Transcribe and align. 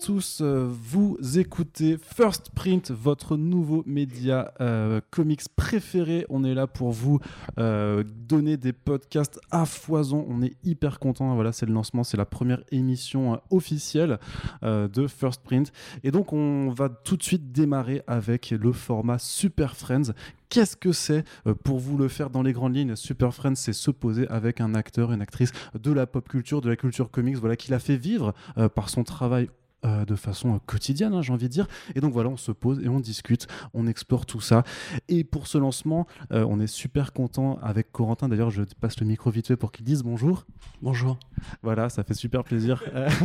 tous, 0.00 0.38
euh, 0.40 0.66
vous 0.66 1.18
écoutez 1.38 1.98
First 1.98 2.50
Print, 2.54 2.90
votre 2.90 3.36
nouveau 3.36 3.82
média 3.86 4.54
euh, 4.60 5.02
comics 5.10 5.42
préféré. 5.54 6.24
On 6.30 6.42
est 6.42 6.54
là 6.54 6.66
pour 6.66 6.90
vous 6.90 7.20
euh, 7.58 8.02
donner 8.26 8.56
des 8.56 8.72
podcasts 8.72 9.38
à 9.50 9.66
foison. 9.66 10.24
On 10.26 10.40
est 10.42 10.56
hyper 10.64 11.00
content. 11.00 11.34
Voilà, 11.34 11.52
c'est 11.52 11.66
le 11.66 11.74
lancement, 11.74 12.02
c'est 12.02 12.16
la 12.16 12.24
première 12.24 12.62
émission 12.70 13.40
officielle 13.50 14.18
de 14.62 15.06
First 15.06 15.42
Print. 15.42 15.70
Et 16.02 16.10
donc, 16.10 16.32
on 16.32 16.70
va 16.70 16.88
tout 16.88 17.18
de 17.18 17.22
suite 17.22 17.52
démarrer 17.52 18.02
avec 18.06 18.50
le 18.50 18.72
format 18.72 19.18
Super 19.18 19.76
Friends 19.76 20.12
Qu'est-ce 20.48 20.76
que 20.76 20.90
c'est 20.90 21.22
pour 21.62 21.78
vous 21.78 21.96
le 21.96 22.08
faire 22.08 22.28
dans 22.28 22.42
les 22.42 22.52
grandes 22.52 22.74
lignes? 22.74 22.96
Super 22.96 23.32
Friends, 23.32 23.54
c'est 23.54 23.72
se 23.72 23.92
poser 23.92 24.26
avec 24.26 24.60
un 24.60 24.74
acteur, 24.74 25.12
une 25.12 25.22
actrice 25.22 25.52
de 25.80 25.92
la 25.92 26.08
pop 26.08 26.28
culture, 26.28 26.60
de 26.60 26.68
la 26.68 26.74
culture 26.74 27.12
comics, 27.12 27.36
voilà, 27.36 27.54
qui 27.54 27.70
l'a 27.70 27.78
fait 27.78 27.96
vivre 27.96 28.34
par 28.74 28.90
son 28.90 29.04
travail 29.04 29.48
euh, 29.86 30.04
de 30.04 30.14
façon 30.14 30.56
euh, 30.56 30.58
quotidienne, 30.66 31.14
hein, 31.14 31.22
j'ai 31.22 31.32
envie 31.32 31.48
de 31.48 31.52
dire. 31.52 31.66
Et 31.94 32.00
donc 32.00 32.12
voilà, 32.12 32.28
on 32.28 32.36
se 32.36 32.52
pose 32.52 32.80
et 32.80 32.88
on 32.90 33.00
discute, 33.00 33.46
on 33.72 33.86
explore 33.86 34.26
tout 34.26 34.42
ça. 34.42 34.62
Et 35.08 35.24
pour 35.24 35.46
ce 35.46 35.56
lancement, 35.56 36.06
euh, 36.32 36.44
on 36.46 36.60
est 36.60 36.66
super 36.66 37.14
content 37.14 37.58
avec 37.62 37.90
Corentin. 37.90 38.28
D'ailleurs, 38.28 38.50
je 38.50 38.62
passe 38.78 39.00
le 39.00 39.06
micro 39.06 39.30
vite 39.30 39.46
fait 39.46 39.56
pour 39.56 39.72
qu'il 39.72 39.86
dise 39.86 40.02
bonjour. 40.02 40.44
Bonjour. 40.82 41.18
Voilà, 41.62 41.88
ça 41.88 42.04
fait 42.04 42.12
super 42.12 42.44
plaisir. 42.44 42.82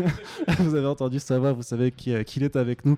vous 0.60 0.76
avez 0.76 0.88
entendu 0.88 1.20
sa 1.20 1.40
voix, 1.40 1.52
vous 1.52 1.62
savez 1.62 1.92
qu'il 1.92 2.44
est 2.44 2.56
avec 2.56 2.86
nous. 2.86 2.98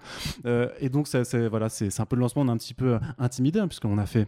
et 0.79 0.89
donc, 0.89 1.07
c'est 1.07 1.47
voilà, 1.47 1.67
un 1.81 2.05
peu 2.05 2.15
le 2.15 2.21
lancement, 2.21 2.43
on 2.43 2.47
est 2.49 2.51
un 2.51 2.57
petit 2.57 2.75
peu 2.75 2.99
intimidé, 3.17 3.59
hein, 3.59 3.67
puisqu'on 3.67 3.97
a 3.97 4.05
fait 4.05 4.27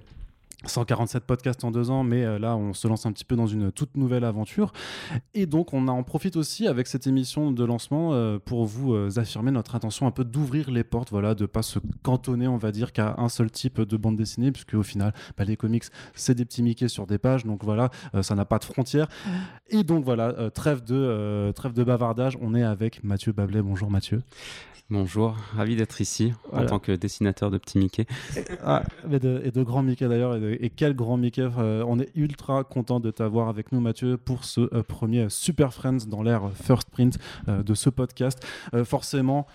147 0.66 1.24
podcasts 1.24 1.64
en 1.64 1.72
deux 1.72 1.90
ans, 1.90 2.04
mais 2.04 2.26
euh, 2.26 2.38
là, 2.38 2.58
on 2.58 2.74
se 2.74 2.88
lance 2.88 3.06
un 3.06 3.12
petit 3.14 3.24
peu 3.24 3.36
dans 3.36 3.48
une 3.48 3.72
toute 3.72 3.96
nouvelle 3.96 4.26
aventure. 4.26 4.74
Et 5.34 5.46
donc, 5.46 5.74
on 5.74 5.88
en 5.88 6.04
profite 6.04 6.36
aussi 6.36 6.68
avec 6.68 6.88
cette 6.88 7.08
émission 7.08 7.52
de 7.52 7.64
lancement 7.64 8.14
euh, 8.14 8.40
pour 8.40 8.66
vous 8.66 8.94
euh, 8.94 9.10
affirmer 9.16 9.52
notre 9.52 9.76
intention 9.76 10.06
un 10.06 10.12
peu 10.12 10.26
d'ouvrir 10.26 10.70
les 10.70 10.84
portes, 10.84 11.12
voilà, 11.12 11.34
de 11.34 11.46
pas 11.46 11.62
se 11.62 11.80
cantonner, 12.04 12.48
on 12.48 12.58
va 12.58 12.72
dire, 12.72 12.92
qu'à 12.92 13.16
un 13.18 13.30
seul 13.30 13.50
type 13.50 13.80
de 13.82 13.98
bande 13.98 14.18
dessinée, 14.18 14.52
puisque 14.52 14.74
au 14.74 14.84
final, 14.84 15.14
bah, 15.38 15.46
les 15.46 15.56
comics, 15.56 15.86
c'est 16.14 16.36
des 16.36 16.46
petits 16.46 16.62
Mickey 16.62 16.90
sur 16.90 17.08
des 17.08 17.18
pages, 17.18 17.46
donc 17.46 17.64
voilà, 17.64 17.90
ça 18.22 18.36
n'a 18.36 18.46
pas 18.46 18.60
de 18.60 18.66
frontières. 18.66 19.08
Et 19.70 19.84
donc 19.84 20.04
voilà, 20.04 20.52
trêve 20.52 20.84
de 20.84 21.52
trêve 21.56 21.73
de 21.73 21.84
bavardage, 21.84 22.38
on 22.42 22.54
est 22.54 22.64
avec 22.64 23.04
Mathieu 23.04 23.32
Bablet. 23.32 23.62
Bonjour 23.62 23.90
Mathieu. 23.90 24.22
Bonjour, 24.92 25.38
ravi 25.56 25.76
d'être 25.76 26.02
ici 26.02 26.34
en 26.52 26.66
tant 26.66 26.80
que 26.80 26.92
dessinateur 26.92 27.52
de 27.52 27.60
petits 27.60 27.78
Mickey. 27.78 28.08
Ah, 28.64 28.82
et, 29.12 29.20
de, 29.20 29.40
et, 29.46 29.52
de, 29.52 29.62
grands 29.62 29.84
Mickey 29.84 30.08
d'ailleurs, 30.08 30.36
et, 30.36 30.48
quel 30.75 30.95
grand 30.95 31.17
Mickey. 31.17 31.42
Euh, 31.42 31.83
on 31.88 32.00
est 32.00 32.09
ultra 32.16 32.64
content 32.64 32.99
de 32.99 33.11
t'avoir 33.11 33.49
avec 33.49 33.71
nous 33.71 33.80
Mathieu 33.80 34.17
pour 34.17 34.45
ce 34.45 34.61
euh, 34.73 34.83
premier 34.83 35.30
Super 35.30 35.73
Friends 35.73 36.08
dans 36.08 36.23
l'ère 36.23 36.52
First 36.54 36.89
Print 36.89 37.17
euh, 37.48 37.64
de 37.64 37.73
ce 37.73 37.89
podcast. 37.89 38.45
forcément, 38.86 39.48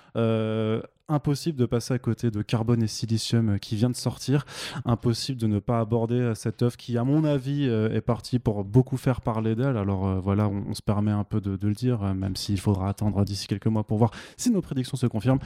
impossible 1.08 1.58
de 1.58 1.66
passer 1.66 1.92
à 1.94 1.98
côté 1.98 2.30
de 2.30 2.40
Carbone 2.42 2.82
et 2.82 2.86
Silicium 2.86 3.58
qui 3.58 3.76
vient 3.76 3.90
de 3.90 3.96
sortir. 3.96 4.46
Impossible 4.84 5.40
de 5.40 5.46
ne 5.46 5.58
pas 5.58 5.80
aborder 5.80 6.32
cette 6.34 6.62
œuvre 6.62 6.76
qui, 6.76 6.96
à 6.96 7.04
mon 7.04 7.24
avis, 7.24 7.64
est 7.64 8.00
partie 8.00 8.38
pour 8.38 8.64
beaucoup 8.64 8.96
faire 8.96 9.20
parler 9.20 9.54
d'elle. 9.54 9.76
Alors 9.76 10.20
voilà, 10.20 10.48
on, 10.48 10.74
se 10.74 10.82
permet 10.82 11.10
un 11.10 11.24
peu 11.24 11.40
de 11.40 11.66
le 11.66 11.74
dire, 11.74 12.14
même 12.14 12.36
s'il 12.36 12.60
faudra 12.60 12.88
attendre 12.88 13.24
d'ici 13.24 13.46
quelques 13.46 13.66
mois 13.66 13.84
pour 13.84 13.98
voir 13.98 14.10
si 14.36 14.50
nos 14.50 14.62
prédictions 14.62 14.96
se 14.96 15.06
confirment. 15.06 15.40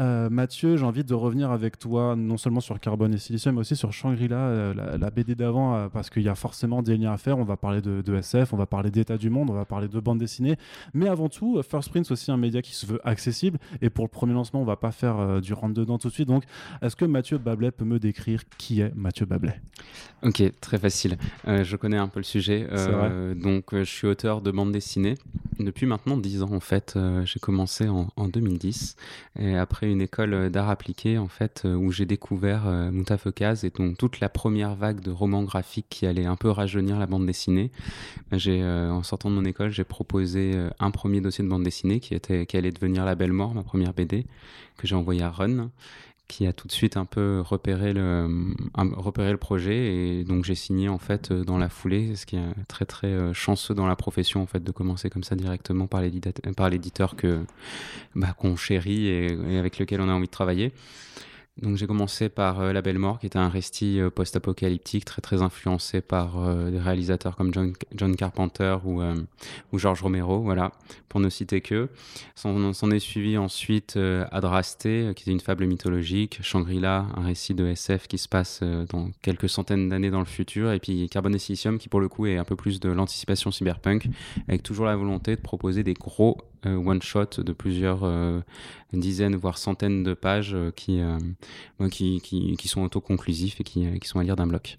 Euh, 0.00 0.30
Mathieu, 0.30 0.76
j'ai 0.76 0.84
envie 0.84 1.04
de 1.04 1.14
revenir 1.14 1.50
avec 1.50 1.78
toi 1.78 2.16
non 2.16 2.38
seulement 2.38 2.60
sur 2.60 2.80
Carbone 2.80 3.12
et 3.12 3.18
Silicium, 3.18 3.54
mais 3.54 3.60
aussi 3.60 3.76
sur 3.76 3.92
Shangri-La, 3.92 4.36
euh, 4.36 4.98
la, 4.98 5.10
BD 5.10 5.34
d'avant, 5.34 5.74
euh, 5.76 5.88
parce 5.88 6.08
qu'il 6.08 6.22
y 6.22 6.28
a 6.28 6.34
forcément 6.34 6.82
des 6.82 6.96
liens 6.96 7.12
à 7.12 7.18
faire. 7.18 7.38
On 7.38 7.44
va 7.44 7.56
parler 7.56 7.82
de, 7.82 8.14
SF, 8.14 8.52
on 8.52 8.56
va 8.56 8.66
parler 8.66 8.90
d'état 8.90 9.18
du 9.18 9.28
monde, 9.28 9.50
on 9.50 9.54
va 9.54 9.66
parler 9.66 9.88
de 9.88 10.00
bande 10.00 10.18
dessinée. 10.18 10.56
Mais 10.94 11.08
avant 11.08 11.28
tout, 11.28 11.60
First 11.62 11.90
Print, 11.90 12.06
c'est 12.06 12.12
aussi 12.12 12.30
un 12.30 12.38
média 12.38 12.62
qui 12.62 12.74
se 12.74 12.86
veut 12.86 13.00
accessible. 13.04 13.58
Et 13.82 13.90
pour 13.90 14.04
le 14.04 14.08
premier 14.08 14.32
lancement, 14.32 14.62
on 14.62 14.64
va 14.64 14.76
pas 14.76 14.90
faire 14.90 15.40
du 15.40 15.52
rentre-dedans 15.52 15.98
tout 15.98 16.08
de 16.08 16.12
suite. 16.12 16.28
Donc, 16.28 16.44
est-ce 16.80 16.96
que 16.96 17.04
Mathieu 17.04 17.38
Bablet 17.38 17.70
peut 17.70 17.84
me 17.84 17.98
décrire 17.98 18.42
qui 18.56 18.80
est 18.80 18.94
Mathieu 18.94 19.26
Bablet? 19.26 19.60
Ok, 20.22 20.42
très 20.60 20.78
facile. 20.78 21.16
je 21.46 21.76
connais 21.76 21.98
un 21.98 22.08
peu 22.08 22.20
le 22.20 22.24
sujet. 22.24 22.66
donc, 23.36 23.66
je 23.72 23.84
suis 23.84 24.06
auteur 24.06 24.40
de 24.40 24.50
bande 24.50 24.72
dessinée 24.72 25.14
depuis 25.58 25.84
maintenant 25.86 26.16
10 26.16 26.42
ans, 26.42 26.52
en 26.52 26.60
fait. 26.60 26.98
j'ai 27.24 27.40
commencé 27.40 27.88
en, 27.88 28.08
en 28.16 28.28
2010. 28.28 28.96
Et 29.38 29.56
après 29.56 29.89
une 29.90 30.00
école 30.00 30.50
d'art 30.50 30.70
appliqué 30.70 31.18
en 31.18 31.28
fait 31.28 31.62
euh, 31.64 31.74
où 31.74 31.92
j'ai 31.92 32.06
découvert 32.06 32.66
euh, 32.66 32.90
Moutafekaz 32.90 33.64
et 33.64 33.70
donc 33.70 33.96
toute 33.96 34.20
la 34.20 34.28
première 34.28 34.74
vague 34.74 35.00
de 35.00 35.10
romans 35.10 35.42
graphiques 35.42 35.86
qui 35.90 36.06
allait 36.06 36.26
un 36.26 36.36
peu 36.36 36.50
rajeunir 36.50 36.98
la 36.98 37.06
bande 37.06 37.26
dessinée. 37.26 37.70
Ben, 38.30 38.38
j'ai 38.38 38.62
euh, 38.62 38.90
en 38.90 39.02
sortant 39.02 39.30
de 39.30 39.34
mon 39.34 39.44
école, 39.44 39.70
j'ai 39.70 39.84
proposé 39.84 40.54
un 40.78 40.90
premier 40.90 41.20
dossier 41.20 41.44
de 41.44 41.48
bande 41.48 41.64
dessinée 41.64 42.00
qui 42.00 42.56
allait 42.56 42.72
devenir 42.72 43.04
La 43.04 43.14
Belle 43.14 43.32
Mort, 43.32 43.54
ma 43.54 43.62
première 43.62 43.92
BD 43.92 44.26
que 44.76 44.86
j'ai 44.86 44.94
envoyé 44.94 45.22
à 45.22 45.30
Run 45.30 45.70
qui 46.30 46.46
a 46.46 46.52
tout 46.52 46.68
de 46.68 46.72
suite 46.72 46.96
un 46.96 47.04
peu 47.04 47.40
repéré 47.40 47.92
le, 47.92 48.54
repéré 48.96 49.32
le 49.32 49.36
projet 49.36 50.20
et 50.20 50.24
donc 50.24 50.44
j'ai 50.44 50.54
signé 50.54 50.88
en 50.88 50.98
fait 50.98 51.32
dans 51.32 51.58
la 51.58 51.68
foulée, 51.68 52.16
ce 52.16 52.24
qui 52.24 52.36
est 52.36 52.64
très 52.68 52.84
très 52.84 53.34
chanceux 53.34 53.74
dans 53.74 53.86
la 53.86 53.96
profession 53.96 54.42
en 54.42 54.46
fait 54.46 54.62
de 54.62 54.72
commencer 54.72 55.10
comme 55.10 55.24
ça 55.24 55.34
directement 55.34 55.86
par 55.86 56.00
l'éditeur 56.00 57.16
que 57.16 57.40
bah, 58.14 58.32
qu'on 58.38 58.56
chérit 58.56 59.08
et, 59.08 59.58
avec 59.58 59.78
lequel 59.78 60.00
on 60.00 60.08
a 60.08 60.12
envie 60.12 60.26
de 60.26 60.30
travailler. 60.30 60.72
Donc 61.60 61.76
j'ai 61.76 61.86
commencé 61.86 62.28
par 62.30 62.60
euh, 62.60 62.72
La 62.72 62.80
Belle 62.80 62.98
Mort, 62.98 63.18
qui 63.18 63.26
était 63.26 63.38
un 63.38 63.50
récit 63.50 64.00
euh, 64.00 64.08
post-apocalyptique 64.08 65.04
très 65.04 65.20
très 65.20 65.42
influencé 65.42 66.00
par 66.00 66.38
euh, 66.38 66.70
des 66.70 66.78
réalisateurs 66.78 67.36
comme 67.36 67.52
John, 67.52 67.74
John 67.94 68.16
Carpenter 68.16 68.78
ou, 68.84 69.02
ou 69.72 69.78
George 69.78 70.02
Romero, 70.02 70.40
voilà, 70.40 70.72
pour 71.10 71.20
ne 71.20 71.28
citer 71.28 71.60
que. 71.60 71.90
S'en 72.34 72.90
est 72.90 72.98
suivi 72.98 73.36
ensuite 73.36 73.98
Adrasté, 74.30 75.12
qui 75.14 75.28
est 75.28 75.32
une 75.32 75.40
fable 75.40 75.66
mythologique, 75.66 76.38
Shangri-La, 76.40 77.06
un 77.14 77.22
récit 77.22 77.52
de 77.52 77.66
SF 77.66 78.06
qui 78.08 78.16
se 78.16 78.28
passe 78.28 78.62
dans 78.62 79.10
quelques 79.20 79.50
centaines 79.50 79.90
d'années 79.90 80.10
dans 80.10 80.20
le 80.20 80.24
futur, 80.24 80.72
et 80.72 80.78
puis 80.78 81.08
Carbone 81.10 81.34
et 81.34 81.38
Silicium, 81.38 81.78
qui 81.78 81.88
pour 81.90 82.00
le 82.00 82.08
coup 82.08 82.26
est 82.26 82.38
un 82.38 82.44
peu 82.44 82.56
plus 82.56 82.80
de 82.80 82.88
l'anticipation 82.88 83.50
cyberpunk, 83.50 84.08
avec 84.48 84.62
toujours 84.62 84.86
la 84.86 84.96
volonté 84.96 85.36
de 85.36 85.40
proposer 85.40 85.82
des 85.82 85.94
gros 85.94 86.38
euh, 86.66 86.76
one 86.76 87.00
shot 87.00 87.38
de 87.38 87.52
plusieurs 87.52 88.04
euh, 88.04 88.40
dizaines 88.92 89.34
voire 89.34 89.56
centaines 89.56 90.02
de 90.02 90.12
pages 90.12 90.54
euh, 90.54 90.70
qui, 90.70 91.00
qui, 91.90 92.20
qui, 92.20 92.56
qui, 92.56 92.68
sont 92.68 92.82
autoconclusifs 92.82 93.60
et 93.60 93.64
qui, 93.64 93.98
qui 93.98 94.08
sont 94.08 94.18
à 94.18 94.24
lire 94.24 94.36
d'un 94.36 94.46
bloc. 94.46 94.78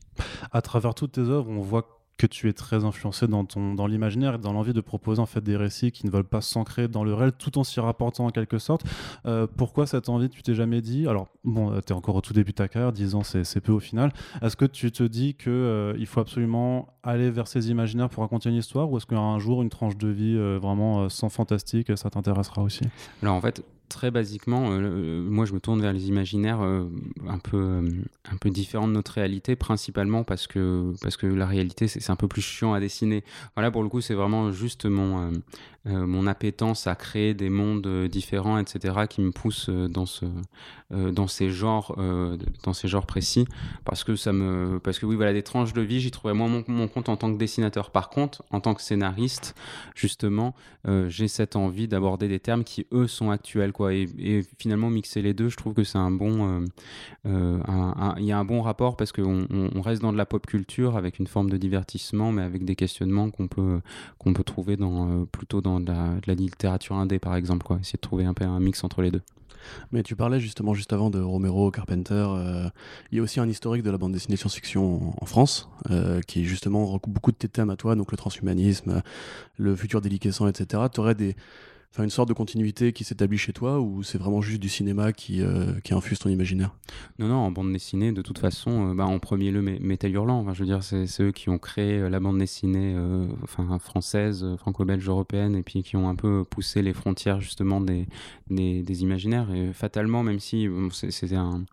À 0.52 0.62
travers 0.62 0.94
toutes 0.94 1.14
tes 1.14 1.22
œuvres, 1.22 1.50
on 1.50 1.62
voit 1.62 2.01
que 2.22 2.28
tu 2.28 2.48
es 2.50 2.54
très 2.54 2.86
influencé 2.86 3.26
dans, 3.26 3.46
ton, 3.46 3.74
dans 3.74 3.88
l'imaginaire 3.88 4.36
et 4.36 4.38
dans 4.38 4.54
l'envie 4.54 4.74
de 4.74 4.82
proposer 4.82 5.20
en 5.20 5.26
fait 5.26 5.42
des 5.42 5.58
récits 5.58 5.92
qui 5.92 6.06
ne 6.06 6.12
veulent 6.12 6.24
pas 6.24 6.42
s'ancrer 6.42 6.88
dans 6.88 7.04
le 7.04 7.16
réel 7.16 7.32
tout 7.32 7.58
en 7.58 7.64
s'y 7.64 7.80
rapportant 7.80 8.28
en 8.28 8.30
quelque 8.30 8.60
sorte. 8.60 8.84
Euh, 9.26 9.48
pourquoi 9.58 9.88
cette 9.88 10.08
envie 10.08 10.30
tu 10.30 10.44
t'es 10.44 10.54
jamais 10.54 10.82
dit? 10.82 11.08
Alors, 11.08 11.30
bon, 11.44 11.72
euh, 11.72 11.80
tu 11.84 11.94
es 11.94 11.96
encore 11.96 12.16
au 12.16 12.22
tout 12.22 12.34
début 12.34 12.52
de 12.52 12.58
ta 12.58 12.68
carrière, 12.68 12.92
10 12.92 13.16
ans 13.16 13.24
c'est, 13.24 13.60
peu 13.62 13.72
au 13.72 13.80
final. 13.80 14.14
Est-ce 14.44 14.56
que 14.56 14.66
tu 14.66 14.92
te 14.92 15.02
dis 15.02 15.34
qu'il 15.34 15.52
euh, 15.52 15.96
il 15.98 16.06
faut 16.06 16.20
absolument 16.20 16.90
aller 17.02 17.32
vers 17.32 17.48
ces 17.48 17.72
imaginaires 17.72 18.10
pour 18.10 18.22
raconter 18.22 18.50
une 18.50 18.56
histoire 18.56 18.92
ou 18.92 18.98
est-ce 18.98 19.08
qu'un 19.08 19.40
jour 19.40 19.64
une 19.64 19.70
tranche 19.70 19.98
de 19.98 20.08
vie 20.08 20.38
vraiment 20.60 21.10
sans 21.10 21.30
fantastique 21.30 21.98
ça 21.98 22.12
t'intéressera 22.12 22.62
aussi? 22.62 22.84
Alors 23.24 23.34
en 23.34 23.42
fait, 23.42 23.64
très 23.92 24.10
basiquement, 24.10 24.72
euh, 24.72 24.80
euh, 24.80 25.22
moi 25.22 25.46
je 25.46 25.54
me 25.54 25.60
tourne 25.60 25.82
vers 25.82 25.92
les 25.92 26.08
imaginaires 26.08 26.62
euh, 26.62 26.86
un, 27.28 27.38
peu, 27.38 27.84
un 28.32 28.38
peu 28.38 28.50
différents 28.50 28.88
de 28.88 28.94
notre 28.94 29.12
réalité, 29.12 29.58
principalement 29.58 30.24
parce 30.24 30.48
que, 30.48 30.94
parce 31.02 31.18
que 31.18 31.28
la 31.28 31.46
réalité 31.46 31.88
c'est 31.88 32.10
un 32.10 32.16
peu 32.16 32.28
plus 32.28 32.42
chiant 32.42 32.74
à 32.74 32.80
dessiner. 32.80 33.24
Voilà, 33.56 33.70
pour 33.70 33.84
le 33.84 33.90
coup, 33.90 34.00
c'est 34.02 34.14
vraiment 34.14 34.52
juste 34.52 34.86
mon, 34.86 35.34
mon 35.86 36.28
appétence 36.28 36.86
à 36.86 36.96
créer 36.96 37.34
des 37.34 37.50
mondes 37.50 38.08
différents, 38.08 38.58
etc., 38.60 39.06
qui 39.10 39.22
me 39.22 39.32
pousse 39.32 39.70
dans, 39.70 40.06
ce, 40.06 40.26
dans, 40.92 41.28
ces 41.28 41.50
genres, 41.50 41.96
dans 42.64 42.74
ces 42.74 42.88
genres 42.88 43.08
précis. 43.08 43.46
Parce 43.84 44.04
que, 44.04 44.16
ça 44.16 44.32
me, 44.32 44.80
parce 44.80 45.00
que 45.00 45.06
oui, 45.06 45.16
voilà, 45.16 45.34
des 45.34 45.44
tranches 45.44 45.74
de 45.74 45.82
vie, 45.82 46.00
j'y 46.00 46.12
trouvais 46.12 46.34
moins 46.34 46.64
mon, 46.68 46.88
compte 46.88 47.10
en 47.10 47.18
tant 47.18 47.34
que 47.34 47.38
dessinateur. 47.38 47.90
Par 47.90 48.10
contre, 48.10 48.44
en 48.52 48.60
tant 48.60 48.76
que 48.76 48.82
scénariste, 48.82 49.56
justement, 49.96 50.54
j'ai 51.08 51.28
cette 51.28 51.56
envie 51.56 51.88
d'aborder 51.88 52.28
des 52.28 52.40
termes 52.40 52.64
qui, 52.64 52.86
eux, 52.92 53.08
sont 53.08 53.32
actuels. 53.32 53.74
Et, 53.90 54.42
finalement, 54.58 54.90
mixer 54.90 55.22
les 55.22 55.34
deux, 55.34 55.50
je 55.50 55.58
trouve 55.58 55.74
que 55.74 55.84
c'est 55.84 55.98
un 55.98 56.12
bon. 56.12 56.62
Euh, 56.62 56.66
euh, 57.26 57.60
il 58.18 58.26
y 58.26 58.32
a 58.32 58.38
un 58.38 58.46
bon 58.46 58.62
rapport 58.62 58.98
parce 58.98 59.12
qu'on 59.12 59.48
on 59.52 59.82
reste 59.82 60.02
dans 60.02 60.12
de 60.12 60.18
la 60.18 60.26
pop 60.26 60.46
culture 60.46 60.98
avec 60.98 61.20
une 61.20 61.28
forme 61.28 61.50
de 61.50 61.58
divertissement, 61.58 62.32
mais 62.32 62.42
avec 62.42 62.66
des 62.66 62.76
questionnements 62.76 63.30
qu'on 63.30 63.48
peut, 63.48 63.82
qu'on 64.18 64.34
peut 64.34 64.44
trouver 64.44 64.78
dans, 64.78 65.10
euh, 65.10 65.26
plutôt 65.26 65.62
dans 65.62 65.71
de 65.80 65.92
la, 66.28 66.34
littérature 66.34 66.96
indé, 66.96 67.20
par 67.20 67.36
exemple. 67.36 67.66
Quoi. 67.66 67.78
Essayer 67.80 67.98
de 67.98 68.02
trouver 68.02 68.26
un 68.26 68.34
peu 68.34 68.46
un 68.46 68.60
mix 68.60 68.84
entre 68.84 69.02
les 69.02 69.12
deux. 69.12 69.22
Mais 69.92 70.02
tu 70.02 70.16
parlais 70.16 70.40
justement 70.40 70.74
juste 70.74 70.92
avant 70.92 71.12
de 71.12 71.20
Romero, 71.20 71.70
Carpenter. 71.70 72.28
il 73.12 73.18
y 73.18 73.20
a 73.20 73.22
aussi 73.22 73.40
un 73.40 73.48
historique 73.48 73.84
de 73.84 73.92
la 73.92 74.00
bande 74.00 74.12
dessinée 74.12 74.36
science-fiction 74.36 75.14
en, 75.22 75.26
France, 75.28 75.70
qui 76.28 76.46
justement 76.46 76.88
recoupe 76.88 77.14
beaucoup 77.14 77.32
de 77.32 77.38
tes 77.38 77.48
thèmes 77.48 77.70
à 77.70 77.76
toi, 77.76 77.96
donc 77.96 78.12
le 78.12 78.18
transhumanisme, 78.18 79.04
le 79.58 79.76
futur 79.76 80.02
déliquescent, 80.02 80.48
etc. 80.48 80.86
Tu 80.92 81.00
aurais 81.00 81.14
des, 81.14 81.36
enfin 81.94 82.04
une 82.04 82.10
sorte 82.10 82.30
de 82.30 82.34
continuité 82.34 82.94
qui 82.94 83.04
s'établit 83.04 83.38
chez 83.38 83.52
toi 83.52 83.82
ou 83.82 84.02
c'est 84.02 84.18
vraiment 84.18 84.42
juste 84.42 84.62
du 84.62 84.70
cinéma 84.70 85.12
qui, 85.12 85.42
euh, 85.42 85.74
qui 85.84 85.94
infuse 85.94 86.20
ton 86.20 86.30
imaginaire? 86.30 86.74
Non, 87.20 87.28
non, 87.28 87.36
en 87.36 87.52
bande 87.52 87.74
dessinée, 87.74 88.14
de 88.14 88.22
toute 88.22 88.40
façon, 88.40 88.92
euh, 88.92 88.94
bah, 88.94 89.06
en 89.06 89.20
premier 89.20 89.52
lieu, 89.52 89.62
Métal 89.62 90.12
Hurlant. 90.12 90.40
Enfin, 90.40 90.54
je 90.54 90.60
veux 90.60 90.66
dire, 90.66 90.84
c'est 90.84 91.06
eux 91.22 91.32
qui 91.32 91.50
ont 91.50 91.58
créé 91.58 92.00
euh, 92.00 92.10
la 92.10 92.22
bande 92.22 92.38
dessinée 92.38 92.96
enfin, 93.44 93.78
française, 93.80 94.46
franco-belge, 94.58 95.08
européenne, 95.08 95.56
et 95.56 95.64
puis 95.64 95.84
qui 95.84 95.98
ont 95.98 96.08
un 96.08 96.16
peu 96.16 96.46
poussé 96.46 96.82
les 96.82 96.94
frontières 96.94 97.42
justement 97.42 97.82
des, 97.82 98.08
des, 98.50 99.02
imaginaires. 99.02 99.52
Et 99.54 99.74
fatalement, 99.74 100.24
même 100.24 100.40
si 100.40 100.68
c'était 100.92 101.36
un, 101.36 101.66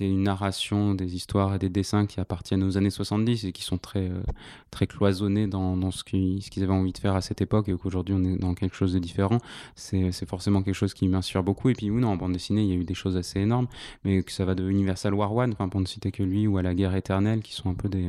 une 0.00 0.22
narration 0.22 0.94
des 0.94 1.14
histoires 1.16 1.54
et 1.54 1.58
des 1.58 1.70
dessins 1.70 2.06
qui 2.06 2.20
appartiennent 2.20 2.64
aux 2.64 2.76
années 2.76 2.90
70 2.90 3.44
et 3.44 3.52
qui 3.52 3.62
sont 3.62 3.78
très, 3.78 4.10
très 4.70 4.86
cloisonnés 4.86 5.46
dans, 5.46 5.76
dans 5.76 5.90
ce 5.90 6.04
qu'ils 6.04 6.42
avaient 6.62 6.72
envie 6.72 6.92
de 6.92 6.98
faire 6.98 7.14
à 7.14 7.22
cette 7.22 7.40
époque, 7.40 7.68
et 7.68 7.76
qu'aujourd'hui 7.76 8.14
on 8.18 8.24
est 8.24 8.36
dans 8.36 8.54
quelque 8.54 8.76
chose 8.76 8.92
de 8.92 8.98
différent 8.98 9.38
c'est 9.76 10.26
forcément 10.26 10.62
quelque 10.62 10.74
chose 10.74 10.94
qui 10.94 11.08
m'inspire 11.08 11.42
beaucoup. 11.42 11.68
Et 11.68 11.74
puis, 11.74 11.90
oui, 11.90 12.00
non, 12.00 12.08
en 12.08 12.16
bande 12.16 12.32
dessinée, 12.32 12.62
il 12.62 12.68
y 12.68 12.72
a 12.72 12.76
eu 12.76 12.84
des 12.84 12.94
choses 12.94 13.16
assez 13.16 13.40
énormes, 13.40 13.66
mais 14.04 14.22
que 14.22 14.32
ça 14.32 14.44
va 14.44 14.54
de 14.54 14.68
Universal 14.68 15.14
War 15.14 15.34
One, 15.34 15.52
enfin, 15.52 15.68
pour 15.68 15.80
ne 15.80 15.86
citer 15.86 16.10
que 16.10 16.22
lui, 16.22 16.46
ou 16.46 16.58
à 16.58 16.62
La 16.62 16.74
Guerre 16.74 16.94
éternelle, 16.94 17.40
qui 17.40 17.52
sont 17.52 17.70
un 17.70 17.74
peu 17.74 17.88
des, 17.88 18.08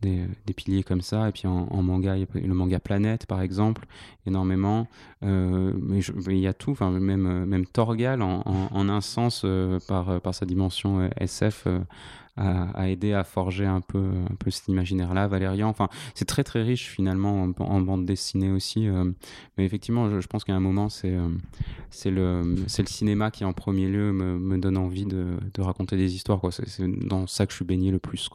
des, 0.00 0.54
piliers 0.54 0.82
comme 0.82 1.00
ça. 1.00 1.28
Et 1.28 1.32
puis 1.32 1.46
en, 1.46 1.82
manga, 1.82 2.16
il 2.16 2.20
y 2.20 2.22
a 2.22 2.46
le 2.46 2.54
manga 2.54 2.78
Planète, 2.78 3.26
par 3.26 3.42
exemple, 3.42 3.86
énormément. 4.26 4.86
Euh, 5.22 5.72
mais 5.80 6.00
il 6.00 6.38
y 6.38 6.46
a 6.46 6.54
tout, 6.54 6.72
enfin, 6.72 6.90
même, 6.90 7.44
même 7.44 7.66
Torgal, 7.66 8.22
en, 8.22 8.42
en, 8.46 8.88
un 8.88 9.00
sens, 9.00 9.42
euh, 9.44 9.78
par, 9.88 10.20
par 10.20 10.34
sa 10.34 10.46
dimension 10.46 11.00
euh, 11.00 11.80
SF 12.38 12.74
a, 12.74 12.88
aidé 12.88 13.12
à 13.12 13.24
forger 13.24 13.66
un 13.66 13.80
peu, 13.80 14.10
un 14.30 14.34
peu 14.36 14.50
cet 14.50 14.68
imaginaire-là. 14.68 15.26
Valérian, 15.28 15.68
enfin, 15.68 15.88
c'est 16.14 16.24
très 16.24 16.44
très 16.44 16.62
riche 16.62 16.88
finalement 16.88 17.48
en, 17.58 17.80
bande 17.80 18.04
dessinée 18.04 18.50
aussi. 18.50 18.88
Euh, 18.88 19.10
mais 19.56 19.64
effectivement, 19.64 20.20
je, 20.20 20.26
pense 20.26 20.44
qu'à 20.44 20.54
un 20.54 20.60
moment, 20.60 20.88
c'est 20.88 21.14
euh, 21.14 21.28
le, 22.06 22.54
le 22.54 22.86
cinéma 22.86 23.30
qui 23.30 23.44
en 23.44 23.52
premier 23.52 23.88
lieu 23.88 24.12
me, 24.12 24.38
me 24.38 24.58
donne 24.58 24.76
envie 24.76 25.06
de, 25.06 25.36
de, 25.54 25.62
raconter 25.62 25.96
des 25.96 26.14
histoires. 26.14 26.40
C'est 26.50 26.88
dans 27.06 27.26
ça 27.26 27.46
que 27.46 27.52
je 27.52 27.56
suis 27.56 27.64
baigné 27.64 27.90
le 27.90 27.98
plus. 27.98 28.30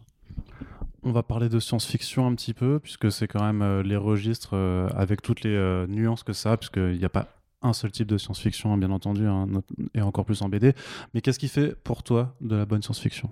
On 1.06 1.12
va 1.12 1.24
parler 1.24 1.50
de 1.50 1.60
science-fiction 1.60 2.26
un 2.26 2.34
petit 2.34 2.54
peu, 2.54 2.80
puisque 2.80 3.12
c'est 3.12 3.28
quand 3.28 3.44
même 3.44 3.62
euh, 3.62 3.84
les 3.84 3.98
registres 3.98 4.56
avec 4.96 5.22
toutes 5.22 5.44
les 5.44 5.86
nuances 5.88 6.24
que 6.24 6.34
ça, 6.34 6.58
puisqu'il 6.58 6.98
n'y 6.98 7.06
a 7.06 7.10
pas 7.10 7.28
un 7.62 7.74
seul 7.74 7.92
type 7.92 8.08
de 8.08 8.18
science-fiction, 8.18 8.78
bien 8.78 8.92
entendu, 8.92 9.26
hein, 9.26 9.48
et 9.94 10.02
encore 10.02 10.26
plus 10.26 10.42
en 10.42 10.50
BD. 10.50 10.74
Mais 11.14 11.22
qu'est-ce 11.22 11.40
qui 11.40 11.48
fait 11.48 11.76
pour 11.84 12.04
toi 12.04 12.36
de 12.42 12.56
la 12.56 12.66
bonne 12.66 12.82
science-fiction? 12.82 13.30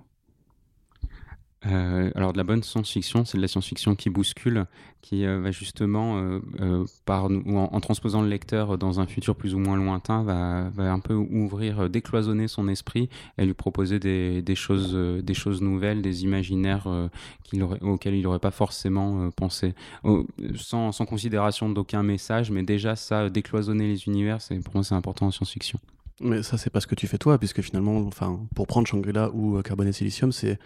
Euh, 1.68 2.10
alors 2.16 2.34
de 2.34 2.38
la 2.38 2.44
bonne 2.44 2.64
science-fiction, 2.64 3.24
c'est 3.24 3.38
de 3.38 3.42
la 3.42 3.48
science-fiction 3.48 3.96
qui 3.96 4.10
bouscule, 4.10 4.66
qui 5.02 5.26
euh, 5.26 5.40
va 5.40 5.52
justement, 5.52 6.18
euh, 6.18 6.86
par, 7.06 7.30
ou 7.30 7.58
en, 7.58 7.80
transposant 7.80 8.24
le 8.24 8.30
lecteur 8.30 8.80
dans 8.80 9.00
un 9.00 9.06
futur 9.06 9.36
plus 9.36 9.54
ou 9.54 9.60
moins 9.60 9.78
lointain, 9.78 10.24
va, 10.24 10.92
un 10.92 11.00
peu 11.00 11.14
ouvrir, 11.14 11.90
décloisonner 11.90 12.48
son 12.48 12.68
esprit 12.68 13.10
et 13.38 13.46
lui 13.46 13.54
proposer 13.54 14.00
des, 14.00 14.56
choses, 14.56 14.96
des 14.96 15.34
choses 15.34 15.62
nouvelles, 15.62 16.02
des 16.02 16.24
imaginaires 16.24 16.88
aurait, 17.62 17.82
auxquels 17.82 18.16
il 18.16 18.24
n'aurait 18.24 18.40
pas 18.40 18.52
forcément 18.52 19.30
pensé, 19.32 19.76
sans, 20.56 20.92
sans, 20.92 21.06
considération 21.06 21.70
d'aucun 21.70 22.02
message, 22.02 22.50
mais 22.50 22.64
déjà 22.64 22.96
ça, 22.96 23.30
décloisonner 23.30 23.88
les 23.88 24.08
univers, 24.08 24.40
pour 24.64 24.76
moi 24.76 24.84
c'est 24.84 24.96
important 24.96 25.28
en 25.28 25.32
science-fiction. 25.32 25.80
Mais 26.22 26.44
ça, 26.44 26.58
c'est 26.58 26.70
pas 26.70 26.80
ce 26.80 26.88
que 26.88 26.96
tu 26.96 27.08
fais 27.08 27.18
toi, 27.18 27.38
puisque 27.38 27.62
finalement, 27.62 27.98
enfin, 28.08 28.40
pour 28.56 28.68
prendre 28.68 28.88
Shangri-La 28.88 29.32
ou 29.32 29.62
Carbone 29.62 29.88
et 29.88 29.94
Silicium, 29.94 30.32
c'est 30.32 30.60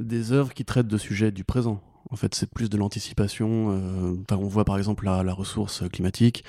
des 0.00 0.32
œuvres 0.32 0.52
qui 0.52 0.64
traitent 0.64 0.88
de 0.88 0.98
sujets 0.98 1.30
du 1.30 1.44
présent. 1.44 1.80
En 2.10 2.16
fait, 2.16 2.34
c'est 2.34 2.50
plus 2.50 2.68
de 2.68 2.76
l'anticipation. 2.76 3.70
Euh, 3.70 4.16
on 4.32 4.48
voit 4.48 4.64
par 4.64 4.78
exemple 4.78 5.04
la, 5.04 5.22
la 5.22 5.32
ressource 5.32 5.88
climatique, 5.88 6.44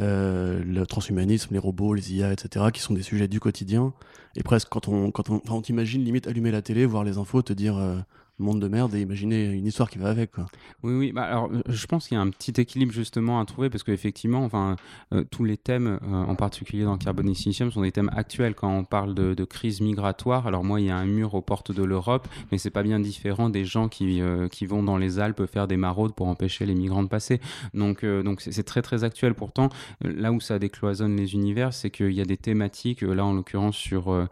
euh, 0.00 0.62
le 0.62 0.86
transhumanisme, 0.86 1.54
les 1.54 1.58
robots, 1.58 1.94
les 1.94 2.14
IA, 2.14 2.32
etc., 2.32 2.66
qui 2.72 2.80
sont 2.80 2.92
des 2.92 3.02
sujets 3.02 3.28
du 3.28 3.40
quotidien. 3.40 3.94
Et 4.36 4.42
presque, 4.42 4.68
quand 4.68 4.88
on, 4.88 5.10
quand 5.10 5.30
on, 5.30 5.40
on 5.48 5.62
t'imagine 5.62 6.04
limite 6.04 6.26
allumer 6.26 6.50
la 6.50 6.60
télé, 6.60 6.84
voir 6.84 7.04
les 7.04 7.16
infos, 7.16 7.40
te 7.42 7.52
dire 7.54 7.78
euh, 7.78 7.98
monde 8.38 8.60
de 8.60 8.68
merde 8.68 8.94
et 8.94 9.00
imaginer 9.00 9.46
une 9.52 9.66
histoire 9.66 9.90
qui 9.90 9.98
va 9.98 10.08
avec. 10.08 10.32
Quoi. 10.32 10.46
Oui, 10.82 10.94
oui. 10.94 11.12
Bah, 11.12 11.24
alors, 11.24 11.50
je 11.68 11.86
pense 11.86 12.08
qu'il 12.08 12.16
y 12.16 12.18
a 12.18 12.22
un 12.22 12.30
petit 12.30 12.60
équilibre 12.60 12.92
justement 12.92 13.40
à 13.40 13.44
trouver 13.44 13.70
parce 13.70 13.82
qu'effectivement, 13.82 14.44
enfin, 14.44 14.76
euh, 15.12 15.24
tous 15.30 15.44
les 15.44 15.56
thèmes, 15.56 15.98
euh, 16.02 16.24
en 16.24 16.34
particulier 16.34 16.84
dans 16.84 16.96
Carbon 16.96 17.32
sont 17.34 17.82
des 17.82 17.92
thèmes 17.92 18.10
actuels 18.14 18.54
quand 18.54 18.70
on 18.70 18.84
parle 18.84 19.14
de, 19.14 19.44
crise 19.44 19.80
migratoire. 19.80 20.46
Alors 20.46 20.62
moi, 20.62 20.80
il 20.80 20.86
y 20.86 20.90
a 20.90 20.96
un 20.96 21.06
mur 21.06 21.34
aux 21.34 21.40
portes 21.40 21.72
de 21.72 21.82
l'Europe, 21.82 22.28
mais 22.52 22.58
c'est 22.58 22.70
pas 22.70 22.82
bien 22.82 23.00
différent 23.00 23.48
des 23.48 23.64
gens 23.64 23.88
qui, 23.88 24.20
euh, 24.20 24.48
qui 24.48 24.66
vont 24.66 24.82
dans 24.82 24.98
les 24.98 25.18
Alpes 25.18 25.46
faire 25.46 25.66
des 25.66 25.76
maraudes 25.76 26.14
pour 26.14 26.28
empêcher 26.28 26.66
les 26.66 26.74
migrants 26.74 27.02
de 27.02 27.08
passer. 27.08 27.40
Donc, 27.72 28.04
donc 28.04 28.40
c'est 28.42 28.62
très 28.64 28.82
très 28.82 29.04
actuel. 29.04 29.34
Pourtant, 29.34 29.70
là 30.02 30.32
où 30.32 30.40
ça 30.40 30.58
décloisonne 30.58 31.16
les 31.16 31.34
univers, 31.34 31.72
c'est 31.72 31.90
qu'il 31.90 32.12
y 32.12 32.20
a 32.20 32.24
des 32.24 32.36
thématiques, 32.36 33.02
là 33.02 33.24
en 33.24 33.32
l'occurrence 33.32 33.76
sur 33.76 34.28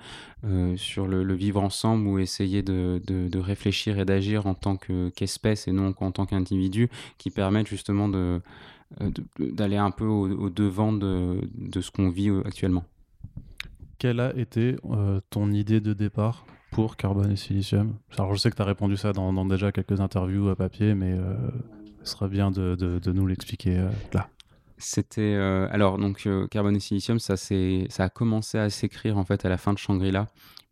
sur 0.77 1.07
le, 1.07 1.35
vivre 1.35 1.63
ensemble 1.63 2.07
ou 2.07 2.19
essayer 2.19 2.63
de, 2.63 3.01
de, 3.07 3.39
réfléchir 3.39 3.99
et 3.99 4.05
d'agir 4.05 4.47
en 4.47 4.55
tant 4.55 4.77
qu'espèce 4.77 5.67
et 5.67 5.73
non 5.73 5.95
en 5.99 6.13
tant 6.13 6.27
qu'individu 6.27 6.89
qui 7.19 7.31
permettent 7.31 7.69
justement 7.69 8.09
euh, 9.01 9.11
d'aller 9.39 9.77
un 9.77 9.91
peu 9.91 10.05
au, 10.05 10.49
devant 10.49 10.93
de, 10.93 11.41
de 11.55 11.81
ce 11.81 11.91
qu'on 11.91 12.09
vit 12.09 12.29
euh, 12.29 12.43
actuellement. 12.47 12.85
Quelle 13.99 14.21
a 14.21 14.37
été 14.37 14.77
euh, 14.91 15.21
ton 15.31 15.51
idée 15.51 15.81
de 15.81 15.93
départ 15.93 16.47
pour 16.71 16.97
Carbone 16.97 17.33
et 17.33 17.37
Silicium? 17.37 17.97
Alors 18.17 18.33
je 18.33 18.39
sais 18.39 18.51
que 18.51 18.57
tu 18.57 18.63
as 18.63 18.67
répondu 18.67 18.97
ça 18.97 19.13
dans, 19.13 19.45
déjà 19.45 19.73
quelques 19.73 20.01
interviews 20.01 20.49
à 20.51 20.57
papier, 20.57 20.95
mais 20.95 21.19
ce 22.05 22.13
serait 22.13 22.29
bien 22.29 22.51
de, 22.53 22.77
de, 22.77 23.13
nous 23.13 23.27
l'expliquer 23.27 23.89
là. 24.13 24.29
C'était 24.79 25.35
alors 25.71 25.99
donc 25.99 26.29
Carbone 26.51 26.77
et 26.77 26.81
Silicium, 26.81 27.19
ça, 27.19 27.37
ça 27.37 28.05
a 28.05 28.09
commencé 28.09 28.59
à 28.59 28.69
s'écrire 28.69 29.17
en 29.17 29.25
fait 29.25 29.45
à 29.45 29.49
la 29.49 29.57
fin 29.57 29.73
de 29.73 29.79
Shangri-La 29.79 30.27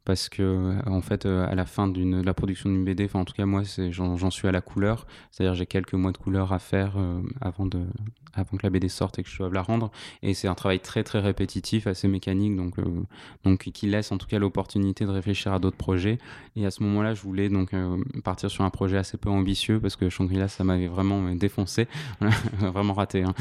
parce 0.04 0.28
que 0.28 0.76
en 0.86 1.00
fait 1.00 1.24
euh, 1.24 1.46
à 1.46 1.54
la 1.54 1.64
fin 1.64 1.88
de 1.88 2.22
la 2.22 2.34
production 2.34 2.68
d'une 2.68 2.84
BD 2.84 3.08
en 3.14 3.24
tout 3.24 3.32
cas 3.32 3.46
moi 3.46 3.62
j'en 3.90 4.30
suis 4.30 4.48
à 4.48 4.52
la 4.52 4.60
couleur. 4.60 5.06
C'est-à-dire 5.30 5.54
j'ai 5.54 5.66
quelques 5.66 5.94
mois 5.94 6.12
de 6.12 6.18
couleur 6.18 6.52
à 6.52 6.58
faire 6.58 6.94
euh, 6.98 7.20
avant 7.40 7.68
que 7.68 8.62
la 8.62 8.70
BD 8.70 8.88
sorte 8.88 9.18
et 9.18 9.22
que 9.22 9.28
je 9.28 9.38
doive 9.38 9.54
la 9.54 9.62
rendre. 9.62 9.90
Et 10.22 10.34
c'est 10.34 10.48
un 10.48 10.54
travail 10.54 10.80
très 10.80 11.04
très 11.04 11.20
répétitif 11.20 11.86
assez 11.86 12.08
mécanique 12.08 12.58
euh, 12.78 12.82
donc 13.44 13.70
qui 13.70 13.86
laisse 13.86 14.12
en 14.12 14.18
tout 14.18 14.26
cas 14.26 14.38
l'opportunité 14.38 15.06
de 15.06 15.10
réfléchir 15.10 15.52
à 15.52 15.58
d'autres 15.58 15.76
projets. 15.76 16.18
Et 16.56 16.66
à 16.66 16.70
ce 16.70 16.82
moment-là 16.82 17.14
je 17.14 17.22
voulais 17.22 17.48
donc 17.48 17.74
partir 18.24 18.50
sur 18.50 18.64
un 18.64 18.70
projet 18.70 18.98
assez 18.98 19.16
peu 19.16 19.30
ambitieux 19.30 19.80
parce 19.80 19.96
que 19.96 20.10
Shangri-La 20.10 20.48
ça 20.48 20.64
m'avait 20.64 20.88
vraiment 20.88 21.34
défoncé. 21.34 21.88
Vraiment 22.60 22.94
raté 22.94 23.22
hein. 23.22 23.34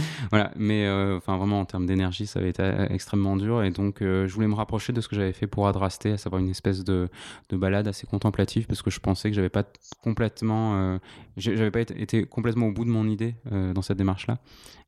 mais 0.55 0.89
enfin 1.15 1.38
vraiment 1.38 1.60
en 1.60 1.65
termes 1.65 1.86
d'énergie 1.86 2.27
ça 2.27 2.39
avait 2.39 2.50
été 2.50 2.63
extrêmement 2.89 3.36
dur. 3.36 3.63
Et 3.63 3.72
donc 3.72 3.98
je 4.00 4.32
voulais 4.34 4.48
me 4.48 4.55
rapprocher 4.55 4.93
de 4.93 5.01
ce 5.01 5.08
que 5.08 5.15
j'avais 5.15 5.34
fait 5.34 5.48
pour 5.48 5.67
Adrasté 5.67 6.12
à 6.12 6.17
savoir 6.17 6.41
une 6.41 6.52
espèce 6.53 6.83
de, 6.83 7.10
de, 7.50 7.57
balade 7.57 7.88
assez 7.88 8.07
contemplative 8.07 8.65
parce 8.67 8.81
que 8.81 8.89
je 8.89 9.00
pensais 9.00 9.29
que 9.29 9.36
j'avais 9.36 9.50
pas 9.50 9.63
complètement, 10.01 10.75
euh, 10.75 10.98
j'avais 11.38 11.72
pas 11.72 11.81
été, 11.81 12.25
complètement 12.25 12.67
au 12.67 12.72
bout 12.72 12.86
de 12.86 12.89
mon 12.89 13.07
idée 13.07 13.36
euh, 13.51 13.74
dans 13.74 13.81
cette 13.81 13.98
démarche-là. 13.98 14.39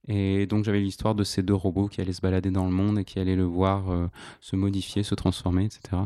Et 0.07 0.45
donc 0.45 0.65
j'avais 0.65 0.81
l'histoire 0.81 1.15
de 1.15 1.24
ces 1.24 1.41
deux 1.41 1.55
robots 1.55 1.88
qui 1.88 2.00
allaient 2.00 2.13
se 2.13 2.22
balader 2.22 2.51
dans 2.51 2.65
le 2.65 2.72
monde 2.72 3.00
et 3.00 3.03
qui 3.03 3.17
allaient 3.17 3.36
le 3.36 3.43
voir 3.43 3.89
euh, 3.89 4.07
se 4.39 4.55
modifier, 4.55 5.01
se 5.01 5.15
transformer, 5.15 5.65
etc. 5.65 6.03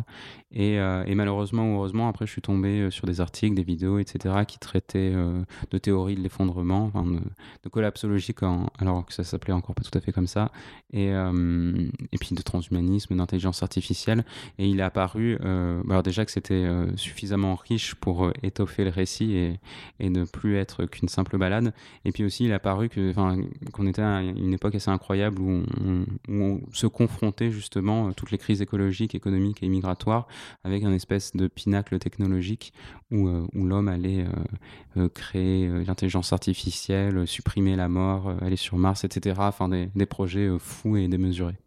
Et, 0.52 0.76
et, 0.76 1.16
malheureusement 1.16 1.74
ou 1.74 1.76
heureusement, 1.76 2.08
après 2.08 2.26
je 2.26 2.32
suis 2.32 2.42
tombé 2.42 2.90
sur 2.90 3.06
des 3.06 3.22
articles, 3.22 3.56
des 3.56 3.64
vidéos, 3.64 4.00
etc. 4.00 4.46
qui 4.48 4.58
traitaient 4.58 5.14
de 5.14 5.78
théorie 5.78 6.16
de 6.16 6.22
l'effondrement, 6.22 6.88
de, 6.88 7.20
de, 7.64 7.70
collapsologie, 7.70 8.34
alors 8.80 9.06
que 9.06 9.14
ça 9.14 9.24
s'appelait 9.24 9.54
encore 9.54 9.76
pas 9.76 9.84
tout 9.84 9.96
à 9.96 10.02
fait 10.02 10.12
comme 10.12 10.26
ça, 10.26 10.50
et, 10.92 11.10
et 11.10 12.18
puis 12.20 12.36
de 12.36 12.42
transhumanisme, 12.42 13.16
d'intelligence 13.16 13.62
artificielle. 13.62 14.26
Et 14.58 14.68
il 14.68 14.80
est 14.80 14.84
apparu, 14.84 15.38
alors 15.90 16.04
déjà 16.04 16.26
que 16.26 16.32
c'était 16.32 16.68
suffisamment 16.96 17.56
riche 17.56 17.96
pour 17.96 18.32
étoffer 18.44 18.84
le 18.84 18.90
récit 18.90 19.36
et, 20.00 20.10
ne 20.10 20.26
plus 20.26 20.56
être 20.58 20.86
qu'une 20.86 21.10
simple 21.10 21.38
balade. 21.38 21.74
Et 22.06 22.12
puis 22.12 22.24
aussi 22.24 22.46
il 22.46 22.52
est 22.52 22.56
apparu 22.56 22.90
qu'on 22.90 23.88
était 23.88 24.02
à 24.02 24.22
une 24.22 24.54
époque 24.54 24.76
assez 24.76 24.90
incroyable 24.90 25.42
où 25.42 25.64
on, 26.28 26.60
se 26.72 26.88
confrontait 26.88 27.52
justement 27.52 28.10
à 28.10 28.14
toutes 28.14 28.32
les 28.32 28.38
crises 28.38 28.62
écologiques, 28.62 29.16
économiques 29.16 29.64
et 29.64 29.68
migratoires 29.68 30.28
avec 30.64 30.84
un 30.84 30.94
espèce 30.94 31.36
de 31.36 31.48
pinacle 31.48 32.00
technologique 32.00 32.74
où, 33.12 33.28
euh, 33.28 33.48
l'homme 33.54 33.88
allait 33.88 34.26
euh, 34.26 35.04
euh, 35.04 35.10
créer 35.10 35.68
l'intelligence 35.86 36.34
artificielle, 36.34 37.28
supprimer 37.28 37.76
la 37.76 37.88
mort, 37.88 38.34
aller 38.42 38.56
sur 38.56 38.78
Mars, 38.78 39.04
etc. 39.04 39.36
Enfin, 39.40 39.70
des, 39.70 39.90
des 39.96 40.06
projets 40.06 40.50
fous 40.60 40.98
et 40.98 41.08
démesurés. 41.08 41.58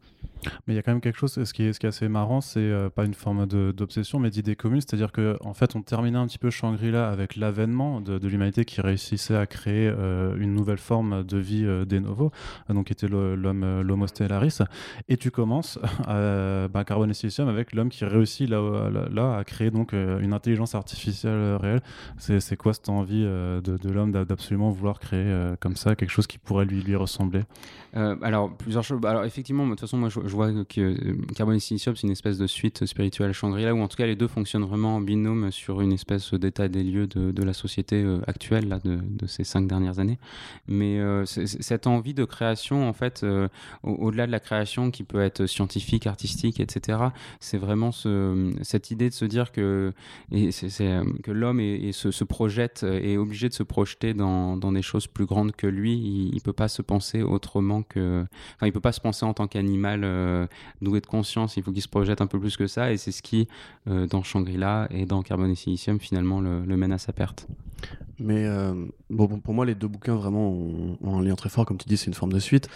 Mais 0.66 0.74
il 0.74 0.76
y 0.76 0.78
a 0.78 0.82
quand 0.82 0.92
même 0.92 1.00
quelque 1.00 1.18
chose, 1.18 1.42
ce 1.42 1.52
qui 1.52 1.62
est, 1.62 1.84
assez 1.84 2.08
marrant, 2.08 2.40
c'est 2.40 2.60
euh, 2.60 2.90
pas 2.90 3.04
une 3.04 3.14
forme 3.14 3.46
d'obsession, 3.46 4.18
mais 4.18 4.30
d'idée 4.30 4.56
commune, 4.56 4.80
c'est-à-dire 4.80 5.12
qu'en 5.12 5.36
en 5.40 5.54
fait, 5.54 5.74
on 5.76 5.82
terminait 5.82 6.18
un 6.18 6.26
petit 6.26 6.38
peu 6.38 6.50
Shangri-La 6.50 7.08
avec 7.08 7.36
l'avènement 7.36 8.00
de, 8.00 8.26
l'humanité 8.26 8.64
qui 8.64 8.80
réussissait 8.80 9.36
à 9.36 9.46
créer 9.46 9.88
euh, 9.88 10.36
une 10.38 10.54
nouvelle 10.54 10.78
forme 10.78 11.24
de 11.24 11.38
vie 11.38 11.64
euh, 11.64 11.84
des 11.84 12.00
novo, 12.00 12.30
donc 12.68 12.86
qui 12.86 12.92
était 12.92 13.08
l'homme 13.08 13.82
l'homo 13.82 14.06
stellaris, 14.06 14.58
et 15.08 15.16
tu 15.16 15.30
commences 15.30 15.78
à 16.06 16.68
bah, 16.68 16.84
Carbone 16.84 17.10
et 17.10 17.14
Silicium 17.14 17.48
avec 17.48 17.72
l'homme 17.72 17.88
qui 17.88 18.04
réussit 18.04 18.48
là, 18.48 18.90
là, 19.10 19.36
à 19.36 19.44
créer 19.44 19.70
donc 19.70 19.92
une 19.92 20.32
intelligence 20.32 20.74
artificielle 20.74 21.56
réelle. 21.56 21.80
C'est 22.18 22.56
quoi 22.56 22.72
cette 22.72 22.88
envie 22.88 23.22
de, 23.22 23.90
l'homme 23.90 24.12
d'absolument 24.12 24.70
vouloir 24.70 24.98
créer 24.98 25.54
comme 25.60 25.76
ça 25.76 25.94
quelque 25.96 26.10
chose 26.10 26.26
qui 26.26 26.38
pourrait 26.38 26.64
lui, 26.64 26.82
lui 26.82 26.96
ressembler? 26.96 27.42
Alors, 27.94 28.56
plusieurs 28.56 28.82
choses. 28.82 29.00
Alors, 29.04 29.24
effectivement, 29.24 29.64
de 29.64 29.70
toute 29.70 29.80
façon, 29.80 29.98
moi, 29.98 30.08
je 30.08 30.31
vois 30.32 30.52
que 30.64 30.80
euh, 30.80 31.16
Carbon 31.34 31.58
Silicium, 31.58 31.96
c'est 31.96 32.06
une 32.06 32.12
espèce 32.12 32.38
de 32.38 32.46
suite 32.46 32.84
spirituelle 32.86 33.32
Shangri-La, 33.32 33.74
où 33.74 33.80
en 33.80 33.88
tout 33.88 33.96
cas 33.96 34.06
les 34.06 34.16
deux 34.16 34.28
fonctionnent 34.28 34.64
vraiment 34.64 34.96
en 34.96 35.00
binôme 35.00 35.50
sur 35.50 35.80
une 35.80 35.92
espèce 35.92 36.34
d'état 36.34 36.68
des 36.68 36.82
lieux 36.82 37.06
de, 37.06 37.42
la 37.42 37.52
société 37.52 38.02
euh, 38.02 38.20
actuelle 38.26 38.68
là, 38.68 38.78
de, 38.84 39.26
ces 39.26 39.44
cinq 39.44 39.66
dernières 39.66 39.98
années. 39.98 40.18
Mais 40.68 40.98
euh, 40.98 41.24
cette 41.26 41.86
envie 41.86 42.14
de 42.14 42.24
création, 42.24 42.88
en 42.88 42.92
fait, 42.92 43.24
au-delà 43.82 44.26
de 44.26 44.32
la 44.32 44.40
création 44.40 44.90
qui 44.90 45.04
peut 45.04 45.20
être 45.20 45.46
scientifique, 45.46 46.06
artistique, 46.06 46.60
etc., 46.60 46.98
c'est 47.40 47.58
vraiment 47.58 47.92
ce, 47.92 48.52
cette 48.62 48.90
idée 48.90 49.08
de 49.08 49.14
se 49.14 49.24
dire 49.24 49.52
que, 49.52 49.92
l'homme 51.26 51.60
se, 51.92 52.24
projette, 52.24 52.84
est 52.84 53.16
obligé 53.16 53.48
de 53.48 53.54
se 53.54 53.62
projeter 53.62 54.14
dans, 54.14 54.56
dans, 54.56 54.72
des 54.72 54.82
choses 54.82 55.06
plus 55.06 55.26
grandes 55.26 55.52
que 55.52 55.66
lui. 55.66 55.94
Il 55.94 56.34
ne 56.34 56.40
peut 56.40 56.52
pas 56.52 56.68
se 56.68 56.82
penser 56.82 57.22
autrement 57.22 57.82
que. 57.82 58.24
Enfin, 58.56 58.66
il 58.66 58.72
peut 58.72 58.80
pas 58.80 58.92
se 58.92 59.00
penser 59.00 59.24
en 59.24 59.34
tant 59.34 59.46
qu'animal 59.46 60.04
euh, 60.22 60.46
doué 60.80 61.00
de 61.00 61.06
conscience, 61.06 61.56
il 61.56 61.62
faut 61.62 61.72
qu'il 61.72 61.82
se 61.82 61.88
projette 61.88 62.20
un 62.20 62.26
peu 62.26 62.38
plus 62.38 62.56
que 62.56 62.66
ça, 62.66 62.92
et 62.92 62.96
c'est 62.96 63.12
ce 63.12 63.22
qui, 63.22 63.48
euh, 63.88 64.06
dans 64.06 64.22
Shangri-La 64.22 64.88
et 64.90 65.06
dans 65.06 65.22
Carbone 65.22 65.50
et 65.50 65.54
Silicium, 65.54 66.00
finalement, 66.00 66.40
le, 66.40 66.76
mène 66.76 66.92
à 66.92 66.98
sa 66.98 67.12
perte. 67.12 67.46
Mais 68.18 68.46
euh, 68.46 68.86
bon, 69.10 69.40
pour 69.40 69.54
moi, 69.54 69.66
les 69.66 69.74
deux 69.74 69.88
bouquins 69.88 70.14
vraiment 70.14 70.50
ont, 70.50 71.18
un 71.18 71.22
lien 71.22 71.34
très 71.34 71.48
fort, 71.48 71.66
comme 71.66 71.78
tu 71.78 71.88
dis, 71.88 71.96
c'est 71.96 72.06
une 72.06 72.14
forme 72.14 72.32
de 72.32 72.38
suite. 72.38 72.68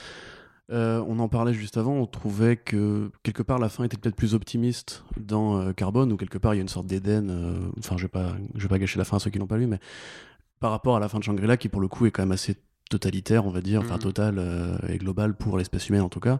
on 0.70 1.18
en 1.18 1.28
parlait 1.28 1.54
juste 1.54 1.76
avant, 1.76 1.94
on 1.94 2.06
trouvait 2.06 2.56
que 2.56 3.10
quelque 3.22 3.42
part 3.42 3.58
la 3.58 3.68
fin 3.68 3.84
était 3.84 3.96
peut-être 3.96 4.16
plus 4.16 4.34
optimiste 4.34 5.04
dans 5.16 5.72
Carbone, 5.72 6.12
ou 6.12 6.16
quelque 6.16 6.38
part 6.38 6.54
il 6.54 6.58
y 6.58 6.60
a 6.60 6.62
une 6.62 6.68
sorte 6.68 6.86
d'Éden. 6.86 7.30
Enfin, 7.78 7.96
je 7.96 8.06
je 8.54 8.62
vais 8.62 8.68
pas 8.68 8.78
gâcher 8.78 8.98
la 8.98 9.04
fin 9.04 9.16
à 9.16 9.20
ceux 9.20 9.30
qui 9.30 9.38
l'ont 9.38 9.46
pas 9.46 9.58
lu, 9.58 9.66
mais 9.66 9.78
par 10.58 10.70
rapport 10.70 10.96
à 10.96 11.00
la 11.00 11.08
fin 11.08 11.18
de 11.18 11.24
Shangri-La, 11.24 11.56
qui 11.56 11.68
pour 11.68 11.80
le 11.80 11.88
coup 11.88 12.06
est 12.06 12.10
quand 12.10 12.22
même 12.22 12.32
assez 12.32 12.56
totalitaire, 12.88 13.46
on 13.46 13.50
va 13.50 13.60
dire, 13.60 13.80
enfin 13.80 13.96
mm. 13.96 14.00
total 14.00 14.36
euh, 14.38 14.76
et 14.88 14.98
global 14.98 15.34
pour 15.34 15.58
l'espèce 15.58 15.88
humaine 15.88 16.02
en 16.02 16.08
tout 16.08 16.20
cas. 16.20 16.38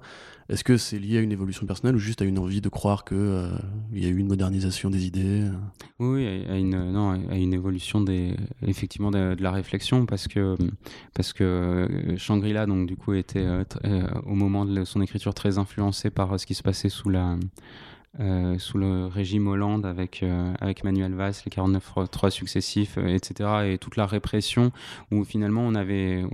Est-ce 0.49 0.63
que 0.63 0.77
c'est 0.77 0.99
lié 0.99 1.19
à 1.19 1.21
une 1.21 1.33
évolution 1.33 1.67
personnelle 1.67 1.97
ou 1.97 1.99
juste 1.99 2.23
à 2.23 2.25
une 2.25 2.39
envie 2.39 2.61
de 2.61 2.69
croire 2.69 3.05
que 3.05 3.17
euh, 3.17 3.49
il 3.93 4.05
y 4.05 4.07
a 4.07 4.11
eu 4.11 4.19
une 4.19 4.29
modernisation 4.29 4.91
des 4.91 5.07
idées 5.07 5.43
euh? 5.43 5.51
Oui, 5.99 6.27
à 6.49 6.57
une 6.57 6.93
non, 6.93 7.11
à 7.29 7.37
une 7.37 7.53
évolution 7.53 8.01
des 8.01 8.37
effectivement 8.63 9.11
de, 9.11 9.37
la 9.41 9.51
réflexion 9.51 10.07
parce 10.07 10.29
que 10.29 10.57
parce 11.15 11.33
que 11.33 12.15
Shangri-La 12.17 12.67
donc 12.67 12.87
du 12.87 12.97
coup 12.97 13.15
était 13.15 13.47
au 14.25 14.35
moment 14.35 14.65
de 14.65 14.85
son 14.85 15.01
écriture 15.01 15.35
très 15.35 15.59
influencé 15.59 16.11
par 16.11 16.39
ce 16.39 16.47
qui 16.47 16.55
se 16.55 16.63
passait 16.63 16.91
sous 16.91 17.09
la 17.09 17.37
euh, 18.19 18.59
sous 18.59 18.79
le 18.79 19.07
régime 19.07 19.47
Hollande 19.47 19.85
avec, 19.85 20.23
euh, 20.23 20.55
avec 20.61 20.85
Manuel 20.85 21.15
Valls, 21.15 21.35
les 21.45 21.51
49-3 21.51 22.31
successifs, 22.31 22.97
euh, 22.97 23.09
etc. 23.09 23.51
Et 23.67 23.79
toute 23.79 23.97
la 23.97 24.07
répression 24.07 24.73
où 25.11 25.25
finalement 25.25 25.63
on 25.63 25.75
avait, 25.75 26.25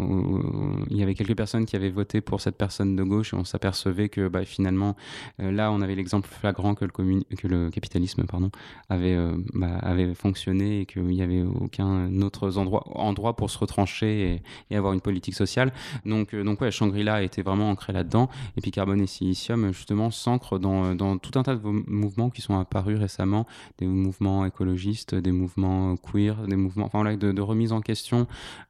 il 0.90 0.96
y 0.96 1.02
avait 1.02 1.14
quelques 1.14 1.36
personnes 1.36 1.66
qui 1.66 1.74
avaient 1.74 1.90
voté 1.90 2.20
pour 2.20 2.40
cette 2.40 2.56
personne 2.56 2.94
de 2.94 3.02
gauche 3.02 3.34
et 3.34 3.36
on 3.36 3.44
s'apercevait 3.44 4.08
que 4.08 4.28
bah, 4.28 4.44
finalement 4.44 4.96
là 5.38 5.72
on 5.72 5.80
avait 5.80 5.94
l'exemple 5.94 6.28
flagrant 6.28 6.74
que 6.74 6.84
le, 6.84 6.90
que 7.36 7.48
le 7.48 7.70
capitalisme 7.70 8.24
pardon, 8.24 8.50
avait, 8.88 9.16
bah, 9.54 9.78
avait 9.82 10.14
fonctionné 10.14 10.80
et 10.80 10.86
qu'il 10.86 11.04
n'y 11.04 11.22
avait 11.22 11.42
aucun 11.42 12.20
autre 12.22 12.56
endroit, 12.58 12.84
endroit 12.94 13.34
pour 13.36 13.50
se 13.50 13.58
retrancher 13.58 14.40
et, 14.70 14.76
avoir 14.76 14.94
une 14.94 15.00
politique 15.00 15.34
sociale. 15.34 15.72
Donc, 16.06 16.34
donc 16.34 16.60
ouais, 16.60 16.70
Shangri-La 16.70 17.22
était 17.22 17.42
vraiment 17.42 17.70
ancré 17.70 17.92
là-dedans. 17.92 18.30
Et 18.56 18.60
puis 18.60 18.70
Carbone 18.70 19.00
et 19.00 19.06
Silicium 19.06 19.72
justement 19.72 20.10
s'ancre 20.10 20.58
dans, 20.58 20.94
dans 20.94 21.18
tout 21.18 21.38
un 21.38 21.42
tas 21.42 21.54
de 21.54 21.60
mouvements 21.72 22.30
qui 22.30 22.42
sont 22.42 22.58
apparus 22.58 22.98
récemment, 22.98 23.46
des 23.78 23.86
mouvements 23.86 24.44
écologistes, 24.44 25.14
des 25.14 25.32
mouvements 25.32 25.96
queer, 25.96 26.46
des 26.46 26.56
mouvements 26.56 26.86
enfin, 26.86 27.16
de, 27.16 27.40
remise 27.40 27.72
en 27.72 27.80
question 27.80 28.26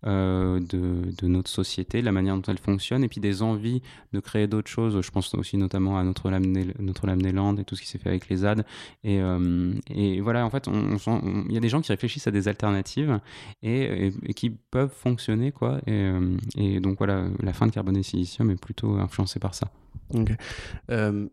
euh, 0.06 0.60
de, 0.60 1.26
notre 1.26 1.50
société, 1.50 2.02
la 2.02 2.12
manière 2.12 2.36
dont 2.36 2.42
elle 2.48 2.58
fonctionne, 2.58 3.04
et 3.04 3.08
puis 3.08 3.20
des 3.20 3.42
envies 3.42 3.82
de 4.12 4.20
créer 4.20 4.46
d'autres 4.46 4.70
choses. 4.70 5.00
Je 5.00 5.10
pense 5.10 5.34
aussi 5.34 5.56
notamment 5.56 5.98
à 5.98 6.04
Notre-Dame-des-Landes 6.04 7.60
et 7.60 7.64
tout 7.64 7.76
ce 7.76 7.82
qui 7.82 7.88
s'est 7.88 7.98
fait 7.98 8.08
avec 8.08 8.28
les 8.28 8.38
ZAD. 8.38 8.64
Et, 9.04 9.20
euh, 9.20 9.72
et 9.90 10.20
voilà, 10.20 10.44
en 10.44 10.50
fait, 10.50 10.68
il 10.68 11.52
y 11.52 11.56
a 11.56 11.60
des 11.60 11.68
gens 11.68 11.80
qui 11.80 11.92
réfléchissent 11.92 12.26
à 12.26 12.30
des 12.30 12.48
alternatives 12.48 13.20
et, 13.62 14.12
qui 14.34 14.50
peuvent 14.50 14.92
fonctionner, 14.94 15.52
quoi. 15.52 15.78
Et, 15.86 15.92
euh, 15.92 16.36
et, 16.56 16.80
donc 16.80 16.98
voilà, 16.98 17.26
la 17.40 17.52
fin 17.52 17.66
de 17.66 17.72
Carbone 17.72 17.96
et 17.96 18.02
Silicium 18.02 18.50
est 18.50 18.60
plutôt 18.60 18.94
influencée 18.96 19.38
par 19.38 19.54
ça. 19.54 19.70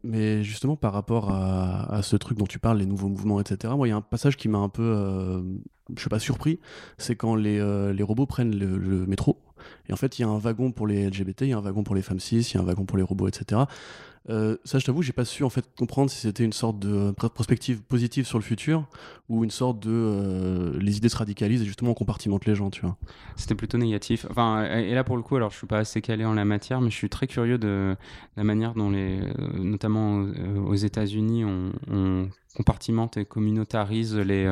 Mais 0.04 0.44
justement, 0.44 0.76
par 0.76 0.94
rapport 0.94 1.32
à, 1.32 1.59
ce 2.02 2.16
truc 2.16 2.38
dont 2.38 2.46
tu 2.46 2.60
parles, 2.60 2.78
les 2.78 2.86
nouveaux 2.86 3.08
mouvements, 3.08 3.40
etc., 3.40 3.74
moi, 3.76 3.88
il 3.88 3.92
y 3.92 3.94
a 3.94 3.98
un 3.98 4.02
passage 4.02 4.38
qui 4.38 4.48
m'a 4.48 4.58
un 4.60 4.70
peu, 4.70 4.84
euh, 4.84 5.42
je 5.96 6.04
sais 6.04 6.10
pas, 6.10 6.20
surpris. 6.20 6.60
C'est 6.98 7.16
quand 7.16 7.36
les, 7.36 7.60
euh, 7.60 7.94
les, 7.94 8.04
robots 8.04 8.26
prennent 8.26 8.58
le, 8.58 9.06
métro. 9.06 9.38
Et 9.88 9.94
en 9.94 9.96
fait, 9.96 10.20
il 10.20 10.24
y 10.24 10.26
a 10.26 10.28
un 10.28 10.38
wagon 10.38 10.72
pour 10.72 10.88
les 10.88 11.10
LGBT, 11.10 11.42
il 11.42 11.50
y 11.50 11.54
a 11.54 11.58
un 11.58 11.62
wagon 11.62 11.84
pour 11.84 11.96
les 11.96 12.02
femmes 12.02 12.20
cis, 12.20 12.40
il 12.40 12.56
y 12.56 12.58
a 12.58 12.62
un 12.62 12.66
wagon 12.66 12.86
pour 12.86 12.98
les 12.98 13.04
robots, 13.04 13.28
etc. 13.28 13.62
Euh, 14.30 14.58
ça, 14.64 14.78
je 14.78 14.86
t'avoue, 14.86 15.02
j'ai 15.02 15.14
pas 15.14 15.26
su 15.26 15.44
en 15.44 15.50
fait 15.50 15.66
comprendre 15.78 16.12
si 16.12 16.18
c'était 16.18 16.44
une 16.44 16.54
sorte 16.54 16.78
de 16.78 17.12
prospective 17.12 17.82
positive 17.82 18.28
sur 18.28 18.38
le 18.38 18.44
futur 18.44 18.86
ou 19.28 19.44
une 19.44 19.50
sorte 19.50 19.80
de 19.80 19.90
euh, 19.92 20.80
les 20.80 20.98
idées 20.98 21.10
se 21.10 21.18
radicalisent 21.18 21.62
et 21.64 21.66
justement 21.66 21.92
on 21.92 21.96
compartimente 21.96 22.46
les 22.46 22.54
gens, 22.54 22.70
tu 22.70 22.82
vois. 22.82 22.98
C'était 23.38 23.56
plutôt 23.56 23.78
négatif. 23.78 24.28
Enfin, 24.30 24.66
et 24.66 24.94
là 24.94 25.04
pour 25.04 25.18
le 25.18 25.24
coup, 25.24 25.36
alors 25.36 25.50
je 25.52 25.58
suis 25.58 25.68
pas 25.68 25.80
assez 25.80 26.02
calé 26.02 26.26
en 26.26 26.34
la 26.34 26.46
matière, 26.46 26.82
mais 26.82 26.92
je 26.92 26.96
suis 26.96 27.10
très 27.10 27.28
curieux 27.28 27.58
de 27.58 27.96
la 28.38 28.44
manière 28.44 28.76
dont 28.76 28.92
les, 28.92 29.22
euh, 29.22 29.58
notamment 29.58 30.28
aux 30.66 30.76
États-Unis, 30.76 31.46
on, 31.46 32.30
compartimente 32.56 33.16
et 33.16 33.26
communautarise 33.26 34.16
les 34.18 34.46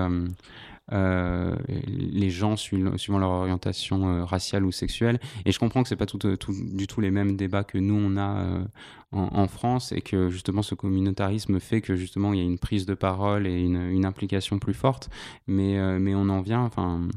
les 0.89 2.29
gens 2.29 2.55
suivant, 2.55 3.17
leur 3.17 3.29
orientation 3.29 4.07
euh, 4.07 4.23
raciale 4.23 4.65
ou 4.65 4.71
sexuelle. 4.71 5.19
Et 5.45 5.51
je 5.51 5.59
comprends 5.59 5.83
que 5.83 5.89
c'est 5.89 5.95
pas 5.95 6.05
tout, 6.05 6.17
tout, 6.17 6.53
du 6.53 6.87
tout 6.87 7.01
les 7.01 7.11
mêmes 7.11 7.35
débats 7.35 7.63
que 7.63 7.77
nous 7.77 7.95
on 7.95 8.17
a 8.17 8.39
euh, 8.39 8.63
en, 9.11 9.47
France 9.47 9.91
et 9.91 10.01
que 10.01 10.29
justement 10.29 10.61
ce 10.61 10.75
communautarisme 10.75 11.59
fait 11.59 11.81
que 11.81 11.95
justement 11.95 12.33
il 12.33 12.39
y 12.39 12.41
a 12.41 12.45
une 12.45 12.59
prise 12.59 12.85
de 12.85 12.93
parole 12.93 13.47
et 13.47 13.61
une, 13.61 13.89
une 13.89 14.05
implication 14.05 14.59
plus 14.59 14.73
forte. 14.73 15.09
Mais, 15.47 15.99
mais 15.99 16.13
on 16.15 16.29
en 16.29 16.41
vient, 16.41 16.61
enfin, 16.61 17.07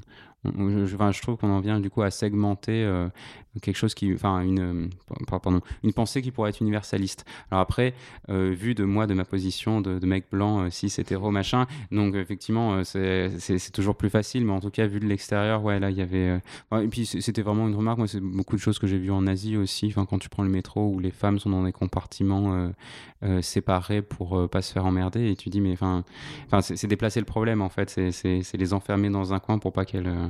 je, 0.44 1.20
trouve 1.22 1.36
qu'on 1.36 1.50
en 1.50 1.60
vient 1.60 1.80
du 1.80 1.90
coup 1.90 2.02
à 2.02 2.10
segmenter 2.10 2.82
euh, 2.84 3.08
quelque 3.60 3.76
chose 3.76 3.94
qui, 3.94 4.12
enfin 4.14 4.40
une, 4.40 4.90
pardon, 5.26 5.60
une 5.82 5.92
pensée 5.92 6.22
qui 6.22 6.30
pourrait 6.30 6.50
être 6.50 6.60
universaliste. 6.60 7.26
Alors 7.50 7.60
après, 7.60 7.94
euh, 8.30 8.54
vu 8.56 8.74
de 8.74 8.84
moi, 8.84 9.06
de 9.06 9.14
ma 9.14 9.24
position 9.24 9.80
de, 9.80 10.04
mec 10.06 10.26
blanc, 10.30 10.62
euh, 10.62 10.70
cis, 10.70 10.92
hétéro, 10.98 11.30
machin, 11.30 11.66
donc 11.90 12.14
effectivement 12.14 12.82
c'est 12.84 13.72
toujours 13.72 13.96
plus 13.96 14.10
facile, 14.10 14.46
mais 14.46 14.52
en 14.52 14.60
tout 14.60 14.70
cas 14.70 14.86
vu 14.86 14.98
de 14.98 15.06
l'extérieur, 15.06 15.62
ouais 15.62 15.78
là 15.78 15.90
il 15.90 15.96
y 15.96 16.02
avait, 16.02 16.40
et 16.72 16.88
puis 16.88 17.04
c'était 17.06 17.42
vraiment 17.42 17.68
une 17.68 17.74
remarque. 17.74 17.98
Moi 17.98 18.08
c'est 18.08 18.20
beaucoup 18.20 18.56
de 18.56 18.60
choses 18.60 18.78
que 18.78 18.86
j'ai 18.86 18.98
vues 18.98 19.10
en 19.10 19.26
Asie 19.26 19.56
aussi. 19.56 19.92
Quand 19.92 20.18
tu 20.18 20.28
prends 20.28 20.42
le 20.42 20.50
métro 20.50 20.88
où 20.88 20.98
les 20.98 21.10
femmes 21.10 21.38
sont 21.38 21.50
dans 21.50 21.64
des 21.64 21.72
compartiments 21.72 22.70
séparés 23.42 24.00
pour 24.00 24.48
pas 24.48 24.62
se 24.62 24.72
faire 24.72 24.86
emmerder, 24.86 25.30
et 25.30 25.36
tu 25.36 25.50
dis 25.50 25.60
mais 25.60 25.72
enfin 25.72 26.02
c'est 26.62 26.86
déplacer 26.86 27.20
le 27.20 27.26
problème 27.26 27.60
en 27.60 27.68
fait, 27.68 27.90
c'est 27.90 28.56
les 28.56 28.72
enfermer 28.72 29.10
dans 29.10 29.34
un 29.34 29.38
coin 29.38 29.58
pour 29.58 29.72
pas 29.72 29.84
qu'elles 29.84 30.29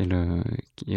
euh, 0.00 0.42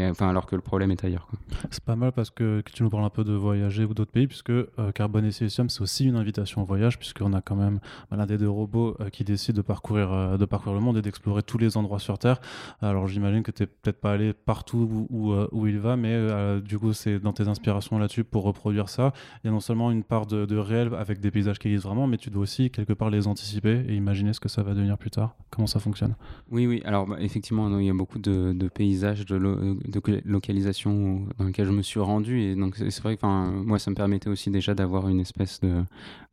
enfin, 0.09 0.29
alors 0.29 0.45
que 0.45 0.55
le 0.55 0.61
problème 0.61 0.91
est 0.91 1.03
ailleurs. 1.03 1.27
C'est 1.71 1.83
pas 1.83 1.95
mal 1.95 2.11
parce 2.11 2.29
que, 2.29 2.63
tu 2.73 2.83
nous 2.83 2.89
parles 2.89 3.03
un 3.03 3.09
peu 3.09 3.23
de 3.23 3.33
voyager 3.33 3.85
ou 3.85 3.93
d'autres 3.93 4.11
pays, 4.11 4.27
puisque 4.27 4.49
euh, 4.49 4.91
Carbone 4.93 5.25
et 5.25 5.31
Silicium, 5.31 5.69
c'est 5.69 5.81
aussi 5.81 6.05
une 6.05 6.15
invitation 6.15 6.61
au 6.61 6.65
voyage, 6.65 6.97
puisqu'on 6.97 7.33
a 7.33 7.41
quand 7.41 7.55
même 7.55 7.79
bah, 8.09 8.17
l'un 8.17 8.25
des 8.25 8.37
deux 8.37 8.49
robots 8.49 8.95
euh, 8.99 9.09
qui 9.09 9.23
décide 9.23 9.55
de 9.55 9.61
parcourir, 9.61 10.37
de 10.37 10.45
parcourir 10.45 10.77
le 10.77 10.83
monde 10.83 10.97
et 10.97 11.01
d'explorer 11.01 11.43
tous 11.43 11.57
les 11.57 11.77
endroits 11.77 11.99
sur 11.99 12.17
Terre. 12.17 12.39
Alors 12.81 13.07
j'imagine 13.07 13.43
que 13.43 13.51
tu 13.51 13.63
n'es 13.63 13.67
peut-être 13.67 13.99
pas 13.99 14.13
allé 14.13 14.33
partout 14.33 15.07
où, 15.09 15.33
où, 15.51 15.67
il 15.67 15.79
va, 15.79 15.95
mais 15.95 16.61
du 16.61 16.77
coup, 16.77 16.93
c'est 16.93 17.19
dans 17.19 17.33
tes 17.33 17.47
inspirations 17.47 17.97
là-dessus 17.97 18.23
pour 18.23 18.43
reproduire 18.43 18.89
ça. 18.89 19.13
Il 19.43 19.47
y 19.47 19.49
a 19.49 19.51
non 19.51 19.59
seulement 19.59 19.91
une 19.91 20.03
part 20.03 20.25
de, 20.25 20.57
réel 20.57 20.91
avec 20.97 21.19
des 21.19 21.31
paysages 21.31 21.59
qui 21.59 21.69
existent 21.69 21.89
vraiment, 21.89 22.07
mais 22.07 22.17
tu 22.17 22.29
dois 22.29 22.43
aussi 22.43 22.69
quelque 22.69 22.93
part 22.93 23.09
les 23.09 23.27
anticiper 23.27 23.83
et 23.87 23.95
imaginer 23.95 24.33
ce 24.33 24.39
que 24.39 24.49
ça 24.49 24.63
va 24.63 24.73
devenir 24.73 24.97
plus 24.97 25.11
tard. 25.11 25.35
Comment 25.49 25.67
ça 25.67 25.79
fonctionne? 25.79 26.15
Oui, 26.49 26.67
oui. 26.67 26.81
Alors 26.85 27.07
bah, 27.07 27.17
effectivement, 27.19 27.79
il 27.79 27.85
y 27.85 27.89
a 27.89 27.93
beaucoup 27.93 28.19
de, 28.19 28.53
de 28.53 28.67
paysage 28.81 29.27
de, 29.27 29.37
de, 29.37 30.21
localisation 30.25 31.27
dans 31.37 31.45
lequel 31.45 31.67
je 31.67 31.71
me 31.71 31.83
suis 31.83 31.99
rendu. 31.99 32.41
Et 32.41 32.55
donc, 32.55 32.75
c'est 32.77 33.03
vrai 33.03 33.15
que 33.15 33.25
moi, 33.25 33.77
ça 33.77 33.91
me 33.91 33.95
permettait 33.95 34.29
aussi 34.29 34.49
déjà 34.49 34.73
d'avoir 34.73 35.07
une 35.07 35.19
espèce 35.19 35.59
de, 35.59 35.83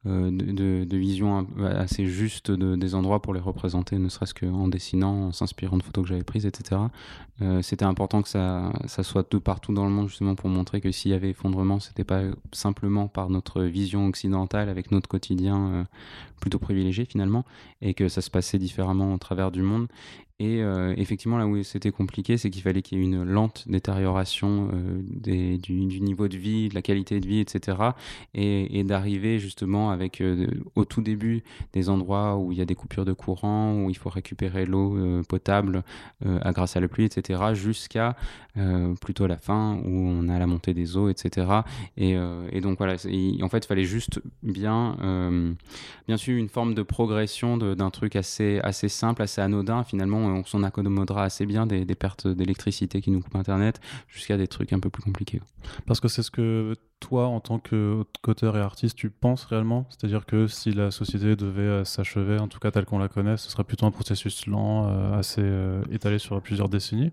euh, 0.06 0.30
de, 0.30 0.96
vision 0.96 1.46
assez 1.62 2.06
juste 2.06 2.50
de, 2.50 2.74
des 2.76 2.94
endroits 2.94 3.20
pour 3.20 3.34
les 3.34 3.40
représenter, 3.40 3.98
ne 3.98 4.08
serait-ce 4.08 4.32
qu'en 4.32 4.68
dessinant, 4.68 5.26
en 5.26 5.32
s'inspirant 5.32 5.76
de 5.76 5.82
photos 5.82 6.04
que 6.04 6.08
j'avais 6.08 6.24
prises, 6.24 6.46
etc. 6.46 6.80
Euh, 7.42 7.60
c'était 7.60 7.84
important 7.84 8.22
que 8.22 8.28
ça, 8.28 8.72
ça 8.86 9.02
soit 9.02 9.24
tout 9.24 9.40
partout 9.40 9.74
dans 9.74 9.84
le 9.84 9.90
monde, 9.90 10.08
justement, 10.08 10.34
pour 10.34 10.48
montrer 10.48 10.80
que 10.80 10.90
s'il 10.90 11.10
y 11.10 11.14
avait 11.14 11.30
effondrement, 11.30 11.80
c'était 11.80 12.04
pas 12.04 12.22
simplement 12.52 13.08
par 13.08 13.28
notre 13.28 13.62
vision 13.62 14.06
occidentale 14.06 14.70
avec 14.70 14.90
notre 14.90 15.08
quotidien 15.08 15.68
euh, 15.68 15.84
plutôt 16.40 16.58
privilégié 16.58 17.04
finalement, 17.04 17.44
et 17.82 17.94
que 17.94 18.08
ça 18.08 18.20
se 18.20 18.30
passait 18.30 18.58
différemment 18.58 19.14
au 19.14 19.18
travers 19.18 19.50
du 19.50 19.62
monde. 19.62 19.88
Et 20.40 20.62
euh, 20.62 20.94
effectivement, 20.96 21.36
là 21.36 21.48
où 21.48 21.60
c'était 21.64 21.90
compliqué, 21.90 22.36
c'est 22.36 22.48
qu'il 22.50 22.62
fallait 22.62 22.80
qu'il 22.80 22.98
y 22.98 23.00
ait 23.00 23.04
une 23.04 23.24
lente 23.24 23.64
détérioration 23.66 24.70
euh, 24.72 25.00
des, 25.02 25.58
du, 25.58 25.72
niveau 25.72 26.28
de 26.28 26.36
vie, 26.36 26.68
de 26.68 26.76
la 26.76 26.82
qualité 26.82 27.18
de 27.18 27.26
vie, 27.26 27.40
etc. 27.40 27.76
Et, 28.34 28.84
d'arriver 28.84 29.40
justement 29.40 29.90
avec, 29.90 30.20
euh, 30.20 30.46
au 30.76 30.84
tout 30.84 31.02
début, 31.02 31.42
des 31.72 31.88
endroits 31.88 32.36
où 32.36 32.52
il 32.52 32.58
y 32.58 32.60
a 32.62 32.64
des 32.64 32.76
coupures 32.76 33.04
de 33.04 33.12
courant, 33.12 33.82
où 33.82 33.90
il 33.90 33.96
faut 33.96 34.10
récupérer 34.10 34.64
l'eau 34.64 34.96
potable 35.28 35.82
grâce 36.24 36.76
à 36.76 36.80
la 36.80 36.88
pluie, 36.88 37.04
etc. 37.04 37.54
Jusqu'à 37.54 38.16
plutôt 39.00 39.26
la 39.26 39.36
fin, 39.36 39.80
où 39.84 39.90
on 39.90 40.28
a 40.28 40.38
la 40.38 40.46
montée 40.46 40.74
des 40.74 40.96
eaux, 40.96 41.08
etc. 41.08 41.46
Et, 41.96 42.16
et 42.52 42.60
donc 42.60 42.78
voilà, 42.78 42.94
en 42.94 43.48
fait, 43.48 43.58
il 43.58 43.66
fallait 43.66 43.84
juste 43.84 44.22
bien, 44.42 44.96
bien 46.06 46.16
une 46.36 46.48
forme 46.48 46.74
de 46.74 46.82
progression 46.82 47.56
d'un 47.56 47.90
truc 47.90 48.16
assez, 48.16 48.60
assez 48.62 48.88
simple, 48.88 49.22
assez 49.22 49.40
anodin. 49.40 49.84
Finalement 49.84 50.18
on 50.18 50.44
s'en 50.44 50.62
accommodera 50.62 51.24
assez 51.24 51.46
bien 51.46 51.66
des, 51.66 51.84
pertes 51.94 52.26
d'électricité 52.28 53.00
qui 53.00 53.10
nous 53.10 53.20
coupent 53.20 53.36
Internet 53.36 53.80
jusqu'à 54.08 54.36
des 54.36 54.48
trucs 54.48 54.72
un 54.72 54.80
peu 54.80 54.90
plus 54.90 55.02
compliqués. 55.02 55.40
Parce 55.86 56.00
que 56.00 56.08
c'est 56.08 56.22
ce 56.22 56.30
que 56.30 56.74
toi, 57.00 57.26
en 57.26 57.40
tant 57.40 57.58
qu'auteur 57.58 58.56
et 58.56 58.60
artiste, 58.60 58.96
tu 58.96 59.10
penses 59.10 59.44
réellement? 59.44 59.86
C'est-à-dire 59.88 60.26
que 60.26 60.46
si 60.46 60.72
la 60.72 60.90
société 60.90 61.36
devait 61.36 61.62
euh, 61.62 61.84
s'achever, 61.84 62.38
en 62.38 62.48
tout 62.48 62.58
cas 62.58 62.70
telle 62.70 62.86
qu'on 62.86 62.98
la 62.98 63.08
connaît, 63.08 63.36
ce 63.36 63.50
serait 63.50 63.64
plutôt 63.64 63.86
un 63.86 63.90
processus 63.90 64.46
lent, 64.46 64.88
euh, 64.88 65.18
assez 65.18 65.42
euh, 65.42 65.82
étalé 65.92 66.18
sur 66.18 66.40
plusieurs 66.42 66.68
décennies 66.68 67.12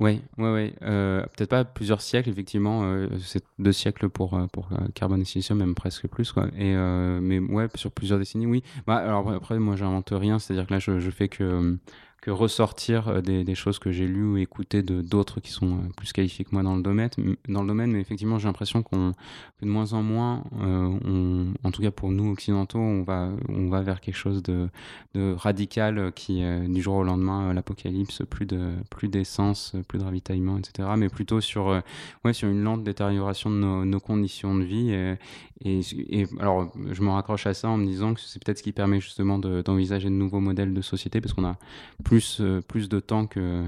oui, 0.00 0.20
oui, 0.38 0.48
oui. 0.48 0.72
Peut-être 0.80 1.50
pas 1.50 1.64
plusieurs 1.64 2.00
siècles, 2.00 2.30
effectivement. 2.30 3.06
c'est 3.20 3.44
deux 3.58 3.72
siècles 3.72 4.08
pour, 4.08 4.40
pour 4.52 4.68
carbone 4.94 5.20
et 5.20 5.24
silicium, 5.24 5.58
même 5.58 5.74
presque 5.74 6.08
plus. 6.08 6.32
Quoi. 6.32 6.48
Et, 6.58 6.74
mais 6.74 7.38
ouais, 7.38 7.68
sur 7.74 7.92
plusieurs 7.92 8.18
décennies, 8.18 8.46
oui. 8.46 8.62
Bah, 8.86 8.96
alors 8.96 9.30
après, 9.30 9.58
moi, 9.58 9.76
j'invente 9.76 10.10
rien. 10.12 10.38
C'est-à-dire 10.38 10.66
que 10.66 10.72
là, 10.72 10.78
je, 10.78 11.00
je 11.00 11.10
fais 11.10 11.28
que 11.28 11.76
que 12.20 12.30
ressortir 12.30 13.08
euh, 13.08 13.20
des, 13.20 13.54
choses 13.54 13.78
que 13.78 13.90
j'ai 13.90 14.06
lues 14.06 14.32
ou 14.32 14.36
écoutées 14.36 14.82
de 14.82 15.00
d'autres 15.00 15.40
qui 15.40 15.50
sont 15.50 15.72
euh, 15.72 15.88
plus 15.96 16.12
qualifiés 16.12 16.44
que 16.44 16.50
moi 16.52 16.62
dans 16.62 16.76
le 16.76 16.82
domaine. 16.82 17.10
Dans 17.48 17.62
le 17.62 17.68
domaine, 17.68 17.92
mais 17.92 18.00
effectivement, 18.00 18.38
j'ai 18.38 18.46
l'impression 18.46 18.82
qu'on 18.82 19.12
que 19.12 19.64
de 19.64 19.70
moins 19.70 19.92
en 19.92 20.02
moins, 20.02 20.44
euh, 20.60 21.44
en 21.64 21.70
tout 21.70 21.82
cas 21.82 21.90
pour 21.90 22.10
nous 22.10 22.30
occidentaux, 22.30 22.78
on 22.78 23.02
va 23.02 23.30
on 23.48 23.68
va 23.68 23.82
vers 23.82 24.00
quelque 24.00 24.16
chose 24.16 24.42
de, 24.42 24.68
de 25.14 25.32
radical 25.32 26.12
qui 26.14 26.42
du 26.68 26.82
jour 26.82 26.96
au 26.96 27.04
lendemain 27.04 27.52
l'apocalypse, 27.52 28.22
plus 28.28 28.46
de 28.46 28.72
plus 28.90 29.08
d'essence, 29.08 29.74
plus 29.88 29.98
de 29.98 30.04
ravitaillement, 30.04 30.58
etc. 30.58 30.88
Mais 30.96 31.08
plutôt 31.08 31.40
sur 31.40 31.82
ouais 32.24 32.32
sur 32.32 32.48
une 32.48 32.62
lente 32.62 32.84
détérioration 32.84 33.50
de 33.50 33.56
nos, 33.56 34.00
conditions 34.00 34.54
de 34.54 34.64
vie 34.64 35.16
et, 35.62 36.26
alors, 36.38 36.72
je 36.90 37.02
me 37.02 37.10
raccroche 37.10 37.46
à 37.46 37.52
ça 37.52 37.68
en 37.68 37.76
me 37.76 37.84
disant 37.84 38.14
que 38.14 38.20
c'est 38.20 38.42
peut-être 38.42 38.58
ce 38.58 38.62
qui 38.62 38.72
permet 38.72 38.98
justement 38.98 39.38
d'envisager 39.38 40.08
de, 40.08 40.14
nouveaux 40.14 40.40
modèles 40.40 40.72
de 40.72 40.80
société 40.80 41.20
parce 41.20 41.34
qu'on 41.34 41.44
a 41.44 41.58
plus, 42.02 42.09
euh, 42.40 42.60
plus 42.60 42.88
de 42.88 43.00
temps 43.00 43.26
que, 43.26 43.64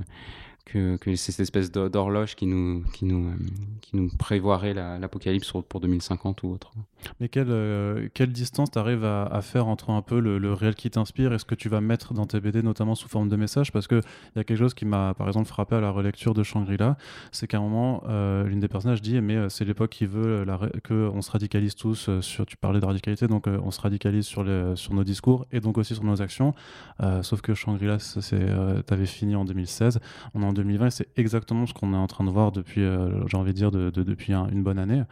que, 0.65 0.97
que 0.97 1.15
cette 1.17 1.41
espèce 1.41 1.71
d'horloge 1.73 2.35
qui 2.35 2.47
nous, 2.47 2.85
euh, 3.03 4.09
prévoirait 4.19 4.75
l'apocalypse 4.75 5.53
pour 5.69 5.81
2050 5.81 6.43
ou 6.43 6.51
autre. 6.53 6.73
Mais 7.21 7.29
quelle, 7.29 7.51
euh, 7.51 8.09
distance 8.29 8.71
tu 8.71 8.79
arrives 8.79 9.05
à, 9.05 9.41
faire 9.43 9.67
entre 9.67 9.91
un 9.91 10.03
peu 10.03 10.21
le, 10.21 10.53
réel 10.53 10.75
qui 10.75 10.91
t'inspire 10.91 11.33
et 11.33 11.39
ce 11.39 11.45
que 11.45 11.55
tu 11.55 11.69
vas 11.69 11.81
mettre 11.81 12.15
dans 12.15 12.27
tes 12.27 12.41
BD, 12.41 12.63
notamment 12.63 12.95
sous 12.95 13.09
forme 13.09 13.29
de 13.29 13.37
message 13.37 13.73
Parce 13.73 13.89
qu'il 13.89 14.01
y 14.37 14.39
a 14.39 14.45
quelque 14.45 14.59
chose 14.59 14.75
qui 14.75 14.85
m'a, 14.85 15.15
par 15.15 15.27
exemple, 15.27 15.49
frappé 15.49 15.75
à 15.77 15.81
la 15.81 15.91
relecture 15.91 16.35
de 16.35 16.43
Shangri-La, 16.43 16.97
c'est 17.33 17.47
qu'à 17.47 17.59
un 17.59 17.61
moment, 17.61 18.05
euh, 18.09 18.45
l'une 18.45 18.61
des 18.61 18.69
personnages 18.69 19.03
dit 19.03 19.21
Mais 19.21 19.49
c'est 19.49 19.65
l'époque 19.65 19.91
qui 19.91 20.07
veut 20.07 20.45
qu'on 20.87 21.23
se 21.23 21.31
radicalise 21.31 21.75
tous. 21.75 22.09
Tu 22.47 22.57
parlais 22.57 22.81
de 22.81 22.87
radicalité, 22.87 23.27
donc 23.27 23.47
on 23.47 23.71
se 23.71 23.81
radicalise 23.81 24.27
sur, 24.27 24.45
nos 24.45 25.05
discours 25.05 25.47
et 25.51 25.61
donc 25.61 25.79
aussi 25.79 25.95
sur 25.95 26.05
nos 26.05 26.23
actions. 26.23 26.55
sauf 27.23 27.41
que 27.41 27.55
Shangri-La, 27.55 27.99
tu 27.99 28.95
avais 28.95 29.07
fini 29.07 29.35
en 29.35 29.45
2016. 29.45 30.01
On 30.35 30.43
est 30.43 30.52
en 30.53 30.55
2020 30.55 30.91
c'est 30.91 31.09
exactement 31.17 31.67
ce 31.67 31.75
qu'on 31.75 31.95
est 31.95 31.97
en 31.97 32.07
train 32.07 32.25
de 32.25 32.31
voir 32.31 32.53
depuis, 32.53 32.83
j'ai 33.27 33.37
envie 33.37 33.53
de 33.53 33.57
dire, 33.57 33.71
de, 33.71 33.91
depuis 33.91 34.33
une 34.33 34.63
bonne 34.63 34.79
année. 34.79 35.03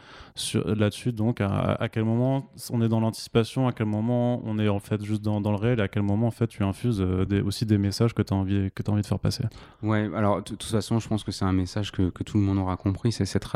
Là-dessus, 0.64 1.12
donc, 1.12 1.40
à, 1.40 1.88
quel 1.92 2.04
moment 2.04 2.50
on 2.70 2.82
est 2.82 2.88
dans 2.88 3.00
l'anticipation, 3.00 3.66
à 3.66 3.72
quel 3.72 3.86
moment 3.86 4.40
on 4.44 4.58
est 4.58 4.68
en 4.68 4.78
fait 4.78 5.02
juste 5.04 5.22
dans, 5.22 5.40
le 5.40 5.56
réel, 5.56 5.80
et 5.80 5.82
à 5.82 5.88
quel 5.88 6.02
moment 6.02 6.28
en 6.28 6.30
fait 6.30 6.46
tu 6.46 6.62
infuses 6.62 7.00
euh, 7.00 7.42
aussi 7.44 7.66
des 7.66 7.78
messages 7.78 8.14
que 8.14 8.22
tu 8.22 8.32
as, 8.32 8.36
envie, 8.36 8.70
que 8.74 8.82
as 8.86 8.90
envie 8.90 9.02
de 9.02 9.06
faire 9.06 9.18
passer? 9.18 9.44
Ouais, 9.82 10.08
alors 10.14 10.38
de 10.38 10.42
toute 10.42 10.62
façon, 10.62 10.98
je 10.98 11.08
pense 11.08 11.24
que 11.24 11.32
c'est 11.32 11.44
un 11.44 11.52
message 11.52 11.92
que, 11.92 12.10
que, 12.10 12.22
tout 12.22 12.38
le 12.38 12.44
monde 12.44 12.58
aura 12.58 12.76
compris, 12.76 13.12
c'est 13.12 13.24
cette, 13.24 13.46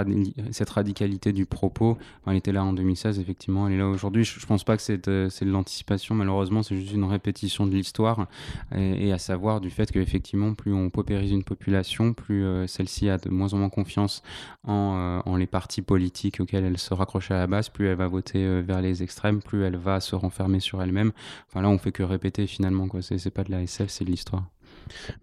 cette 0.51 0.71
radicalité 0.71 1.33
du 1.33 1.47
propos. 1.47 1.99
elle 2.27 2.37
était 2.37 2.53
là 2.53 2.65
en 2.65 2.73
2016, 2.73 3.19
effectivement, 3.19 3.69
elle 3.69 3.75
est 3.75 3.79
là 3.79 3.89
aujourd'hui. 3.89 4.25
Je, 4.25 4.41
ne 4.41 4.47
pense 4.47 4.65
pas 4.65 4.77
que 4.77 4.83
c'est 4.83 5.07
de, 5.09 5.29
de 5.29 5.51
l'anticipation, 5.51 6.15
malheureusement, 6.15 6.63
c'est 6.63 6.77
juste 6.77 6.93
une 6.93 7.05
répétition 7.05 7.67
de 7.67 7.73
l'histoire, 7.73 8.27
et, 8.75 9.09
et, 9.09 9.13
à 9.13 9.19
savoir 9.19 9.61
du 9.61 9.71
fait 9.71 9.91
qu'effectivement, 9.91 10.55
plus 10.55 10.73
on 10.73 10.91
paupérise 10.91 11.31
une 11.31 11.45
population, 11.45 11.74
plus 12.15 12.45
euh, 12.45 12.67
celle-ci 12.67 13.09
a 13.09 13.19
de 13.19 13.31
moins 13.31 13.53
en 13.53 13.59
moins 13.59 13.69
confiance 13.69 14.23
en, 14.65 14.97
euh, 14.97 15.31
en 15.31 15.37
les 15.37 15.47
partis 15.47 15.83
politiques 15.83 16.41
auxquels 16.41 16.65
elle 16.65 16.79
se 16.79 16.95
raccroche 16.95 17.31
à 17.31 17.39
la 17.39 17.47
base, 17.47 17.69
plus 17.69 17.89
elle 17.89 17.97
va 17.97 18.09
voter 18.09 18.45
euh, 18.45 18.61
vers 18.61 18.81
les 18.81 19.03
extrêmes, 19.03 19.43
plus 19.43 19.65
elle 19.65 19.77
va 19.77 20.01
se 20.01 20.15
renfermer 20.15 20.61
sur 20.61 20.83
elle-même. 20.83 21.13
Enfin 21.49 21.63
là, 21.63 21.69
on 21.69 21.79
fait 21.79 21.93
que 21.93 22.03
répéter 22.03 22.47
finalement, 22.47 22.89
quoi. 22.89 23.01
C'est 23.03 23.31
pas 23.31 23.45
de 23.45 23.51
la 23.51 23.63
SF, 23.63 23.89
c'est 23.89 24.05
de 24.05 24.11
l'histoire. 24.11 24.45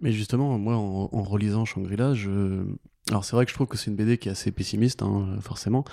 Mais 0.02 0.12
justement, 0.12 0.58
moi, 0.58 0.76
en, 0.76 1.24
relisant 1.24 1.66
Shangri-La, 1.66 2.14
je... 2.14 2.66
alors 3.12 3.26
c'est 3.26 3.36
vrai 3.36 3.46
que 3.46 3.52
je 3.52 3.56
trouve 3.56 3.68
que 3.68 3.78
c'est 3.78 3.92
une 3.92 3.96
BD 3.96 4.18
qui 4.18 4.30
est 4.30 4.32
assez 4.32 4.52
pessimiste, 4.52 5.02
hein, 5.02 5.38
forcément, 5.42 5.84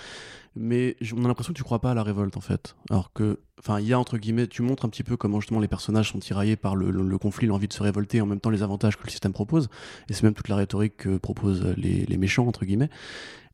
mais 0.55 0.97
on 1.17 1.25
a 1.25 1.29
l'impression 1.29 1.53
que 1.53 1.59
tu 1.59 1.65
crois 1.65 1.81
pas 1.81 1.91
à 1.91 1.95
la 1.95 2.03
révolte 2.03 2.37
en 2.37 2.41
fait. 2.41 2.77
Alors 2.91 3.13
que, 3.13 3.41
enfin, 3.59 3.81
il 3.81 3.87
y 3.87 3.93
a 3.93 3.99
entre 3.99 4.19
guillemets, 4.19 4.47
tu 4.47 4.63
montres 4.63 4.85
un 4.85 4.89
petit 4.89 5.03
peu 5.03 5.17
comment 5.17 5.41
justement 5.41 5.61
les 5.61 5.69
personnages 5.69 6.11
sont 6.11 6.19
tiraillés 6.19 6.57
par 6.57 6.77
le, 6.77 7.19
conflit, 7.19 7.47
l'envie 7.47 7.69
de 7.69 7.73
se 7.73 7.83
révolter, 7.83 8.21
en 8.21 8.27
même 8.27 8.41
temps 8.41 8.51
les 8.51 8.63
avantages 8.63 8.97
que 8.97 9.05
le 9.05 9.11
système 9.11 9.33
propose, 9.33 9.69
et 10.09 10.13
c'est 10.13 10.23
même 10.23 10.35
toute 10.35 10.49
la 10.49 10.57
rhétorique 10.57 10.97
que 10.97 11.19
proposent 11.19 11.75
les, 11.77 12.17
méchants 12.17 12.47
entre 12.47 12.65
guillemets. 12.65 12.91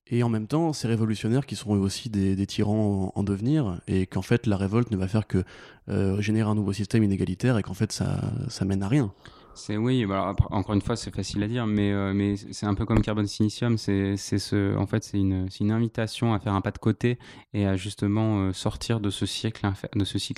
Et 0.07 0.23
en 0.23 0.29
même 0.29 0.47
temps, 0.47 0.75
ces 0.75 0.87
révolutionnaires 0.87 1.47
qui 1.47 1.57
sont 1.57 1.75
eux 1.75 1.79
aussi 1.79 2.11
des, 2.11 2.47
tyrans 2.47 3.13
en, 3.15 3.23
devenir, 3.23 3.81
et 3.87 4.07
qu'en 4.07 4.23
fait 4.23 4.47
la 4.47 4.59
révolte 4.59 4.91
ne 4.91 4.97
va 4.99 5.09
faire 5.09 5.27
que 5.27 5.43
euh, 5.89 6.21
générer 6.21 6.49
un 6.49 6.55
nouveau 6.55 6.75
système 6.75 7.03
inégalitaire, 7.03 7.57
et 7.57 7.63
qu'en 7.63 7.75
fait 7.75 7.93
ça, 7.93 8.21
ça 8.49 8.65
mène 8.65 8.83
à 8.83 8.89
rien. 8.89 9.13
C'est 9.55 9.77
oui, 9.77 10.05
bah, 10.05 10.35
encore 10.51 10.75
une 10.75 10.81
fois, 10.81 10.97
c'est 10.97 11.15
facile 11.15 11.43
à 11.43 11.49
dire, 11.49 11.67
mais, 11.67 11.93
euh, 11.93 12.35
c'est 12.51 12.67
un 12.67 12.75
peu 12.75 12.85
comme 12.85 13.03
Carbon 13.03 13.25
Silicium. 13.25 13.79
C'est 13.79 14.17
ce, 14.17 14.77
en 14.77 14.87
fait, 14.87 15.05
c'est 15.05 15.19
une, 15.19 15.71
invitation 15.71 16.35
à 16.35 16.41
faire 16.41 16.55
un 16.55 16.61
pas 16.61 16.73
de 16.73 16.79
côté 16.79 17.19
et 17.53 17.67
à 17.67 17.77
justement 17.77 18.41
euh, 18.41 18.53
sortir 18.53 19.01
de 19.01 19.11
ce 19.11 19.27
cycle, 19.27 19.65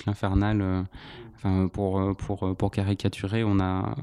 infernal. 0.07 0.85
enfin, 1.35 1.67
pour, 1.67 2.71
caricaturer, 2.71 3.43
on 3.43 3.59
a, 3.59 3.95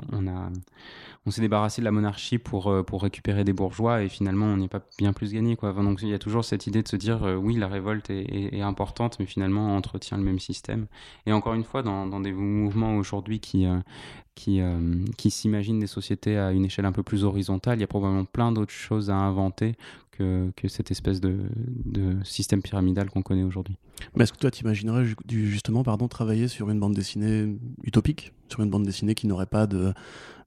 on 1.26 1.30
s'est 1.30 1.40
débarrassé 1.40 1.80
de 1.80 1.84
la 1.84 1.90
monarchie 1.90 2.38
pour, 2.38 2.68
euh, 2.68 2.82
pour 2.82 3.02
récupérer 3.02 3.44
des 3.44 3.52
bourgeois 3.52 4.02
et 4.02 4.08
finalement 4.08 4.46
on 4.46 4.56
n'est 4.56 4.68
pas 4.68 4.82
bien 4.98 5.12
plus 5.12 5.32
gagné. 5.32 5.56
Quoi. 5.56 5.72
donc 5.72 6.00
il 6.02 6.08
y 6.08 6.14
a 6.14 6.18
toujours 6.18 6.44
cette 6.44 6.66
idée 6.66 6.82
de 6.82 6.88
se 6.88 6.96
dire 6.96 7.24
euh, 7.24 7.36
oui, 7.36 7.56
la 7.56 7.68
révolte 7.68 8.10
est, 8.10 8.60
importante, 8.60 9.18
mais 9.18 9.26
finalement 9.26 9.74
on 9.74 9.76
entretient 9.76 10.16
le 10.16 10.22
même 10.22 10.38
système. 10.38 10.86
Et 11.26 11.32
encore 11.32 11.54
une 11.54 11.64
fois, 11.64 11.82
dans, 11.82 12.20
des 12.20 12.32
mouvements 12.32 12.96
aujourd'hui 12.96 13.40
qui, 13.40 13.66
euh, 13.66 13.78
qui, 14.34 14.60
qui 15.16 15.30
s'imaginent 15.30 15.80
des 15.80 15.86
sociétés 15.86 16.38
à 16.38 16.52
une 16.52 16.64
échelle 16.64 16.86
un 16.86 16.92
peu 16.92 17.02
plus 17.02 17.24
horizontale, 17.24 17.78
il 17.78 17.80
y 17.80 17.84
a 17.84 17.88
probablement 17.88 18.24
plein 18.24 18.52
d'autres 18.52 18.72
choses 18.72 19.10
à 19.10 19.16
inventer 19.16 19.76
que, 20.12 20.50
que 20.56 20.68
cette 20.68 20.90
espèce 20.90 21.20
de, 21.20 21.38
de 21.84 22.16
système 22.24 22.62
pyramidal 22.62 23.10
qu'on 23.10 23.22
connaît 23.22 23.42
aujourd'hui. 23.42 23.76
Mais 24.14 24.24
est-ce 24.24 24.32
que 24.32 24.38
toi, 24.38 24.50
tu 24.50 24.62
imaginerais 24.62 25.04
justement 25.28 25.82
pardon, 25.82 26.08
travailler 26.08 26.48
sur 26.48 26.70
une 26.70 26.80
bande 26.80 26.94
dessinée 26.94 27.56
utopique? 27.82 28.32
Sur 28.48 28.62
une 28.62 28.70
bande 28.70 28.84
dessinée 28.84 29.14
qui 29.14 29.26
n'aurait 29.26 29.46
pas 29.46 29.66
de, 29.66 29.92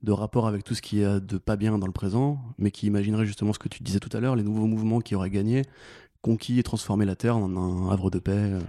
de 0.04 0.12
rapport 0.12 0.48
avec 0.48 0.64
tout 0.64 0.76
ce 0.76 0.82
qui 0.82 1.02
est 1.02 1.20
de 1.20 1.38
pas 1.38 1.56
bien 1.56 1.78
dans 1.78 1.88
le 1.88 1.94
présent, 1.94 2.40
mais 2.58 2.72
qui 2.72 2.88
imaginerait 2.88 3.26
justement 3.26 3.54
ce 3.54 3.60
que 3.60 3.70
tu 3.70 3.84
disais 3.84 4.00
tout 4.00 4.16
à 4.16 4.20
l'heure, 4.20 4.36
les 4.36 4.44
nouveaux 4.44 4.68
mouvements 4.68 5.00
qui 5.00 5.16
auraient 5.16 5.30
gagné, 5.30 5.64
conquis 6.22 6.60
et 6.60 6.64
transformé 6.64 7.06
la 7.06 7.16
Terre 7.16 7.38
en 7.38 7.56
un 7.56 7.90
havre 7.90 8.10
de 8.10 8.20
paix 8.20 8.32
euh. 8.32 8.60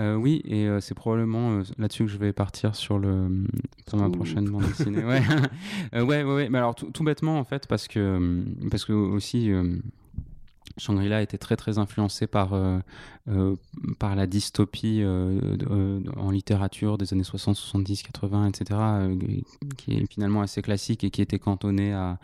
Euh, 0.00 0.14
Oui, 0.16 0.42
et 0.44 0.66
euh, 0.66 0.80
c'est 0.80 0.94
probablement 0.94 1.62
là-dessus 1.78 2.04
que 2.04 2.10
je 2.10 2.18
vais 2.18 2.32
partir 2.32 2.74
sur, 2.74 2.98
le, 2.98 3.44
sur 3.88 3.98
ma 3.98 4.10
prochaine 4.10 4.44
bande 4.48 4.64
dessinée. 4.64 5.04
ouais. 5.04 5.22
ouais, 5.92 6.02
ouais, 6.02 6.24
ouais, 6.24 6.48
Mais 6.48 6.58
alors, 6.58 6.74
tout, 6.74 6.90
tout, 6.90 7.04
bêtement, 7.04 7.38
en 7.38 7.44
fait, 7.44 7.66
parce 7.66 7.88
que, 7.88 8.44
parce 8.70 8.84
que 8.84 8.92
aussi 8.92 9.50
Shangri-La 10.78 11.22
était 11.22 11.38
très 11.38 11.56
très 11.56 11.78
influencé 11.78 12.26
par, 12.26 12.52
euh, 12.52 12.78
euh, 13.28 13.56
par 13.98 14.14
la 14.14 14.26
dystopie 14.26 15.00
euh, 15.02 16.00
en 16.16 16.30
littérature 16.30 16.98
des 16.98 17.12
années 17.12 17.24
60, 17.24 17.56
70, 17.56 18.02
80, 18.02 18.48
etc., 18.48 18.80
qui 19.76 19.94
est 19.94 20.12
finalement 20.12 20.42
assez 20.42 20.62
classique 20.62 21.04
et 21.04 21.10
qui 21.10 21.22
était 21.22 21.38
cantonné 21.38 21.92
à, 21.92 22.18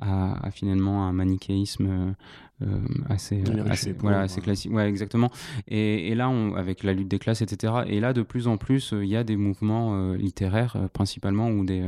à, 0.00 0.50
finalement 0.52 1.06
un 1.06 1.12
manichéisme 1.12 2.14
assez, 3.08 3.42
assez, 3.68 3.92
voilà, 3.92 4.20
assez 4.20 4.40
classique. 4.40 4.72
Ouais, 4.72 4.88
exactement. 4.88 5.30
Et, 5.68 6.08
et 6.08 6.14
là, 6.14 6.28
on, 6.28 6.54
avec 6.54 6.84
la 6.84 6.92
lutte 6.92 7.08
des 7.08 7.18
classes, 7.18 7.42
etc., 7.42 7.74
et 7.86 8.00
là, 8.00 8.12
de 8.12 8.22
plus 8.22 8.46
en 8.46 8.56
plus, 8.56 8.94
il 8.96 9.08
y 9.08 9.16
a 9.16 9.24
des 9.24 9.36
mouvements 9.36 10.12
littéraires 10.12 10.76
principalement 10.92 11.50
ou 11.50 11.64
des 11.64 11.82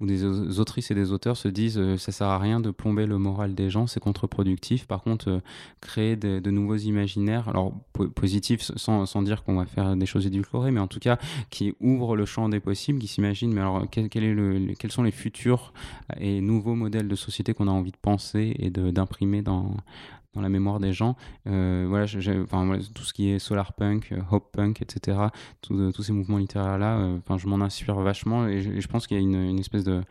où 0.00 0.06
des 0.06 0.24
autrices 0.58 0.90
et 0.90 0.94
des 0.94 1.12
auteurs 1.12 1.36
se 1.36 1.48
disent 1.48 1.78
euh, 1.78 1.96
ça 1.96 2.10
sert 2.12 2.26
à 2.26 2.38
rien 2.38 2.60
de 2.60 2.70
plomber 2.70 3.06
le 3.06 3.18
moral 3.18 3.54
des 3.54 3.70
gens, 3.70 3.86
c'est 3.86 4.00
contre-productif. 4.00 4.86
Par 4.86 5.02
contre, 5.02 5.28
euh, 5.28 5.40
créer 5.80 6.16
de, 6.16 6.50
nouveaux 6.50 6.76
imaginaires, 6.76 7.48
alors 7.48 7.72
positifs 8.14 8.62
sans, 8.62 9.06
sans 9.06 9.22
dire 9.22 9.44
qu'on 9.44 9.56
va 9.56 9.66
faire 9.66 9.96
des 9.96 10.06
choses 10.06 10.26
édulcorées, 10.26 10.70
mais 10.70 10.80
en 10.80 10.88
tout 10.88 10.98
cas 10.98 11.18
qui 11.50 11.74
ouvrent 11.80 12.16
le 12.16 12.24
champ 12.24 12.48
des 12.48 12.60
possibles, 12.60 12.98
qui 12.98 13.06
s'imaginent, 13.06 13.52
mais 13.52 13.60
alors 13.60 13.84
quel, 13.90 14.24
est 14.24 14.34
le, 14.34 14.74
quels 14.78 14.90
sont 14.90 15.02
les 15.02 15.10
futurs 15.10 15.72
et 16.18 16.40
nouveaux 16.40 16.74
modèles 16.74 17.08
de 17.08 17.14
société 17.14 17.54
qu'on 17.54 17.68
a 17.68 17.72
envie 17.72 17.92
de 17.92 17.96
penser 18.00 18.54
et 18.58 18.70
d'imprimer 18.70 19.42
dans, 19.42 19.76
dans 20.34 20.40
la 20.40 20.48
mémoire 20.48 20.78
des 20.78 20.92
gens. 20.92 21.16
Euh, 21.48 21.86
voilà, 21.88 22.06
tout 22.06 23.02
ce 23.02 23.12
qui 23.12 23.30
est 23.30 23.38
solar 23.38 23.72
punk, 23.72 24.12
euh, 24.12 24.20
hope 24.30 24.52
punk, 24.52 24.80
etc. 24.80 25.18
Euh, 25.70 25.90
tous 25.92 26.02
ces 26.02 26.12
mouvements 26.12 26.38
littéraires 26.38 26.78
là, 26.78 27.18
je 27.36 27.46
m'en 27.46 27.60
inspire 27.60 27.96
vachement 27.96 28.46
et 28.46 28.80
je, 28.80 28.88
pense 28.88 29.06
qu'il 29.06 29.16
y 29.16 29.20
a 29.20 29.22
une, 29.22 29.58
espèce 29.58 29.84
de 29.84 30.02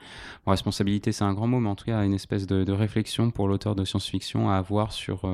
responsabilité, 0.46 1.12
c'est 1.12 1.24
un 1.24 1.34
grand 1.34 1.48
mot, 1.48 1.60
mais 1.60 1.70
en 1.70 1.76
tout 1.76 1.86
cas 1.86 2.04
une 2.04 2.14
espèce 2.14 2.48
de, 2.48 2.64
de 2.64 2.72
réflexion 2.72 3.32
pour 3.32 3.48
l'auteur 3.48 3.76
de 3.76 3.86
science-fiction 3.86 4.50
à 4.50 4.56
avoir 4.56 4.92
sur 4.92 5.30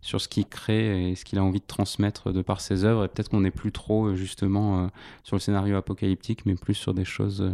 sur 0.00 0.20
ce 0.20 0.28
qu'il 0.28 0.46
crée 0.46 1.10
et 1.10 1.14
ce 1.14 1.24
qu'il 1.24 1.38
a 1.38 1.44
envie 1.44 1.60
de 1.60 1.66
transmettre 1.66 2.32
de 2.32 2.42
par 2.42 2.60
ses 2.60 2.84
œuvres. 2.84 3.04
Et 3.04 3.08
peut-être 3.08 3.30
qu'on 3.30 3.40
n'est 3.40 3.50
plus 3.50 3.72
trop 3.72 4.14
justement 4.14 4.90
sur 5.22 5.36
le 5.36 5.40
scénario 5.40 5.76
apocalyptique, 5.76 6.44
mais 6.46 6.54
plus 6.54 6.74
sur 6.74 6.94
des 6.94 7.04
choses 7.04 7.50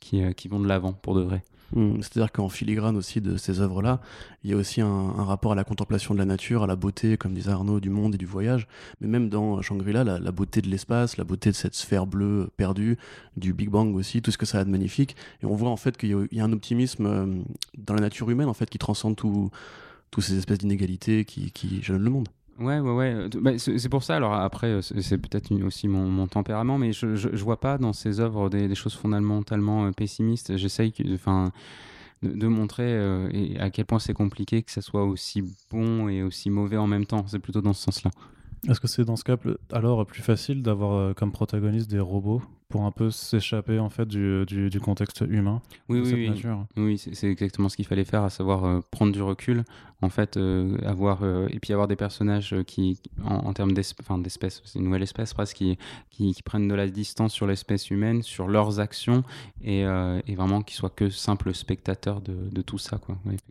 qui, 0.00 0.22
qui 0.34 0.48
vont 0.48 0.60
de 0.60 0.68
l'avant 0.68 0.92
pour 0.92 1.14
de 1.14 1.22
vrai. 1.22 1.42
Hmm, 1.72 2.00
c'est-à-dire 2.00 2.32
qu'en 2.32 2.48
filigrane 2.48 2.96
aussi 2.96 3.20
de 3.20 3.36
ces 3.36 3.60
œuvres-là, 3.60 4.00
il 4.42 4.50
y 4.50 4.54
a 4.54 4.56
aussi 4.56 4.80
un, 4.80 5.10
rapport 5.22 5.52
à 5.52 5.54
la 5.54 5.64
contemplation 5.64 6.14
de 6.14 6.18
la 6.18 6.24
nature, 6.24 6.62
à 6.62 6.66
la 6.66 6.76
beauté, 6.76 7.18
comme 7.18 7.34
disait 7.34 7.50
Arnaud, 7.50 7.80
du 7.80 7.90
monde 7.90 8.14
et 8.14 8.18
du 8.18 8.26
voyage. 8.26 8.66
Mais 9.00 9.08
même 9.08 9.28
dans 9.28 9.60
Shangri-La, 9.60 10.04
la, 10.04 10.32
beauté 10.32 10.62
de 10.62 10.68
l'espace, 10.68 11.18
la 11.18 11.24
beauté 11.24 11.50
de 11.50 11.54
cette 11.54 11.74
sphère 11.74 12.06
bleue 12.06 12.50
perdue, 12.56 12.96
du 13.36 13.52
Big 13.52 13.68
Bang 13.68 13.94
aussi, 13.94 14.22
tout 14.22 14.30
ce 14.30 14.38
que 14.38 14.46
ça 14.46 14.60
a 14.60 14.64
de 14.64 14.70
magnifique. 14.70 15.16
Et 15.42 15.46
on 15.46 15.54
voit 15.54 15.70
en 15.70 15.76
fait 15.76 15.96
qu'il 15.98 16.28
y, 16.32 16.40
a 16.40 16.44
un 16.44 16.52
optimisme 16.52 17.06
euh, 17.06 17.26
dans 17.76 17.94
la 17.94 18.00
nature 18.00 18.30
humaine 18.30 18.48
en 18.48 18.54
fait 18.54 18.70
qui 18.70 18.78
transcende 18.78 19.16
toutes 19.16 20.24
ces 20.24 20.38
espèces 20.38 20.58
d'inégalités 20.58 21.24
qui, 21.24 21.52
qui 21.52 21.82
jalonnent 21.82 22.04
le 22.04 22.10
monde. 22.10 22.28
Ouais, 22.58 22.80
ouais, 22.80 22.90
ouais. 22.90 23.14
Euh, 23.14 23.28
bah, 23.40 23.52
c'est 23.58 23.88
pour 23.88 24.02
ça. 24.02 24.16
Alors 24.16 24.34
après, 24.34 24.66
euh, 24.66 24.82
c'est 24.82 25.18
peut-être 25.18 25.52
aussi 25.64 25.86
mon, 25.86 26.08
mon, 26.08 26.26
tempérament, 26.26 26.78
mais 26.78 26.92
je, 26.92 27.14
je, 27.14 27.44
vois 27.44 27.60
pas 27.60 27.78
dans 27.78 27.92
ces 27.92 28.20
œuvres 28.20 28.50
des, 28.50 28.66
des 28.68 28.74
choses 28.74 28.94
fondamentalement 28.94 29.86
euh, 29.86 29.92
pessimistes. 29.92 30.56
J'essaye, 30.56 30.92
enfin, 31.14 31.52
de, 32.22 32.32
de, 32.32 32.46
montrer 32.48 32.98
et 33.32 33.58
à 33.60 33.70
quel 33.70 33.84
point 33.84 34.00
c'est 34.00 34.14
compliqué 34.14 34.62
que 34.62 34.72
ça 34.72 34.82
soit 34.82 35.04
aussi 35.04 35.44
bon 35.70 36.08
et 36.08 36.22
aussi 36.22 36.50
mauvais 36.50 36.76
en 36.76 36.88
même 36.88 37.06
temps. 37.06 37.24
C'est 37.28 37.38
plutôt 37.38 37.60
dans 37.60 37.72
ce 37.72 37.84
sens-là. 37.84 38.10
Est-ce 38.68 38.80
que 38.80 38.88
c'est 38.88 39.04
dans 39.04 39.14
ce 39.14 39.22
cas 39.22 39.36
alors 39.70 40.04
plus 40.04 40.22
facile 40.22 40.62
d'avoir 40.62 41.14
comme 41.14 41.30
protagoniste 41.30 41.88
des 41.88 42.00
robots 42.00 42.42
pour 42.68 42.84
un 42.84 42.90
peu 42.90 43.12
s'échapper 43.12 43.78
en 43.78 43.88
fait 43.88 44.06
du, 44.06 44.44
du, 44.46 44.80
contexte 44.80 45.24
humain 45.26 45.62
oui, 45.88 46.00
oui, 46.00 46.28
oui. 46.28 46.52
oui 46.76 46.98
c'est 46.98 47.28
exactement 47.28 47.68
ce 47.68 47.76
qu'il 47.76 47.86
fallait 47.86 48.04
faire, 48.04 48.24
à 48.24 48.30
savoir 48.30 48.82
prendre 48.90 49.12
du 49.12 49.22
recul 49.22 49.64
en 50.00 50.10
fait, 50.10 50.36
euh, 50.36 50.76
avoir 50.86 51.22
euh, 51.22 51.48
et 51.50 51.58
puis 51.58 51.72
avoir 51.72 51.88
des 51.88 51.96
personnages 51.96 52.54
qui, 52.66 53.00
en, 53.24 53.52
termes 53.52 53.72
d'espèces, 53.72 54.62
c'est 54.64 54.78
une 54.78 54.84
nouvelle 54.84 55.02
espèce 55.02 55.34
presque, 55.34 55.56
qui, 55.56 56.42
prennent 56.44 56.68
de 56.68 56.74
la 56.74 56.86
distance 56.88 57.32
sur 57.32 57.46
l'espèce 57.46 57.90
humaine, 57.90 58.22
sur 58.22 58.46
leurs 58.46 58.78
actions 58.78 59.24
et, 59.62 59.84
euh, 59.84 60.20
vraiment 60.36 60.62
qui 60.62 60.74
soient 60.74 60.90
que 60.90 61.10
simples 61.10 61.52
spectateurs 61.52 62.20
de, 62.20 62.62
tout 62.62 62.78
ça. 62.78 63.00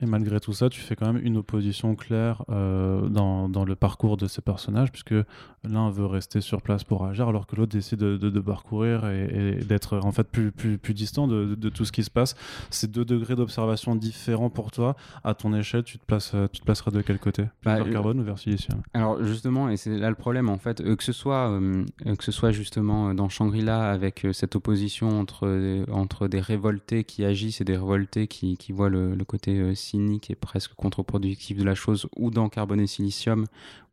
Et 0.01 0.05
malgré 0.05 0.39
tout 0.39 0.53
ça, 0.53 0.69
tu 0.69 0.79
fais 0.79 0.95
quand 0.95 1.11
même 1.11 1.23
une 1.23 1.37
opposition 1.37 1.95
claire 1.95 2.43
dans, 2.47 3.65
le 3.65 3.75
parcours 3.75 4.15
de 4.15 4.27
ces 4.27 4.41
personnages, 4.41 4.91
puisque 4.91 5.15
l'un 5.63 5.89
veut 5.89 6.05
rester 6.05 6.39
sur 6.39 6.61
place 6.61 6.83
pour 6.85 7.05
agir, 7.05 7.27
alors 7.27 7.45
que 7.47 7.55
l'autre 7.57 7.71
décide 7.73 7.99
de, 7.99 8.39
parcourir 8.39 9.05
et, 9.09 9.59
d'être 9.65 9.97
en 9.97 10.11
fait 10.11 10.27
plus, 10.29 10.93
distant 10.93 11.27
de, 11.27 11.69
tout 11.69 11.83
ce 11.83 11.91
qui 11.91 12.03
se 12.03 12.11
passe. 12.11 12.35
C'est 12.69 12.89
deux 12.89 13.05
degrés 13.05 13.35
d'observation 13.35 13.95
différents 13.95 14.49
pour 14.49 14.71
toi. 14.71 14.95
À 15.25 15.33
ton 15.33 15.53
échelle, 15.53 15.83
tu 15.83 15.97
te 15.97 16.05
places 16.05 16.36
euh, 16.37 16.47
tu 16.51 16.61
te 16.61 16.65
placeras 16.65 16.91
de 16.91 17.01
quel 17.01 17.19
côté? 17.19 17.43
Bah, 17.63 17.75
Vers 17.75 17.87
euh, 17.87 17.91
carbone 17.91 18.19
ou 18.19 18.23
vers 18.23 18.37
silicium 18.37 18.81
Alors 18.93 19.23
justement, 19.23 19.69
et 19.69 19.77
c'est 19.77 19.97
là 19.97 20.09
le 20.09 20.15
problème 20.15 20.49
en 20.49 20.57
fait, 20.57 20.81
euh, 20.81 20.95
que 20.95 21.03
ce 21.03 21.11
soit 21.11 21.59
que 22.05 22.23
ce 22.23 22.31
soit 22.31 22.51
justement 22.51 23.13
dans 23.13 23.29
Shangri-La 23.29 23.91
avec 23.91 24.25
cette 24.33 24.55
opposition 24.55 25.19
entre 25.19 25.85
entre 25.91 26.27
des 26.27 26.39
révoltés 26.39 27.03
qui 27.03 27.25
agissent 27.25 27.61
et 27.61 27.63
des 27.63 27.75
révoltés 27.75 28.27
qui, 28.27 28.57
qui 28.57 28.71
voient 28.71 28.89
le, 28.89 29.15
côté 29.27 29.75
cynique 29.75 30.29
et 30.29 30.35
presque 30.35 30.73
contre-productif 30.75 31.57
de 31.57 31.65
la 31.65 31.75
chose, 31.75 32.07
ou 32.15 32.31
dans 32.31 32.47
Carbone 32.47 32.79
et 32.79 32.87
Silicium 32.87 33.45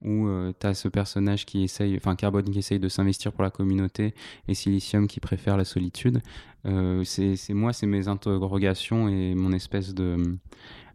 où 0.02 0.28
tu 0.60 0.66
as 0.66 0.74
ce 0.74 0.88
personnage 0.88 1.46
qui 1.46 1.64
essaye, 1.64 1.96
enfin 1.96 2.14
Carbone 2.14 2.44
qui 2.44 2.58
essaye 2.58 2.78
de 2.78 2.88
s'investir 2.88 3.32
pour 3.32 3.42
la 3.42 3.50
communauté 3.50 4.14
et 4.46 4.54
Silicium 4.54 5.08
qui 5.08 5.18
préfère 5.18 5.56
la 5.56 5.64
solitude. 5.64 6.20
c'est 7.04 7.36
moi, 7.50 7.72
c'est 7.72 7.86
mes 7.86 8.06
interrogations 8.06 9.08
et 9.08 9.34
mon 9.34 9.52
espèce 9.52 9.94
de 9.94 10.38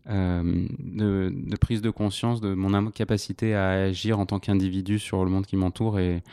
de, 0.10 1.32
de, 1.32 1.56
prise 1.58 1.82
de 1.82 1.92
conscience 1.92 2.42
de 2.42 2.54
mon 2.54 2.74
incapacité 2.74 3.54
à 3.54 3.70
agir 3.70 4.20
en 4.20 4.26
tant 4.26 4.40
qu'individu 4.40 4.98
sur 4.98 5.24
le 5.24 5.30
monde 5.30 5.46
qui 5.46 5.56
m'entoure 5.56 6.00
et, 6.00 6.24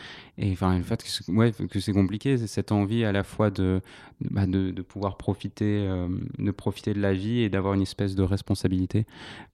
enfin 0.40 0.76
le 0.76 0.82
fait 0.82 1.02
que, 1.02 1.32
ouais, 1.32 1.52
c'est 1.78 1.92
compliqué 1.92 2.38
c'est 2.38 2.46
cette 2.46 2.72
envie 2.72 3.04
à 3.04 3.12
la 3.12 3.22
fois 3.22 3.50
de 3.50 3.80
bah, 4.30 4.46
de, 4.46 4.70
pouvoir 4.80 5.18
profiter 5.18 5.86
euh, 5.86 6.08
de 6.38 6.50
profiter 6.50 6.94
de 6.94 7.00
la 7.00 7.12
vie 7.12 7.40
et 7.40 7.50
d'avoir 7.50 7.74
une 7.74 7.82
espèce 7.82 8.14
de 8.14 8.22
responsabilité 8.22 9.04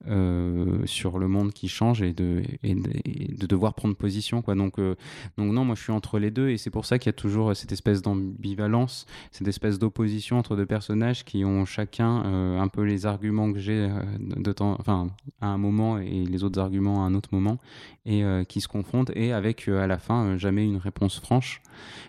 euh, 0.06 0.86
sur 0.86 1.18
le 1.18 1.26
monde 1.26 1.52
qui 1.52 1.66
change 1.68 2.00
et 2.00 2.12
de, 2.12 2.42
de, 2.62 3.46
devoir 3.46 3.74
prendre 3.74 3.96
position 3.96 4.40
quoi. 4.40 4.54
Donc 4.54 4.78
donc 4.78 5.52
non 5.52 5.64
moi 5.64 5.74
je 5.74 5.82
suis 5.82 5.92
entre 5.92 6.20
les 6.20 6.30
deux 6.30 6.50
et 6.50 6.58
c'est 6.58 6.70
pour 6.70 6.86
ça 6.86 6.98
qu'il 6.98 7.08
y 7.08 7.10
a 7.10 7.12
toujours 7.14 7.56
cette 7.56 7.72
espèce 7.72 8.02
d'ambivalence 8.02 9.06
cette 9.32 9.48
espèce 9.48 9.80
d'opposition 9.80 10.38
entre 10.38 10.54
deux 10.54 10.66
personnages 10.66 11.24
qui 11.24 11.44
ont 11.44 11.64
chacun 11.64 12.22
un 12.60 12.68
peu 12.68 12.82
les 12.82 13.04
arguments 13.06 13.52
que 13.52 13.58
j'ai 13.58 13.90
de 14.18 14.52
temps, 14.52 14.76
enfin, 14.78 15.08
à 15.40 15.46
un 15.46 15.58
moment 15.58 15.98
et 15.98 16.24
les 16.24 16.44
autres 16.44 16.60
arguments 16.60 17.04
à 17.04 17.06
un 17.06 17.14
autre 17.14 17.30
moment, 17.32 17.58
et 18.04 18.24
euh, 18.24 18.44
qui 18.44 18.60
se 18.60 18.68
confrontent, 18.68 19.10
et 19.14 19.32
avec 19.32 19.68
euh, 19.68 19.82
à 19.82 19.86
la 19.86 19.98
fin 19.98 20.24
euh, 20.24 20.38
jamais 20.38 20.64
une 20.64 20.76
réponse 20.76 21.20
franche, 21.20 21.62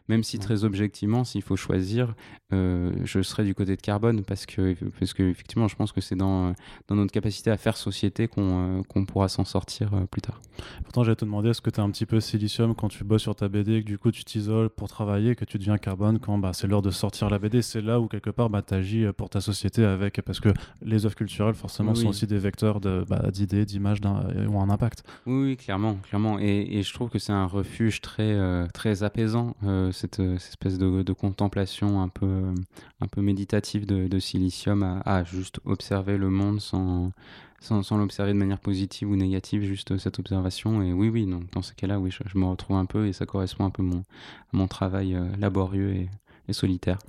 même 0.07 0.23
si 0.23 0.39
très 0.39 0.63
objectivement, 0.63 1.23
s'il 1.23 1.41
faut 1.41 1.55
choisir, 1.55 2.15
je 2.51 3.21
serai 3.23 3.43
du 3.43 3.55
côté 3.55 3.75
de 3.75 3.81
carbone, 3.81 4.23
parce 4.23 4.45
que, 4.45 4.75
parce 4.99 5.13
que 5.13 5.23
effectivement, 5.23 5.67
je 5.67 5.75
pense 5.75 5.91
que 5.91 6.01
c'est 6.01 6.15
dans, 6.15 6.53
dans 6.87 6.95
notre 6.95 7.11
capacité 7.11 7.49
à 7.49 7.57
faire 7.57 7.77
société 7.77 8.27
qu'on 8.27 8.83
qu'on 8.87 9.05
pourra 9.05 9.27
s'en 9.27 9.43
sortir 9.43 9.89
plus 10.11 10.21
tard. 10.21 10.39
Pourtant, 10.83 11.03
j'allais 11.03 11.15
te 11.15 11.25
demander, 11.25 11.49
est-ce 11.49 11.61
que 11.61 11.71
tu 11.71 11.79
es 11.79 11.83
un 11.83 11.89
petit 11.89 12.05
peu 12.05 12.19
silicium 12.19 12.75
quand 12.75 12.89
tu 12.89 13.03
bosses 13.03 13.23
sur 13.23 13.35
ta 13.35 13.47
BD, 13.47 13.81
que 13.81 13.87
du 13.87 13.97
coup 13.97 14.11
tu 14.11 14.23
t'isoles 14.23 14.69
pour 14.69 14.87
travailler, 14.87 15.35
que 15.35 15.45
tu 15.45 15.57
deviens 15.57 15.79
carbone 15.79 16.19
quand 16.19 16.37
bah, 16.37 16.51
c'est 16.53 16.67
l'heure 16.67 16.83
de 16.83 16.91
sortir 16.91 17.29
la 17.31 17.39
BD, 17.39 17.63
c'est 17.63 17.81
là 17.81 17.99
où 17.99 18.07
quelque 18.07 18.29
part 18.29 18.51
bah, 18.51 18.61
tu 18.61 18.75
agis 18.75 19.05
pour 19.17 19.31
ta 19.31 19.41
société 19.41 19.83
avec, 19.83 20.21
parce 20.21 20.39
que 20.39 20.49
les 20.83 21.05
œuvres 21.05 21.15
culturelles, 21.15 21.55
forcément, 21.55 21.82
sont 21.95 22.07
aussi 22.07 22.27
des 22.27 22.37
vecteurs 22.37 22.79
bah, 22.79 23.29
d'idées, 23.31 23.65
d'images 23.65 23.99
euh, 24.05 24.47
ou 24.47 24.59
un 24.59 24.69
impact. 24.69 25.03
Oui, 25.25 25.57
clairement, 25.57 25.95
clairement. 25.95 26.39
Et, 26.39 26.81
je 26.83 26.93
trouve 26.93 27.09
que 27.09 27.19
c'est 27.19 27.31
un 27.31 27.45
refuge 27.45 28.01
très, 28.01 28.33
euh, 28.33 28.67
très 28.73 29.03
apaisant, 29.03 29.55
euh, 29.63 29.91
cette, 29.91 30.19
espèce 30.19 30.77
de, 30.77 31.13
contemplation 31.13 32.01
un 32.01 32.09
peu, 32.09 32.53
un 33.01 33.07
peu 33.07 33.21
méditative 33.21 33.85
de, 33.85 34.19
silicium 34.19 35.01
à, 35.05 35.23
juste 35.23 35.59
observer 35.65 36.17
le 36.17 36.29
monde 36.29 36.59
sans, 36.59 37.11
sans, 37.59 37.97
l'observer 37.97 38.33
de 38.33 38.37
manière 38.37 38.59
positive 38.59 39.09
ou 39.09 39.15
négative, 39.15 39.63
juste 39.63 39.97
cette 39.97 40.19
observation. 40.19 40.81
Et 40.81 40.93
oui, 40.93 41.09
oui, 41.09 41.25
donc 41.25 41.49
dans 41.51 41.61
ce 41.61 41.73
cas-là, 41.73 41.99
oui, 41.99 42.11
je, 42.11 42.37
me 42.37 42.45
retrouve 42.45 42.77
un 42.77 42.85
peu 42.85 43.07
et 43.07 43.13
ça 43.13 43.25
correspond 43.25 43.65
un 43.65 43.69
peu 43.69 43.83
mon, 43.83 43.99
à 43.99 44.53
mon 44.53 44.67
travail 44.67 45.17
laborieux 45.39 45.93
et, 45.93 46.09
et 46.47 46.53
solitaire. 46.53 46.99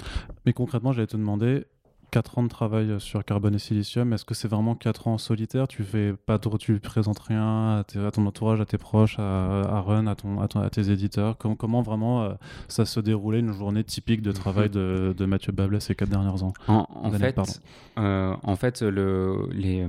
Mais 0.47 0.53
concrètement, 0.53 0.93
j'allais 0.93 1.07
te 1.07 1.17
demander, 1.17 1.65
4 2.15 2.39
ans 2.39 2.45
de 2.45 2.49
travail 2.49 2.95
sur 3.01 3.25
carbone 3.25 3.57
et 3.57 3.59
silicium, 3.59 4.13
est-ce 4.13 4.25
que 4.25 4.35
c'est 4.35 4.47
vraiment 4.47 4.77
4 4.77 5.09
ans 5.09 5.15
en 5.15 5.19
solitaire? 5.19 5.67
Tu 5.67 5.83
fais 5.83 6.13
pas 6.13 6.39
de, 6.39 6.57
tu 6.59 6.79
présentes 6.79 7.19
rien 7.19 7.81
à, 7.81 8.11
ton 8.13 8.25
entourage, 8.25 8.61
à 8.61 8.67
tes 8.67 8.79
proches, 8.79 9.17
à, 9.19 9.83
Run, 9.85 10.07
à, 10.07 10.15
ton, 10.15 10.41
à, 10.41 10.71
tes 10.71 10.93
éditeurs? 10.93 11.37
Comment, 11.37 11.83
vraiment 11.83 12.23
euh, 12.23 12.35
ça 12.69 12.85
se 12.85 13.01
déroulait 13.01 13.41
une 13.41 13.53
journée 13.53 13.83
typique 13.83 14.23
de 14.23 14.31
travail 14.31 14.71
de, 14.71 15.13
de 15.17 15.25
Mathieu 15.25 15.51
Bablet 15.51 15.81
ces 15.81 15.97
4 15.97 16.09
dernières 16.09 16.45
ans? 16.45 16.53
En, 16.69 17.11
fait, 17.11 17.37
euh, 17.99 18.37
en 18.45 18.55
fait 18.55 18.83
le, 18.83 19.49
les, 19.51 19.85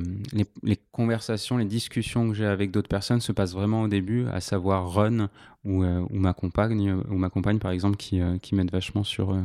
les, 0.63 0.79
conversations, 0.91 1.57
les 1.57 1.65
discussions 1.65 2.27
que 2.27 2.33
j'ai 2.33 2.47
avec 2.47 2.71
d'autres 2.71 2.89
personnes 2.89 3.21
se 3.21 3.33
passent 3.33 3.53
vraiment 3.53 3.83
au 3.83 3.87
début, 3.87 4.25
à 4.29 4.39
savoir 4.41 4.91
Run 4.91 5.29
ou, 5.63 5.83
euh, 5.83 6.03
ou 6.09 6.17
ma 6.17 6.33
compagne, 6.33 6.91
ou 6.91 7.17
ma 7.19 7.29
compagne 7.29 7.59
par 7.59 7.69
exemple 7.69 7.97
qui, 7.97 8.19
qui 8.41 8.55
m'aide 8.55 8.71
vachement 8.71 9.03
sur 9.03 9.37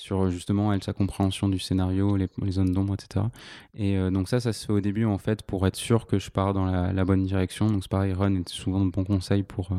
sur 0.00 0.30
justement 0.30 0.72
elle 0.72 0.82
sa 0.82 0.92
compréhension 0.92 1.48
du 1.48 1.58
scénario, 1.58 2.16
les, 2.16 2.28
zones 2.50 2.72
d'ombre, 2.72 2.94
etc. 2.94 3.26
Et 3.74 3.96
donc 4.10 4.28
ça, 4.28 4.40
ça 4.40 4.52
se 4.52 4.66
fait 4.66 4.72
au 4.72 4.80
début 4.80 5.04
en 5.04 5.18
fait 5.18 5.42
pour 5.42 5.66
être 5.66 5.76
sûr 5.76 6.06
que 6.06 6.18
je 6.18 6.30
pars 6.30 6.54
dans 6.54 6.64
la, 6.64 7.04
bonne 7.04 7.24
direction. 7.24 7.66
Donc 7.70 7.82
c'est 7.82 7.90
pareil, 7.90 8.12
Run 8.12 8.34
est 8.36 8.48
souvent 8.48 8.84
de 8.84 8.90
bons 8.90 9.04
conseils 9.04 9.42
pour 9.42 9.70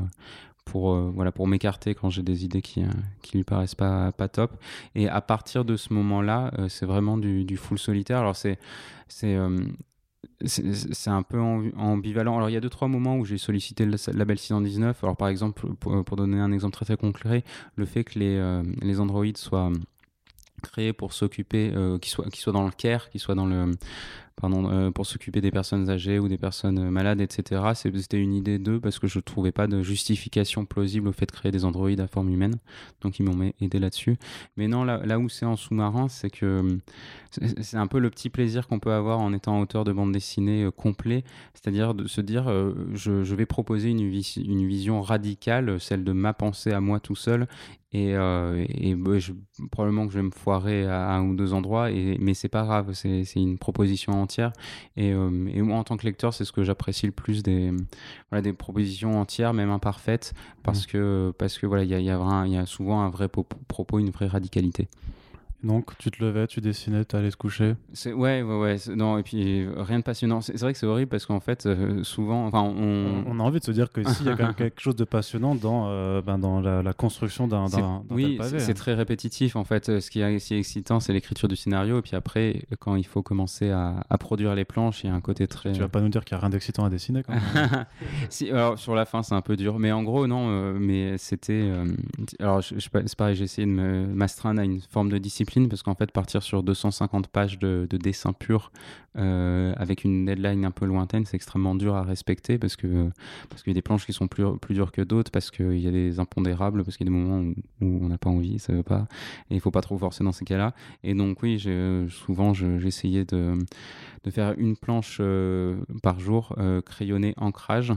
pour 0.63 0.95
voilà 0.95 1.31
pour 1.31 1.47
m'écarter 1.47 1.95
quand 1.95 2.09
j'ai 2.11 2.21
des 2.21 2.45
idées 2.45 2.61
qui 2.61 2.83
qui 3.23 3.37
lui 3.37 3.43
paraissent 3.43 3.75
pas 3.75 4.11
pas 4.11 4.27
top 4.27 4.61
et 4.93 5.09
à 5.09 5.19
partir 5.19 5.65
de 5.65 5.75
ce 5.75 5.91
moment-là 5.93 6.51
c'est 6.69 6.85
vraiment 6.85 7.17
du, 7.17 7.43
du, 7.45 7.57
full 7.57 7.79
solitaire 7.79 8.19
alors 8.19 8.35
c'est 8.35 8.59
c'est 9.07 9.35
c'est 10.45 11.09
un 11.09 11.23
peu 11.23 11.39
ambivalent. 11.39 12.37
Alors, 12.37 12.49
il 12.49 12.53
y 12.53 12.57
a 12.57 12.59
deux, 12.59 12.69
trois 12.69 12.87
moments 12.87 13.17
où 13.17 13.25
j'ai 13.25 13.37
sollicité 13.37 13.85
le 13.85 13.95
label 14.13 14.37
619. 14.37 15.03
Alors, 15.03 15.15
par 15.15 15.27
exemple, 15.27 15.67
pour, 15.75 16.15
donner 16.15 16.39
un 16.39 16.51
exemple 16.51 16.73
très 16.73 16.85
très 16.85 16.97
concret, 16.97 17.43
le 17.75 17.85
fait 17.85 18.03
que 18.03 18.19
les, 18.19 18.37
euh, 18.37 18.63
les 18.81 18.95
soient 19.35 19.71
créés 20.61 20.93
pour 20.93 21.13
s'occuper, 21.13 21.71
euh, 21.75 21.97
soient 22.03 22.53
dans 22.53 22.65
le 22.65 22.71
care, 22.71 23.09
qu'ils 23.09 23.21
soient 23.21 23.35
dans 23.35 23.45
le, 23.45 23.73
pardon, 24.35 24.69
euh, 24.69 24.91
pour 24.91 25.05
s'occuper 25.05 25.41
des 25.41 25.51
personnes 25.51 25.89
âgées 25.89 26.19
ou 26.19 26.27
des 26.27 26.37
personnes 26.37 26.79
euh, 26.79 26.91
malades, 26.91 27.21
etc. 27.21 27.61
C'était 27.75 28.17
une 28.17 28.33
idée 28.33 28.59
d'eux 28.59 28.79
parce 28.79 28.99
que 28.99 29.07
je 29.07 29.19
ne 29.19 29.21
trouvais 29.21 29.51
pas 29.51 29.67
de 29.67 29.81
justification 29.81 30.65
plausible 30.65 31.07
au 31.07 31.11
fait 31.11 31.25
de 31.25 31.31
créer 31.31 31.51
des 31.51 31.65
androïdes 31.65 31.99
à 31.99 32.07
forme 32.07 32.29
humaine. 32.29 32.55
Donc 33.01 33.19
ils 33.19 33.23
m'ont 33.23 33.51
aidé 33.59 33.79
là-dessus. 33.79 34.17
Mais 34.57 34.67
non, 34.67 34.83
là, 34.83 35.19
où 35.19 35.29
c'est 35.29 35.45
en 35.45 35.55
sous-marin, 35.55 36.07
c'est 36.07 36.29
que 36.29 36.79
c'est 37.29 37.77
un 37.77 37.87
peu 37.87 37.99
le 37.99 38.09
petit 38.09 38.29
plaisir 38.29 38.67
qu'on 38.67 38.79
peut 38.79 38.93
avoir 38.93 39.19
en 39.19 39.33
étant 39.33 39.59
auteur 39.61 39.83
de 39.83 39.93
bande 39.93 40.11
dessinée 40.11 40.63
euh, 40.63 40.71
complet, 40.71 41.23
c'est-à-dire 41.53 41.93
de 41.93 42.07
se 42.07 42.21
dire 42.21 42.51
je, 42.93 43.35
vais 43.35 43.45
proposer 43.45 43.89
une, 43.89 44.67
vision 44.67 45.01
radicale, 45.01 45.79
celle 45.79 46.03
de 46.03 46.11
ma 46.11 46.33
pensée 46.33 46.71
à 46.71 46.81
moi 46.81 46.99
tout 46.99 47.15
seul, 47.15 47.47
et, 47.93 48.15
bah, 48.15 49.17
probablement 49.69 50.07
que 50.07 50.13
je 50.13 50.19
vais 50.19 50.25
me 50.25 50.31
foirer 50.31 50.85
à 50.87 51.11
un 51.11 51.27
ou 51.27 51.35
deux 51.35 51.53
endroits, 51.53 51.91
et, 51.91 52.17
mais 52.19 52.33
c'est 52.33 52.49
pas 52.49 52.63
grave, 52.63 52.93
c'est 52.93 53.25
une 53.35 53.57
proposition 53.57 54.20
entière. 54.21 54.53
Et, 54.97 55.11
euh, 55.11 55.49
et, 55.53 55.61
moi, 55.61 55.77
en 55.77 55.83
tant 55.83 55.97
que 55.97 56.05
lecteur, 56.05 56.33
c'est 56.33 56.45
ce 56.45 56.51
que 56.51 56.63
j'apprécie 56.63 57.05
le 57.05 57.11
plus 57.11 57.43
des, 57.43 57.71
voilà, 58.29 58.41
des 58.41 58.53
propositions 58.53 59.19
entières, 59.19 59.53
même 59.53 59.69
imparfaites, 59.69 60.33
parce 60.63 60.83
mmh. 60.83 60.91
que, 60.91 61.33
parce 61.37 61.57
que 61.57 61.65
voilà, 61.65 61.83
il 61.83 61.89
y 61.89 61.95
a, 61.95 61.99
y, 61.99 62.09
a 62.09 62.47
y 62.47 62.57
a 62.57 62.65
souvent 62.65 63.01
un 63.01 63.09
vrai 63.09 63.27
propos, 63.27 63.99
une 63.99 64.11
vraie 64.11 64.27
radicalité. 64.27 64.87
Donc, 65.63 65.95
tu 65.99 66.09
te 66.09 66.23
levais, 66.23 66.47
tu 66.47 66.59
dessinais, 66.59 67.05
tu 67.05 67.15
allais 67.15 67.29
te 67.29 67.37
coucher 67.37 67.75
c'est, 67.93 68.13
Ouais, 68.13 68.41
ouais, 68.41 68.59
ouais. 68.59 68.77
Non, 68.95 69.19
et 69.19 69.23
puis 69.23 69.67
rien 69.77 69.99
de 69.99 70.03
passionnant. 70.03 70.41
C'est, 70.41 70.59
vrai 70.59 70.73
que 70.73 70.79
c'est 70.79 70.87
horrible 70.87 71.09
parce 71.09 71.27
qu'en 71.27 71.39
fait, 71.39 71.67
euh, 71.67 72.03
souvent. 72.03 72.47
Enfin, 72.47 72.61
on... 72.61 73.23
on... 73.27 73.39
a 73.39 73.43
envie 73.43 73.59
de 73.59 73.65
se 73.65 73.71
dire 73.71 73.91
que 73.91 74.03
s'il 74.03 74.25
y 74.25 74.29
a 74.29 74.35
quand 74.35 74.45
même 74.45 74.53
quelque 74.55 74.81
chose 74.81 74.95
de 74.95 75.03
passionnant 75.03 75.53
dans, 75.53 75.87
euh, 75.89 76.21
ben, 76.21 76.39
dans 76.39 76.61
la, 76.61 76.93
construction 76.93 77.47
d'un, 77.47 77.67
d'un, 77.67 78.03
Oui, 78.09 78.39
c'est 78.41 78.69
hein. 78.69 78.73
très 78.73 78.95
répétitif 78.95 79.55
en 79.55 79.63
fait. 79.63 79.99
Ce 79.99 80.09
qui 80.09 80.21
est 80.21 80.39
si 80.39 80.55
excitant, 80.55 80.99
c'est 80.99 81.13
l'écriture 81.13 81.47
du 81.47 81.55
scénario. 81.55 81.99
Et 81.99 82.01
puis 82.01 82.15
après, 82.15 82.63
quand 82.79 82.95
il 82.95 83.05
faut 83.05 83.21
commencer 83.21 83.69
à, 83.69 84.03
à 84.09 84.17
produire 84.17 84.55
les 84.55 84.65
planches, 84.65 85.03
il 85.03 85.07
y 85.07 85.09
a 85.09 85.13
un 85.13 85.21
côté 85.21 85.47
très. 85.47 85.73
Tu 85.73 85.79
vas 85.79 85.89
pas 85.89 86.01
nous 86.01 86.09
dire 86.09 86.25
qu'il 86.25 86.35
n'y 86.35 86.39
a 86.39 86.41
rien 86.41 86.49
d'excitant 86.49 86.85
à 86.85 86.89
dessiner 86.89 87.21
quand 87.21 87.33
même 87.33 87.85
si, 88.29 88.49
alors, 88.49 88.79
sur 88.79 88.95
la 88.95 89.05
fin, 89.05 89.21
c'est 89.21 89.35
un 89.35 89.41
peu 89.41 89.55
dur. 89.55 89.77
Mais 89.77 89.91
en 89.91 90.01
gros, 90.01 90.25
non. 90.25 90.47
Euh, 90.49 90.77
mais 90.79 91.19
c'était. 91.19 91.71
alors, 92.39 92.61
je, 92.61 92.79
je, 92.79 92.89
c'est 93.05 93.15
pareil, 93.15 93.35
j'ai 93.35 93.43
essayé 93.43 93.67
de 93.67 93.71
m'astreindre 93.71 94.61
à 94.61 94.63
une 94.63 94.81
forme 94.81 95.09
de 95.09 95.19
discipline 95.19 95.50
parce 95.69 95.83
qu'en 95.83 95.95
fait 95.95 96.11
partir 96.11 96.41
sur 96.41 96.63
250 96.63 97.27
pages 97.27 97.59
de, 97.59 97.87
dessin 97.91 98.33
pur 98.33 98.71
euh, 99.17 99.73
avec 99.75 100.03
une 100.03 100.25
deadline 100.25 100.63
un 100.63 100.71
peu 100.71 100.85
lointaine 100.85 101.25
c'est 101.25 101.35
extrêmement 101.35 101.75
dur 101.75 101.95
à 101.95 102.03
respecter 102.03 102.57
parce 102.57 102.77
que 102.77 103.09
parce 103.49 103.61
qu'il 103.61 103.71
y 103.71 103.73
a 103.73 103.75
des 103.75 103.81
planches 103.81 104.05
qui 104.05 104.13
sont 104.13 104.27
plus, 104.27 104.45
plus 104.61 104.73
dures 104.73 104.91
que 104.91 105.01
d'autres 105.01 105.31
parce 105.31 105.51
qu'il 105.51 105.79
y 105.79 105.87
a 105.87 105.91
des 105.91 106.19
impondérables 106.19 106.83
parce 106.83 106.95
qu'il 106.95 107.05
y 107.05 107.09
a 107.09 107.11
des 107.11 107.17
moments 107.17 107.53
où, 107.81 107.99
on 108.03 108.07
n'a 108.07 108.17
pas 108.17 108.29
envie 108.29 108.59
ça 108.59 108.71
veut 108.71 108.83
pas 108.83 109.07
et 109.49 109.55
il 109.55 109.59
faut 109.59 109.71
pas 109.71 109.81
trop 109.81 109.97
forcer 109.97 110.23
dans 110.23 110.31
ces 110.31 110.45
cas 110.45 110.57
là 110.57 110.73
et 111.03 111.13
donc 111.13 111.43
oui 111.43 111.59
souvent 112.09 112.53
j'essayais 112.53 113.25
de, 113.25 113.57
de 114.23 114.31
faire 114.31 114.53
une 114.57 114.77
planche 114.77 115.17
euh, 115.19 115.77
par 116.01 116.19
jour 116.19 116.55
euh, 116.57 116.81
crayonnée 116.81 117.33
ancrage 117.37 117.93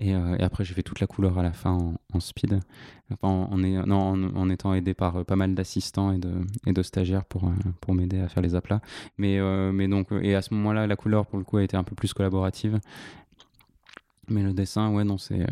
euh, 0.00 0.36
et, 0.38 0.42
après, 0.42 0.64
j'ai 0.64 0.74
fait 0.74 0.82
toute 0.82 1.00
la 1.00 1.06
couleur 1.06 1.38
à 1.38 1.42
la 1.42 1.52
fin 1.52 1.94
en, 2.12 2.20
speed, 2.20 2.60
en, 3.22 3.62
étant 4.50 4.74
aidé 4.74 4.94
par 4.94 5.16
euh, 5.16 5.24
pas 5.24 5.36
mal 5.36 5.54
d'assistants 5.54 6.12
et 6.12 6.18
de, 6.72 6.82
stagiaires 6.82 7.24
pour, 7.24 7.44
euh, 7.48 7.52
pour 7.80 7.94
m'aider 7.94 8.20
à 8.20 8.28
faire 8.28 8.42
les 8.42 8.54
aplats. 8.54 8.80
Mais, 9.16 9.38
donc, 9.88 10.08
et 10.22 10.34
à 10.34 10.42
ce 10.42 10.54
moment-là, 10.54 10.86
la 10.86 10.96
couleur, 10.96 11.26
pour 11.26 11.38
le 11.38 11.44
coup, 11.44 11.56
a 11.56 11.62
été 11.62 11.76
un 11.76 11.84
peu 11.84 11.94
plus 11.94 12.12
collaborative. 12.12 12.78
Mais 14.30 14.42
le 14.42 14.52
dessin, 14.52 14.92
ouais, 14.92 15.04
non, 15.04 15.16
c'est 15.16 15.46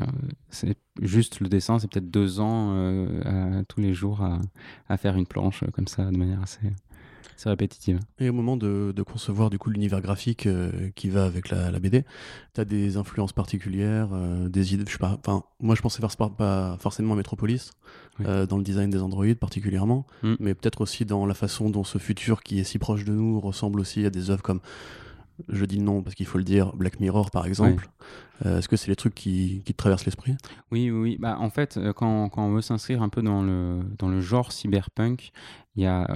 juste 1.00 1.40
le 1.40 1.48
dessin, 1.48 1.78
c'est 1.78 1.90
peut-être 1.90 2.10
deux 2.10 2.40
ans 2.40 2.74
tous 3.68 3.80
les 3.80 3.94
jours 3.94 4.22
à, 4.88 4.96
faire 4.98 5.16
une 5.16 5.26
planche 5.26 5.64
comme 5.72 5.88
ça, 5.88 6.04
de 6.10 6.16
manière 6.16 6.42
assez, 6.42 6.60
c'est 7.36 7.48
répétitif. 7.48 7.98
Et 8.18 8.28
au 8.28 8.32
moment 8.32 8.56
de, 8.56 8.92
concevoir 9.06 9.50
du 9.50 9.58
coup 9.58 9.70
l'univers 9.70 10.00
graphique 10.00 10.46
euh, 10.46 10.90
qui 10.94 11.10
va 11.10 11.24
avec 11.24 11.50
la, 11.50 11.78
BD, 11.78 12.04
tu 12.54 12.60
as 12.60 12.64
des 12.64 12.96
influences 12.96 13.32
particulières, 13.32 14.08
euh, 14.12 14.48
des 14.48 14.74
idées, 14.74 14.84
je 14.86 14.92
sais 14.92 14.98
pas, 14.98 15.18
enfin, 15.18 15.44
moi 15.60 15.74
je 15.74 15.82
pensais 15.82 16.00
faire 16.00 16.30
pas 16.30 16.76
forcément 16.80 17.14
à 17.14 17.16
Metropolis, 17.16 17.72
euh, 18.20 18.46
dans 18.46 18.56
le 18.56 18.64
design 18.64 18.90
des 18.90 19.00
androïdes 19.00 19.38
particulièrement, 19.38 20.06
mm. 20.22 20.34
mais 20.40 20.54
peut-être 20.54 20.80
aussi 20.80 21.04
dans 21.04 21.26
la 21.26 21.34
façon 21.34 21.70
dont 21.70 21.84
ce 21.84 21.98
futur 21.98 22.42
qui 22.42 22.58
est 22.58 22.64
si 22.64 22.78
proche 22.78 23.04
de 23.04 23.12
nous 23.12 23.38
ressemble 23.38 23.80
aussi 23.80 24.04
à 24.06 24.10
des 24.10 24.30
œuvres 24.30 24.42
comme 24.42 24.60
je 25.48 25.64
dis 25.66 25.80
non 25.80 26.02
parce 26.02 26.14
qu'il 26.14 26.26
faut 26.26 26.38
le 26.38 26.44
dire, 26.44 26.74
Black 26.74 27.00
Mirror 27.00 27.30
par 27.30 27.46
exemple. 27.46 27.88
Est-ce 28.44 28.68
que 28.68 28.76
c'est 28.76 28.88
les 28.88 28.96
trucs 28.96 29.14
qui, 29.14 29.62
qui 29.64 29.72
te 29.72 29.78
traversent 29.78 30.04
l'esprit? 30.04 30.34
Oui, 30.70 30.90
oui. 30.90 31.16
Bah, 31.18 31.36
en 31.40 31.50
fait, 31.50 31.78
quand, 31.96 32.28
quand 32.28 32.44
on 32.44 32.52
veut 32.52 32.60
s'inscrire 32.60 33.02
un 33.02 33.08
peu 33.08 33.22
dans 33.22 33.42
le, 33.42 33.80
dans 33.98 34.08
le 34.08 34.20
genre 34.20 34.52
cyberpunk, 34.52 35.32
il 35.76 35.82
y 35.82 35.86
a, 35.86 36.06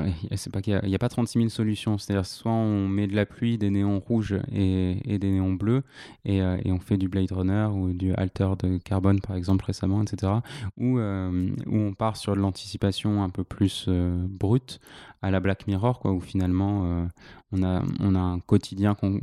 qu'il 0.62 0.90
y, 0.90 0.94
a 0.94 0.98
pas 0.98 1.08
36 1.10 1.38
000 1.38 1.48
solutions. 1.50 1.98
C'est-à-dire, 1.98 2.24
soit 2.24 2.50
on 2.50 2.88
met 2.88 3.06
de 3.06 3.14
la 3.14 3.26
pluie, 3.26 3.58
des 3.58 3.68
néons 3.68 4.00
rouges 4.00 4.38
et, 4.50 4.96
et 5.04 5.18
des 5.18 5.30
néons 5.30 5.52
bleus, 5.52 5.82
et, 6.24 6.40
euh, 6.40 6.56
et, 6.64 6.72
on 6.72 6.80
fait 6.80 6.96
du 6.96 7.08
Blade 7.08 7.30
Runner 7.30 7.68
ou 7.70 7.92
du 7.92 8.14
Alter 8.14 8.52
de 8.58 8.78
carbone, 8.78 9.20
par 9.20 9.36
exemple, 9.36 9.66
récemment, 9.66 10.02
etc. 10.02 10.32
Ou, 10.78 10.98
euh, 10.98 11.50
on 11.66 11.92
part 11.92 12.16
sur 12.16 12.34
de 12.34 12.40
l'anticipation 12.40 13.22
un 13.22 13.28
peu 13.28 13.44
plus 13.44 13.84
euh, 13.88 14.16
brute, 14.26 14.80
à 15.20 15.30
la 15.30 15.40
Black 15.40 15.66
Mirror, 15.66 16.00
quoi, 16.00 16.12
où 16.12 16.20
finalement 16.20 17.06
on, 17.52 17.62
a, 17.62 17.82
on 18.00 18.14
a 18.14 18.18
un 18.18 18.38
quotidien 18.38 18.94
qu'on 18.94 19.20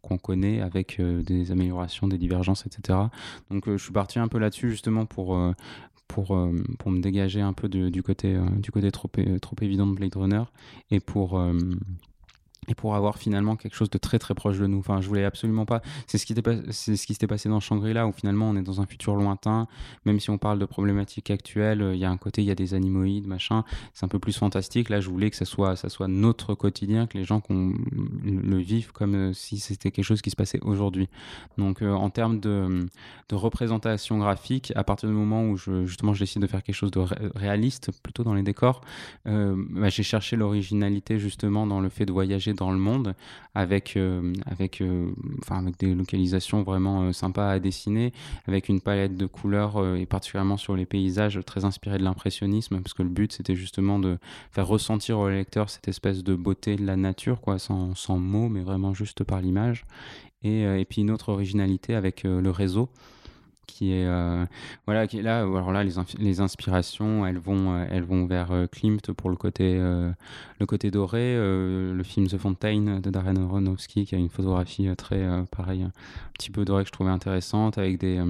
qu'on 0.00 0.16
connaît 0.16 0.62
avec 0.62 0.98
des 0.98 1.52
améliorations, 1.52 2.08
des 2.10 2.18
divergences, 2.18 2.66
etc. 2.66 2.98
Donc, 3.50 3.64
je 3.66 3.82
suis 3.82 3.92
parti 3.92 4.18
un 4.18 4.28
peu 4.28 4.38
là-dessus, 4.38 4.70
justement, 4.70 5.06
pour 5.06 5.34
euh, 6.18 6.52
pour 6.78 6.90
me 6.90 7.00
dégager 7.00 7.40
un 7.40 7.52
peu 7.52 7.68
du 7.68 8.02
côté, 8.02 8.34
euh, 8.34 8.44
du 8.56 8.70
côté 8.70 8.90
trop, 8.90 9.08
trop 9.40 9.56
évident 9.60 9.86
de 9.86 9.94
Blade 9.94 10.14
Runner 10.16 10.42
et 10.90 11.00
pour, 11.00 11.38
euh, 11.38 11.52
et 12.68 12.74
pour 12.74 12.94
avoir 12.94 13.18
finalement 13.18 13.56
quelque 13.56 13.74
chose 13.74 13.90
de 13.90 13.98
très 13.98 14.18
très 14.18 14.34
proche 14.34 14.58
de 14.58 14.66
nous. 14.66 14.78
Enfin, 14.78 15.00
je 15.00 15.08
voulais 15.08 15.24
absolument 15.24 15.64
pas. 15.64 15.82
C'est 16.06 16.18
ce 16.18 16.26
qui 16.26 16.34
c'est 16.70 16.96
ce 16.96 17.06
qui 17.06 17.14
s'était 17.14 17.26
passé 17.26 17.48
dans 17.48 17.60
Shangri-La 17.60 18.06
où 18.06 18.12
finalement 18.12 18.50
on 18.50 18.56
est 18.56 18.62
dans 18.62 18.80
un 18.80 18.86
futur 18.86 19.16
lointain. 19.16 19.66
Même 20.04 20.20
si 20.20 20.30
on 20.30 20.38
parle 20.38 20.58
de 20.58 20.66
problématiques 20.66 21.30
actuelles, 21.30 21.90
il 21.94 21.98
y 21.98 22.04
a 22.04 22.10
un 22.10 22.16
côté, 22.16 22.42
il 22.42 22.46
y 22.46 22.50
a 22.50 22.54
des 22.54 22.74
animoïdes, 22.74 23.26
machin. 23.26 23.64
C'est 23.94 24.04
un 24.04 24.08
peu 24.08 24.18
plus 24.18 24.36
fantastique. 24.36 24.88
Là, 24.90 25.00
je 25.00 25.08
voulais 25.08 25.30
que 25.30 25.36
ça 25.36 25.44
soit, 25.44 25.74
ça 25.76 25.88
soit 25.88 26.08
notre 26.08 26.54
quotidien, 26.54 27.06
que 27.06 27.16
les 27.16 27.24
gens 27.24 27.42
le 27.48 28.58
vivent 28.58 28.92
comme 28.92 29.14
euh, 29.14 29.32
si 29.32 29.58
c'était 29.58 29.90
quelque 29.90 30.04
chose 30.04 30.22
qui 30.22 30.30
se 30.30 30.36
passait 30.36 30.60
aujourd'hui. 30.62 31.08
Donc, 31.58 31.82
euh, 31.82 31.92
en 31.92 32.10
termes 32.10 32.40
de, 32.40 32.86
représentation 33.32 34.18
graphique, 34.18 34.72
à 34.74 34.84
partir 34.84 35.08
du 35.08 35.14
moment 35.14 35.44
où 35.44 35.56
je, 35.56 35.86
justement 35.86 36.12
je 36.12 36.20
décide 36.20 36.42
de 36.42 36.46
faire 36.46 36.62
quelque 36.62 36.74
chose 36.74 36.90
de 36.90 37.00
réaliste, 37.36 37.90
plutôt 38.02 38.24
dans 38.24 38.34
les 38.34 38.42
décors, 38.42 38.80
euh, 39.26 39.54
bah, 39.70 39.88
j'ai 39.88 40.02
cherché 40.02 40.36
l'originalité 40.36 41.18
justement 41.18 41.66
dans 41.66 41.80
le 41.80 41.88
fait 41.88 42.06
de 42.06 42.12
voyager 42.12 42.49
dans 42.54 42.70
le 42.70 42.78
monde 42.78 43.14
avec, 43.54 43.96
euh, 43.96 44.32
avec, 44.46 44.80
euh, 44.80 45.10
enfin, 45.42 45.58
avec 45.58 45.78
des 45.78 45.94
localisations 45.94 46.62
vraiment 46.62 47.02
euh, 47.02 47.12
sympas 47.12 47.50
à 47.50 47.58
dessiner, 47.58 48.12
avec 48.46 48.68
une 48.68 48.80
palette 48.80 49.16
de 49.16 49.26
couleurs 49.26 49.96
et 49.96 50.06
particulièrement 50.06 50.56
sur 50.56 50.76
les 50.76 50.86
paysages 50.86 51.40
très 51.44 51.64
inspirés 51.64 51.98
de 51.98 52.04
l'impressionnisme, 52.04 52.80
parce 52.80 52.94
que 52.94 53.02
le 53.02 53.08
but 53.08 53.32
c'était 53.32 53.56
justement 53.56 53.98
de 53.98 54.18
faire 54.52 54.66
ressentir 54.66 55.18
au 55.18 55.28
lecteur 55.28 55.70
cette 55.70 55.88
espèce 55.88 56.22
de 56.22 56.34
beauté 56.34 56.76
de 56.76 56.84
la 56.84 56.96
nature, 56.96 57.40
quoi, 57.40 57.58
sans, 57.58 57.94
sans 57.94 58.18
mots, 58.18 58.48
mais 58.48 58.60
vraiment 58.60 58.94
juste 58.94 59.24
par 59.24 59.40
l'image. 59.40 59.84
Et, 60.42 60.62
et, 60.62 60.84
puis 60.86 61.02
une 61.02 61.10
autre 61.10 61.28
originalité 61.28 61.94
avec 61.94 62.22
le 62.22 62.50
réseau 62.50 62.88
qui 63.70 63.92
est 63.92 64.06
euh, 64.06 64.44
voilà 64.86 65.06
qui 65.06 65.18
est 65.18 65.22
là. 65.22 65.40
Alors 65.40 65.72
là 65.72 65.84
les, 65.84 65.92
les 66.18 66.40
inspirations 66.40 67.26
elles 67.26 67.38
vont 67.38 67.72
euh, 67.72 67.86
elles 67.90 68.04
vont 68.04 68.26
vers 68.26 68.52
euh, 68.52 68.66
Klimt 68.66 69.12
pour 69.12 69.30
le 69.30 69.36
côté 69.36 69.78
le 69.78 70.66
côté 70.66 70.90
doré 70.90 71.36
le 71.36 72.02
film 72.04 72.26
The 72.26 72.36
Fountain 72.36 73.00
de 73.00 73.10
Darren 73.10 73.36
Aronofsky 73.36 74.04
qui 74.04 74.14
a 74.14 74.18
une 74.18 74.28
photographie 74.28 74.88
très 74.96 75.26
pareil 75.50 75.82
un 75.82 75.92
petit 76.34 76.50
peu 76.50 76.64
dorée 76.64 76.84
que 76.84 76.88
je 76.88 76.92
trouvais 76.92 77.10
intéressante 77.10 77.78
avec 77.78 77.98
des, 77.98 78.22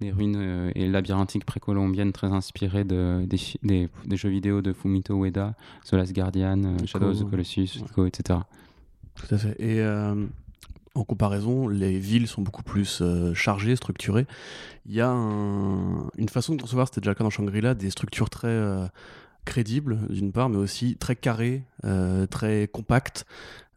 des 0.00 0.10
ruines 0.10 0.72
et 0.74 0.86
labyrinthiques 0.88 1.44
précolombiennes 1.44 2.12
très 2.12 2.28
inspirées 2.28 2.84
de, 2.84 3.24
des, 3.26 3.38
des, 3.62 4.16
jeux 4.16 4.30
vidéo 4.30 4.60
de 4.60 4.72
Fumito 4.72 5.24
Ueda 5.24 5.54
The 5.88 5.92
Last 5.92 6.14
Guardian 6.14 6.76
Shadows 6.84 7.10
of 7.10 7.26
the 7.26 7.30
Colossus 7.30 7.82
etc 8.06 8.40
tout 9.14 9.34
à 9.34 9.38
fait. 9.38 9.56
Et 9.58 9.82
en 10.98 11.04
comparaison, 11.04 11.68
les 11.68 11.98
villes 11.98 12.26
sont 12.26 12.42
beaucoup 12.42 12.62
plus 12.62 13.00
euh, 13.00 13.34
chargées, 13.34 13.76
structurées. 13.76 14.26
Il 14.86 14.94
y 14.94 15.00
a 15.00 15.10
une 15.10 16.28
façon 16.30 16.54
de 16.54 16.60
concevoir, 16.60 16.88
c'était 16.88 17.00
déjà 17.00 17.10
le 17.10 17.14
cas 17.14 17.24
dans 17.24 17.30
Shangri-La, 17.30 17.74
des 17.74 17.90
structures 17.90 18.30
très, 18.30 18.48
euh, 18.48 18.86
crédible 19.44 20.00
d'une 20.08 20.32
part, 20.32 20.48
mais 20.48 20.58
aussi 20.58 20.96
très 20.96 21.16
carré, 21.16 21.64
très 22.30 22.68
compact. 22.68 23.24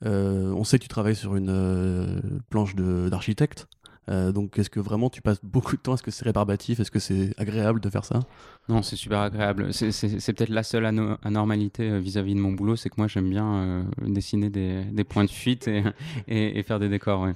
on 0.04 0.64
sait 0.66 0.80
que 0.80 0.84
tu 0.84 0.90
travailles 0.90 1.16
sur 1.16 1.36
une 1.36 2.42
planche 2.50 2.76
d'architecte. 2.76 3.68
Euh, 4.12 4.32
donc, 4.32 4.60
est-ce 4.60 4.70
que 4.70 4.80
vraiment 4.80 5.10
tu 5.10 5.22
passes 5.22 5.40
beaucoup 5.44 5.76
de 5.76 5.82
temps 5.82 5.94
Est-ce 5.94 6.04
que 6.04 6.12
c'est 6.12 6.26
rébarbatif 6.26 6.80
Est-ce 6.80 6.92
que 6.92 7.00
c'est 7.00 7.34
agréable 7.38 7.80
de 7.80 7.90
faire 7.90 8.04
ça? 8.04 8.20
Non, 8.68 8.82
c'est 8.82 8.96
super 8.96 9.20
agréable. 9.20 9.74
C'est 9.74 10.34
peut-être 10.34 10.50
la 10.50 10.64
seule 10.64 10.86
anormalité 11.24 11.90
euh, 11.90 12.00
vis-à-vis 12.00 12.36
de 12.36 12.40
mon 12.40 12.52
boulot, 12.52 12.76
c'est 12.76 12.90
que 12.90 12.96
moi 12.98 13.08
j'aime 13.08 13.30
bien 13.30 13.54
euh, 13.54 13.84
dessiner 14.02 14.50
des, 14.50 14.84
des, 14.86 15.04
points 15.04 15.24
de 15.24 15.30
fuite 15.30 15.68
et, 15.68 15.84
et, 16.28 16.62
faire 16.64 16.80
des 16.80 16.90
décors. 16.90 17.28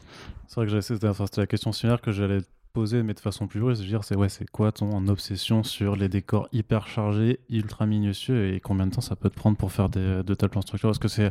C'est 0.48 0.56
vrai 0.56 0.68
que 0.68 0.82
c'était 0.82 1.08
enfin, 1.08 1.26
la 1.38 1.48
question 1.48 1.72
similaire 1.72 2.02
que 2.02 2.12
j'allais 2.12 2.40
poser, 2.74 3.04
mais 3.04 3.14
de 3.14 3.20
façon 3.22 3.48
plus 3.48 3.62
vraie, 3.62 3.74
dire 3.74 4.04
c'est 4.04 4.18
ouais, 4.18 4.28
c'est 4.28 4.50
quoi 4.50 4.74
ton 4.74 5.08
obsession 5.08 5.64
sur 5.64 5.96
les 5.96 6.10
décors 6.10 6.50
hyper 6.52 6.88
chargés, 6.88 7.40
ultra 7.50 7.86
minutieux, 7.86 8.54
et 8.54 8.60
combien 8.60 8.86
de 8.86 8.92
temps 8.92 9.02
ça 9.02 9.16
peut 9.16 9.30
te 9.30 9.36
prendre 9.36 9.56
pour 9.56 9.72
faire 9.72 9.88
des, 9.88 10.24
de 10.24 10.34
tels 10.34 10.50
plans 10.50 10.62
structurels 10.62 10.92
Est-ce 10.92 11.00
que 11.00 11.08
c'est 11.08 11.30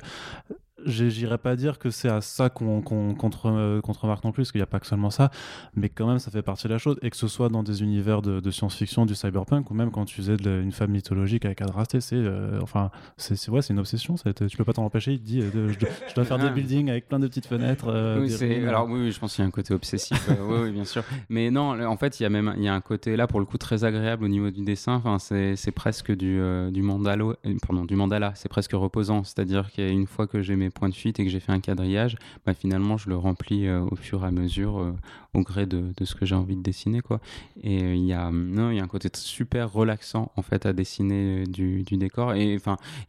j'irais 0.87 1.39
pas 1.39 1.57
dire 1.57 1.79
que 1.79 1.91
c'est 1.91 2.09
à 2.09 2.21
ça 2.21 2.51
qu'on 2.51 2.83
contre, 2.83 3.47
euh, 3.47 3.81
contre-marque 3.81 4.25
non 4.25 4.33
plus, 4.33 4.43
parce 4.43 4.53
qu'il 4.53 4.59
n'y 4.59 4.65
a 4.65 4.67
pas 4.67 4.81
que 4.81 4.87
seulement 4.87 5.11
ça, 5.11 5.31
mais 5.75 5.89
quand 5.89 6.07
même 6.07 6.19
ça 6.19 6.31
fait 6.31 6.43
partie 6.43 6.69
de 6.69 6.73
la 6.73 6.79
chose, 6.79 6.99
et 7.03 7.11
que 7.11 7.17
ce 7.17 7.29
soit 7.29 7.49
dans 7.49 7.63
des 7.63 7.83
univers 7.83 8.23
de, 8.23 8.51
science-fiction, 8.51 9.07
du 9.07 9.15
cyberpunk, 9.15 9.71
ou 9.71 9.75
même 9.75 9.91
quand 9.91 10.05
tu 10.05 10.17
faisais 10.17 10.37
une 10.37 10.73
femme 10.73 10.91
mythologique 10.91 11.45
avec 11.45 11.61
Adrasté, 11.63 12.01
c'est 12.01 12.17
euh, 12.17 12.61
enfin, 12.63 12.91
c'est 13.17 13.49
ouais, 13.49 13.61
une 13.71 13.79
obsession, 13.79 14.15
tu 14.15 14.57
peux 14.57 14.65
pas 14.65 14.73
t'en 14.73 14.85
empêcher, 14.85 15.13
il 15.13 15.21
te 15.21 15.25
dit 15.25 15.41
euh, 15.41 15.73
je, 15.73 16.15
dois, 16.15 16.25
faire 16.25 16.39
des 16.39 16.51
buildings 16.51 16.91
avec 16.91 17.09
plein 17.09 17.19
de 17.19 17.27
petites 17.27 17.47
fenêtres. 17.47 17.87
oui, 18.21 18.67
alors 18.67 18.89
oui, 18.89 19.11
je 19.11 19.19
pense 19.19 19.35
qu'il 19.35 19.43
y 19.43 19.45
a 19.45 19.49
un 19.49 19.51
côté 19.51 19.75
obsessif, 19.75 20.29
oui, 20.29 20.57
oui, 20.63 20.71
bien 20.71 20.85
sûr, 20.85 21.03
mais 21.29 21.51
non, 21.51 21.81
en 21.85 21.97
fait, 21.97 22.21
il 22.21 22.23
y 22.23 22.27
a 22.27 22.31
même 22.31 22.55
y 22.59 22.69
a 22.69 22.75
un 22.75 22.81
côté 22.81 23.17
là 23.17 23.27
pour 23.27 23.41
le 23.41 23.47
coup 23.47 23.59
très 23.59 23.85
agréable 23.85 24.25
au 24.25 24.29
niveau 24.29 24.51
du 24.51 24.63
dessin, 24.63 24.95
enfin, 25.05 25.19
c'est 25.19 25.73
presque 25.73 26.13
du, 26.13 26.41
du, 26.71 26.83
mandalo, 26.83 27.35
pardon, 27.67 27.85
du 27.85 27.97
mandala, 27.97 28.33
c'est 28.35 28.49
presque 28.49 28.73
reposant, 28.73 29.25
c'est-à-dire 29.25 29.71
qu'une 29.73 30.07
fois 30.07 30.27
que 30.27 30.43
j'ai 30.43 30.57
mes 30.57 30.71
point 30.75 30.89
de 30.89 30.95
fuite 30.95 31.19
et 31.21 31.25
que 31.25 31.31
j'ai 31.31 31.41
fait 31.41 31.53
un 31.53 31.61
quadrillage, 31.61 32.17
bah, 32.45 32.55
finalement, 32.55 32.97
je 32.97 33.09
le 33.09 33.17
remplis 33.17 33.67
euh, 33.67 33.81
au 33.91 33.97
fur 33.97 34.25
et 34.25 34.29
à 34.29 34.31
mesure, 34.31 34.81
euh, 34.81 34.93
au 35.35 35.43
gré 35.43 35.67
de, 35.67 35.93
de 35.97 36.05
ce 36.05 36.15
que 36.15 36.27
j'ai 36.27 36.35
envie 36.35 36.57
de 36.57 36.63
dessiner. 36.63 37.01
Quoi. 37.01 37.21
Et 37.63 37.83
euh, 37.83 37.95
il 37.95 38.05
y, 38.05 38.13
a, 38.13 38.31
non, 38.31 38.71
y 38.71 38.81
a 38.81 38.83
un 38.83 38.89
côté 38.89 39.09
super 39.15 39.73
relaxant 39.73 40.33
en 40.37 40.43
fait, 40.43 40.67
à 40.67 40.73
dessiner 40.73 41.45
du, 41.45 41.83
du 41.83 41.97
décor. 41.97 42.35
Et, 42.35 42.59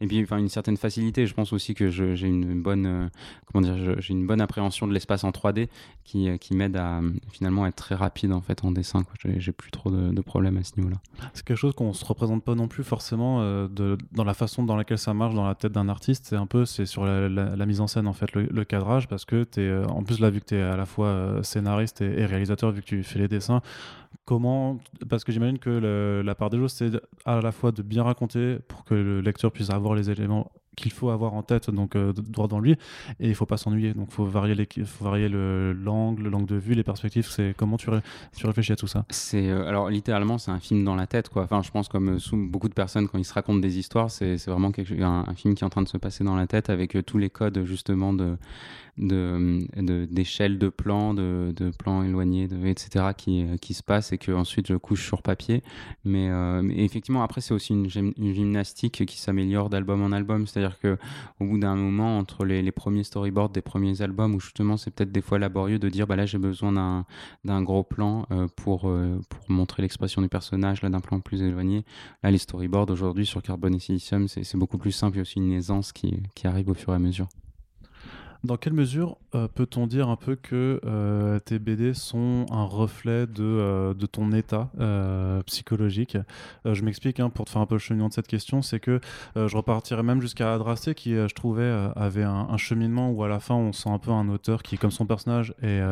et 0.00 0.06
puis 0.06 0.26
une 0.30 0.48
certaine 0.48 0.76
facilité. 0.76 1.26
Je 1.26 1.34
pense 1.34 1.52
aussi 1.52 1.74
que 1.74 1.90
j'ai 1.90 2.26
une 2.26 2.62
bonne, 2.62 3.10
comment 3.46 3.62
dire, 3.62 4.00
j'ai 4.00 4.12
une 4.12 4.26
bonne 4.26 4.40
appréhension 4.40 4.86
de 4.86 4.92
l'espace 4.92 5.24
en 5.24 5.30
3D 5.30 5.68
qui, 6.04 6.28
qui 6.38 6.54
m'aide 6.54 6.76
à 6.76 7.00
finalement 7.30 7.66
être 7.66 7.76
très 7.76 7.94
rapide 7.94 8.32
en, 8.32 8.40
fait, 8.40 8.64
en 8.64 8.70
dessin. 8.70 9.04
J'ai 9.24 9.52
plus 9.52 9.70
trop 9.70 9.90
de, 9.90 10.10
de, 10.12 10.20
problèmes 10.20 10.56
à 10.56 10.64
ce 10.64 10.72
niveau-là. 10.76 10.96
C'est 11.34 11.44
quelque 11.44 11.56
chose 11.56 11.74
qu'on 11.74 11.92
se 11.92 12.04
représente 12.04 12.44
pas 12.44 12.54
non 12.54 12.68
plus 12.68 12.84
forcément 12.84 13.40
de, 13.68 13.96
dans 14.12 14.24
la 14.24 14.34
façon 14.34 14.64
dans 14.64 14.76
laquelle 14.76 14.98
ça 14.98 15.14
marche 15.14 15.34
dans 15.34 15.46
la 15.46 15.54
tête 15.54 15.72
d'un 15.72 15.88
artiste. 15.88 16.26
C'est 16.26 16.36
un 16.36 16.46
peu 16.46 16.64
c'est 16.64 16.86
sur 16.86 17.04
la, 17.04 17.66
mise 17.66 17.80
en 17.80 17.86
scène 17.86 18.06
en 18.06 18.12
fait, 18.12 18.32
le, 18.34 18.64
cadrage, 18.64 19.08
parce 19.08 19.24
que 19.24 19.44
tu 19.44 19.60
es, 19.60 19.64
euh, 19.64 19.86
en 19.86 20.02
plus 20.02 20.20
là, 20.20 20.30
vu 20.30 20.40
que 20.40 20.46
tu 20.46 20.56
es 20.56 20.62
à 20.62 20.76
la 20.76 20.86
fois 20.86 21.08
euh, 21.08 21.42
scénariste 21.42 22.00
et, 22.00 22.15
réalisateur, 22.24 22.70
vu 22.70 22.80
que 22.80 22.86
tu 22.86 23.02
fais 23.02 23.18
les 23.18 23.28
dessins, 23.28 23.60
comment, 24.24 24.78
parce 25.08 25.24
que 25.24 25.32
j'imagine 25.32 25.58
que 25.58 26.22
la 26.24 26.34
part 26.34 26.50
des 26.50 26.58
choses, 26.58 26.72
c'est 26.72 26.90
à 27.24 27.40
la 27.40 27.52
fois 27.52 27.72
de 27.72 27.82
bien 27.82 28.02
raconter 28.02 28.58
pour 28.68 28.84
que 28.84 28.94
le 28.94 29.20
lecteur 29.20 29.52
puisse 29.52 29.70
avoir 29.70 29.94
les 29.94 30.10
éléments 30.10 30.50
qu'il 30.76 30.92
faut 30.92 31.10
avoir 31.10 31.34
en 31.34 31.42
tête, 31.42 31.70
donc 31.70 31.96
euh, 31.96 32.12
droit 32.12 32.46
dans 32.46 32.60
lui, 32.60 32.72
et 33.18 33.28
il 33.28 33.34
faut 33.34 33.46
pas 33.46 33.56
s'ennuyer. 33.56 33.94
Donc, 33.94 34.10
faut 34.12 34.26
varier 34.26 34.54
les, 34.54 34.68
faut 34.84 35.04
varier 35.04 35.28
l'angle, 35.28 36.28
l'angle 36.28 36.46
de 36.46 36.56
vue, 36.56 36.74
les 36.74 36.84
perspectives. 36.84 37.26
C'est 37.26 37.54
comment 37.56 37.78
tu, 37.78 37.88
tu 38.36 38.46
réfléchis 38.46 38.72
à 38.72 38.76
tout 38.76 38.86
ça? 38.86 39.06
C'est 39.08 39.48
euh, 39.48 39.66
alors 39.66 39.88
littéralement, 39.88 40.38
c'est 40.38 40.50
un 40.50 40.60
film 40.60 40.84
dans 40.84 40.94
la 40.94 41.06
tête, 41.06 41.30
quoi. 41.30 41.44
Enfin, 41.44 41.62
je 41.62 41.70
pense 41.70 41.88
comme 41.88 42.16
euh, 42.16 42.18
beaucoup 42.32 42.68
de 42.68 42.74
personnes 42.74 43.08
quand 43.08 43.18
ils 43.18 43.24
se 43.24 43.32
racontent 43.32 43.58
des 43.58 43.78
histoires, 43.78 44.10
c'est 44.10 44.36
vraiment 44.46 44.70
quelque, 44.70 45.00
un, 45.02 45.24
un, 45.26 45.34
film 45.34 45.54
qui 45.54 45.64
est 45.64 45.66
en 45.66 45.70
train 45.70 45.82
de 45.82 45.88
se 45.88 45.96
passer 45.96 46.22
dans 46.24 46.36
la 46.36 46.46
tête 46.46 46.68
avec 46.68 46.96
tous 47.06 47.18
les 47.18 47.30
codes 47.30 47.64
justement 47.64 48.12
de 48.12 48.36
d'échelle 48.98 50.58
de, 50.58 50.66
de 50.66 50.70
plans, 50.70 51.14
de, 51.14 51.52
de, 51.54 51.70
plans 51.70 52.02
éloignés, 52.02 52.48
de, 52.48 52.66
etc. 52.66 53.06
qui, 53.16 53.46
qui 53.60 53.74
se 53.74 53.82
passent 53.82 54.12
et 54.12 54.18
que 54.18 54.32
ensuite 54.32 54.68
je 54.68 54.74
couche 54.74 55.06
sur 55.06 55.22
papier. 55.22 55.62
Mais, 56.04 56.28
mais 56.62 56.84
effectivement, 56.84 57.22
après 57.22 57.40
c'est 57.40 57.54
aussi 57.54 57.72
une, 57.72 57.88
une, 58.16 58.34
gymnastique 58.34 59.04
qui 59.06 59.18
s'améliore 59.18 59.70
d'album 59.70 60.02
en 60.02 60.12
album, 60.12 60.46
c'est-à-dire 60.46 60.78
que 60.78 60.98
au 61.40 61.46
bout 61.46 61.58
d'un 61.58 61.76
moment, 61.76 62.18
entre 62.18 62.44
les, 62.44 62.72
premiers 62.72 63.04
storyboards 63.04 63.50
des 63.50 63.62
premiers 63.62 64.02
albums, 64.02 64.34
où 64.34 64.40
justement 64.40 64.76
c'est 64.76 64.90
peut-être 64.90 65.12
des 65.12 65.20
fois 65.20 65.38
laborieux 65.38 65.78
de 65.78 65.88
dire 65.88 66.06
bah 66.06 66.16
là 66.16 66.26
j'ai 66.26 66.38
besoin 66.38 67.04
d'un 67.44 67.62
gros 67.62 67.82
plan 67.82 68.26
euh, 68.30 68.48
pour, 68.56 68.88
euh, 68.88 69.20
pour 69.28 69.50
montrer 69.50 69.82
l'expression 69.82 70.22
du 70.22 70.28
personnage, 70.28 70.82
là 70.82 70.88
d'un 70.88 71.00
plan 71.00 71.20
plus 71.20 71.42
éloigné. 71.42 71.84
Là 72.22 72.30
les 72.30 72.38
storyboards 72.38 72.90
aujourd'hui 72.90 73.26
sur 73.26 73.42
Carbon 73.42 73.72
et 73.72 73.78
Silicium, 73.78 74.28
c'est 74.28 74.56
beaucoup 74.56 74.78
plus 74.78 74.92
simple, 74.92 75.16
il 75.16 75.18
y 75.18 75.20
a 75.20 75.22
aussi 75.22 75.38
une 75.38 75.52
aisance 75.52 75.92
qui, 75.92 76.22
qui 76.34 76.46
arrive 76.46 76.68
au 76.68 76.74
fur 76.74 76.92
et 76.92 76.96
à 76.96 76.98
mesure. 76.98 77.28
Dans 78.46 78.56
quelle 78.56 78.74
mesure 78.74 79.16
euh, 79.34 79.48
peut-on 79.48 79.88
dire 79.88 80.08
un 80.08 80.14
peu 80.14 80.36
que 80.36 80.80
euh, 80.86 81.40
tes 81.40 81.58
BD 81.58 81.94
sont 81.94 82.46
un 82.52 82.62
reflet 82.62 83.26
de, 83.26 83.42
euh, 83.42 83.92
de 83.92 84.06
ton 84.06 84.30
état 84.30 84.70
psychologique? 85.46 86.16
Je 86.64 86.82
m'explique, 86.82 87.18
hein, 87.18 87.28
pour 87.28 87.44
te 87.44 87.50
faire 87.50 87.60
un 87.60 87.66
peu 87.66 87.74
le 87.74 87.80
cheminement 87.80 88.08
de 88.08 88.14
cette 88.14 88.28
question, 88.28 88.62
c'est 88.62 88.78
que 88.78 89.00
je 89.34 89.56
repartirais 89.56 90.02
même 90.02 90.20
jusqu'à 90.20 90.54
Adrasté, 90.54 90.94
qui, 90.94 91.14
je 91.14 91.34
trouvais, 91.34 91.70
avait 91.96 92.22
un, 92.22 92.56
cheminement 92.56 93.10
où 93.10 93.22
à 93.24 93.28
la 93.28 93.40
fin, 93.40 93.54
on 93.54 93.72
sent 93.72 93.90
un 93.90 93.98
peu 93.98 94.10
un 94.10 94.28
auteur 94.28 94.62
qui, 94.62 94.78
comme 94.78 94.90
son 94.90 95.06
personnage, 95.06 95.54
est 95.62 95.82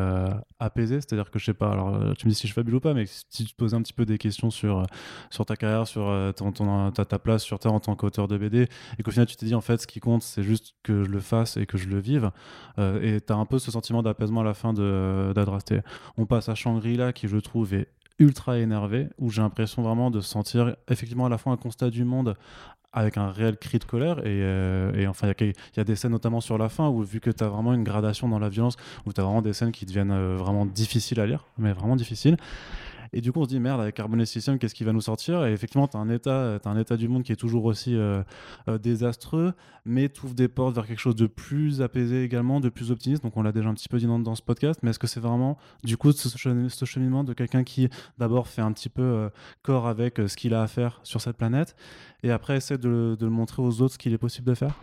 apaisé. 0.59 0.95
C'est-à-dire 1.01 1.31
que, 1.31 1.39
je 1.39 1.45
sais 1.45 1.53
pas, 1.53 1.71
alors 1.71 2.15
tu 2.15 2.27
me 2.27 2.31
dis 2.31 2.35
si 2.35 2.47
je 2.47 2.53
fabule 2.53 2.75
ou 2.75 2.79
pas, 2.79 2.93
mais 2.93 3.05
si 3.05 3.45
tu 3.45 3.51
te 3.51 3.55
posais 3.55 3.75
un 3.75 3.81
petit 3.81 3.93
peu 3.93 4.05
des 4.05 4.17
questions 4.17 4.49
sur, 4.49 4.83
sur 5.29 5.45
ta 5.45 5.55
carrière, 5.55 5.87
sur 5.87 6.33
ta, 6.35 7.05
ta, 7.05 7.19
place 7.19 7.43
sur 7.43 7.59
Terre 7.59 7.73
en 7.73 7.79
tant 7.79 7.95
qu'auteur 7.95 8.27
de 8.27 8.37
BD, 8.37 8.67
et 8.97 9.03
qu'au 9.03 9.11
final, 9.11 9.27
tu 9.27 9.35
t'es 9.35 9.45
dit, 9.45 9.55
en 9.55 9.61
fait, 9.61 9.81
ce 9.81 9.87
qui 9.87 9.99
compte, 9.99 10.23
c'est 10.23 10.43
juste 10.43 10.75
que 10.83 11.03
je 11.03 11.09
le 11.09 11.19
fasse 11.19 11.57
et 11.57 11.65
que 11.65 11.77
je 11.77 11.87
le 11.87 11.99
vive. 11.99 12.31
Euh, 12.79 13.17
et 13.17 13.21
tu 13.21 13.31
as 13.31 13.35
un 13.35 13.45
peu 13.45 13.59
ce 13.59 13.71
sentiment 13.71 14.03
d'apaisement 14.03 14.41
à 14.41 14.43
la 14.43 14.53
fin 14.53 14.73
d'Adrasté. 14.73 15.81
On 16.17 16.25
passe 16.25 16.49
à 16.49 16.55
Shangri-La 16.55 17.13
qui, 17.13 17.27
je 17.27 17.37
trouve, 17.37 17.73
est 17.73 17.87
ultra 18.19 18.57
énervé, 18.59 19.09
où 19.17 19.29
j'ai 19.29 19.41
l'impression 19.41 19.81
vraiment 19.81 20.09
de 20.09 20.21
sentir 20.21 20.75
effectivement 20.89 21.25
à 21.25 21.29
la 21.29 21.37
fois 21.37 21.51
un 21.51 21.57
constat 21.57 21.89
du 21.89 22.05
monde 22.05 22.35
avec 22.95 23.17
un 23.17 23.29
réel 23.29 23.57
cri 23.57 23.77
de 23.77 23.83
colère. 23.83 24.19
Et, 24.19 24.41
euh, 24.41 25.05
enfin, 25.09 25.31
il 25.39 25.53
y, 25.75 25.79
a 25.79 25.83
des 25.83 25.95
scènes 25.95 26.13
notamment 26.13 26.39
sur 26.39 26.57
la 26.57 26.69
fin 26.69 26.87
où, 26.87 27.03
vu 27.03 27.19
que 27.19 27.29
tu 27.29 27.43
as 27.43 27.49
vraiment 27.49 27.73
une 27.73 27.83
gradation 27.83 28.29
dans 28.29 28.39
la 28.39 28.49
violence, 28.49 28.77
où 29.05 29.11
tu 29.11 29.19
as 29.19 29.23
vraiment 29.23 29.41
des 29.41 29.53
scènes 29.53 29.73
qui 29.73 29.85
deviennent 29.85 30.11
euh, 30.11 30.37
vraiment 30.37 30.65
difficiles 30.65 31.19
à 31.19 31.27
lire, 31.27 31.45
mais 31.57 31.73
vraiment 31.73 31.97
difficiles. 31.97 32.37
Et 33.15 33.21
du 33.21 33.31
coup, 33.31 33.39
on 33.39 33.45
se 33.45 33.49
dit, 33.49 33.61
merde, 33.61 33.79
avec 33.79 33.95
Carbon 33.95 34.23
System, 34.25 34.59
qu'est-ce 34.59 34.75
qui 34.75 34.83
va 34.83 34.91
nous 34.91 34.99
sortir? 34.99 35.45
Et 35.45 35.53
effectivement, 35.53 35.87
tu 35.87 35.95
as, 35.95 36.01
un 36.01 36.09
état, 36.09 36.59
as 36.61 36.69
un 36.69 36.77
état 36.77 36.97
du 36.97 37.07
monde 37.07 37.23
qui 37.23 37.31
est 37.31 37.37
toujours 37.37 37.63
aussi 37.63 37.95
euh, 37.95 38.21
euh, 38.67 38.77
désastreux, 38.77 39.53
mais 39.85 40.09
tu 40.09 40.25
ouvres 40.25 40.35
des 40.35 40.49
portes 40.49 40.75
vers 40.75 40.85
quelque 40.85 40.99
chose 40.99 41.15
de 41.15 41.25
plus 41.25 41.81
apaisé 41.81 42.23
également, 42.23 42.59
de 42.59 42.67
plus 42.67 42.91
optimiste. 42.91 43.23
Donc, 43.23 43.37
on 43.37 43.41
l'a 43.41 43.53
déjà 43.53 43.69
un 43.69 43.73
petit 43.73 43.87
peu 43.87 43.99
dit 43.99 44.05
dans, 44.05 44.35
ce 44.35 44.41
podcast, 44.41 44.81
mais 44.83 44.89
est-ce 44.89 44.99
que 44.99 45.07
c'est 45.07 45.21
vraiment, 45.21 45.57
du 45.85 45.95
coup, 45.95 46.11
ce, 46.11 46.27
ce 46.27 46.85
cheminement 46.85 47.23
de 47.23 47.31
quelqu'un 47.31 47.63
qui, 47.63 47.87
d'abord, 48.17 48.49
fait 48.49 48.61
un 48.61 48.73
petit 48.73 48.89
peu 48.89 49.01
euh, 49.01 49.29
corps 49.63 49.87
avec 49.87 50.17
ce 50.17 50.35
qu'il 50.35 50.53
a 50.53 50.61
à 50.61 50.67
faire 50.67 50.99
sur 51.03 51.21
cette 51.21 51.37
planète, 51.37 51.77
et 52.21 52.31
après 52.31 52.57
essaie 52.57 52.77
de, 52.77 53.15
de 53.17 53.25
le 53.25 53.31
montrer 53.31 53.61
aux 53.61 53.81
autres 53.81 53.93
ce 53.93 53.97
qu'il 53.97 54.11
est 54.11 54.17
possible 54.17 54.47
de 54.47 54.55
faire? 54.55 54.75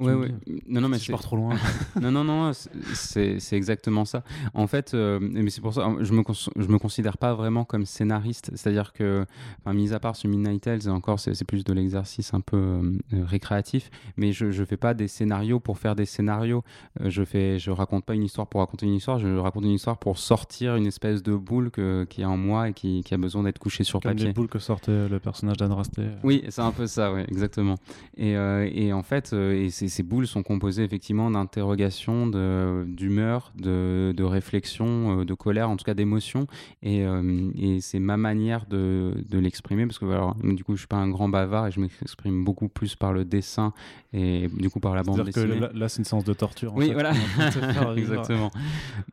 Oui, 0.00 0.12
oui. 0.14 0.62
Non, 0.66 0.80
non, 0.80 0.88
mais 0.88 0.98
je 0.98 1.10
pars 1.10 1.20
trop 1.20 1.36
loin. 1.36 1.54
non, 2.00 2.10
non, 2.10 2.24
non, 2.24 2.52
c'est 2.94 3.38
exactement 3.52 4.04
ça. 4.04 4.22
En 4.54 4.66
fait, 4.66 4.94
euh, 4.94 5.18
mais 5.20 5.50
c'est 5.50 5.60
pour 5.60 5.74
ça, 5.74 5.88
je 6.00 6.12
me 6.12 6.22
je 6.56 6.66
me 6.68 6.78
considère 6.78 7.18
pas 7.18 7.34
vraiment 7.34 7.64
comme 7.64 7.84
scénariste. 7.84 8.50
C'est-à-dire 8.54 8.92
que, 8.92 9.26
enfin, 9.60 9.74
mis 9.74 9.92
à 9.92 10.00
part 10.00 10.16
ce 10.16 10.26
Midnight 10.26 10.62
Tales, 10.62 10.88
encore, 10.88 11.20
c'est 11.20 11.44
plus 11.44 11.64
de 11.64 11.72
l'exercice 11.72 12.32
un 12.32 12.40
peu 12.40 12.56
euh, 12.56 12.98
récréatif. 13.24 13.90
Mais 14.16 14.32
je, 14.32 14.50
je 14.50 14.64
fais 14.64 14.78
pas 14.78 14.94
des 14.94 15.08
scénarios 15.08 15.60
pour 15.60 15.78
faire 15.78 15.94
des 15.94 16.06
scénarios. 16.06 16.64
Euh, 17.00 17.10
je 17.10 17.22
fais, 17.22 17.58
je 17.58 17.70
raconte 17.70 18.04
pas 18.04 18.14
une 18.14 18.24
histoire 18.24 18.46
pour 18.46 18.60
raconter 18.60 18.86
une 18.86 18.94
histoire. 18.94 19.18
Je 19.18 19.36
raconte 19.36 19.64
une 19.64 19.72
histoire 19.72 19.98
pour 19.98 20.18
sortir 20.18 20.76
une 20.76 20.86
espèce 20.86 21.22
de 21.22 21.34
boule 21.34 21.70
que, 21.70 22.06
qui 22.08 22.22
est 22.22 22.26
en 22.26 22.38
moi 22.38 22.70
et 22.70 22.72
qui, 22.72 23.02
qui 23.04 23.12
a 23.12 23.18
besoin 23.18 23.42
d'être 23.42 23.58
couchée 23.58 23.84
sur 23.84 24.00
comme 24.00 24.12
papier. 24.12 24.26
les 24.26 24.32
boules 24.32 24.48
que 24.48 24.58
sortait 24.58 25.08
le 25.08 25.18
personnage 25.18 25.58
d'Andrasté. 25.58 26.02
Oui, 26.22 26.42
c'est 26.48 26.62
un 26.62 26.72
peu 26.72 26.86
ça, 26.86 27.12
oui, 27.12 27.22
exactement. 27.28 27.74
Et, 28.16 28.32
et 28.32 28.92
en 28.92 29.02
fait, 29.02 29.32
et 29.32 29.68
c'est 29.70 29.89
ces 29.90 30.02
boules 30.02 30.26
sont 30.26 30.42
composées 30.42 30.84
effectivement 30.84 31.30
d'interrogations, 31.30 32.26
d'humeur, 32.26 33.52
de, 33.56 34.14
de, 34.16 34.24
réflexion, 34.24 35.20
euh, 35.20 35.24
de 35.24 35.34
colère, 35.34 35.68
en 35.68 35.76
tout 35.76 35.84
cas 35.84 35.94
d'émotion. 35.94 36.46
Et, 36.82 37.04
euh, 37.04 37.50
et 37.56 37.80
c'est 37.80 37.98
ma 37.98 38.16
manière 38.16 38.66
de, 38.66 39.14
de 39.28 39.38
l'exprimer 39.38 39.86
parce 39.86 39.98
que 39.98 40.06
alors, 40.06 40.36
du 40.42 40.64
coup, 40.64 40.74
je 40.74 40.80
suis 40.80 40.88
pas 40.88 40.96
un 40.96 41.08
grand 41.08 41.28
bavard 41.28 41.66
et 41.66 41.70
je 41.70 41.80
m'exprime 41.80 42.44
beaucoup 42.44 42.68
plus 42.68 42.96
par 42.96 43.12
le 43.12 43.24
dessin 43.24 43.72
et 44.12 44.48
du 44.52 44.70
coup 44.70 44.80
par 44.80 44.94
la 44.94 45.02
bande 45.02 45.24
dessinée. 45.24 45.60
Que 45.60 45.76
là, 45.76 45.88
c'est 45.88 45.98
une 45.98 46.04
séance 46.04 46.24
de 46.24 46.32
torture. 46.32 46.74
oui, 46.74 46.92
voilà. 46.92 47.12
Exactement. 47.96 48.50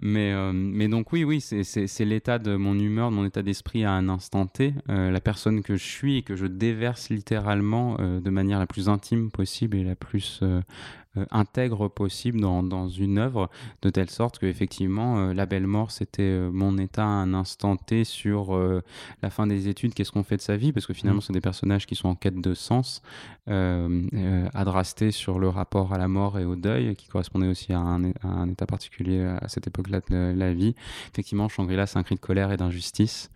Mais, 0.02 0.32
euh, 0.34 0.52
mais 0.54 0.88
donc, 0.88 1.12
oui, 1.12 1.24
oui, 1.24 1.42
c'est 1.42 2.06
l'état 2.06 2.40
de 2.40 2.56
mon 2.56 2.78
humeur, 2.78 3.10
de 3.10 3.16
mon 3.16 3.26
état 3.26 3.42
d'esprit 3.42 3.84
à 3.84 3.92
un 3.92 4.10
instant 4.10 4.46
T, 4.46 4.74
la 4.88 5.20
personne 5.20 5.62
que 5.62 5.76
je 5.76 5.84
suis 5.84 6.18
et 6.18 6.22
que 6.22 6.36
je 6.36 6.46
déverse 6.46 7.10
littéralement 7.10 7.98
de 7.98 8.30
manière 8.30 8.60
la 8.60 8.68
plus 8.68 8.90
intime 8.90 9.32
possible 9.32 9.78
et 9.78 9.84
la 9.84 9.96
plus 9.96 10.42
intègre 11.32 11.88
possible 11.88 12.40
dans, 12.40 12.62
dans, 12.62 12.90
une 12.90 13.18
œuvre, 13.18 13.50
de 13.82 13.90
telle 13.90 14.10
sorte 14.10 14.38
que 14.38 14.46
effectivement 14.46 15.34
la 15.34 15.48
belle 15.48 15.66
mort 15.66 15.90
c'était 15.90 16.38
mon 16.52 16.78
état 16.78 17.06
à 17.06 17.08
un 17.08 17.34
instant 17.34 17.76
T 17.76 18.04
sur 18.04 18.56
la 19.24 19.30
fin 19.32 19.48
des 19.48 19.68
études, 19.68 19.96
qu'est-ce 19.96 20.12
qu'on 20.12 20.24
fait 20.24 20.38
de 20.38 20.42
sa 20.42 20.58
vie, 20.58 20.72
parce 20.72 20.86
que 20.86 20.94
finalement 20.94 21.20
mmh. 21.20 21.24
c'est 21.24 21.34
des 21.34 21.42
personnages 21.42 21.88
qui 21.88 21.96
sont 21.96 22.10
en 22.10 22.16
quête 22.16 22.40
de 22.40 22.54
sens, 22.54 23.02
adrastés 23.48 25.12
sur 25.12 25.40
le 25.40 25.50
rapport 25.50 25.94
à 25.94 25.98
la 25.98 26.08
mort 26.08 26.38
et 26.38 26.46
au 26.46 26.56
deuil, 26.56 26.96
qui 26.96 27.08
correspondait 27.08 27.48
aussi 27.48 27.74
à 27.74 27.80
un, 27.80 28.12
à 28.12 28.28
un 28.28 28.50
état 28.50 28.68
particulier 28.68 29.24
à 29.24 29.48
cette 29.48 29.66
époque-là 29.66 30.02
de 30.10 30.34
la 30.38 30.54
vie. 30.54 30.76
Effectivement, 31.14 31.50
Shangri-La 31.50 31.88
c'est 31.88 31.98
un 31.98 32.04
cri 32.04 32.16
de 32.16 32.20
colère 32.20 32.52
et 32.52 32.58
d'injustice. 32.58 33.32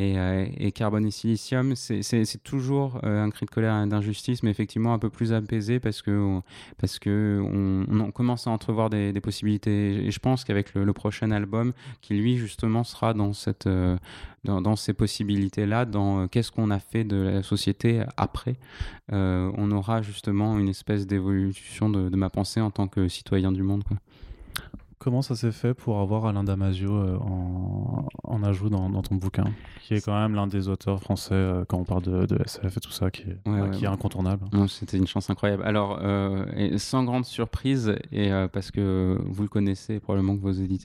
Euh, 0.00 0.46
et, 0.56 0.70
carbone 0.70 1.06
et 1.06 1.10
silicium, 1.10 1.74
c'est 1.74 2.42
toujours 2.44 3.00
euh, 3.02 3.24
un 3.24 3.30
cri 3.30 3.46
de 3.46 3.50
colère 3.50 3.82
et 3.82 3.86
d'injustice, 3.86 4.44
mais 4.44 4.50
effectivement 4.50 4.94
un 4.94 4.98
peu 4.98 5.10
plus 5.10 5.32
apaisé 5.32 5.80
parce 5.80 6.02
que 6.02 6.40
parce 6.78 7.00
que 7.00 7.40
on, 7.42 8.10
commence 8.12 8.46
à 8.46 8.50
entrevoir 8.50 8.90
des, 8.90 9.12
possibilités. 9.20 10.06
Et 10.06 10.10
je 10.10 10.18
pense 10.20 10.44
qu'avec 10.44 10.74
le, 10.74 10.92
prochain 10.92 11.30
album, 11.32 11.72
qui 12.00 12.14
lui 12.14 12.36
justement 12.36 12.84
sera 12.84 13.12
dans 13.12 13.32
cette 13.32 13.66
euh, 13.66 13.96
dans, 14.44 14.76
ces 14.76 14.94
possibilités-là, 14.94 15.84
dans 15.84 16.28
qu'est-ce 16.28 16.52
qu'on 16.52 16.70
a 16.70 16.78
fait 16.78 17.02
de 17.02 17.16
la 17.16 17.42
société 17.42 18.02
après, 18.16 18.54
on 19.10 19.70
aura 19.72 20.00
justement 20.00 20.58
une 20.58 20.68
espèce 20.68 21.06
d'évolution 21.06 21.90
de, 21.90 22.16
ma 22.16 22.30
pensée 22.30 22.60
en 22.60 22.70
tant 22.70 22.86
que 22.86 23.08
citoyen 23.08 23.50
du 23.52 23.62
monde. 23.62 23.82
Comment 25.00 25.22
ça 25.22 25.36
s'est 25.36 25.52
fait 25.52 25.74
pour 25.74 26.00
avoir 26.00 26.26
Alain 26.26 26.42
Damasio 26.42 26.92
euh, 26.92 27.18
en, 28.24 28.42
ajout 28.42 28.68
dans, 28.68 28.90
ton 29.00 29.14
bouquin, 29.14 29.44
qui 29.82 29.94
est 29.94 30.04
quand 30.04 30.18
même 30.18 30.34
l'un 30.34 30.48
des 30.48 30.68
auteurs 30.68 31.00
français 31.00 31.34
euh, 31.34 31.64
quand 31.64 31.78
on 31.78 31.84
parle 31.84 32.02
de, 32.02 32.42
SF 32.44 32.76
et 32.76 32.80
tout 32.80 32.90
ça, 32.90 33.08
qui 33.12 33.22
est, 33.22 33.70
qui 33.72 33.84
est 33.84 33.88
incontournable 33.88 34.46
C'était 34.66 34.96
une 34.96 35.06
chance 35.06 35.30
incroyable. 35.30 35.62
Alors, 35.64 36.00
euh, 36.02 36.78
sans 36.78 37.04
grande 37.04 37.24
surprise, 37.24 37.94
et 38.10 38.30
parce 38.52 38.72
que 38.72 39.16
vous 39.24 39.42
le 39.42 39.48
connaissez, 39.48 40.00
probablement 40.00 40.36
que 40.36 40.42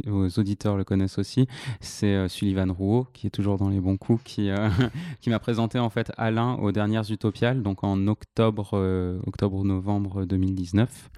vos, 0.09 0.39
auditeurs 0.39 0.77
le 0.77 0.83
connaissent 0.83 1.17
aussi, 1.17 1.47
c'est 1.81 2.27
Sullivan 2.29 2.71
Rouault, 2.71 3.07
qui 3.13 3.25
est 3.27 3.31
toujours 3.31 3.57
dans 3.57 3.69
les 3.69 3.79
bons 3.79 3.97
coups, 3.97 4.21
qui, 4.23 4.51
qui 5.21 5.31
m'a 5.31 5.39
présenté 5.39 5.79
en 5.79 5.89
fait 5.89 6.11
Alain 6.17 6.53
aux 6.55 6.71
dernières 6.71 7.09
Utopiales, 7.09 7.63
donc 7.63 7.83
en 7.83 8.05
octobre, 8.07 9.19
octobre-novembre 9.25 10.25
2019. 10.25 11.09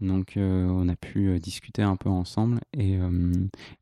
Donc 0.00 0.34
on 0.36 0.88
a 0.88 0.96
pu 0.96 1.38
discuter 1.40 1.82
un 1.82 1.96
peu 1.96 2.10
ensemble 2.10 2.33
euh, 2.38 3.32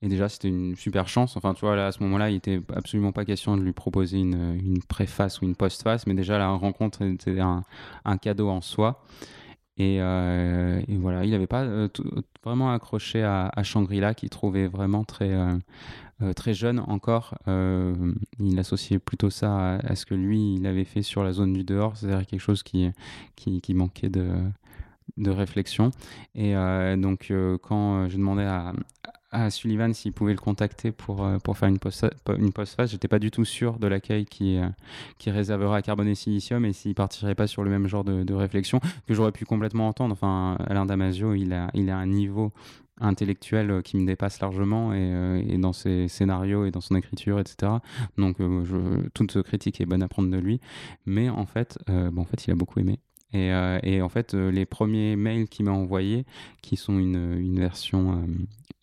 et, 0.03 0.09
déjà 0.09 0.29
c'était 0.29 0.49
une 0.49 0.77
super 0.77 1.09
chance. 1.09 1.37
Enfin 1.37 1.55
tu 1.55 1.65
vois 1.65 1.77
là, 1.77 1.87
à 1.89 1.93
ce 1.93 2.03
moment-là 2.03 2.31
il 2.31 2.37
était 2.37 2.61
absolument 2.75 3.13
pas 3.13 3.25
question 3.25 3.57
de 3.57 3.63
lui 3.63 3.73
proposer 3.73 4.19
une, 4.19 4.81
préface 4.89 5.41
ou 5.41 5.45
une 5.45 5.57
postface, 5.57 6.07
mais 6.07 6.15
déjà 6.15 6.39
la 6.39 6.49
rencontre 6.49 7.03
était 7.03 7.41
un, 7.41 7.65
cadeau 8.19 8.49
en 8.49 8.61
soi. 8.61 9.05
Et, 9.79 9.99
voilà, 9.99 11.25
il 11.25 11.31
n'avait 11.31 11.47
pas 11.47 11.67
vraiment 12.45 12.73
accroché 12.73 13.23
à, 13.23 13.63
Shangri-La, 13.63 14.15
qu'il 14.15 14.31
trouvait 14.31 14.69
vraiment 14.69 15.05
très, 15.05 15.35
très 16.37 16.55
jeune 16.55 16.79
encore. 16.81 17.35
il 17.47 18.59
associait 18.59 18.99
plutôt 18.99 19.31
ça 19.31 19.77
à, 19.77 19.97
ce 19.97 20.07
que 20.07 20.15
lui, 20.15 20.55
il 20.55 20.67
avait 20.67 20.85
fait 20.85 21.03
sur 21.03 21.25
la 21.25 21.33
zone 21.33 21.53
du 21.53 21.65
dehors, 21.65 21.97
c'est-à-dire 21.97 22.27
quelque 22.27 22.41
chose 22.41 22.63
qui, 22.63 22.91
qui 23.35 23.75
manquait 23.75 24.11
de, 24.11 24.29
de 25.17 25.31
réflexion. 25.31 25.91
Et 26.35 26.57
euh, 26.57 26.97
donc, 26.97 27.31
euh, 27.31 27.59
quand 27.59 27.97
euh, 27.97 28.09
je 28.09 28.17
demandais 28.17 28.45
à, 28.45 28.73
Sullivan 29.49 29.95
s'il 29.95 30.13
pouvait 30.13 30.35
le 30.35 30.39
contacter 30.39 30.93
pour, 30.93 31.27
pour 31.43 31.57
faire 31.57 31.71
une 31.71 31.79
post 31.79 32.07
une 32.37 32.53
postface. 32.53 32.91
J'étais 32.91 33.09
pas 33.09 33.19
du 33.19 33.31
tout 33.31 33.47
sûr 33.47 33.79
de 33.79 33.87
l'accueil 33.87 34.27
qui, 34.27 34.59
qui 35.17 35.31
réservera 35.31 35.79
à 35.79 35.81
Carbone 35.81 36.09
et 36.09 36.15
Silicium 36.15 36.67
et 36.67 36.75
s'il 36.75 36.95
partirait 36.95 37.35
pas 37.35 37.47
sur 37.47 37.65
le 37.65 37.71
même 37.71 37.89
genre 37.89 38.05
de, 38.05 38.35
réflexion 38.35 38.79
que 39.09 39.15
j'aurais 39.15 39.33
pu 39.33 39.47
complètement 39.47 39.89
entendre. 39.89 40.13
Enfin, 40.13 40.59
Alain 40.67 40.85
Damasio, 40.85 41.33
il 41.33 41.55
a, 41.55 41.71
il 41.73 41.89
a 41.89 41.97
un 41.97 42.05
niveau 42.05 42.53
intellectuel 43.01 43.81
qui 43.83 43.97
me 43.97 44.07
dépasse 44.07 44.39
largement 44.39 44.93
et, 44.93 45.57
dans 45.57 45.73
ses 45.73 46.09
scénarios 46.09 46.67
et 46.67 46.71
dans 46.71 46.83
son 46.83 46.95
écriture, 46.97 47.41
etc. 47.41 47.73
Donc, 48.19 48.37
toute 49.15 49.43
critique 49.45 49.81
est 49.81 49.87
bonne 49.87 50.03
à 50.03 50.09
prendre 50.09 50.29
de 50.29 50.37
lui. 50.37 50.61
Mais 51.07 51.31
en 51.31 51.47
fait, 51.47 51.79
bon, 51.89 52.21
en 52.21 52.27
fait, 52.27 52.47
il 52.47 52.51
a 52.51 52.55
beaucoup 52.55 52.81
aimé. 52.81 52.99
Euh, 53.35 53.79
et, 53.83 54.03
en 54.03 54.09
fait, 54.09 54.35
euh, 54.35 54.51
les 54.51 54.67
premiers 54.67 55.17
mails 55.17 55.49
qu'il 55.49 55.65
m'a 55.65 55.73
envoyés, 55.73 56.25
qui 56.61 56.77
sont 56.77 56.99
une, 56.99 57.59
version, 57.59 58.25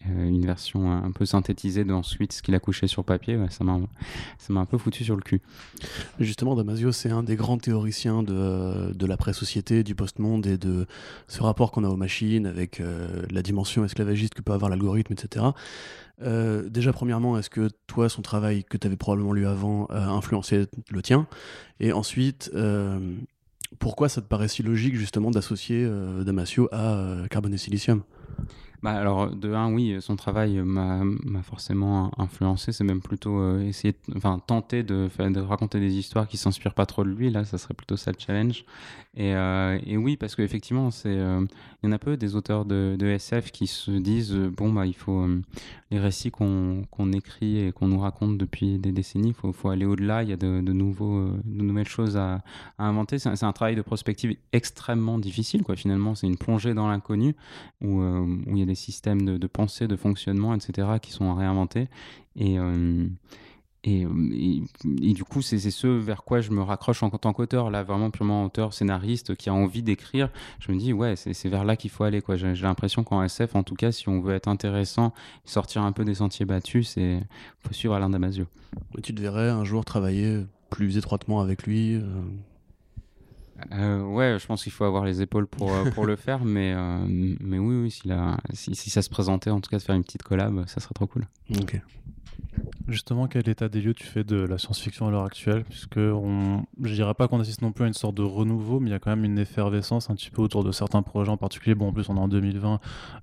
euh, 0.07 0.27
une 0.27 0.45
version 0.45 0.91
un 0.91 1.11
peu 1.11 1.25
synthétisée 1.25 1.83
d'ensuite 1.83 2.33
ce 2.33 2.41
qu'il 2.41 2.55
a 2.55 2.59
couché 2.59 2.87
sur 2.87 3.03
papier, 3.03 3.37
ça 3.49 3.63
m'a 3.63 3.79
un 4.59 4.65
peu 4.65 4.77
foutu 4.77 5.03
sur 5.03 5.15
le 5.15 5.21
cul. 5.21 5.41
Justement, 6.19 6.55
Damasio, 6.55 6.91
c'est 6.91 7.11
un 7.11 7.23
des 7.23 7.35
grands 7.35 7.57
théoriciens 7.57 8.23
de, 8.23 8.91
de 8.93 9.05
l'après-société, 9.05 9.83
du 9.83 9.95
post-monde 9.95 10.47
et 10.47 10.57
de 10.57 10.87
ce 11.27 11.43
rapport 11.43 11.71
qu'on 11.71 11.83
a 11.83 11.89
aux 11.89 11.97
machines 11.97 12.47
avec 12.47 12.81
la 13.31 13.41
dimension 13.41 13.85
esclavagiste 13.85 14.33
que 14.33 14.41
peut 14.41 14.53
avoir 14.53 14.69
l'algorithme, 14.69 15.13
etc. 15.13 15.45
déjà, 16.21 16.91
premièrement, 16.91 17.37
est-ce 17.37 17.49
que 17.49 17.69
toi, 17.87 18.09
son 18.09 18.21
travail 18.21 18.63
que 18.63 18.77
tu 18.77 18.87
avais 18.87 18.97
probablement 18.97 19.33
lu 19.33 19.45
avant 19.47 19.85
a 19.85 20.09
influencé 20.09 20.65
le 20.89 21.01
tien? 21.01 21.27
Et 21.79 21.93
ensuite, 21.93 22.51
pourquoi 23.77 24.09
ça 24.09 24.21
te 24.21 24.27
paraît 24.27 24.47
si 24.47 24.63
logique 24.63 24.95
justement 24.95 25.29
d'associer 25.29 25.85
euh, 25.85 26.23
Damasio 26.23 26.67
à 26.71 26.95
euh, 26.95 27.27
Carbone 27.27 27.53
et 27.53 27.57
Silicium? 27.57 28.03
Bah 28.81 28.91
alors 28.91 29.29
de 29.29 29.53
un 29.53 29.73
oui 29.73 29.97
son 29.99 30.15
travail 30.15 30.61
m'a 30.63 31.03
forcément 31.43 32.11
influencé 32.17 32.71
c'est 32.71 32.83
même 32.83 33.01
plutôt 33.01 33.39
euh, 33.39 33.61
essayer 33.61 33.95
enfin 34.15 34.39
tenter 34.45 34.83
de, 34.83 35.09
de 35.29 35.39
raconter 35.39 35.79
des 35.79 35.95
histoires 35.95 36.27
qui 36.27 36.37
s'inspirent 36.37 36.73
pas 36.73 36.85
trop 36.85 37.03
de 37.03 37.09
lui 37.09 37.29
là 37.29 37.45
ça 37.45 37.57
serait 37.57 37.73
plutôt 37.73 37.97
ça 37.97 38.11
le 38.11 38.17
challenge 38.19 38.65
et, 39.15 39.31
et 39.31 39.97
oui 39.97 40.17
parce 40.17 40.35
qu'effectivement 40.35 40.91
c'est 40.91 41.15
il 41.15 41.85
y 41.85 41.87
en 41.87 41.91
a 41.91 41.99
peu 41.99 42.17
des 42.17 42.35
auteurs 42.35 42.65
de, 42.65 42.97
SF 43.01 43.51
qui 43.51 43.67
se 43.67 43.91
disent 43.91 44.33
bon 44.33 44.71
bah 44.71 44.85
il 44.85 44.95
faut 44.95 45.25
les 45.91 45.99
récits 45.99 46.29
qu'on 46.29 47.11
écrit 47.13 47.65
et 47.65 47.71
qu'on 47.71 47.87
nous 47.87 47.99
raconte 47.99 48.37
depuis 48.37 48.77
des 48.77 48.91
décennies, 48.91 49.29
il 49.29 49.33
faut, 49.33 49.51
faut, 49.51 49.69
aller 49.69 49.85
au-delà, 49.85 50.21
il 50.21 50.29
y 50.29 50.33
a 50.33 50.37
de, 50.37 50.61
de, 50.61 50.73
nouveaux, 50.73 51.29
de 51.43 51.63
nouvelles 51.63 51.87
choses 51.87 52.15
à, 52.15 52.41
inventer. 52.77 53.17
C'est 53.17 53.43
un, 53.43 53.53
travail 53.53 53.75
de 53.75 53.81
prospective 53.81 54.35
extrêmement 54.53 55.17
difficile, 55.17 55.63
quoi. 55.63 55.75
finalement, 55.75 56.13
c'est 56.13 56.27
une 56.27 56.37
plongée 56.37 56.73
dans 56.73 56.87
l'inconnu 56.87 57.35
où, 57.81 58.01
euh, 58.01 58.19
où, 58.21 58.55
il 58.55 58.59
y 58.59 58.61
a 58.61 58.67
des 58.69 58.75
systèmes 58.75 59.37
de, 59.37 59.47
pensée, 59.47 59.87
de 59.87 59.95
fonctionnement, 59.95 60.53
etc., 60.53 60.87
qui 61.01 61.11
sont 61.11 61.29
à 61.31 61.35
réinventer. 61.35 61.87
Et, 62.35 62.57
euh, 62.59 63.07
et, 63.83 64.05
et, 65.01 65.13
du 65.13 65.23
coup, 65.23 65.41
c'est 65.41 65.59
ce 65.59 65.87
vers 65.87 66.23
quoi 66.23 66.41
je 66.41 66.51
me 66.51 66.61
raccroche 66.61 67.01
en 67.01 67.09
tant 67.09 67.33
qu'auteur, 67.33 67.69
là, 67.69 67.83
vraiment 67.83 68.11
purement 68.11 68.45
auteur, 68.45 68.73
scénariste, 68.73 69.35
qui 69.35 69.49
a 69.49 69.53
envie 69.53 69.83
d'écrire. 69.83 70.29
Je 70.59 70.71
me 70.71 70.77
dis, 70.77 70.93
ouais, 70.93 71.15
c'est 71.15 71.49
vers 71.49 71.65
là 71.65 71.75
qu'il 71.75 71.89
faut 71.89 72.03
aller. 72.03 72.21
J'ai 72.35 72.63
l'impression 72.63 73.03
qu'en 73.03 73.23
SF, 73.23 73.55
en 73.55 73.63
tout 73.63 73.75
cas, 73.75 73.91
si 73.91 74.07
on 74.09 74.21
veut 74.21 74.35
être 74.35 74.47
intéressant, 74.47 75.13
sortir 75.45 75.81
un 75.83 75.91
peu 75.91 76.05
des 76.05 76.15
sentiers 76.15 76.45
battus, 76.45 76.89
c'est 76.89 77.21
faut 77.59 77.73
suivre 77.73 77.95
Alain 77.95 78.09
Damasio. 78.09 78.45
tu 79.01 79.15
te 79.15 79.21
verrais 79.21 79.49
un 79.49 79.63
jour 79.63 79.83
travailler 79.85 80.45
plus 80.69 80.97
étroitement 80.97 81.41
avec 81.41 81.63
lui 81.63 81.95
euh 81.95 82.03
euh, 83.73 84.03
ouais, 84.03 84.37
je 84.39 84.45
pense 84.45 84.63
qu'il 84.63 84.71
faut 84.71 84.85
avoir 84.85 85.05
les 85.05 85.21
épaules 85.21 85.47
pour, 85.47 85.73
euh, 85.73 85.89
pour 85.91 86.05
le 86.05 86.15
faire, 86.15 86.43
mais, 86.43 86.75
mais 87.07 87.59
oui, 87.59 87.83
oui 87.83 87.91
si, 87.91 88.09
si, 88.53 88.75
si, 88.75 88.89
ça 88.89 89.01
se 89.01 89.09
présentait, 89.09 89.49
en 89.49 89.61
tout 89.61 89.69
cas, 89.69 89.77
de 89.77 89.83
faire 89.83 89.95
une 89.95 90.03
petite 90.03 90.23
collab, 90.23 90.65
ça 90.67 90.79
serait 90.79 90.93
trop 90.93 91.07
cool. 91.07 91.25
Ok. 91.59 91.81
Justement, 92.87 93.27
quel 93.27 93.47
état 93.47 93.69
des 93.69 93.81
lieux 93.81 93.93
tu 93.93 94.03
fais 94.03 94.23
de 94.23 94.37
la 94.37 94.57
science-fiction 94.57 95.07
à 95.07 95.11
l'heure 95.11 95.23
actuelle? 95.23 95.63
Puisque 95.63 95.97
on... 95.97 96.63
je 96.81 96.93
dirais 96.93 97.13
pas 97.13 97.27
qu'on 97.27 97.39
assiste 97.39 97.61
non 97.61 97.71
plus 97.71 97.83
à 97.83 97.87
une 97.87 97.93
sorte 97.93 98.15
de 98.15 98.23
renouveau, 98.23 98.79
mais 98.79 98.89
il 98.89 98.91
y 98.91 98.95
a 98.95 98.99
quand 98.99 99.11
même 99.11 99.25
une 99.25 99.37
effervescence 99.37 100.09
un 100.09 100.15
petit 100.15 100.31
peu 100.31 100.41
autour 100.41 100.63
de 100.63 100.71
certains 100.71 101.03
projets 101.03 101.29
en 101.29 101.37
particulier. 101.37 101.75
Bon, 101.75 101.89
en 101.89 101.93
plus, 101.93 102.09
on 102.09 102.17
est 102.17 102.19
en 102.19 102.27
2020, 102.27 102.79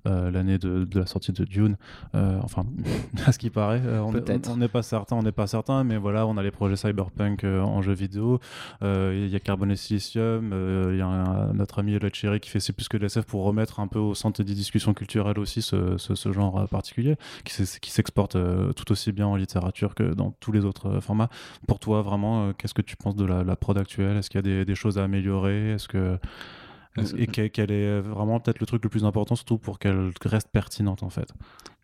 euh, 0.07 0.31
l'année 0.31 0.57
de, 0.57 0.87
la 0.97 1.05
sortie 1.05 1.33
de 1.33 1.43
Dune. 1.43 1.75
Euh, 2.15 2.39
enfin, 2.43 2.65
à 3.25 3.33
ce 3.33 3.39
qui 3.39 3.49
paraît, 3.49 3.81
euh, 3.83 3.99
on 4.01 4.13
n'est 4.57 4.67
pas 4.69 4.83
certain, 4.83 5.17
on 5.17 5.23
n'est 5.23 5.33
pas 5.33 5.47
certain, 5.47 5.83
mais 5.83 5.97
voilà, 5.97 6.25
on 6.27 6.37
a 6.37 6.43
les 6.43 6.51
projets 6.51 6.77
cyberpunk 6.77 7.43
en 7.43 7.81
jeu 7.81 7.93
vidéo. 7.93 8.39
Il 8.81 9.27
y 9.27 9.35
a 9.35 9.39
Carbon 9.39 9.69
et 9.69 9.75
Silicium. 9.75 10.26
Il 10.41 10.97
y 10.97 11.01
a 11.01 11.51
notre 11.53 11.79
ami 11.79 11.97
Le 11.97 12.09
Cherry 12.13 12.39
qui 12.39 12.49
fait 12.49 12.59
C'est 12.59 12.73
plus 12.73 12.87
que 12.87 12.97
de 12.97 13.05
l'SF 13.05 13.25
pour 13.25 13.43
remettre 13.43 13.79
un 13.79 13.87
peu 13.87 13.99
au 13.99 14.13
centre 14.13 14.43
des 14.43 14.53
discussions 14.53 14.93
culturelles 14.93 15.39
aussi 15.39 15.61
ce, 15.61 15.97
ce, 15.97 16.31
genre 16.31 16.67
particulier, 16.67 17.15
qui 17.43 17.91
s'exporte 17.91 18.37
tout 18.75 18.91
aussi 18.91 19.11
bien 19.11 19.27
en 19.27 19.35
littérature 19.35 19.95
que 19.95 20.13
dans 20.13 20.31
tous 20.39 20.51
les 20.51 20.65
autres 20.65 20.89
euh, 20.89 21.01
formats. 21.01 21.29
Pour 21.67 21.79
toi, 21.79 22.01
vraiment, 22.01 22.47
euh, 22.49 22.53
qu'est-ce 22.57 22.73
que 22.73 22.81
tu 22.81 22.95
penses 22.95 23.15
de 23.15 23.25
la, 23.25 23.55
prod 23.55 23.77
actuelle? 23.77 24.17
Est-ce 24.17 24.29
qu'il 24.29 24.45
y 24.45 24.59
a 24.59 24.65
des, 24.65 24.75
choses 24.75 24.97
à 24.97 25.03
améliorer? 25.03 25.73
Est-ce 25.73 25.87
que 25.87 26.17
et 27.15 27.27
quel 27.27 27.71
est 27.71 27.99
vraiment 27.99 28.39
peut-être 28.39 28.59
le 28.59 28.65
truc 28.65 28.83
le 28.83 28.89
plus 28.89 29.05
important, 29.05 29.35
surtout 29.35 29.59
pour 29.59 29.77
qu'elle 29.77 30.11
reste 30.25 30.49
pertinente 30.51 31.03
en 31.03 31.11
fait? 31.11 31.31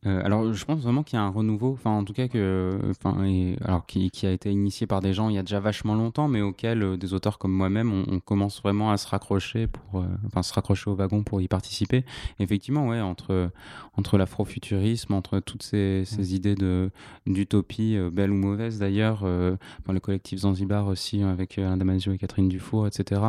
Euh, 0.05 0.21
alors, 0.23 0.53
je 0.53 0.65
pense 0.65 0.81
vraiment 0.81 1.03
qu'il 1.03 1.17
y 1.17 1.21
a 1.21 1.23
un 1.23 1.29
renouveau, 1.29 1.71
enfin, 1.73 1.91
en 1.91 2.03
tout 2.03 2.13
cas, 2.13 2.27
que, 2.27 2.77
enfin, 2.89 3.23
et, 3.23 3.57
alors, 3.63 3.85
qui, 3.85 4.11
qui, 4.11 4.25
a 4.25 4.31
été 4.31 4.51
initié 4.51 4.85
par 4.85 4.99
des 4.99 5.13
gens 5.13 5.29
il 5.29 5.35
y 5.35 5.37
a 5.37 5.43
déjà 5.43 5.59
vachement 5.59 5.95
longtemps, 5.95 6.27
mais 6.27 6.41
auquel 6.41 6.83
euh, 6.83 6.97
des 6.97 7.13
auteurs 7.13 7.37
comme 7.37 7.53
moi-même, 7.53 7.91
on, 8.09 8.19
commence 8.19 8.61
vraiment 8.61 8.91
à 8.91 8.97
se 8.97 9.07
raccrocher 9.07 9.67
pour, 9.67 10.01
euh, 10.01 10.05
enfin, 10.27 10.43
se 10.43 10.53
raccrocher 10.53 10.89
au 10.89 10.95
wagon 10.95 11.23
pour 11.23 11.41
y 11.41 11.47
participer. 11.47 12.05
effectivement, 12.39 12.87
ouais, 12.87 13.01
entre, 13.01 13.51
entre 13.95 14.17
l'afrofuturisme, 14.17 15.13
entre 15.13 15.39
toutes 15.39 15.63
ces, 15.63 16.03
ces 16.05 16.21
mmh. 16.21 16.35
idées 16.35 16.55
de, 16.55 16.91
d'utopie, 17.25 17.97
belle 18.11 18.31
ou 18.31 18.35
mauvaise 18.35 18.79
d'ailleurs, 18.79 19.25
le 19.25 19.99
collectif 19.99 20.39
Zanzibar 20.39 20.87
aussi, 20.87 21.21
avec 21.21 21.57
Alain 21.57 21.77
Damasio 21.77 22.13
et 22.13 22.17
Catherine 22.17 22.49
Dufour, 22.49 22.87
etc., 22.87 23.21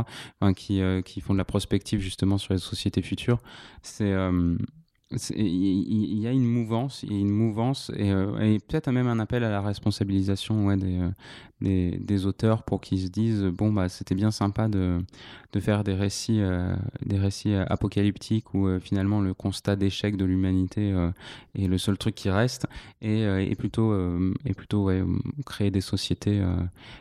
qui, 0.57 0.81
qui 1.05 1.21
font 1.21 1.35
de 1.35 1.39
la 1.39 1.45
prospective 1.45 2.01
justement 2.01 2.39
sur 2.39 2.55
les 2.55 2.59
sociétés 2.59 3.03
futures, 3.03 3.39
c'est 3.83 4.15
il 5.37 6.19
y, 6.19 6.27
a 6.27 6.31
une 6.31 6.45
mouvance, 6.45 7.03
y 7.03 7.15
a 7.15 7.19
une 7.19 7.31
mouvance 7.31 7.91
et, 7.97 8.11
euh, 8.11 8.39
et 8.41 8.59
peut-être 8.59 8.91
même 8.91 9.07
un 9.07 9.19
appel 9.19 9.45
à 9.45 9.51
la 9.51 9.61
responsabilisation 9.61 10.77
des, 10.77 10.99
euh, 10.99 11.11
des, 11.65 12.27
auteurs 12.27 12.63
pour 12.63 12.81
qu'ils 12.81 13.01
se 13.01 13.09
disent 13.09 13.43
bon 13.43 13.73
bah 13.73 13.89
c'était 13.89 14.15
bien 14.15 14.31
sympa 14.31 14.69
de, 14.69 14.99
de 15.53 15.61
faire 15.61 15.85
des 15.85 15.95
récits 15.95 16.41
euh, 16.41 16.75
des 17.05 17.19
récits 17.19 17.55
apocalyptiques 17.55 18.55
où 18.55 18.69
finalement 18.81 19.21
le 19.21 19.35
constat 19.35 19.77
d'échec 19.77 20.17
de 20.17 20.25
l'humanité 20.25 20.95
est 21.59 21.67
le 21.67 21.79
seul 21.79 21.99
truc 21.99 22.15
qui 22.15 22.31
reste 22.31 22.67
et, 23.03 23.23
et 23.23 23.55
plutôt 23.57 23.95
et 24.45 24.55
plutôt 24.55 24.91
créer 25.45 25.71
des 25.71 25.81
sociétés 25.81 26.41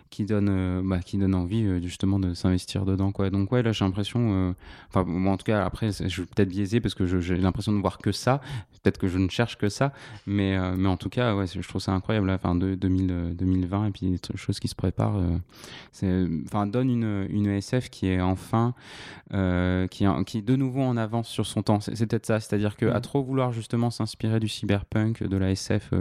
qui 0.09 0.25
donnent 0.25 0.81
bah, 0.87 0.99
qui 0.99 1.17
donnent 1.17 1.35
envie 1.35 1.81
justement 1.81 2.19
de 2.19 2.33
s'investir 2.33 2.85
dedans 2.85 3.11
quoi 3.11 3.29
donc 3.29 3.51
ouais 3.51 3.61
là 3.61 3.71
j'ai 3.71 3.85
l'impression 3.85 4.55
enfin 4.89 5.05
en 5.27 5.37
tout 5.37 5.45
cas 5.45 5.63
après 5.63 5.91
je 5.91 6.21
vais 6.21 6.27
peut-être 6.27 6.49
biaisé 6.49 6.81
parce 6.81 6.95
que 6.95 7.05
j'ai 7.05 7.37
l'impression 7.37 7.71
de 7.71 7.79
voir 7.79 7.97
que 7.97 8.11
ça. 8.11 8.41
Peut-être 8.83 8.97
que 8.97 9.07
je 9.07 9.17
ne 9.17 9.29
cherche 9.29 9.57
que 9.57 9.69
ça, 9.69 9.93
mais, 10.27 10.57
euh, 10.57 10.75
mais 10.77 10.89
en 10.89 10.97
tout 10.97 11.09
cas, 11.09 11.35
ouais, 11.35 11.45
je 11.47 11.67
trouve 11.67 11.81
ça 11.81 11.93
incroyable. 11.93 12.29
Enfin, 12.29 12.55
de, 12.55 12.75
2000, 12.75 13.35
2020 13.35 13.87
et 13.87 13.91
puis 13.91 14.09
des 14.09 14.19
choses 14.35 14.52
qui 14.59 14.67
se 14.67 14.75
préparent. 14.75 15.19
Euh, 16.03 16.41
enfin, 16.45 16.67
donne 16.67 16.89
une, 16.89 17.27
une 17.29 17.47
SF 17.47 17.89
qui 17.89 18.07
est 18.07 18.21
enfin, 18.21 18.73
euh, 19.33 19.87
qui, 19.87 20.05
est, 20.05 20.23
qui 20.25 20.41
de 20.41 20.55
nouveau 20.55 20.81
en 20.81 20.97
avance 20.97 21.27
sur 21.27 21.45
son 21.45 21.61
temps. 21.61 21.79
C'est, 21.79 22.05
peut-être 22.07 22.25
ça, 22.25 22.39
c'est-à-dire 22.39 22.75
qu'à 22.75 22.97
mm. 22.97 23.01
trop 23.01 23.23
vouloir 23.23 23.51
justement 23.51 23.89
s'inspirer 23.89 24.39
du 24.39 24.47
cyberpunk, 24.47 25.23
de 25.23 25.37
la 25.37 25.51
SF 25.51 25.91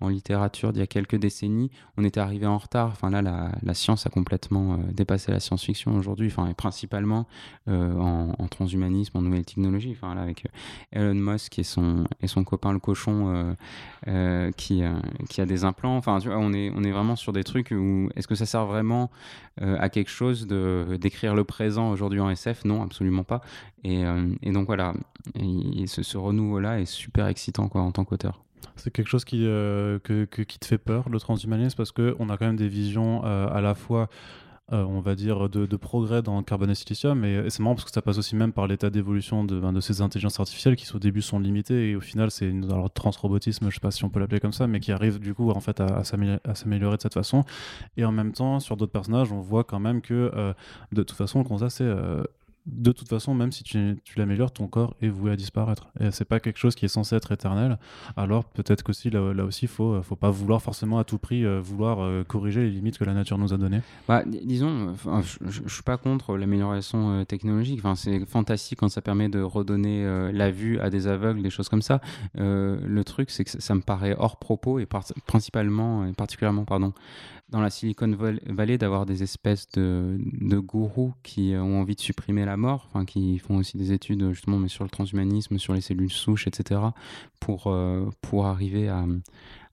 en 0.00 0.08
littérature 0.08 0.72
d'il 0.72 0.80
y 0.80 0.82
a 0.82 0.86
quelques 0.86 1.16
décennies, 1.16 1.70
on 1.96 2.04
était 2.04 2.20
arrivé 2.20 2.46
en 2.46 2.58
retard. 2.58 2.88
Enfin 2.88 3.10
là, 3.10 3.22
la, 3.22 3.52
la 3.62 3.74
science 3.74 4.06
a 4.06 4.10
complètement 4.10 4.78
dépassé 4.92 5.32
la 5.32 5.40
science-fiction 5.40 5.96
aujourd'hui. 5.96 6.28
Enfin, 6.28 6.48
et 6.48 6.54
principalement 6.54 7.26
en, 7.66 8.32
en, 8.38 8.48
transhumanisme, 8.48 9.16
en 9.16 9.22
nouvelles 9.22 9.44
technologies. 9.44 9.92
Enfin 9.92 10.14
là, 10.14 10.22
avec 10.22 10.46
Elon 10.92 11.14
Musk 11.14 11.58
et 11.58 11.64
son, 11.64 12.04
et 12.20 12.26
son 12.26 12.44
copain 12.44 12.72
le 12.72 12.78
cochon 12.78 13.32
euh, 13.34 13.54
euh, 14.08 14.52
qui, 14.52 14.82
euh, 14.82 14.92
qui 15.28 15.40
a 15.40 15.46
des 15.46 15.64
implants. 15.64 15.96
Enfin, 15.96 16.18
tu 16.18 16.28
vois, 16.28 16.38
on 16.38 16.52
est, 16.52 16.70
on 16.74 16.84
est 16.84 16.90
vraiment 16.90 17.16
sur 17.16 17.32
des 17.32 17.44
trucs 17.44 17.70
où 17.74 18.08
est-ce 18.16 18.26
que 18.26 18.34
ça 18.34 18.46
sert 18.46 18.66
vraiment 18.66 19.10
à 19.60 19.88
quelque 19.88 20.10
chose 20.10 20.46
de 20.46 20.98
d'écrire 21.00 21.34
le 21.34 21.44
présent 21.44 21.90
aujourd'hui 21.90 22.20
en 22.20 22.30
SF 22.30 22.64
Non, 22.64 22.82
absolument 22.82 23.24
pas. 23.24 23.40
Et, 23.84 24.02
et 24.42 24.52
donc 24.52 24.66
voilà, 24.66 24.94
et, 25.34 25.86
ce, 25.86 26.16
renouveau-là 26.16 26.80
est 26.80 26.86
super 26.86 27.26
excitant 27.26 27.68
quoi, 27.68 27.82
en 27.82 27.92
tant 27.92 28.04
qu'auteur. 28.04 28.42
C'est 28.76 28.90
quelque 28.90 29.08
chose 29.08 29.24
qui, 29.24 29.42
que, 29.42 30.24
qui 30.24 30.58
te 30.58 30.66
fait 30.66 30.78
peur, 30.78 31.08
le 31.08 31.20
transhumanisme, 31.20 31.76
parce 31.76 31.92
qu'on 31.92 32.28
a 32.28 32.36
quand 32.36 32.46
même 32.46 32.56
des 32.56 32.68
visions 32.68 33.22
à 33.22 33.60
la 33.60 33.74
fois 33.74 34.08
euh, 34.72 34.82
on 34.84 35.00
va 35.00 35.14
dire, 35.14 35.48
de, 35.50 35.76
progrès 35.76 36.22
dans 36.22 36.42
carbone 36.42 36.70
et 36.70 36.74
silicium. 36.74 37.24
Et, 37.24 37.50
c'est 37.50 37.60
marrant 37.60 37.74
parce 37.74 37.84
que 37.84 37.90
ça 37.90 38.00
passe 38.00 38.16
aussi 38.16 38.34
même 38.34 38.52
par 38.52 38.66
l'état 38.66 38.88
d'évolution 38.88 39.44
de, 39.44 39.60
ben, 39.60 39.72
de, 39.72 39.80
ces 39.80 40.00
intelligences 40.00 40.40
artificielles 40.40 40.76
qui, 40.76 40.90
au 40.94 40.98
début, 40.98 41.20
sont 41.20 41.38
limitées 41.38 41.90
et 41.90 41.96
au 41.96 42.00
final, 42.00 42.30
c'est 42.30 42.48
une 42.48 42.64
alors, 42.72 42.90
transrobotisme, 42.90 43.68
je 43.68 43.74
sais 43.74 43.80
pas 43.80 43.90
si 43.90 44.04
on 44.04 44.10
peut 44.10 44.20
l'appeler 44.20 44.40
comme 44.40 44.52
ça, 44.52 44.66
mais 44.66 44.80
qui 44.80 44.92
arrive 44.92 45.18
du 45.18 45.34
coup 45.34 45.50
en 45.50 45.60
fait 45.60 45.80
à, 45.80 45.98
à 45.98 46.04
s'améliorer 46.04 46.96
de 46.96 47.02
cette 47.02 47.14
façon. 47.14 47.44
Et 47.96 48.04
en 48.04 48.12
même 48.12 48.32
temps, 48.32 48.60
sur 48.60 48.76
d'autres 48.76 48.92
personnages, 48.92 49.32
on 49.32 49.40
voit 49.40 49.64
quand 49.64 49.80
même 49.80 50.00
que 50.00 50.30
euh, 50.34 50.54
de 50.92 51.02
toute 51.02 51.16
façon, 51.16 51.40
le 51.40 51.44
constat, 51.44 51.70
c'est 51.70 51.84
euh, 51.84 52.22
de 52.66 52.92
toute 52.92 53.08
façon, 53.08 53.34
même 53.34 53.52
si 53.52 53.62
tu, 53.62 53.96
l'améliores, 54.16 54.52
ton 54.52 54.66
corps 54.66 54.94
est 55.02 55.08
voué 55.08 55.30
à 55.30 55.36
disparaître. 55.36 55.88
Et 56.00 56.10
c'est 56.10 56.24
pas 56.24 56.40
quelque 56.40 56.58
chose 56.58 56.74
qui 56.74 56.84
est 56.84 56.88
censé 56.88 57.16
être 57.16 57.32
éternel. 57.32 57.78
Alors 58.16 58.44
peut-être 58.44 58.82
qu'aussi 58.82 59.10
là, 59.10 59.32
là 59.34 59.44
aussi, 59.44 59.66
faut, 59.66 60.02
faut 60.02 60.16
pas 60.16 60.30
vouloir 60.30 60.62
forcément 60.62 60.98
à 60.98 61.04
tout 61.04 61.18
prix 61.18 61.44
euh, 61.44 61.60
vouloir 61.60 62.00
euh, 62.00 62.24
corriger 62.24 62.62
les 62.62 62.70
limites 62.70 62.98
que 62.98 63.04
la 63.04 63.14
nature 63.14 63.38
nous 63.38 63.52
a 63.52 63.56
données. 63.56 63.80
Bah, 64.08 64.22
disons, 64.26 64.94
je, 65.22 65.68
suis 65.68 65.82
pas 65.82 65.96
contre 65.96 66.36
l'amélioration 66.36 67.20
euh, 67.20 67.24
technologique. 67.24 67.80
Enfin, 67.80 67.94
c'est 67.94 68.24
fantastique 68.26 68.78
quand 68.80 68.88
ça 68.88 69.00
permet 69.00 69.28
de 69.28 69.40
redonner 69.40 70.04
la 70.32 70.50
vue 70.50 70.78
à 70.80 70.90
des 70.90 71.06
aveugles, 71.06 71.42
des 71.42 71.50
choses 71.50 71.68
comme 71.68 71.82
ça. 71.82 72.00
le 72.34 73.02
truc, 73.02 73.30
c'est 73.30 73.44
que 73.44 73.50
ça, 73.50 73.74
me 73.74 73.80
paraît 73.80 74.14
hors 74.18 74.38
propos 74.38 74.78
et 74.78 74.86
principalement, 75.26 76.06
et 76.06 76.12
particulièrement, 76.12 76.64
pardon, 76.64 76.92
dans 77.50 77.60
la 77.60 77.70
Silicon 77.70 78.16
Valley 78.46 78.78
d'avoir 78.78 79.06
des 79.06 79.22
espèces 79.22 79.68
de, 79.74 80.18
gourous 80.58 81.14
qui 81.22 81.54
ont 81.56 81.80
envie 81.80 81.94
de 81.94 82.00
supprimer 82.00 82.44
la 82.44 82.56
mort, 82.56 82.88
enfin 82.88 83.04
qui 83.04 83.38
font 83.38 83.56
aussi 83.56 83.76
des 83.76 83.92
études 83.92 84.30
justement 84.30 84.58
mais 84.58 84.68
sur 84.68 84.84
le 84.84 84.90
transhumanisme, 84.90 85.58
sur 85.58 85.74
les 85.74 85.80
cellules 85.80 86.10
souches, 86.10 86.46
etc. 86.46 86.80
pour, 87.40 87.64
euh, 87.66 88.08
pour 88.22 88.46
arriver 88.46 88.88
à, 88.88 89.04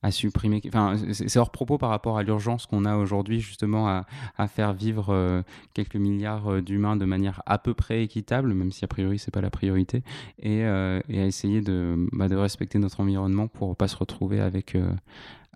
à 0.04 0.12
supprimer. 0.12 0.62
Enfin, 0.68 0.96
c'est 1.14 1.38
hors 1.38 1.52
propos 1.52 1.78
par 1.78 1.90
rapport 1.90 2.18
à 2.18 2.24
l'urgence 2.24 2.66
qu'on 2.66 2.84
a 2.84 2.98
aujourd'hui 2.98 3.40
justement 3.40 3.88
à, 3.88 4.06
à, 4.38 4.48
faire 4.48 4.74
vivre 4.74 5.08
euh, 5.10 5.42
quelques 5.74 5.96
milliards 5.96 6.52
euh, 6.52 6.62
d'humains 6.62 6.98
de 6.98 7.06
manière 7.06 7.42
à 7.46 7.58
peu 7.58 7.74
près 7.74 8.04
équitable, 8.04 8.54
même 8.54 8.74
si 8.74 8.84
a 8.84 8.88
priori 8.90 9.18
c'est 9.18 9.32
pas 9.32 9.42
la 9.42 9.50
priorité, 9.50 10.04
et, 10.40 10.60
et 10.60 10.66
à 10.66 11.26
essayer 11.26 11.62
de, 11.62 11.96
bah, 12.12 12.28
de 12.28 12.36
respecter 12.36 12.80
notre 12.80 13.00
environnement 13.00 13.48
pour 13.48 13.78
pas 13.78 13.88
se 13.88 13.96
retrouver 13.96 14.42
avec 14.42 14.76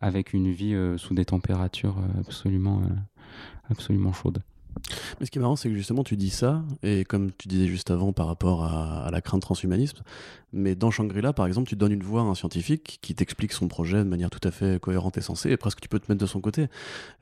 avec 0.02 0.34
une 0.34 0.52
vie 0.52 0.74
euh, 0.74 0.98
sous 0.98 1.14
des 1.14 1.26
températures 1.26 1.98
euh, 1.98 2.20
absolument, 2.20 2.82
euh, 2.82 2.94
absolument 3.70 4.14
chaudes. 4.14 4.40
Mais 5.20 5.26
ce 5.26 5.32
qui 5.32 5.38
est 5.38 5.42
marrant, 5.42 5.56
c'est 5.56 5.70
que 5.70 5.76
justement, 5.76 6.04
tu 6.04 6.18
dis 6.18 6.30
ça, 6.30 6.62
et 6.84 7.06
comme 7.06 7.32
tu 7.32 7.48
disais 7.48 7.66
juste 7.66 7.92
avant 7.92 8.12
par 8.12 8.28
rapport 8.28 8.66
à, 8.66 9.10
la 9.10 9.22
crainte 9.22 9.42
transhumanisme, 9.42 10.00
mais 10.52 10.76
dans 10.76 10.92
Shangri-La, 10.92 11.32
par 11.32 11.48
exemple, 11.48 11.70
tu 11.70 11.78
donnes 11.78 11.94
une 11.94 12.04
voix 12.04 12.22
à 12.22 12.26
un 12.26 12.36
scientifique 12.36 13.00
qui 13.02 13.16
t'explique 13.16 13.54
son 13.54 13.70
projet 13.70 14.00
de 14.00 14.10
manière 14.10 14.30
tout 14.30 14.46
à 14.46 14.52
fait 14.52 14.78
cohérente 14.82 15.18
et 15.18 15.22
sensée, 15.22 15.50
et 15.50 15.56
presque 15.56 15.80
tu 15.80 15.88
peux 15.88 15.98
te 15.98 16.12
mettre 16.12 16.20
de 16.20 16.28
son 16.28 16.42
côté. 16.42 16.68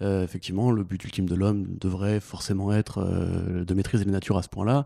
effectivement, 0.02 0.72
le 0.72 0.84
but 0.84 1.04
ultime 1.04 1.30
de 1.30 1.36
l'homme 1.36 1.68
devrait 1.80 2.20
forcément 2.20 2.74
être 2.74 3.06
de 3.06 3.74
maîtriser 3.76 4.04
la 4.06 4.12
nature 4.14 4.40
à 4.40 4.42
ce 4.42 4.50
point-là, 4.50 4.86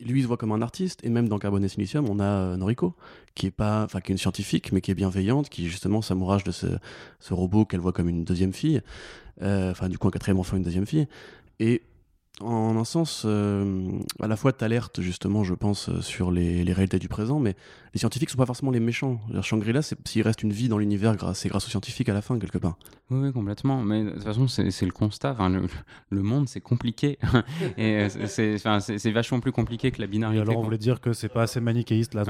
lui 0.00 0.22
se 0.22 0.26
voit 0.26 0.36
comme 0.36 0.52
un 0.52 0.62
artiste. 0.62 1.00
Et 1.04 1.08
même 1.08 1.28
dans 1.28 1.38
Carbone 1.38 1.64
et 1.64 1.68
Silicium 1.68 2.08
on 2.08 2.20
a 2.20 2.24
euh, 2.24 2.56
Noriko 2.56 2.94
qui 3.34 3.46
est 3.46 3.50
pas 3.50 3.84
enfin 3.84 4.00
qui 4.00 4.12
est 4.12 4.14
une 4.14 4.18
scientifique 4.18 4.72
mais 4.72 4.80
qui 4.80 4.90
est 4.90 4.94
bienveillante 4.94 5.48
qui 5.48 5.68
justement 5.68 6.02
s'amourage 6.02 6.44
de 6.44 6.52
ce, 6.52 6.66
ce 7.20 7.34
robot 7.34 7.64
qu'elle 7.64 7.80
voit 7.80 7.92
comme 7.92 8.08
une 8.08 8.24
deuxième 8.24 8.52
fille. 8.52 8.80
Euh, 9.42 9.70
enfin 9.70 9.88
du 9.88 9.98
coup 9.98 10.08
un 10.08 10.10
quatrième 10.10 10.38
enfant 10.38 10.56
une 10.56 10.62
deuxième 10.62 10.86
fille. 10.86 11.06
Et 11.60 11.82
en 12.40 12.76
un 12.76 12.84
sens, 12.84 13.22
euh, 13.24 13.90
à 14.20 14.26
la 14.26 14.36
fois 14.36 14.52
t'alertes 14.52 15.00
justement, 15.00 15.44
je 15.44 15.54
pense, 15.54 15.88
euh, 15.88 16.00
sur 16.00 16.32
les, 16.32 16.64
réalités 16.72 16.98
du 16.98 17.08
présent, 17.08 17.38
mais 17.38 17.54
les 17.92 18.00
scientifiques 18.00 18.28
sont 18.28 18.36
pas 18.36 18.46
forcément 18.46 18.72
les 18.72 18.80
méchants. 18.80 19.20
Shangri-La, 19.40 19.82
s'il 19.82 20.22
reste 20.22 20.42
une 20.42 20.52
vie 20.52 20.68
dans 20.68 20.78
l'univers, 20.78 21.14
c'est 21.34 21.48
grâce 21.48 21.66
aux 21.66 21.70
scientifiques 21.70 22.08
à 22.08 22.14
la 22.14 22.22
fin, 22.22 22.36
quelque 22.40 22.58
part. 22.58 22.76
Oui, 23.10 23.32
complètement. 23.32 23.82
Mais 23.82 24.02
de 24.02 24.10
toute 24.10 24.24
façon, 24.24 24.48
c'est 24.48 24.84
le 24.84 24.90
constat. 24.90 25.32
Enfin, 25.32 25.48
le, 25.48 26.22
monde, 26.22 26.48
c'est 26.48 26.60
compliqué. 26.60 27.18
Et 27.78 28.08
euh, 28.08 28.26
c'est 28.26 29.10
vachement 29.12 29.38
plus 29.38 29.52
compliqué 29.52 29.92
que 29.92 30.00
la 30.00 30.08
binarité. 30.08 30.38
Et 30.38 30.42
alors, 30.42 30.58
on 30.58 30.64
voulait 30.64 30.78
dire 30.78 31.00
que 31.00 31.12
c'est 31.12 31.28
pas 31.28 31.42
assez 31.42 31.60
manichéiste, 31.60 32.14
là. 32.14 32.24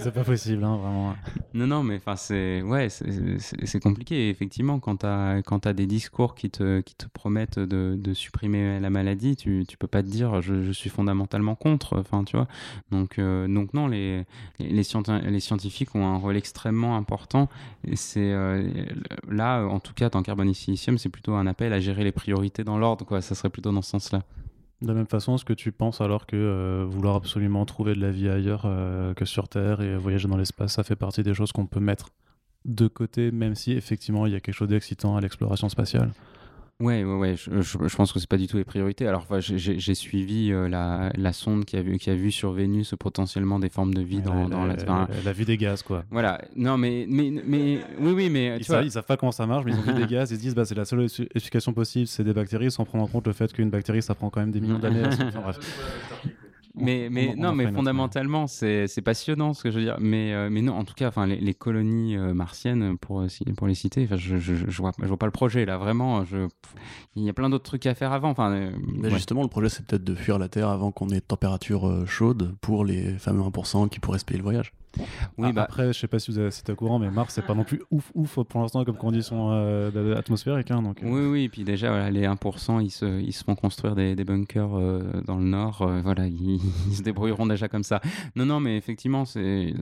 c'est 0.00 0.12
pas 0.12 0.24
possible, 0.24 0.64
hein, 0.64 0.76
vraiment. 0.76 1.14
Non, 1.54 1.66
non, 1.66 1.82
mais 1.82 1.96
enfin, 1.96 2.14
c'est 2.14 2.62
ouais, 2.62 2.88
c'est 2.90 3.80
compliqué. 3.80 4.28
effectivement, 4.28 4.78
quand 4.78 4.98
tu 4.98 5.06
as, 5.06 5.42
as, 5.64 5.72
des 5.72 5.86
discours 5.86 6.34
qui 6.34 6.50
te, 6.50 6.80
qui 6.80 6.94
te 6.94 7.06
promettent 7.06 7.58
de, 7.58 7.96
de 7.98 8.14
supprimer 8.14 8.78
la 8.78 8.90
maladie, 8.90 9.29
tu, 9.36 9.64
tu 9.66 9.76
peux 9.76 9.86
pas 9.86 10.02
te 10.02 10.08
dire 10.08 10.40
je, 10.40 10.72
suis 10.72 10.90
fondamentalement 10.90 11.54
contre. 11.54 11.98
Enfin, 11.98 12.24
tu 12.24 12.36
vois. 12.36 12.48
Donc, 12.90 13.18
euh, 13.18 13.46
non, 13.48 13.86
les, 13.86 14.24
scientifiques 15.40 15.94
ont 15.94 16.06
un 16.06 16.16
rôle 16.16 16.36
extrêmement 16.36 16.96
important. 16.96 17.48
Euh, 18.16 18.84
là, 19.28 19.64
en 19.64 19.80
tout 19.80 19.94
cas, 19.94 20.10
dans 20.10 20.22
Carbon 20.22 20.52
Silicium, 20.52 20.98
c'est 20.98 21.08
plutôt 21.08 21.34
un 21.34 21.46
appel 21.46 21.72
à 21.72 21.80
gérer 21.80 22.04
les 22.04 22.12
priorités 22.12 22.64
dans 22.64 22.78
l'ordre. 22.78 23.20
Ça 23.20 23.34
serait 23.34 23.50
plutôt 23.50 23.72
dans 23.72 23.82
ce 23.82 23.90
sens-là. 23.90 24.22
De 24.82 24.88
la 24.88 24.94
même 24.94 25.06
façon, 25.06 25.34
est-ce 25.34 25.44
que 25.44 25.52
tu 25.52 25.72
penses 25.72 26.00
alors 26.00 26.26
que 26.26 26.36
euh, 26.36 26.86
vouloir 26.88 27.14
absolument 27.16 27.66
trouver 27.66 27.94
de 27.94 28.00
la 28.00 28.10
vie 28.10 28.30
ailleurs 28.30 28.62
que 29.16 29.24
sur 29.24 29.48
Terre 29.48 29.82
et 29.82 29.96
voyager 29.96 30.26
dans 30.28 30.38
l'espace, 30.38 30.74
ça 30.74 30.84
fait 30.84 30.96
partie 30.96 31.22
des 31.22 31.34
choses 31.34 31.52
qu'on 31.52 31.66
peut 31.66 31.80
mettre 31.80 32.10
de 32.64 32.88
côté, 32.88 33.30
même 33.30 33.54
si 33.54 33.72
effectivement 33.72 34.26
il 34.26 34.32
y 34.32 34.36
a 34.36 34.40
quelque 34.40 34.54
chose 34.54 34.68
d'excitant 34.68 35.16
à 35.16 35.20
l'exploration 35.20 35.68
spatiale? 35.68 36.12
Ouais, 36.80 37.04
ouais, 37.04 37.14
ouais. 37.14 37.36
Je, 37.36 37.60
je, 37.60 37.96
pense 37.96 38.12
que 38.12 38.18
c'est 38.18 38.28
pas 38.28 38.38
du 38.38 38.46
tout 38.46 38.56
les 38.56 38.64
priorités. 38.64 39.06
Alors, 39.06 39.26
j'ai 39.38 39.94
suivi 39.94 40.50
euh, 40.50 40.68
la, 40.68 41.10
la, 41.14 41.32
sonde 41.32 41.66
qui 41.66 41.76
a, 41.76 41.82
vu, 41.82 41.98
qui 41.98 42.08
a 42.08 42.14
vu 42.14 42.30
sur 42.30 42.52
Vénus 42.52 42.94
potentiellement 42.98 43.58
des 43.58 43.68
formes 43.68 43.92
de 43.92 44.00
vie 44.00 44.22
dans, 44.22 44.48
la, 44.48 44.76
la, 44.76 45.08
la, 45.24 45.32
vie 45.32 45.44
des 45.44 45.58
gaz, 45.58 45.82
quoi. 45.82 46.04
Voilà. 46.10 46.40
Non, 46.56 46.78
mais, 46.78 47.06
mais, 47.08 47.30
mais 47.44 47.80
oui, 48.00 48.12
oui, 48.12 48.30
mais. 48.30 48.56
Ils, 48.58 48.64
savent, 48.64 48.84
ils 48.84 48.90
savent 48.90 49.04
pas 49.04 49.18
comment 49.18 49.32
ça 49.32 49.46
marche, 49.46 49.64
mais 49.66 49.72
ils 49.72 49.78
ont 49.78 49.82
vu 49.82 49.92
des 49.92 50.06
gaz. 50.06 50.30
Ils 50.30 50.36
se 50.36 50.40
disent, 50.40 50.54
bah, 50.54 50.64
c'est 50.64 50.74
la 50.74 50.86
seule 50.86 51.04
explication 51.34 51.74
possible, 51.74 52.06
c'est 52.06 52.24
des 52.24 52.32
bactéries, 52.32 52.70
sans 52.70 52.86
prendre 52.86 53.04
en 53.04 53.08
compte 53.08 53.26
le 53.26 53.34
fait 53.34 53.52
qu'une 53.52 53.70
bactérie, 53.70 54.02
ça 54.02 54.14
prend 54.14 54.30
quand 54.30 54.40
même 54.40 54.52
des 54.52 54.60
millions 54.60 54.78
d'années. 54.78 55.02
Mais, 56.74 57.08
mais 57.10 57.34
non, 57.36 57.52
mais 57.52 57.70
fondamentalement, 57.72 58.46
c'est 58.46 59.02
passionnant 59.04 59.54
ce 59.54 59.62
que 59.62 59.70
je 59.70 59.78
veux 59.78 59.84
dire. 59.84 59.96
Mais, 60.00 60.32
euh, 60.32 60.48
mais 60.50 60.62
non, 60.62 60.74
en 60.74 60.84
tout 60.84 60.94
cas, 60.94 61.08
enfin, 61.08 61.26
les, 61.26 61.54
colonies 61.54 62.16
euh, 62.16 62.32
martiennes, 62.32 62.96
pour, 62.98 63.24
pour 63.56 63.66
les 63.66 63.74
citer, 63.74 64.08
je, 64.10 64.38
je, 64.38 64.54
je, 64.54 64.76
vois, 64.78 64.92
je 65.00 65.06
vois 65.06 65.18
pas 65.18 65.26
le 65.26 65.32
projet 65.32 65.64
là. 65.64 65.78
Vraiment, 65.78 66.24
je, 66.24 66.48
il 67.16 67.24
y 67.24 67.28
a 67.28 67.32
plein 67.32 67.50
d'autres 67.50 67.64
trucs 67.64 67.86
à 67.86 67.94
faire 67.94 68.12
avant. 68.12 68.30
Enfin, 68.30 68.52
euh, 68.52 68.70
mais 68.94 69.10
justement, 69.10 69.42
le 69.42 69.48
projet, 69.48 69.68
c'est 69.68 69.84
peut-être 69.84 70.04
de 70.04 70.14
fuir 70.14 70.38
la 70.38 70.48
Terre 70.48 70.68
avant 70.68 70.92
qu'on 70.92 71.08
ait 71.08 71.20
température 71.20 72.06
chaude 72.06 72.54
pour 72.60 72.84
les 72.84 73.18
fameux 73.18 73.42
1% 73.42 73.88
qui 73.88 73.98
pourraient 74.00 74.18
se 74.18 74.24
payer 74.24 74.38
le 74.38 74.44
voyage. 74.44 74.72
Oui, 74.98 75.48
ah, 75.48 75.52
bah... 75.52 75.62
Après, 75.62 75.92
je 75.92 75.98
sais 75.98 76.08
pas 76.08 76.18
si 76.18 76.30
vous 76.30 76.38
avez 76.38 76.50
au 76.68 76.74
courant, 76.74 76.98
mais 76.98 77.10
Mars, 77.10 77.34
c'est 77.34 77.44
pas 77.44 77.54
non 77.54 77.64
plus 77.64 77.82
ouf, 77.90 78.10
ouf 78.14 78.40
pour 78.42 78.60
l'instant 78.60 78.84
comme 78.84 78.96
condition 78.96 79.50
euh, 79.52 80.16
atmosphérique. 80.16 80.70
Hein, 80.70 80.82
donc, 80.82 81.02
euh. 81.02 81.08
Oui, 81.08 81.26
oui, 81.26 81.44
et 81.44 81.48
puis 81.48 81.64
déjà, 81.64 81.90
voilà, 81.90 82.10
les 82.10 82.26
1%, 82.26 82.82
ils 82.82 82.90
se, 82.90 83.20
ils 83.20 83.32
se 83.32 83.44
font 83.44 83.54
construire 83.54 83.94
des, 83.94 84.14
des 84.14 84.24
bunkers 84.24 84.74
euh, 84.74 85.22
dans 85.26 85.36
le 85.36 85.44
nord. 85.44 85.88
voilà, 86.02 86.26
ils, 86.28 86.60
se 86.94 87.02
débrouilleront 87.02 87.46
déjà 87.46 87.68
comme 87.68 87.84
ça. 87.84 88.00
Non, 88.36 88.46
non, 88.46 88.60
mais 88.60 88.76
effectivement, 88.76 89.24
c'est, 89.24 89.40
ouais, 89.40 89.74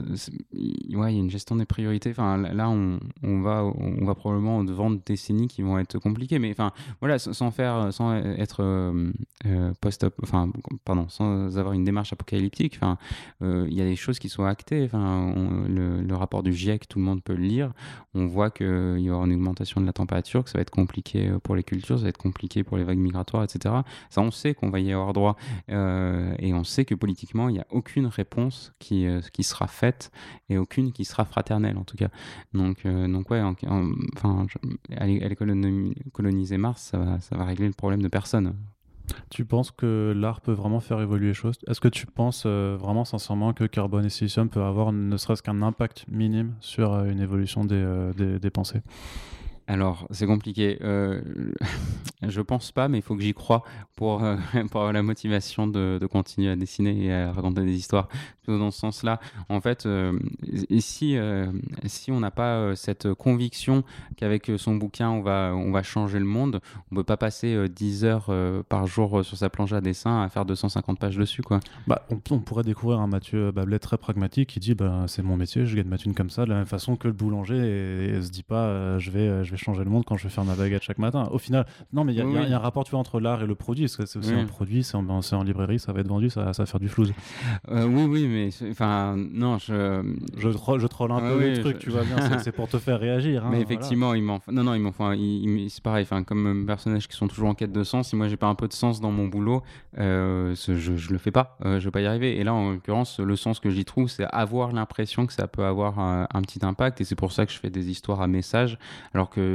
il 0.52 0.96
y 0.96 1.02
a 1.02 1.08
une 1.10 1.30
gestion 1.30 1.56
des 1.56 1.66
priorités. 1.66 2.10
Enfin, 2.10 2.36
là, 2.36 2.68
on, 2.68 2.98
on, 3.22 3.40
va, 3.40 3.64
on 3.64 4.04
va 4.04 4.14
probablement 4.14 4.64
devant 4.64 4.90
des 4.90 5.00
décennies 5.04 5.48
qui 5.48 5.62
vont 5.62 5.78
être 5.78 5.98
compliquées. 5.98 6.38
Mais 6.38 6.50
enfin, 6.50 6.72
voilà, 7.00 7.18
sans 7.18 7.50
faire, 7.50 7.92
sans 7.92 8.14
être 8.14 8.92
post 9.80 10.06
enfin, 10.22 10.50
pardon, 10.84 11.06
sans 11.08 11.56
avoir 11.58 11.74
une 11.74 11.84
démarche 11.84 12.12
apocalyptique. 12.12 12.78
Enfin, 12.80 12.98
il 13.40 13.74
y 13.74 13.80
a 13.80 13.84
des 13.84 13.96
choses 13.96 14.18
qui 14.18 14.28
sont 14.28 14.44
actées. 14.44 14.84
Enfin, 14.84 14.97
le, 14.98 16.14
rapport 16.14 16.42
du 16.42 16.52
GIEC, 16.52 16.88
tout 16.88 16.98
le 16.98 17.04
monde 17.04 17.22
peut 17.22 17.34
le 17.34 17.44
lire. 17.44 17.72
On 18.14 18.26
voit 18.26 18.50
qu'il 18.50 18.98
y 18.98 19.10
aura 19.10 19.24
une 19.24 19.32
augmentation 19.32 19.80
de 19.80 19.86
la 19.86 19.92
température, 19.92 20.44
que 20.44 20.50
ça 20.50 20.58
va 20.58 20.62
être 20.62 20.70
compliqué 20.70 21.28
euh, 21.28 21.38
pour 21.38 21.54
les 21.54 21.62
cultures, 21.62 21.98
ça 21.98 22.04
va 22.04 22.08
être 22.08 22.18
compliqué 22.18 22.64
pour 22.64 22.76
les 22.76 22.84
vagues 22.84 22.98
migratoires, 22.98 23.44
etc. 23.44 23.74
Ça, 24.10 24.20
on 24.20 24.30
sait 24.30 24.54
qu'on 24.54 24.70
va 24.70 24.80
y 24.80 24.92
avoir 24.92 25.12
droit. 25.12 25.36
Euh, 25.70 26.34
et 26.38 26.52
on 26.54 26.64
sait 26.64 26.84
que 26.84 26.94
politiquement, 26.94 27.48
il 27.48 27.52
n'y 27.52 27.60
a 27.60 27.66
aucune 27.70 28.06
réponse 28.06 28.72
qui, 28.78 29.06
euh, 29.06 29.20
qui 29.32 29.42
sera 29.42 29.66
faite 29.66 30.10
et 30.48 30.58
aucune 30.58 30.92
qui 30.92 31.04
sera 31.04 31.24
fraternelle, 31.24 31.78
en 31.78 31.84
tout 31.84 31.96
cas. 31.96 32.08
Donc, 32.52 32.86
donc 32.86 33.30
ouais, 33.30 33.40
enfin, 33.40 34.46
aller, 34.96 35.36
coloniser 36.12 36.58
Mars, 36.58 36.82
ça 36.82 36.98
va, 36.98 37.20
ça 37.20 37.36
va 37.36 37.44
régler 37.44 37.66
le 37.66 37.74
problème 37.74 38.02
de 38.02 38.08
personne. 38.08 38.54
Tu 39.30 39.44
penses 39.44 39.70
que 39.70 40.12
l'art 40.16 40.40
peut 40.40 40.52
vraiment 40.52 40.80
faire 40.80 41.00
évoluer 41.00 41.28
les 41.28 41.34
choses? 41.34 41.56
Est-ce 41.66 41.80
que 41.80 41.88
tu 41.88 42.06
penses 42.06 42.44
euh, 42.46 42.76
vraiment 42.78 43.04
sincèrement 43.04 43.52
que 43.52 43.64
Carbone 43.64 44.04
et 44.04 44.10
Silicium 44.10 44.48
peut 44.48 44.62
avoir 44.62 44.92
ne 44.92 45.16
serait-ce 45.16 45.42
qu'un 45.42 45.62
impact 45.62 46.04
minime 46.08 46.54
sur 46.60 46.92
euh, 46.92 47.04
une 47.04 47.20
évolution 47.20 47.64
des, 47.64 47.76
euh, 47.76 48.50
pensées? 48.52 48.82
Alors, 49.68 50.08
c'est 50.10 50.26
compliqué. 50.26 50.78
Euh, 50.80 51.20
je 52.26 52.40
pense 52.40 52.72
pas, 52.72 52.88
mais 52.88 52.98
il 52.98 53.02
faut 53.02 53.14
que 53.14 53.22
j'y 53.22 53.34
croie 53.34 53.62
pour, 53.96 54.24
euh, 54.24 54.36
pour 54.70 54.80
avoir 54.80 54.94
la 54.94 55.02
motivation 55.02 55.66
de, 55.66 55.98
de, 56.00 56.06
continuer 56.06 56.50
à 56.50 56.56
dessiner 56.56 57.04
et 57.04 57.12
à 57.12 57.32
raconter 57.32 57.62
des 57.62 57.76
histoires. 57.76 58.08
Dans 58.46 58.70
ce 58.70 58.78
sens-là, 58.78 59.20
en 59.50 59.60
fait, 59.60 59.84
euh, 59.84 60.18
si, 60.78 61.18
si 61.84 62.10
on 62.10 62.20
n'a 62.20 62.30
pas 62.30 62.74
cette 62.76 63.12
conviction 63.12 63.84
qu'avec 64.16 64.50
son 64.56 64.74
bouquin, 64.74 65.10
on 65.10 65.20
va, 65.20 65.52
on 65.54 65.70
va 65.70 65.82
changer 65.82 66.18
le 66.18 66.24
monde, 66.24 66.62
on 66.90 66.94
ne 66.94 67.00
peut 67.00 67.04
pas 67.04 67.18
passer 67.18 67.68
10 67.68 68.06
heures 68.06 68.32
par 68.70 68.86
jour 68.86 69.22
sur 69.22 69.36
sa 69.36 69.50
planche 69.50 69.74
à 69.74 69.82
dessin 69.82 70.22
à 70.22 70.30
faire 70.30 70.46
250 70.46 70.98
pages 70.98 71.18
dessus. 71.18 71.42
Quoi. 71.42 71.60
Bah, 71.86 72.06
on, 72.08 72.38
pourrait 72.38 72.64
découvrir 72.64 73.00
un 73.00 73.06
Mathieu 73.06 73.50
Bablet 73.50 73.80
très 73.80 73.98
pragmatique 73.98 74.48
qui 74.48 74.60
dit 74.60 74.72
bah, 74.72 75.04
c'est 75.08 75.22
mon 75.22 75.36
métier, 75.36 75.66
je 75.66 75.76
gagne 75.76 75.88
ma 75.88 75.98
thune 75.98 76.14
comme 76.14 76.30
ça, 76.30 76.46
de 76.46 76.48
la 76.48 76.56
même 76.56 76.64
façon 76.64 76.96
que 76.96 77.06
le 77.06 77.12
boulanger 77.12 78.14
et 78.14 78.22
se 78.22 78.30
dit 78.30 78.42
pas 78.42 78.98
je, 78.98 79.10
vais, 79.10 79.44
je 79.44 79.50
vais 79.50 79.57
changer 79.58 79.84
le 79.84 79.90
monde 79.90 80.04
quand 80.06 80.16
je 80.16 80.24
vais 80.24 80.28
faire 80.28 80.44
ma 80.44 80.54
baguette 80.54 80.82
chaque 80.82 80.98
matin. 80.98 81.28
Au 81.30 81.38
final, 81.38 81.66
non, 81.92 82.04
mais 82.04 82.14
il 82.14 82.18
y, 82.18 82.20
a 82.22 82.56
un 82.56 82.58
rapport 82.58 82.84
tu 82.84 82.92
vois, 82.92 83.00
entre 83.00 83.20
l'art 83.20 83.42
et 83.42 83.46
le 83.46 83.54
produit. 83.54 83.88
C'est 83.88 84.16
aussi 84.16 84.32
un 84.32 84.46
produit, 84.46 84.82
c'est 84.84 84.96
en, 84.96 85.06
en, 85.08 85.42
librairie, 85.42 85.78
ça 85.78 85.92
va 85.92 86.00
être 86.00 86.08
vendu, 86.08 86.30
ça, 86.30 86.52
ça 86.52 86.62
va 86.62 86.66
faire 86.66 86.80
du 86.80 86.88
flouze. 86.88 87.12
Euh, 87.70 87.86
oui, 87.86 88.04
oui, 88.04 88.28
mais 88.28 88.70
enfin, 88.70 89.16
non, 89.16 89.58
je. 89.58 90.02
Je, 90.36 90.50
je 90.50 90.86
troll 90.86 91.12
un 91.12 91.20
peu 91.20 91.38
le 91.40 91.60
truc, 91.60 91.78
tu 91.78 91.90
vois 91.90 92.04
bien, 92.04 92.38
c'est 92.38 92.52
pour 92.52 92.68
te 92.68 92.78
faire 92.78 93.00
réagir. 93.00 93.44
Hein, 93.44 93.48
mais 93.50 93.60
effectivement, 93.60 94.14
il 94.14 94.22
m'en. 94.22 94.40
Non, 94.50 94.64
non, 94.64 94.74
il 94.74 94.80
m'en 94.80 94.92
C'est 95.68 95.82
pareil, 95.82 96.02
enfin, 96.02 96.22
comme 96.22 96.64
personnages 96.66 97.08
qui 97.08 97.16
sont 97.16 97.28
toujours 97.28 97.48
en 97.48 97.54
quête 97.54 97.72
de 97.72 97.84
sens, 97.84 98.08
si 98.08 98.16
moi 98.16 98.28
j'ai 98.28 98.36
pas 98.36 98.46
un 98.46 98.54
peu 98.54 98.68
de 98.68 98.72
sens 98.72 99.00
dans 99.00 99.10
mon 99.10 99.26
boulot, 99.26 99.62
euh, 99.98 100.54
je, 100.54 100.74
je 100.96 101.12
le 101.12 101.18
fais 101.18 101.30
pas, 101.30 101.56
euh, 101.64 101.80
je 101.80 101.84
vais 101.84 101.90
pas 101.90 102.00
y 102.00 102.06
arriver. 102.06 102.38
Et 102.38 102.44
là, 102.44 102.54
en 102.54 102.72
l'occurrence, 102.72 103.20
le 103.20 103.36
sens 103.36 103.60
que 103.60 103.70
j'y 103.70 103.84
trouve, 103.84 104.08
c'est 104.08 104.24
avoir 104.24 104.72
l'impression 104.72 105.26
que 105.26 105.32
ça 105.32 105.48
peut 105.48 105.64
avoir 105.64 105.98
un, 105.98 106.26
un 106.32 106.42
petit 106.42 106.64
impact. 106.64 107.00
Et 107.00 107.04
c'est 107.04 107.16
pour 107.16 107.32
ça 107.32 107.46
que 107.46 107.52
je 107.52 107.58
fais 107.58 107.70
des 107.70 107.90
histoires 107.90 108.20
à 108.20 108.26
message, 108.26 108.78
alors 109.14 109.30
que 109.30 109.47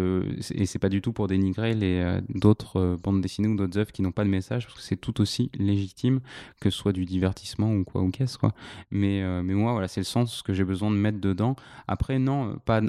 et 0.54 0.66
c'est 0.66 0.80
pas 0.80 0.90
du 0.90 1.02
tout 1.02 1.14
pour 1.14 1.28
dénigrer 1.28 1.74
les 1.74 2.00
euh, 2.00 2.22
d'autres 2.30 2.80
euh, 2.80 2.98
bandes 3.02 3.22
dessinées 3.22 3.48
ou 3.48 3.56
d'autres 3.56 3.78
œuvres 3.78 3.92
qui 3.92 4.02
n'ont 4.02 4.12
pas 4.12 4.24
de 4.24 4.30
message 4.30 4.66
parce 4.66 4.78
que 4.78 4.84
c'est 4.84 4.98
tout 4.98 5.22
aussi 5.22 5.50
légitime 5.56 6.20
que 6.60 6.70
ce 6.70 6.78
soit 6.78 6.94
du 6.94 7.06
divertissement 7.06 7.74
ou 7.74 7.84
quoi 7.84 8.02
ou 8.02 8.10
qu'est-ce 8.10 8.38
quoi. 8.38 8.54
Mais 8.92 9.22
euh, 9.22 9.42
mais 9.44 9.54
moi 9.54 9.72
voilà 9.72 9.88
c'est 9.88 10.02
le 10.02 10.06
sens 10.06 10.42
que 10.42 10.54
j'ai 10.54 10.64
besoin 10.64 10.92
de 10.92 10.96
mettre 10.96 11.20
dedans. 11.20 11.56
Après 11.88 12.20
non 12.20 12.58
pas 12.66 12.82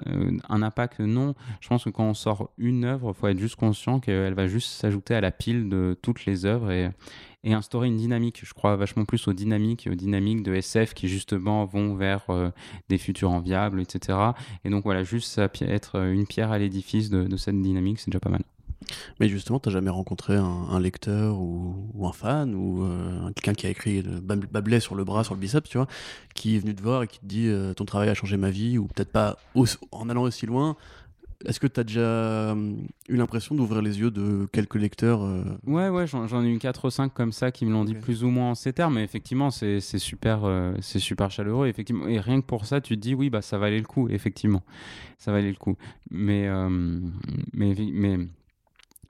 un 0.49 0.63
impact 0.63 1.01
non. 1.01 1.35
Je 1.61 1.69
pense 1.69 1.85
que 1.85 1.91
quand 1.91 2.05
on 2.05 2.15
sort 2.15 2.51
une 2.59 2.85
œuvre 2.85 3.13
faut 3.13 3.27
être 3.29 3.39
juste 3.39 3.57
conscient 3.57 4.01
qu'elle 4.01 4.35
va 4.35 4.47
juste 4.47 4.71
s'ajouter 4.71 5.15
à 5.15 5.21
la 5.21 5.31
pile 5.31 5.69
de 5.69 5.97
toutes 6.03 6.27
les 6.27 6.47
œuvres 6.47 6.71
et 6.71 6.91
et 7.45 7.53
instaurer 7.53 7.86
une 7.88 7.97
dynamique. 7.97 8.40
Je 8.42 8.55
crois 8.55 8.74
vachement 8.76 9.05
plus 9.05 9.28
aux 9.28 9.32
dynamiques, 9.32 9.88
aux 9.90 9.95
dynamiques 9.95 10.42
de 10.42 10.55
SF 10.55 10.95
qui 10.95 11.09
justement 11.09 11.64
vont 11.64 11.95
vers 11.95 12.24
euh, 12.30 12.51
des 12.88 12.99
futurs 12.99 13.30
enviables, 13.30 13.80
etc. 13.80 14.18
Et 14.64 14.70
donc 14.70 14.84
voilà, 14.84 15.05
juste 15.05 15.38
être 15.61 15.97
une 15.97 16.26
pierre 16.26 16.51
à 16.51 16.59
l'édifice 16.59 17.11
de, 17.11 17.36
cette 17.36 17.61
dynamique, 17.61 18.01
c'est 18.01 18.11
déjà 18.11 18.20
pas 18.20 18.30
mal. 18.30 18.42
Mais 19.18 19.28
justement, 19.28 19.59
tu 19.59 19.68
n'as 19.68 19.72
jamais 19.72 19.90
rencontré 19.90 20.36
un, 20.36 20.78
lecteur 20.78 21.38
ou, 21.38 22.07
un 22.07 22.12
fan 22.12 22.55
ou 22.55 22.84
euh, 22.84 23.30
quelqu'un 23.32 23.55
qui 23.55 23.66
a 23.66 23.70
écrit 23.70 24.03
Bablet 24.03 24.80
sur 24.80 24.95
le 24.95 25.05
bras, 25.05 25.24
sur 25.24 25.34
le 25.34 25.40
biceps, 25.40 25.68
tu 25.68 25.78
vois, 25.78 25.86
qui 26.34 26.57
est 26.57 26.59
venu 26.59 26.74
te 26.74 26.82
voir 26.82 27.03
et 27.03 27.09
qui 27.09 27.18
te 27.18 27.26
dit 27.26 27.49
euh, 27.49 27.72
ton 27.72 27.84
travail 27.84 28.09
a 28.09 28.14
changé 28.14 28.36
ma 28.36 28.51
vie 28.51 28.78
ou 28.78 28.86
peut-être 28.86 29.11
pas 29.11 29.38
en 29.90 30.09
allant 30.09 30.22
aussi 30.22 30.47
loin, 30.47 30.76
est-ce 31.47 31.61
que 31.61 31.66
tu 31.66 31.80
as 31.80 31.84
déjà 31.84 32.01
euh, 32.01 32.74
eu 33.09 33.16
l'impression 33.16 33.55
d'ouvrir 33.55 33.82
les 33.82 33.99
yeux 33.99 34.11
de 34.11 34.47
quelques 34.53 34.76
lecteurs 34.76 35.22
euh 35.22 35.45
Ouais, 35.66 35.88
ouais, 35.88 36.07
j'en 36.07 36.45
ai 36.45 36.49
eu 36.49 36.59
4 36.59 36.86
ou 36.86 36.90
5 36.90 37.12
comme 37.12 37.32
ça 37.32 37.51
qui 37.51 37.66
me 37.66 37.72
l'ont 37.72 37.84
dit 37.84 37.95
plus 37.95 38.24
ou 38.24 38.28
moins 38.28 38.51
en 38.51 38.55
ces 38.55 38.72
termes, 38.72 38.95
mais 38.95 39.05
effectivement, 39.05 39.51
c'est 39.51 39.80
super, 39.80 40.45
euh, 40.45 40.74
c'est 40.80 40.99
super 40.99 41.30
chaleureux. 41.30 41.68
Effectivement. 41.68 42.07
Et 42.07 42.20
rien 42.20 42.40
que 42.40 42.47
pour 42.47 42.66
ça, 42.66 42.80
tu 42.80 42.97
te 42.97 43.01
dis, 43.01 43.14
oui, 43.14 43.30
bah, 43.30 43.42
ça 43.42 43.59
valait 43.59 43.80
le 43.80 43.86
coup, 43.86 44.09
effectivement. 44.09 44.62
Ça 45.18 45.32
valait 45.32 45.51
le 45.51 45.57
coup. 45.57 45.76
Mais, 46.11 46.49
mais, 47.53 47.74
mais 47.92 48.18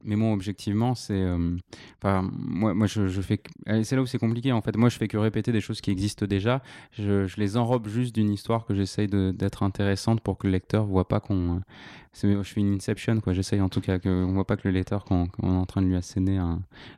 mais 0.04 0.16
moi, 0.16 0.32
objectivement, 0.32 0.94
c'est. 0.94 1.14
Euh, 1.14 1.56
moi, 2.02 2.74
moi 2.74 2.86
je, 2.86 3.08
fais. 3.20 3.40
C'est 3.82 3.96
là 3.96 4.02
où 4.02 4.06
c'est 4.06 4.18
compliqué, 4.18 4.52
en 4.52 4.60
fait. 4.60 4.76
Moi, 4.76 4.88
je 4.88 4.98
fais 4.98 5.08
que 5.08 5.16
répéter 5.16 5.50
des 5.50 5.60
choses 5.60 5.80
qui 5.80 5.90
existent 5.90 6.26
déjà. 6.26 6.62
Je, 6.92 7.26
les 7.36 7.56
enrobe 7.56 7.88
juste 7.88 8.14
d'une 8.14 8.30
histoire 8.30 8.66
que 8.66 8.74
j'essaye 8.74 9.08
d'être 9.08 9.62
intéressante 9.62 10.20
pour 10.20 10.38
que 10.38 10.46
le 10.46 10.52
lecteur 10.52 10.84
voit 10.86 11.08
pas 11.08 11.20
qu'on. 11.20 11.60
Je 12.12 12.42
fais 12.42 12.60
une 12.60 12.74
inception, 12.74 13.20
quoi. 13.20 13.32
J'essaye 13.32 13.60
en 13.60 13.68
tout 13.68 13.80
cas 13.80 13.98
qu'on 13.98 14.32
voit 14.32 14.46
pas 14.46 14.56
que 14.56 14.68
le 14.68 14.74
lecteur, 14.74 15.04
qu'on 15.04 15.24
est 15.24 15.46
en 15.46 15.66
train 15.66 15.82
de 15.82 15.86
lui 15.86 15.96
asséner 15.96 16.38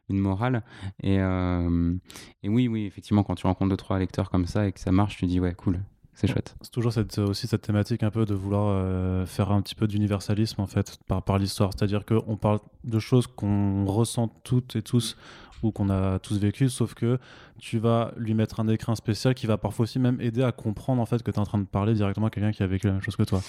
une 0.08 0.18
morale. 0.18 0.62
Et, 1.02 1.20
euh, 1.20 1.94
et 2.42 2.48
oui, 2.48 2.68
oui, 2.68 2.84
effectivement, 2.86 3.22
quand 3.22 3.36
tu 3.36 3.46
rencontres 3.46 3.70
deux, 3.70 3.76
trois 3.76 3.98
lecteurs 3.98 4.30
comme 4.30 4.46
ça 4.46 4.66
et 4.66 4.72
que 4.72 4.80
ça 4.80 4.92
marche, 4.92 5.16
tu 5.16 5.26
dis, 5.26 5.40
ouais, 5.40 5.54
cool 5.54 5.80
c'est 6.16 6.26
chouette. 6.28 6.56
C'est 6.62 6.70
toujours 6.70 6.94
cette, 6.94 7.18
aussi 7.18 7.46
cette 7.46 7.60
thématique 7.60 8.02
un 8.02 8.10
peu 8.10 8.24
de 8.24 8.34
vouloir 8.34 8.68
euh, 8.70 9.26
faire 9.26 9.52
un 9.52 9.60
petit 9.60 9.74
peu 9.74 9.86
d'universalisme 9.86 10.62
en 10.62 10.66
fait 10.66 10.98
par, 11.06 11.22
par 11.22 11.38
l'histoire. 11.38 11.70
C'est-à-dire 11.76 12.06
qu'on 12.06 12.36
parle 12.38 12.58
de 12.84 12.98
choses 12.98 13.26
qu'on 13.26 13.84
ressent 13.84 14.28
toutes 14.42 14.76
et 14.76 14.82
tous 14.82 15.16
ou 15.62 15.72
qu'on 15.72 15.90
a 15.90 16.18
tous 16.18 16.38
vécu, 16.38 16.68
sauf 16.68 16.94
que 16.94 17.18
tu 17.58 17.78
vas 17.78 18.12
lui 18.16 18.34
mettre 18.34 18.60
un 18.60 18.68
écrin 18.68 18.94
spécial 18.94 19.34
qui 19.34 19.46
va 19.46 19.58
parfois 19.58 19.84
aussi 19.84 19.98
même 19.98 20.18
aider 20.20 20.42
à 20.42 20.52
comprendre 20.52 21.02
en 21.02 21.06
fait 21.06 21.22
que 21.22 21.30
tu 21.30 21.36
es 21.36 21.38
en 21.38 21.44
train 21.44 21.58
de 21.58 21.64
parler 21.64 21.92
directement 21.94 22.26
à 22.26 22.30
quelqu'un 22.30 22.52
qui 22.52 22.62
a 22.62 22.66
vécu 22.66 22.86
la 22.86 22.94
même 22.94 23.02
chose 23.02 23.16
que 23.16 23.22
toi. 23.22 23.42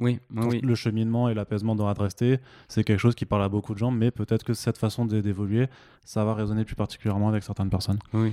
Oui, 0.00 0.18
oui. 0.34 0.60
Le 0.60 0.74
cheminement 0.74 1.28
et 1.28 1.34
l'apaisement 1.34 1.74
dans 1.74 1.88
Adresté, 1.88 2.38
c'est 2.68 2.84
quelque 2.84 2.98
chose 2.98 3.14
qui 3.14 3.26
parle 3.26 3.42
à 3.42 3.48
beaucoup 3.48 3.74
de 3.74 3.78
gens, 3.78 3.90
mais 3.90 4.10
peut-être 4.10 4.44
que 4.44 4.54
cette 4.54 4.78
façon 4.78 5.04
d'évoluer, 5.04 5.68
ça 6.04 6.24
va 6.24 6.34
résonner 6.34 6.64
plus 6.64 6.74
particulièrement 6.74 7.28
avec 7.28 7.42
certaines 7.42 7.70
personnes. 7.70 7.98
Oui, 8.12 8.32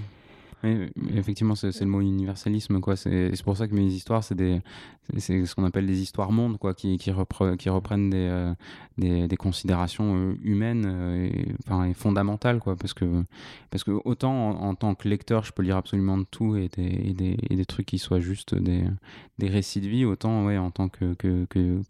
effectivement, 0.64 1.56
c'est 1.56 1.80
le 1.80 1.88
mot 1.88 2.02
universalisme, 2.02 2.80
quoi. 2.80 2.96
C'est 2.96 3.44
pour 3.44 3.58
ça 3.58 3.68
que 3.68 3.74
mes 3.74 3.86
histoires, 3.86 4.24
c'est 4.24 4.36
ce 5.18 5.56
qu'on 5.56 5.64
appelle 5.64 5.88
des 5.88 6.02
histoires 6.02 6.32
mondes, 6.32 6.58
quoi, 6.58 6.74
qui, 6.74 6.98
reprennent 7.12 8.10
des, 8.10 8.54
euh, 9.02 9.28
considérations 9.38 10.16
euh, 10.16 10.36
humaines 10.44 10.86
euh, 10.86 11.28
et, 11.28 11.48
enfin, 11.66 11.92
fondamentales, 11.94 12.60
quoi, 12.60 12.76
parce 12.76 12.94
que, 12.94 13.24
parce 13.70 13.84
que 13.84 13.92
autant 14.06 14.62
en, 14.62 14.76
tant 14.76 14.94
que 14.96 15.08
lecteur, 15.08 15.44
je 15.44 15.52
peux 15.52 15.64
lire 15.64 15.78
absolument 15.78 16.18
de 16.18 16.26
tout 16.30 16.56
et 16.56 16.68
des, 16.68 17.06
et 17.50 17.56
des, 17.56 17.66
trucs 17.66 17.88
qui 17.88 17.98
soient 17.98 18.20
juste 18.20 18.56
des, 18.56 18.84
récits 19.42 19.82
de 19.82 19.88
vie, 19.88 20.06
autant, 20.06 20.46
ouais, 20.46 20.58
en 20.58 20.72
tant 20.72 20.90
que 20.90 21.16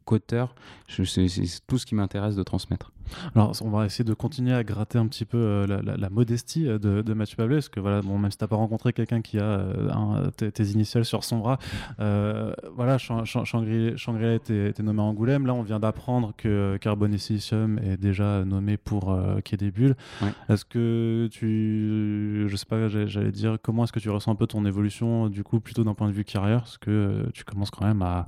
qu'auteur, 0.05 0.55
que, 0.87 1.03
c'est 1.03 1.27
tout 1.67 1.77
ce 1.77 1.85
qui 1.85 1.95
m'intéresse 1.95 2.35
de 2.35 2.43
transmettre. 2.43 2.91
Alors, 3.35 3.53
on 3.61 3.69
va 3.69 3.85
essayer 3.85 4.03
de 4.03 4.13
continuer 4.13 4.53
à 4.53 4.63
gratter 4.63 4.97
un 4.97 5.07
petit 5.07 5.25
peu 5.25 5.37
euh, 5.37 5.67
la, 5.67 6.09
modestie 6.09 6.67
euh, 6.67 6.79
de, 6.79 7.13
Mathieu 7.13 7.37
Pablet, 7.37 7.57
parce 7.57 7.69
que 7.69 7.79
voilà, 7.79 8.01
bon, 8.01 8.17
même 8.17 8.31
si 8.31 8.37
tu 8.37 8.43
n'as 8.43 8.47
pas 8.47 8.55
rencontré 8.55 8.93
quelqu'un 8.93 9.21
qui 9.21 9.39
a 9.39 9.43
euh, 9.43 10.29
tes, 10.31 10.63
initiales 10.63 11.05
sur 11.05 11.23
son 11.23 11.39
bras, 11.39 11.57
voilà, 11.97 12.97
Shangri-La 12.97 14.33
était, 14.33 14.73
nommé 14.83 15.01
Angoulême. 15.01 15.45
Là, 15.45 15.53
on 15.53 15.63
vient 15.63 15.79
d'apprendre 15.79 16.33
que 16.37 16.77
Carbone 16.77 17.13
et 17.13 17.17
Silicium 17.17 17.79
est 17.79 17.97
déjà 17.97 18.43
nommé 18.45 18.77
pour 18.77 19.17
Quai 19.43 19.57
des 19.57 19.71
Bulles. 19.71 19.95
Est-ce 20.49 20.65
que 20.65 21.27
tu, 21.31 22.45
je 22.47 22.55
sais 22.55 22.65
pas, 22.65 22.87
j'allais 22.87 23.31
dire, 23.31 23.57
comment 23.61 23.83
est-ce 23.83 23.91
que 23.91 23.99
tu 23.99 24.09
ressens 24.09 24.31
un 24.31 24.35
peu 24.35 24.47
ton 24.47 24.65
évolution, 24.65 25.29
du 25.29 25.43
coup, 25.43 25.59
plutôt 25.59 25.83
d'un 25.83 25.93
point 25.93 26.07
de 26.07 26.13
vue 26.13 26.25
carrière, 26.25 26.59
parce 26.59 26.77
que 26.77 27.29
tu 27.33 27.43
commences 27.43 27.71
quand 27.71 27.85
même 27.85 28.01
à 28.01 28.27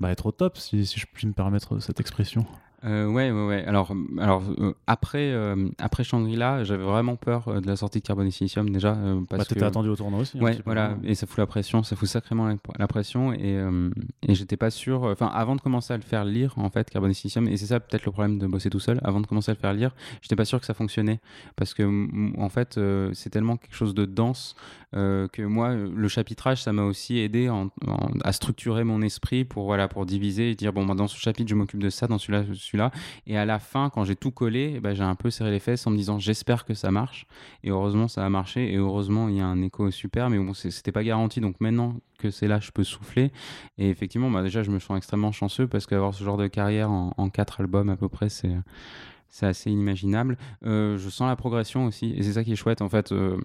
bah, 0.00 0.10
être 0.10 0.26
au 0.26 0.32
top, 0.32 0.56
si, 0.58 0.86
si 0.86 0.98
je 0.98 1.06
puis 1.12 1.26
me 1.26 1.32
permettre 1.32 1.78
cette 1.78 2.00
expression 2.00 2.44
euh, 2.84 3.06
ouais, 3.06 3.30
ouais, 3.30 3.46
ouais. 3.46 3.64
Alors, 3.64 3.94
alors 4.18 4.42
euh, 4.58 4.74
après, 4.86 5.30
euh, 5.32 5.68
après 5.78 6.04
Shangri-La, 6.04 6.64
j'avais 6.64 6.84
vraiment 6.84 7.16
peur 7.16 7.48
euh, 7.48 7.60
de 7.60 7.66
la 7.66 7.76
sortie 7.76 8.00
de 8.00 8.06
Carbon 8.06 8.24
et 8.24 8.30
Silicium 8.30 8.68
déjà. 8.70 8.96
parce 9.28 9.38
bah, 9.40 9.44
t'étais 9.44 9.64
attendu 9.64 9.88
au 9.88 9.96
tournoi 9.96 10.20
aussi. 10.20 10.38
Ouais, 10.38 10.58
voilà. 10.66 10.96
Et 11.02 11.14
ça 11.14 11.26
fout 11.26 11.38
la 11.38 11.46
pression, 11.46 11.82
ça 11.82 11.96
fout 11.96 12.08
sacrément 12.08 12.48
la, 12.78 12.86
pression. 12.86 13.32
Et, 13.32 13.58
et 14.26 14.34
j'étais 14.34 14.56
pas 14.56 14.70
sûr. 14.70 15.04
Enfin, 15.04 15.30
avant 15.32 15.56
de 15.56 15.60
commencer 15.60 15.94
à 15.94 15.96
le 15.96 16.02
faire 16.02 16.24
lire, 16.24 16.54
en 16.56 16.68
fait, 16.68 16.90
Carbon 16.90 17.08
et 17.08 17.14
Silicium, 17.14 17.48
et 17.48 17.56
c'est 17.56 17.66
ça 17.66 17.80
peut-être 17.80 18.04
le 18.04 18.12
problème 18.12 18.38
de 18.38 18.46
bosser 18.46 18.70
tout 18.70 18.80
seul. 18.80 19.00
Avant 19.02 19.20
de 19.20 19.26
commencer 19.26 19.50
à 19.50 19.54
le 19.54 19.60
faire 19.60 19.72
lire, 19.72 19.94
j'étais 20.20 20.36
pas 20.36 20.44
sûr 20.44 20.60
que 20.60 20.66
ça 20.66 20.74
fonctionnait 20.74 21.20
parce 21.56 21.74
que 21.74 21.84
en 22.38 22.48
fait, 22.48 22.78
c'est 23.12 23.30
tellement 23.30 23.56
quelque 23.56 23.74
chose 23.74 23.94
de 23.94 24.04
dense 24.04 24.56
que 24.94 25.42
moi, 25.42 25.74
le 25.74 26.08
chapitrage, 26.08 26.62
ça 26.62 26.72
m'a 26.72 26.84
aussi 26.84 27.18
aidé 27.18 27.50
à 28.22 28.32
structurer 28.32 28.84
mon 28.84 29.02
esprit 29.02 29.44
pour 29.44 29.64
voilà, 29.64 29.88
pour 29.88 30.06
diviser 30.06 30.50
et 30.50 30.54
dire 30.54 30.72
bon, 30.72 30.84
moi, 30.84 30.94
dans 30.94 31.08
ce 31.08 31.18
chapitre, 31.18 31.48
je 31.48 31.54
m'occupe 31.54 31.80
de 31.80 31.90
ça, 31.90 32.06
dans 32.06 32.18
celui-là, 32.18 32.44
là 32.74 32.90
Et 33.26 33.36
à 33.36 33.44
la 33.44 33.58
fin, 33.58 33.90
quand 33.90 34.04
j'ai 34.04 34.16
tout 34.16 34.30
collé, 34.30 34.74
eh 34.76 34.80
ben, 34.80 34.94
j'ai 34.94 35.02
un 35.02 35.14
peu 35.14 35.30
serré 35.30 35.50
les 35.50 35.58
fesses 35.58 35.86
en 35.86 35.90
me 35.90 35.96
disant 35.96 36.18
j'espère 36.18 36.64
que 36.64 36.74
ça 36.74 36.90
marche. 36.90 37.26
Et 37.62 37.70
heureusement, 37.70 38.08
ça 38.08 38.24
a 38.24 38.28
marché. 38.28 38.72
Et 38.72 38.76
heureusement, 38.76 39.28
il 39.28 39.36
y 39.36 39.40
a 39.40 39.46
un 39.46 39.60
écho 39.62 39.90
super. 39.90 40.30
Mais 40.30 40.38
bon, 40.38 40.54
c'était 40.54 40.92
pas 40.92 41.04
garanti. 41.04 41.40
Donc 41.40 41.60
maintenant 41.60 41.96
que 42.18 42.30
c'est 42.30 42.48
là, 42.48 42.60
je 42.60 42.70
peux 42.70 42.84
souffler. 42.84 43.32
Et 43.78 43.90
effectivement, 43.90 44.30
bah, 44.30 44.42
déjà, 44.42 44.62
je 44.62 44.70
me 44.70 44.78
sens 44.78 44.96
extrêmement 44.96 45.32
chanceux 45.32 45.66
parce 45.66 45.86
qu'avoir 45.86 46.14
ce 46.14 46.24
genre 46.24 46.36
de 46.36 46.46
carrière 46.46 46.90
en, 46.90 47.12
en 47.16 47.30
quatre 47.30 47.60
albums 47.60 47.88
à 47.88 47.96
peu 47.96 48.08
près, 48.08 48.28
c'est 48.28 48.54
c'est 49.34 49.46
assez 49.46 49.68
inimaginable. 49.68 50.38
Euh, 50.64 50.96
je 50.96 51.10
sens 51.10 51.26
la 51.26 51.34
progression 51.34 51.86
aussi, 51.86 52.14
et 52.16 52.22
c'est 52.22 52.34
ça 52.34 52.44
qui 52.44 52.52
est 52.52 52.56
chouette. 52.56 52.82
En 52.82 52.88
fait, 52.88 53.10
euh, 53.10 53.36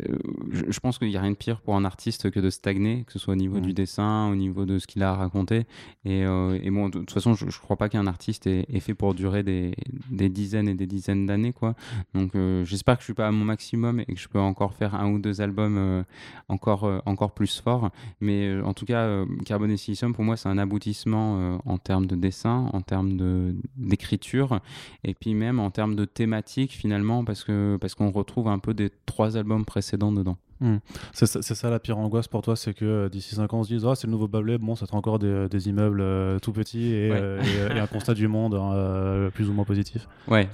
euh, 0.00 0.16
je, 0.50 0.80
pense 0.80 0.98
qu'il 0.98 1.08
n'y 1.08 1.16
a 1.16 1.20
rien 1.20 1.32
de 1.32 1.36
pire 1.36 1.60
pour 1.60 1.76
un 1.76 1.84
artiste 1.84 2.30
que 2.30 2.40
de 2.40 2.48
stagner, 2.48 3.04
que 3.04 3.12
ce 3.12 3.18
soit 3.18 3.34
au 3.34 3.36
niveau 3.36 3.60
du 3.60 3.70
mmh. 3.70 3.74
dessin, 3.74 4.28
au 4.30 4.34
niveau 4.34 4.64
de 4.64 4.78
ce 4.78 4.86
qu'il 4.86 5.02
a 5.02 5.10
à 5.10 5.14
raconter. 5.14 5.66
Et, 6.04 6.20
et, 6.20 6.70
bon, 6.70 6.88
de, 6.88 7.00
toute 7.00 7.10
façon, 7.10 7.34
je 7.34 7.44
ne 7.44 7.50
crois 7.50 7.76
pas 7.76 7.88
qu'un 7.88 8.06
artiste 8.06 8.46
est, 8.46 8.80
fait 8.80 8.94
pour 8.94 9.14
durer 9.14 9.42
des, 9.42 9.74
des, 10.10 10.28
dizaines 10.28 10.68
et 10.68 10.74
des 10.74 10.86
dizaines 10.86 11.26
d'années. 11.26 11.52
quoi. 11.52 11.74
Donc, 12.14 12.32
j'espère 12.64 12.96
que 12.96 13.02
je 13.02 13.06
suis 13.06 13.14
pas 13.14 13.28
à 13.28 13.30
mon 13.30 13.44
maximum 13.44 14.00
et 14.00 14.06
que 14.06 14.18
je 14.18 14.28
peux 14.28 14.40
encore 14.40 14.74
faire 14.74 14.94
un 14.94 15.10
ou 15.10 15.18
deux 15.18 15.40
albums 15.40 16.04
encore, 16.48 17.02
encore 17.04 17.32
plus 17.32 17.60
forts. 17.60 17.90
Mais 18.20 18.60
en 18.62 18.72
tout 18.74 18.86
cas, 18.86 19.24
Carbon 19.44 19.68
et 19.68 19.76
Silicium, 19.76 20.14
pour 20.14 20.24
moi, 20.24 20.36
c'est 20.36 20.48
un 20.48 20.58
aboutissement 20.58 21.60
en 21.64 21.78
termes 21.78 22.06
de 22.06 22.16
dessin, 22.16 22.70
en 22.72 22.80
termes 22.80 23.54
d'écriture. 23.76 24.60
Et 25.04 25.14
puis 25.14 25.34
même 25.34 25.60
en 25.60 25.70
termes 25.70 25.94
de 25.94 26.04
thématique 26.04 26.72
finalement, 26.72 27.24
parce 27.24 27.44
que 27.44 27.76
parce 27.80 27.94
qu'on 27.94 28.10
retrouve 28.10 28.48
un 28.48 28.58
peu 28.58 28.74
des 28.74 28.90
trois 29.06 29.36
albums 29.36 29.64
précédents 29.64 29.81
dedans. 30.16 30.36
Hmm. 30.60 30.76
C'est 31.12 31.26
ça, 31.26 31.70
la 31.70 31.80
pire 31.80 31.98
angoisse 31.98 32.28
pour 32.28 32.42
toi, 32.42 32.54
c'est 32.54 32.72
que 32.72 32.84
euh, 32.84 33.08
d'ici 33.08 33.34
5 33.34 33.52
ans 33.52 33.60
on 33.60 33.62
se 33.64 33.68
dise 33.68 33.84
ah 33.84 33.94
c'est 33.96 34.06
le 34.06 34.12
nouveau 34.12 34.28
Bablet, 34.28 34.58
bon 34.58 34.76
ça 34.76 34.86
sera 34.86 34.96
encore 34.96 35.18
des, 35.18 35.48
des 35.48 35.68
immeubles 35.68 36.00
euh, 36.00 36.38
tout 36.38 36.52
petits 36.52 36.92
et, 36.92 37.10
euh, 37.10 37.42
et, 37.74 37.80
un 37.80 37.86
constat 37.88 38.14
du 38.14 38.28
monde 38.28 38.54
hein, 38.54 39.30
plus 39.34 39.48
ou 39.50 39.52
moins 39.52 39.64
positif. 39.64 40.06
Ouais. 40.28 40.48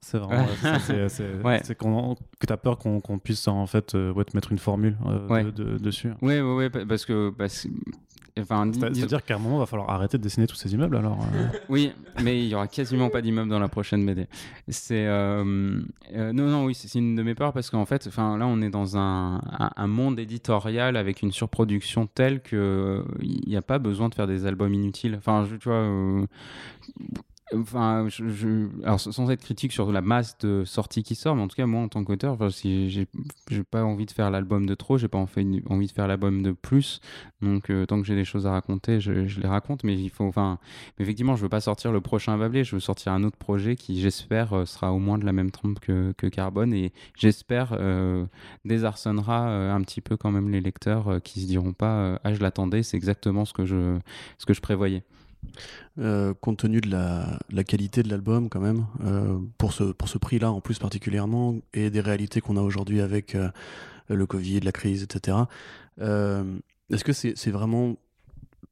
C'est 0.00 0.18
vraiment 0.18 0.46
c'est 0.78 1.74
que 1.76 2.46
tu 2.46 2.52
as 2.52 2.56
peur 2.56 2.78
qu'on 2.78 3.18
puisse 3.18 3.46
en 3.48 3.66
fait 3.66 3.86
te 3.88 4.34
mettre 4.34 4.52
une 4.52 4.58
formule 4.58 4.96
dessus. 5.80 6.12
Oui, 6.22 6.40
ouais, 6.40 6.70
ouais, 6.70 6.70
parce 6.70 7.04
que 7.04 7.30
parce, 8.36 8.68
c'est-à-dire 8.72 9.24
qu'à 9.24 9.36
un 9.36 9.38
moment, 9.38 9.56
il 9.56 9.60
va 9.60 9.66
falloir 9.66 9.90
arrêter 9.90 10.18
de 10.18 10.22
dessiner 10.22 10.48
tous 10.48 10.56
ces 10.56 10.74
immeubles 10.74 10.96
alors 10.96 11.20
euh. 11.34 11.46
Oui, 11.68 11.92
mais 12.22 12.42
il 12.42 12.48
y 12.48 12.54
aura 12.56 12.66
quasiment 12.66 13.08
pas 13.08 13.22
d'immeubles 13.22 13.48
dans 13.48 13.60
la 13.60 13.68
prochaine 13.68 14.04
BD. 14.04 14.26
C'est 14.68 15.06
euh, 15.06 15.80
euh, 16.14 16.32
non, 16.32 16.48
non, 16.48 16.64
oui, 16.64 16.74
c'est 16.74 16.98
une 16.98 17.14
de 17.14 17.22
mes 17.22 17.36
peurs 17.36 17.52
parce 17.52 17.70
qu'en 17.70 17.84
fait, 17.84 18.08
enfin 18.08 18.36
là, 18.36 18.48
on 18.48 18.60
est 18.60 18.70
dans 18.70 18.96
un, 18.96 19.40
un, 19.76 19.86
monde 19.86 20.18
éditorial 20.18 20.96
avec 20.96 21.22
une 21.22 21.30
surproduction 21.30 22.08
telle 22.08 22.40
que 22.40 23.04
il 23.20 23.48
n'y 23.48 23.56
a 23.56 23.62
pas 23.62 23.78
besoin 23.78 24.08
de 24.08 24.14
faire 24.14 24.26
des 24.26 24.46
albums 24.46 24.74
inutiles. 24.74 25.14
Enfin, 25.16 25.46
tu 25.60 25.68
vois 25.68 25.86
Enfin, 27.52 28.08
alors 28.84 29.00
sans 29.00 29.30
être 29.30 29.42
critique 29.42 29.72
sur 29.72 29.92
la 29.92 30.00
masse 30.00 30.38
de 30.38 30.64
sorties 30.64 31.02
qui 31.02 31.14
sort, 31.14 31.36
mais 31.36 31.42
en 31.42 31.48
tout 31.48 31.56
cas 31.56 31.66
moi 31.66 31.82
en 31.82 31.88
tant 31.88 32.02
qu'auteur, 32.02 32.50
si 32.50 32.88
j'ai, 32.88 33.06
pas 33.70 33.84
envie 33.84 34.06
de 34.06 34.10
faire 34.12 34.30
l'album 34.30 34.64
de 34.64 34.74
trop, 34.74 34.96
j'ai 34.96 35.08
pas 35.08 35.18
envie 35.18 35.86
de 35.86 35.92
faire 35.92 36.08
l'album 36.08 36.42
de 36.42 36.52
plus. 36.52 37.00
Donc 37.42 37.68
euh, 37.68 37.84
tant 37.84 38.00
que 38.00 38.06
j'ai 38.06 38.14
des 38.14 38.24
choses 38.24 38.46
à 38.46 38.52
raconter, 38.52 38.98
je, 38.98 39.12
les 39.12 39.48
raconte. 39.48 39.84
Mais 39.84 39.94
il 39.94 40.08
faut, 40.08 40.24
enfin, 40.24 40.58
effectivement, 40.98 41.36
je 41.36 41.42
veux 41.42 41.50
pas 41.50 41.60
sortir 41.60 41.92
le 41.92 42.00
prochain 42.00 42.38
Bablé, 42.38 42.64
je 42.64 42.76
veux 42.76 42.80
sortir 42.80 43.12
un 43.12 43.22
autre 43.24 43.36
projet 43.36 43.76
qui, 43.76 44.00
j'espère, 44.00 44.54
euh, 44.54 44.64
sera 44.64 44.92
au 44.92 44.98
moins 44.98 45.18
de 45.18 45.26
la 45.26 45.32
même 45.32 45.50
trempe 45.50 45.80
que, 45.80 46.12
que 46.16 46.26
Carbone 46.26 46.72
et 46.72 46.92
j'espère 47.14 47.76
euh, 47.78 48.24
désarçonnera 48.64 49.72
un 49.74 49.80
petit 49.82 50.00
peu 50.00 50.16
quand 50.16 50.30
même 50.30 50.50
les 50.50 50.60
lecteurs 50.62 51.20
qui 51.22 51.40
se 51.42 51.46
diront 51.46 51.72
pas 51.72 52.18
ah 52.24 52.32
je 52.34 52.40
l'attendais, 52.40 52.82
c'est 52.82 52.96
exactement 52.96 53.44
ce 53.44 53.52
que 53.52 53.66
je 53.66 53.98
ce 54.38 54.46
que 54.46 54.54
je 54.54 54.60
prévoyais. 54.60 55.02
Euh, 56.00 56.34
compte 56.40 56.58
tenu 56.58 56.80
de 56.80 56.90
la, 56.90 57.64
qualité 57.64 58.02
de 58.02 58.08
l'album 58.08 58.48
quand 58.48 58.60
même, 58.60 58.86
euh, 59.04 59.38
pour 59.58 59.72
ce, 59.72 60.18
prix-là 60.18 60.50
en 60.50 60.60
plus 60.60 60.78
particulièrement, 60.80 61.56
et 61.72 61.88
des 61.90 62.00
réalités 62.00 62.40
qu'on 62.40 62.56
a 62.56 62.60
aujourd'hui 62.60 63.00
avec 63.00 63.36
euh, 63.36 63.48
le 64.08 64.26
Covid, 64.26 64.60
la 64.60 64.72
crise, 64.72 65.04
etc. 65.04 65.38
est-ce 66.00 67.04
que 67.04 67.12
c'est 67.12 67.50
vraiment 67.50 67.94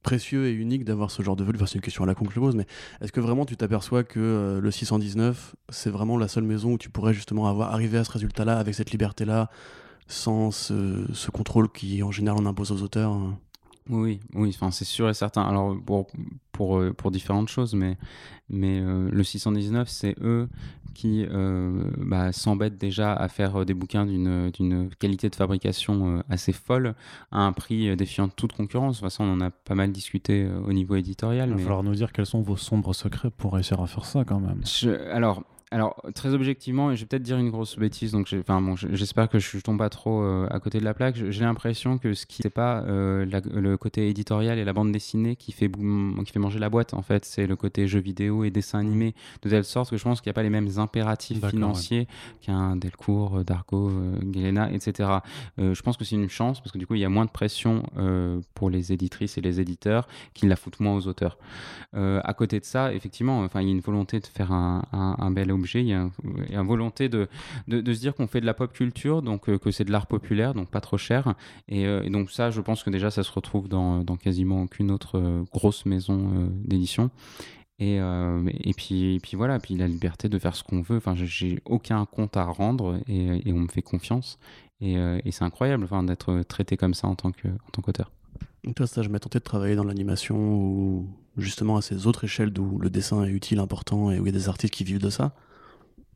précieux 0.01 0.47
et 0.47 0.51
unique 0.51 0.83
d'avoir 0.83 1.11
ce 1.11 1.23
genre 1.23 1.37
de 1.37 1.45
enfin, 1.45 1.65
C'est 1.65 1.75
une 1.75 1.81
question 1.81 2.03
à 2.03 2.07
la 2.07 2.13
con 2.13 2.25
que 2.25 2.33
je 2.33 2.39
pose, 2.41 2.57
mais 2.57 2.65
est-ce 2.99 3.13
que 3.13 3.21
vraiment 3.21 3.45
tu 3.45 3.55
t'aperçois 3.55 4.03
que 4.03 4.59
le 4.61 4.71
619, 4.71 5.55
c'est 5.69 5.89
vraiment 5.89 6.17
la 6.17 6.27
seule 6.27 6.43
maison 6.43 6.73
où 6.73 6.77
tu 6.77 6.89
pourrais 6.89 7.13
justement 7.13 7.47
avoir 7.47 7.73
arrivé 7.73 7.97
à 7.97 8.03
ce 8.03 8.11
résultat-là, 8.11 8.57
avec 8.57 8.75
cette 8.75 8.91
liberté-là, 8.91 9.49
sans 10.07 10.51
ce, 10.51 11.05
ce, 11.13 11.31
contrôle 11.31 11.71
qui 11.71 12.03
en 12.03 12.11
général 12.11 12.41
on 12.43 12.45
impose 12.45 12.73
aux 12.73 12.81
auteurs 12.81 13.13
hein? 13.13 13.39
Oui, 13.89 14.19
oui, 14.33 14.49
enfin, 14.55 14.71
c'est 14.71 14.85
sûr 14.85 15.09
et 15.09 15.13
certain. 15.13 15.41
Alors, 15.43 15.75
pour, 15.85 16.07
pour, 16.51 16.77
euh, 16.77 16.93
pour 16.93 17.11
différentes 17.11 17.49
choses, 17.49 17.73
mais, 17.73 17.97
mais 18.49 18.79
euh, 18.79 19.09
le 19.11 19.23
619, 19.23 19.89
c'est 19.89 20.15
eux 20.21 20.47
qui 20.93 21.25
euh, 21.27 21.91
bah, 21.97 22.31
s'embêtent 22.31 22.77
déjà 22.77 23.13
à 23.13 23.27
faire 23.27 23.65
des 23.65 23.73
bouquins 23.73 24.05
d'une 24.05 24.89
qualité 24.99 25.29
de 25.29 25.35
fabrication 25.35 26.23
assez 26.29 26.53
folle, 26.53 26.93
à 27.31 27.39
un 27.41 27.51
prix 27.51 27.95
défiant 27.97 28.29
toute 28.29 28.53
concurrence. 28.53 28.97
De 28.97 28.99
toute 28.99 29.09
façon, 29.09 29.23
on 29.23 29.33
en 29.33 29.41
a 29.41 29.49
pas 29.49 29.73
mal 29.73 29.91
discuté 29.91 30.47
au 30.47 30.71
niveau 30.71 30.95
éditorial. 30.95 31.49
Il 31.49 31.55
va 31.55 31.61
falloir 31.61 31.83
nous 31.83 31.95
dire 31.95 32.13
quels 32.13 32.27
sont 32.27 32.41
vos 32.41 32.57
sombres 32.57 32.93
secrets 32.93 33.31
pour 33.31 33.53
réussir 33.53 33.81
à 33.81 33.87
faire 33.87 34.05
ça 34.05 34.23
quand 34.23 34.39
même. 34.39 34.61
alors, 35.11 35.43
alors, 35.73 35.95
très 36.13 36.35
objectivement, 36.35 36.91
et 36.91 36.95
je 36.95 37.01
vais 37.01 37.07
peut-être 37.07 37.23
dire 37.23 37.39
une 37.39 37.49
grosse 37.49 37.79
bêtise, 37.79 38.11
donc 38.11 38.29
enfin, 38.39 38.61
bon, 38.61 38.75
j'espère 38.75 39.27
que 39.27 39.39
je, 39.39 39.57
ne 39.57 39.61
tombe 39.61 39.79
pas 39.79 39.89
trop 39.89 40.21
euh, 40.21 40.47
à 40.51 40.59
côté 40.59 40.79
de 40.79 40.83
la 40.83 40.93
plaque. 40.93 41.15
J'ai 41.15 41.43
l'impression 41.43 41.97
que 41.97 42.13
ce 42.13 42.27
qui 42.27 42.43
n'est 42.43 42.51
pas 42.51 42.83
euh, 42.83 43.25
le 43.25 43.75
côté 43.77 44.07
éditorial 44.07 44.59
et 44.59 44.65
la 44.65 44.73
bande 44.73 44.91
dessinée 44.91 45.35
qui 45.35 45.51
fait, 45.51 45.71
qui 45.71 46.31
fait 46.31 46.39
manger 46.39 46.59
la 46.59 46.69
boîte, 46.69 46.93
en 46.93 47.01
fait, 47.01 47.25
c'est 47.25 47.47
le 47.47 47.55
côté 47.55 47.87
jeu 47.87 47.99
vidéo 47.99 48.43
et 48.43 48.51
dessin 48.51 48.77
animé, 48.77 49.15
de 49.41 49.49
telle 49.49 49.63
sorte 49.63 49.89
que 49.89 49.97
je 49.97 50.03
pense 50.03 50.21
qu'il 50.21 50.29
n'y 50.29 50.33
a 50.33 50.35
pas 50.35 50.43
les 50.43 50.51
mêmes 50.51 50.69
impératifs 50.77 51.43
financiers 51.43 52.07
qu'un 52.41 52.75
Delcourt, 52.75 53.39
euh, 53.39 53.43
Dargo, 53.43 53.91
Galena, 54.21 54.71
etc. 54.71 55.09
je 55.57 55.81
pense 55.81 55.97
que 55.97 56.05
c'est 56.05 56.15
une 56.15 56.29
chance 56.29 56.59
parce 56.59 56.71
que 56.71 56.77
du 56.77 56.85
coup, 56.85 56.93
il 56.93 57.01
y 57.01 57.05
a 57.05 57.09
moins 57.09 57.25
de 57.25 57.31
pression 57.31 57.83
pour 58.53 58.69
les 58.69 58.93
éditrices 58.93 59.39
et 59.39 59.41
les 59.41 59.59
éditeurs 59.59 60.07
qui 60.35 60.45
la 60.45 60.55
foutent 60.55 60.79
moins 60.79 60.95
aux 60.95 61.07
auteurs. 61.07 61.39
à 61.93 62.33
côté 62.35 62.59
de 62.59 62.65
ça, 62.65 62.93
effectivement, 62.93 63.47
il 63.55 63.61
y 63.63 63.67
a 63.67 63.71
une 63.71 63.79
volonté 63.79 64.19
de 64.19 64.27
faire 64.27 64.51
un, 64.51 64.83
un, 64.91 65.15
un 65.17 65.31
bel 65.31 65.51
il 65.81 65.87
y 65.87 65.93
a, 65.93 66.09
une 66.49 66.67
volonté 66.67 67.09
de, 67.09 67.27
se 67.69 67.99
dire 67.99 68.15
qu'on 68.15 68.27
fait 68.27 68.41
de 68.41 68.45
la 68.45 68.53
pop 68.53 68.71
culture, 68.71 69.21
donc 69.21 69.49
euh, 69.49 69.57
que 69.57 69.71
c'est 69.71 69.83
de 69.83 69.91
l'art 69.91 70.07
populaire, 70.07 70.53
donc 70.53 70.69
pas 70.69 70.81
trop 70.81 70.97
cher. 70.97 71.35
Euh, 71.71 72.03
et, 72.03 72.09
donc 72.09 72.31
ça, 72.31 72.51
je 72.51 72.61
pense 72.61 72.83
que 72.83 72.89
déjà, 72.89 73.11
ça 73.11 73.23
se 73.23 73.31
retrouve 73.31 73.67
dans, 73.67 74.03
quasiment 74.17 74.63
aucune 74.63 74.91
autre 74.91 75.17
euh, 75.17 75.43
grosse 75.51 75.85
maison 75.85 76.49
d'édition. 76.63 77.09
Et, 77.79 77.99
puis, 78.77 79.19
voilà, 79.33 79.59
puis 79.59 79.75
la 79.75 79.87
liberté 79.87 80.29
de 80.29 80.39
faire 80.39 80.55
ce 80.55 80.63
qu'on 80.63 80.81
veut. 80.81 80.97
Enfin, 80.97 81.15
j'ai 81.15 81.59
aucun 81.65 82.05
compte 82.05 82.37
à 82.37 82.45
rendre 82.45 82.99
et, 83.07 83.51
on 83.51 83.59
me 83.59 83.67
fait 83.67 83.81
confiance. 83.81 84.39
Et, 84.79 84.95
c'est 85.31 85.43
incroyable 85.43 85.87
d'être 86.05 86.43
traité 86.43 86.77
comme 86.77 86.93
ça 86.93 87.07
en 87.07 87.15
tant 87.15 87.31
qu'auteur. 87.31 88.11
Toi, 88.75 88.87
ça, 88.87 89.01
je 89.01 89.09
m'ai 89.09 89.19
tenté 89.19 89.39
de 89.39 89.43
travailler 89.43 89.75
dans 89.75 89.83
l'animation 89.83 90.37
ou 90.37 91.09
justement 91.35 91.75
à 91.75 91.81
ces 91.81 92.07
autres 92.07 92.23
échelles 92.23 92.51
d'où 92.51 92.79
le 92.79 92.89
dessin 92.89 93.23
est 93.25 93.29
utile, 93.29 93.59
important 93.59 94.09
et 94.09 94.19
où 94.19 94.25
il 94.25 94.33
y 94.33 94.35
a 94.35 94.37
des 94.37 94.47
artistes 94.47 94.73
qui 94.73 94.85
vivent 94.85 95.01
de 95.01 95.09
ça? 95.09 95.35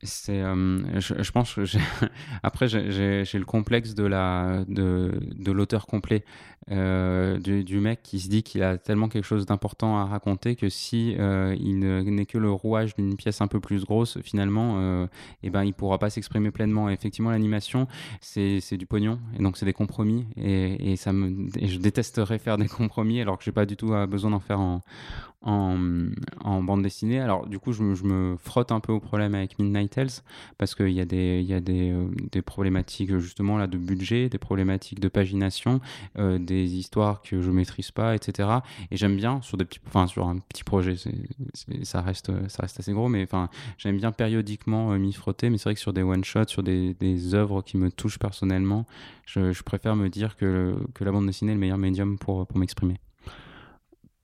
C'est, 0.03 0.41
euh, 0.41 0.99
je, 0.99 1.31
pense 1.31 1.55
que 1.55 1.63
après 2.43 2.67
j'ai 2.67 3.25
le 3.33 3.45
complexe 3.45 3.95
de 3.95 4.03
la 4.03 4.63
de, 4.67 5.19
de 5.35 5.51
l'auteur 5.51 5.87
complet, 5.87 6.23
euh, 6.71 7.37
du, 7.39 7.79
mec 7.79 8.01
qui 8.03 8.19
se 8.19 8.29
dit 8.29 8.43
qu'il 8.43 8.63
a 8.63 8.77
tellement 8.77 9.09
quelque 9.09 9.25
chose 9.25 9.45
d'important 9.45 9.97
à 9.97 10.05
raconter 10.05 10.55
que 10.55 10.69
si 10.69 11.15
euh, 11.17 11.55
il 11.59 11.79
n'est 11.79 12.25
que 12.25 12.37
le 12.37 12.51
rouage 12.51 12.95
d'une 12.95 13.15
pièce 13.15 13.41
un 13.41 13.47
peu 13.47 13.59
plus 13.59 13.85
grosse, 13.85 14.19
finalement, 14.21 15.03
et 15.03 15.07
eh 15.43 15.49
ben 15.49 15.63
il 15.63 15.73
pourra 15.73 15.97
pas 15.97 16.09
s'exprimer 16.09 16.51
pleinement. 16.51 16.89
effectivement, 16.89 17.31
l'animation 17.31 17.87
c'est 18.21 18.77
du 18.77 18.85
pognon 18.85 19.19
et 19.37 19.43
donc 19.43 19.57
c'est 19.57 19.65
des 19.65 19.73
compromis 19.73 20.25
et, 20.35 20.91
et 20.91 20.95
ça 20.95 21.13
me 21.13 21.47
je 21.61 21.77
détesterais 21.77 22.39
faire 22.39 22.57
des 22.57 22.67
compromis 22.67 23.21
alors 23.21 23.37
que 23.37 23.43
j'ai 23.43 23.51
pas 23.51 23.65
du 23.65 23.77
tout 23.77 23.93
besoin 24.07 24.31
d'en 24.31 24.39
faire 24.39 24.59
en, 24.59 24.81
en, 25.41 26.63
bande 26.63 26.83
dessinée. 26.83 27.19
Alors, 27.19 27.47
du 27.47 27.59
coup, 27.59 27.71
je, 27.71 27.83
me 27.83 28.35
frotte 28.37 28.71
un 28.71 28.79
peu 28.79 28.91
au 28.91 28.99
problème 28.99 29.35
avec 29.35 29.59
Midnight 29.59 29.91
Tales 29.91 30.09
parce 30.57 30.75
qu'il 30.75 30.89
y 30.89 30.99
a, 30.99 31.05
des, 31.05 31.41
y 31.41 31.53
a 31.53 31.59
des, 31.59 31.91
euh, 31.91 32.07
des, 32.31 32.41
problématiques 32.41 33.17
justement 33.17 33.57
là 33.57 33.67
de 33.67 33.77
budget, 33.77 34.29
des 34.29 34.37
problématiques 34.37 34.99
de 34.99 35.07
pagination, 35.07 35.79
euh, 36.17 36.37
des 36.63 36.75
histoires 36.75 37.21
que 37.21 37.41
je 37.41 37.51
maîtrise 37.51 37.91
pas, 37.91 38.15
etc. 38.15 38.49
Et 38.91 38.97
j'aime 38.97 39.15
bien 39.15 39.41
sur 39.41 39.57
des 39.57 39.65
petits, 39.65 39.79
enfin 39.87 40.07
sur 40.07 40.27
un 40.27 40.37
petit 40.39 40.63
projet, 40.63 40.95
ça 41.83 42.01
reste, 42.01 42.31
ça 42.49 42.63
reste 42.63 42.79
assez 42.79 42.93
gros, 42.93 43.09
mais 43.09 43.23
enfin 43.23 43.49
j'aime 43.77 43.97
bien 43.97 44.11
périodiquement 44.11 44.91
euh, 44.91 44.97
m'y 44.97 45.13
frotter. 45.13 45.49
Mais 45.49 45.57
c'est 45.57 45.65
vrai 45.65 45.75
que 45.75 45.79
sur 45.79 45.93
des 45.93 46.03
one 46.03 46.23
shots, 46.23 46.47
sur 46.47 46.63
des, 46.63 46.95
œuvres 47.33 47.61
qui 47.61 47.77
me 47.77 47.91
touchent 47.91 48.19
personnellement, 48.19 48.85
je, 49.25 49.61
préfère 49.63 49.95
me 49.95 50.09
dire 50.09 50.37
que, 50.37 50.75
que 50.93 51.03
la 51.03 51.11
bande 51.11 51.25
dessinée 51.25 51.51
est 51.51 51.55
le 51.55 51.59
meilleur 51.59 51.77
médium 51.77 52.17
pour, 52.17 52.47
pour 52.47 52.57
m'exprimer 52.57 52.99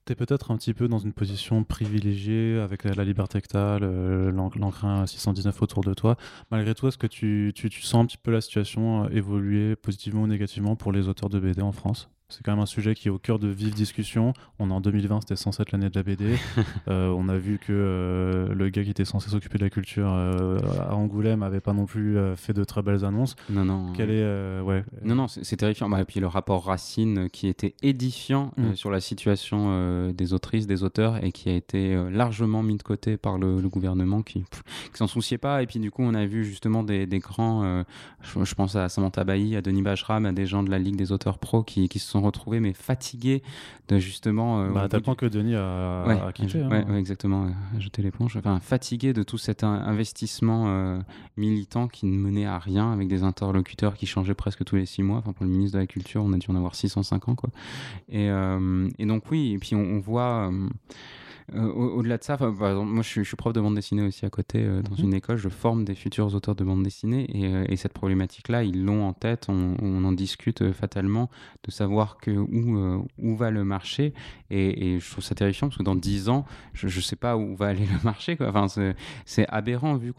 tu 0.05 0.11
es 0.11 0.15
peut-être 0.15 0.51
un 0.51 0.57
petit 0.57 0.73
peu 0.73 0.87
dans 0.87 0.99
une 0.99 1.13
position 1.13 1.63
privilégiée 1.63 2.59
avec 2.59 2.83
la 2.83 3.03
liberté 3.03 3.41
que 3.41 3.47
tu 3.47 3.57
as, 3.57 3.79
l'encrin 3.79 5.05
619 5.05 5.61
autour 5.61 5.83
de 5.83 5.93
toi. 5.93 6.17
Malgré 6.51 6.75
tout, 6.75 6.87
est-ce 6.87 6.97
que 6.97 7.07
tu, 7.07 7.53
tu, 7.55 7.69
tu, 7.69 7.81
sens 7.81 8.03
un 8.03 8.05
petit 8.05 8.17
peu 8.17 8.31
la 8.31 8.41
situation 8.41 9.05
euh, 9.05 9.09
évoluer 9.09 9.75
positivement 9.75 10.23
ou 10.23 10.27
négativement 10.27 10.75
pour 10.75 10.91
les 10.91 11.07
auteurs 11.07 11.29
de 11.29 11.39
BD 11.39 11.61
en 11.61 11.71
France? 11.71 12.09
C'est 12.33 12.43
quand 12.43 12.51
même 12.51 12.61
un 12.61 12.65
sujet 12.65 12.95
qui 12.95 13.07
est 13.07 13.11
au 13.11 13.19
cœur 13.19 13.39
de 13.39 13.47
vives 13.47 13.73
discussions. 13.73 14.33
On 14.59 14.69
est 14.69 14.73
en 14.73 14.81
2020, 14.81 15.21
c'était 15.21 15.35
censé 15.35 15.61
être 15.61 15.71
l'année 15.71 15.89
de 15.89 15.95
la 15.95 16.03
BD. 16.03 16.35
Euh, 16.89 17.07
on 17.09 17.29
a 17.29 17.37
vu 17.37 17.59
que 17.59 17.71
euh, 17.71 18.53
le 18.53 18.69
gars 18.69 18.83
qui 18.83 18.89
était 18.89 19.05
censé 19.05 19.29
s'occuper 19.29 19.57
de 19.57 19.63
la 19.63 19.69
culture 19.69 20.11
euh, 20.11 20.59
à 20.79 20.95
Angoulême 20.95 21.43
avait 21.43 21.61
pas 21.61 21.71
non 21.71 21.85
plus 21.85 22.17
fait 22.35 22.53
de 22.53 22.63
très 22.63 22.81
belles 22.81 23.05
annonces. 23.05 23.35
Non, 23.49 23.63
non. 23.63 23.93
Quel 23.95 24.09
est, 24.09 24.59
ouais. 24.61 24.83
Non, 25.03 25.15
non, 25.15 25.27
c'est 25.27 25.55
terrifiant. 25.55 25.87
Bah, 25.87 26.01
et 26.01 26.05
puis 26.05 26.19
le 26.19 26.27
rapport 26.27 26.65
Racine 26.65 27.29
qui 27.29 27.47
était 27.47 27.75
édifiant 27.81 28.51
mm. 28.57 28.75
sur 28.75 28.91
la 28.91 28.99
situation 28.99 30.09
des 30.11 30.33
autrices, 30.33 30.67
des 30.67 30.83
auteurs 30.83 31.23
et 31.23 31.31
qui 31.31 31.49
a 31.49 31.55
été 31.55 31.95
largement 32.09 32.63
mis 32.63 32.77
de 32.77 32.83
côté 32.83 33.17
par 33.17 33.37
le, 33.37 33.61
gouvernement 33.61 34.21
qui, 34.21 34.39
ne 34.39 34.97
s'en 34.97 35.07
souciait 35.07 35.37
pas. 35.37 35.63
Et 35.63 35.67
puis 35.67 35.79
du 35.79 35.91
coup, 35.91 36.03
on 36.03 36.13
a 36.13 36.25
vu 36.25 36.43
justement 36.43 36.83
des, 36.83 37.05
des 37.05 37.19
grands, 37.19 37.83
je, 38.21 38.55
pense 38.55 38.75
à 38.75 38.89
Samantha 38.89 39.23
Bailly, 39.23 39.55
à 39.55 39.61
Denis 39.61 39.83
Bajram, 39.83 40.25
à 40.25 40.31
des 40.31 40.45
gens 40.45 40.63
de 40.63 40.71
la 40.71 40.79
Ligue 40.79 40.97
des 40.97 41.11
auteurs 41.11 41.37
pro 41.37 41.63
qui, 41.63 41.87
qui 41.87 41.99
se 41.99 42.09
sont 42.09 42.21
retrouvé 42.23 42.59
mais 42.59 42.73
fatigué 42.73 43.43
de 43.87 43.99
justement. 43.99 44.61
Euh, 44.61 44.69
bah, 44.69 44.87
point 45.03 45.15
que 45.15 45.25
Denis 45.25 45.55
a, 45.55 46.05
ouais, 46.07 46.19
a 46.19 46.31
quitté. 46.31 46.61
Hein. 46.61 46.69
Ouais, 46.69 46.99
exactement, 46.99 47.47
jeter 47.79 48.01
l'éponge. 48.01 48.37
Enfin, 48.37 48.59
fatigué 48.59 49.13
de 49.13 49.23
tout 49.23 49.37
cet 49.37 49.63
investissement 49.63 50.65
euh, 50.67 50.99
militant 51.37 51.87
qui 51.87 52.05
ne 52.05 52.17
menait 52.17 52.45
à 52.45 52.59
rien 52.59 52.91
avec 52.91 53.07
des 53.07 53.23
interlocuteurs 53.23 53.95
qui 53.95 54.05
changeaient 54.05 54.33
presque 54.33 54.63
tous 54.63 54.75
les 54.75 54.85
six 54.85 55.03
mois. 55.03 55.17
Enfin, 55.17 55.33
pour 55.33 55.45
le 55.45 55.51
ministre 55.51 55.77
de 55.77 55.81
la 55.81 55.87
Culture, 55.87 56.23
on 56.23 56.33
a 56.33 56.37
dû 56.37 56.47
en 56.49 56.55
avoir 56.55 56.75
605 56.75 57.29
ans, 57.29 57.35
quoi. 57.35 57.49
Et, 58.09 58.29
euh, 58.29 58.89
et 58.97 59.05
donc, 59.05 59.23
oui, 59.31 59.53
et 59.53 59.57
puis 59.57 59.75
on, 59.75 59.81
on 59.81 59.99
voit. 59.99 60.51
Euh, 61.55 61.71
au-delà 61.71 62.17
de 62.17 62.23
ça, 62.23 62.37
moi 62.37 63.03
je 63.03 63.21
suis, 63.23 63.35
prof 63.35 63.53
de 63.53 63.61
bande 63.61 63.75
dessinée 63.75 64.03
aussi 64.03 64.25
à 64.25 64.29
côté 64.29 64.63
euh, 64.63 64.81
dans 64.81 64.95
mhm. 64.95 65.03
une 65.03 65.13
école, 65.13 65.37
je 65.37 65.49
forme 65.49 65.83
des 65.83 65.95
futurs 65.95 66.33
auteurs 66.33 66.55
de 66.55 66.63
bande 66.63 66.83
dessinée 66.83 67.25
et, 67.33 67.47
euh, 67.47 67.75
cette 67.75 67.93
problématique-là, 67.93 68.63
ils 68.63 68.85
l'ont 68.85 69.05
en 69.05 69.13
tête, 69.13 69.47
on, 69.49 69.75
en 70.05 70.11
discute 70.13 70.71
fatalement 70.71 71.29
de 71.65 71.71
savoir 71.71 72.17
que 72.17 72.31
où, 72.31 73.05
où 73.17 73.35
va 73.35 73.51
le 73.51 73.65
marché 73.65 74.13
et, 74.49 74.99
je 74.99 75.11
trouve 75.11 75.23
ça 75.23 75.35
terrifiant 75.35 75.67
parce 75.67 75.77
que 75.77 75.83
dans 75.83 75.95
10 75.95 76.29
ans, 76.29 76.45
je 76.73 76.85
ne 76.85 77.01
sais 77.01 77.15
pas 77.15 77.35
où 77.35 77.55
va 77.55 77.67
aller 77.67 77.85
le 77.85 78.03
marché. 78.03 78.37
Quoi. 78.37 78.49
Enfin, 78.53 78.67
c'est 79.25 79.45
aberrant 79.49 79.95
vu 79.95 80.13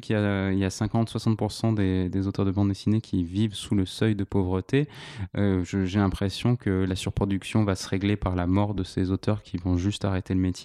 qu'il 0.00 0.14
y 0.14 0.18
a, 0.18 0.52
il 0.52 0.58
y 0.58 0.64
a 0.64 0.68
50-60% 0.68 1.74
des, 1.74 2.08
des, 2.08 2.26
auteurs 2.26 2.44
de 2.44 2.50
bande 2.50 2.68
dessinée 2.68 3.00
qui 3.00 3.24
vivent 3.24 3.54
sous 3.54 3.74
le 3.74 3.86
seuil 3.86 4.14
de 4.14 4.24
pauvreté. 4.24 4.88
J'ai 5.34 5.98
l'impression 5.98 6.54
que 6.54 6.70
la 6.70 6.94
surproduction 6.94 7.64
va 7.64 7.74
se 7.74 7.88
régler 7.88 8.16
par 8.16 8.36
la 8.36 8.46
mort 8.46 8.74
de 8.74 8.84
ces 8.84 9.10
auteurs 9.10 9.42
qui 9.42 9.56
vont 9.56 9.76
juste 9.76 10.04
arrêter 10.04 10.34
le 10.34 10.40
métier 10.40 10.59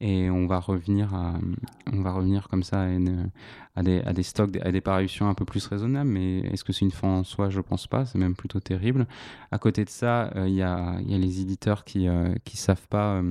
et 0.00 0.30
on 0.30 0.46
va 0.46 0.58
revenir 0.58 1.14
à, 1.14 1.34
comme 2.48 2.62
ça 2.62 2.86
à, 3.74 3.82
des, 3.82 4.00
à 4.00 4.22
stocks, 4.22 4.56
à 4.62 4.72
des 4.72 4.80
parutions 4.80 5.28
un 5.28 5.34
peu 5.34 5.44
plus 5.44 5.66
raisonnables. 5.66 6.10
Mais 6.10 6.40
est-ce 6.40 6.64
que 6.64 6.72
c'est 6.72 6.84
une 6.84 6.90
fin 6.90 7.08
en 7.08 7.24
soi? 7.24 7.50
Je 7.50 7.60
pense 7.60 7.86
pas. 7.86 8.06
C'est 8.06 8.18
même 8.18 8.34
plutôt 8.34 8.60
terrible. 8.60 9.06
À 9.50 9.58
côté 9.58 9.84
de 9.84 9.90
ça, 9.90 10.30
euh, 10.36 10.48
il 10.48 10.54
y, 10.54 10.62
a, 10.62 11.00
y, 11.00 11.14
a, 11.14 11.18
les 11.18 11.40
éditeurs 11.40 11.84
qui 11.84 12.06
ne 12.06 12.30
euh, 12.30 12.34
savent 12.54 12.88
pas. 12.88 13.22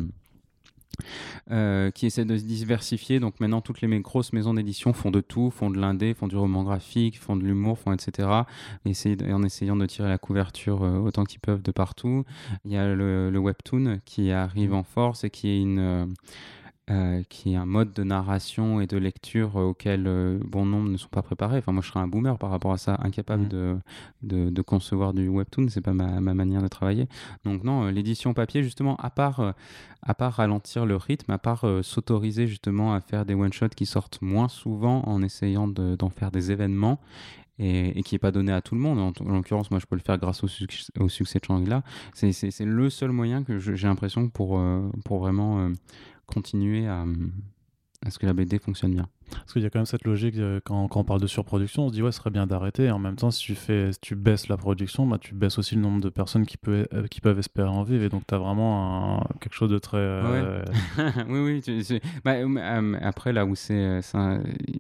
Euh, 1.52 1.92
qui 1.92 2.06
essaient 2.06 2.26
de 2.26 2.38
se 2.38 2.44
diversifier. 2.44 3.20
Donc 3.20 3.40
maintenant, 3.40 3.62
toutes 3.62 3.82
les 3.82 4.00
grosses 4.00 4.34
maisons 4.34 4.54
d'édition 4.54 4.94
font 4.94 5.12
de 5.12 5.22
tout, 5.22 5.52
font 5.52 5.70
de 5.70 5.80
l'indé, 5.80 6.14
font 6.14 6.28
du 6.28 6.36
roman 6.36 6.64
graphique, 6.64 7.20
font 7.20 7.36
de 7.36 7.44
l'humour, 7.44 7.78
font 7.78 7.94
etc. 7.94 8.30
Et 8.86 8.94
en 9.32 9.44
essayant 9.44 9.76
de 9.76 9.86
tirer 9.86 10.10
la 10.10 10.18
couverture 10.18 10.82
autant 10.82 11.24
qu'ils 11.24 11.40
peuvent 11.40 11.62
de 11.62 11.72
partout. 11.72 12.26
Il 12.66 12.72
y 12.72 12.78
a 12.78 12.94
le, 12.94 13.30
le, 13.30 13.40
webtoon 13.40 14.00
qui 14.06 14.32
arrive 14.32 14.74
en 14.74 14.84
force 14.84 15.24
et 15.24 15.30
qui 15.30 15.50
est 15.50 15.62
une 15.62 16.14
euh, 16.92 17.24
qui 17.30 17.54
est 17.54 17.56
un 17.56 17.66
mode 17.66 17.94
de 17.94 18.04
narration 18.04 18.80
et 18.80 18.86
de 18.86 18.98
lecture 18.98 19.56
auquel 19.56 20.06
euh, 20.06 20.38
bon 20.46 20.68
nombre 20.68 20.88
ne 20.88 20.98
sont 20.98 21.10
pas 21.10 21.24
préparés. 21.24 21.58
Enfin, 21.58 21.72
moi, 21.72 21.82
je 21.82 21.88
serais 21.88 22.00
un 22.00 22.08
boomer 22.08 22.38
par 22.38 22.52
rapport 22.52 22.74
à 22.74 22.78
ça, 22.78 23.00
incapable 23.02 23.46
mmh. 23.46 23.82
de, 24.22 24.50
de, 24.52 24.62
concevoir 24.62 25.16
du 25.16 25.28
webtoon. 25.28 25.66
C'est 25.70 25.82
pas 25.82 25.94
ma, 25.94 26.20
ma, 26.22 26.36
manière 26.36 26.62
de 26.62 26.68
travailler. 26.68 27.08
Donc 27.44 27.64
non, 27.64 27.86
euh, 27.86 27.92
l'édition 27.92 28.36
papier, 28.36 28.62
justement, 28.62 28.98
à 28.98 29.10
part, 29.10 29.56
à 30.04 30.14
part 30.14 30.34
ralentir 30.34 30.86
le 30.86 30.96
rythme, 30.96 31.32
à 31.32 31.40
part 31.40 31.66
s'autoriser 31.82 32.46
justement 32.46 32.94
à 32.94 33.02
faire 33.02 33.26
des 33.26 33.34
one 33.34 33.52
shots 33.52 33.70
qui 33.70 33.88
sortent 33.88 34.22
moins 34.22 34.48
souvent 34.48 35.02
en 35.08 35.24
essayant 35.24 35.68
d'en 35.68 36.10
faire 36.12 36.30
des 36.30 36.52
événements. 36.52 37.00
Et, 37.58 38.04
qui 38.04 38.14
n'est 38.14 38.20
pas 38.20 38.32
donné 38.32 38.52
à 38.52 38.62
tout 38.62 38.76
le 38.76 38.82
monde. 38.82 39.00
En, 39.00 39.34
l'occurrence, 39.34 39.72
moi, 39.72 39.80
je 39.80 39.86
peux 39.86 39.96
le 39.96 40.02
faire 40.02 40.18
grâce 40.18 40.44
au, 40.44 40.48
au 41.00 41.10
succès 41.10 41.40
de 41.40 41.46
Shangri-La. 41.46 41.84
C'est 42.14 42.66
le 42.66 42.90
seul 42.90 43.12
moyen 43.12 43.44
que 43.44 43.58
j'ai 43.60 43.88
l'impression 43.88 44.28
pour, 44.28 44.62
pour 45.06 45.20
vraiment 45.20 45.72
continuer 46.26 46.88
à, 46.88 47.06
à 48.02 48.12
ce 48.12 48.20
que 48.20 48.26
la 48.26 48.34
BD 48.34 48.60
fonctionne 48.60 48.94
bien. 48.94 49.10
Parce 49.30 49.54
qu'il 49.54 49.62
y 49.62 49.66
a 49.66 49.70
quand 49.70 49.80
même 49.80 49.86
cette 49.86 50.06
logique, 50.06 50.36
euh, 50.38 50.60
quand, 50.64 50.88
on 50.96 51.04
parle 51.04 51.22
de 51.22 51.28
surproduction, 51.28 51.86
on 51.86 51.90
se 51.90 51.94
dit 51.94 52.02
ouais, 52.02 52.12
ce 52.12 52.20
serait 52.20 52.30
bien 52.30 52.48
d'arrêter. 52.48 52.86
Et 52.86 52.92
en 52.92 53.00
même 53.00 53.16
temps, 53.16 53.32
si 53.32 53.42
tu, 53.42 53.56
fais, 53.56 53.92
tu 54.02 54.16
baisses 54.16 54.48
la 54.48 54.58
production, 54.58 55.06
bah, 55.08 55.18
tu 55.20 55.34
baisses 55.34 55.58
aussi 55.58 55.76
le 55.76 55.82
nombre 55.82 56.02
de 56.02 56.10
personnes 56.10 56.46
qui, 56.46 56.58
euh, 56.68 56.84
peuvent 57.22 57.40
espérer 57.40 57.70
en 57.70 57.84
vivre. 57.84 58.04
Et 58.04 58.10
donc, 58.10 58.24
tu 58.28 58.36
as 58.36 58.38
vraiment 58.38 59.26
quelque 59.42 59.54
chose 59.54 59.70
de 59.70 59.80
très. 59.80 59.98
Euh, 59.98 60.64
oui, 61.28 61.62
oui. 61.64 62.00
Bah, 62.24 62.34
après, 63.02 63.34
là 63.34 63.46
où 63.46 63.56
c'est. 63.56 64.02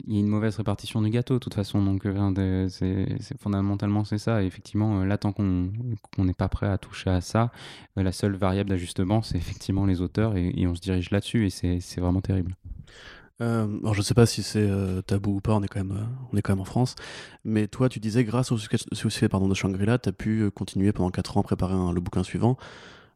Il 0.08 0.14
y 0.14 0.18
a 0.18 0.20
une 0.20 0.28
mauvaise 0.28 0.58
répartition 0.58 1.02
du 1.02 1.10
gâteau, 1.10 1.36
de 1.36 1.40
toute 1.40 1.54
façon. 1.54 1.84
Donc, 1.84 2.08
c'est 2.70 3.40
fondamentalement, 3.40 4.04
c'est 4.04 4.18
ça. 4.18 4.44
Et 4.44 4.46
effectivement, 4.46 5.04
là, 5.04 5.18
tant 5.18 5.32
qu'on 5.32 5.72
n'est 6.18 6.34
pas 6.34 6.50
prêt 6.50 6.68
à 6.68 6.78
toucher 6.78 7.10
à 7.10 7.22
ça, 7.22 7.52
la 7.96 8.12
seule 8.12 8.36
variable 8.36 8.70
d'ajustement, 8.70 9.22
c'est 9.22 9.38
effectivement 9.38 9.86
les 9.86 10.02
auteurs. 10.02 10.36
Et 10.36 10.68
on 10.68 10.76
se 10.76 10.82
dirige 10.82 11.12
là-dessus. 11.12 11.48
Et 11.48 11.50
c'est 11.50 12.00
vraiment 12.00 12.22
terrible. 12.22 12.56
Euh, 13.42 13.68
alors 13.82 13.94
je 13.94 14.02
sais 14.02 14.14
pas 14.14 14.26
si 14.26 14.44
c'est 14.44 14.60
euh, 14.62 15.02
tabou 15.02 15.36
ou 15.36 15.42
pas, 15.42 15.54
on 15.56 15.62
est, 15.62 15.68
quand 15.68 15.84
même, 15.84 15.98
euh, 15.98 16.06
on 16.32 16.38
est 16.38 16.42
quand 16.42 16.54
même 16.54 16.62
en 16.62 16.66
France. 16.66 16.96
Mais 17.44 17.68
toi, 17.68 17.90
tu 17.90 18.00
disais, 18.00 18.24
grâce 18.24 18.52
au 18.52 18.58
succès 18.58 19.30
pardon, 19.30 19.48
de 19.48 19.54
Shangri-La, 19.54 19.98
tu 19.98 20.10
as 20.10 20.14
pu 20.14 20.50
continuer 20.52 20.92
pendant 20.94 21.12
4 21.12 21.38
ans 21.38 21.42
à 21.42 21.44
préparer 21.44 21.74
le 21.94 22.02
bouquin 22.02 22.24
suivant, 22.24 22.58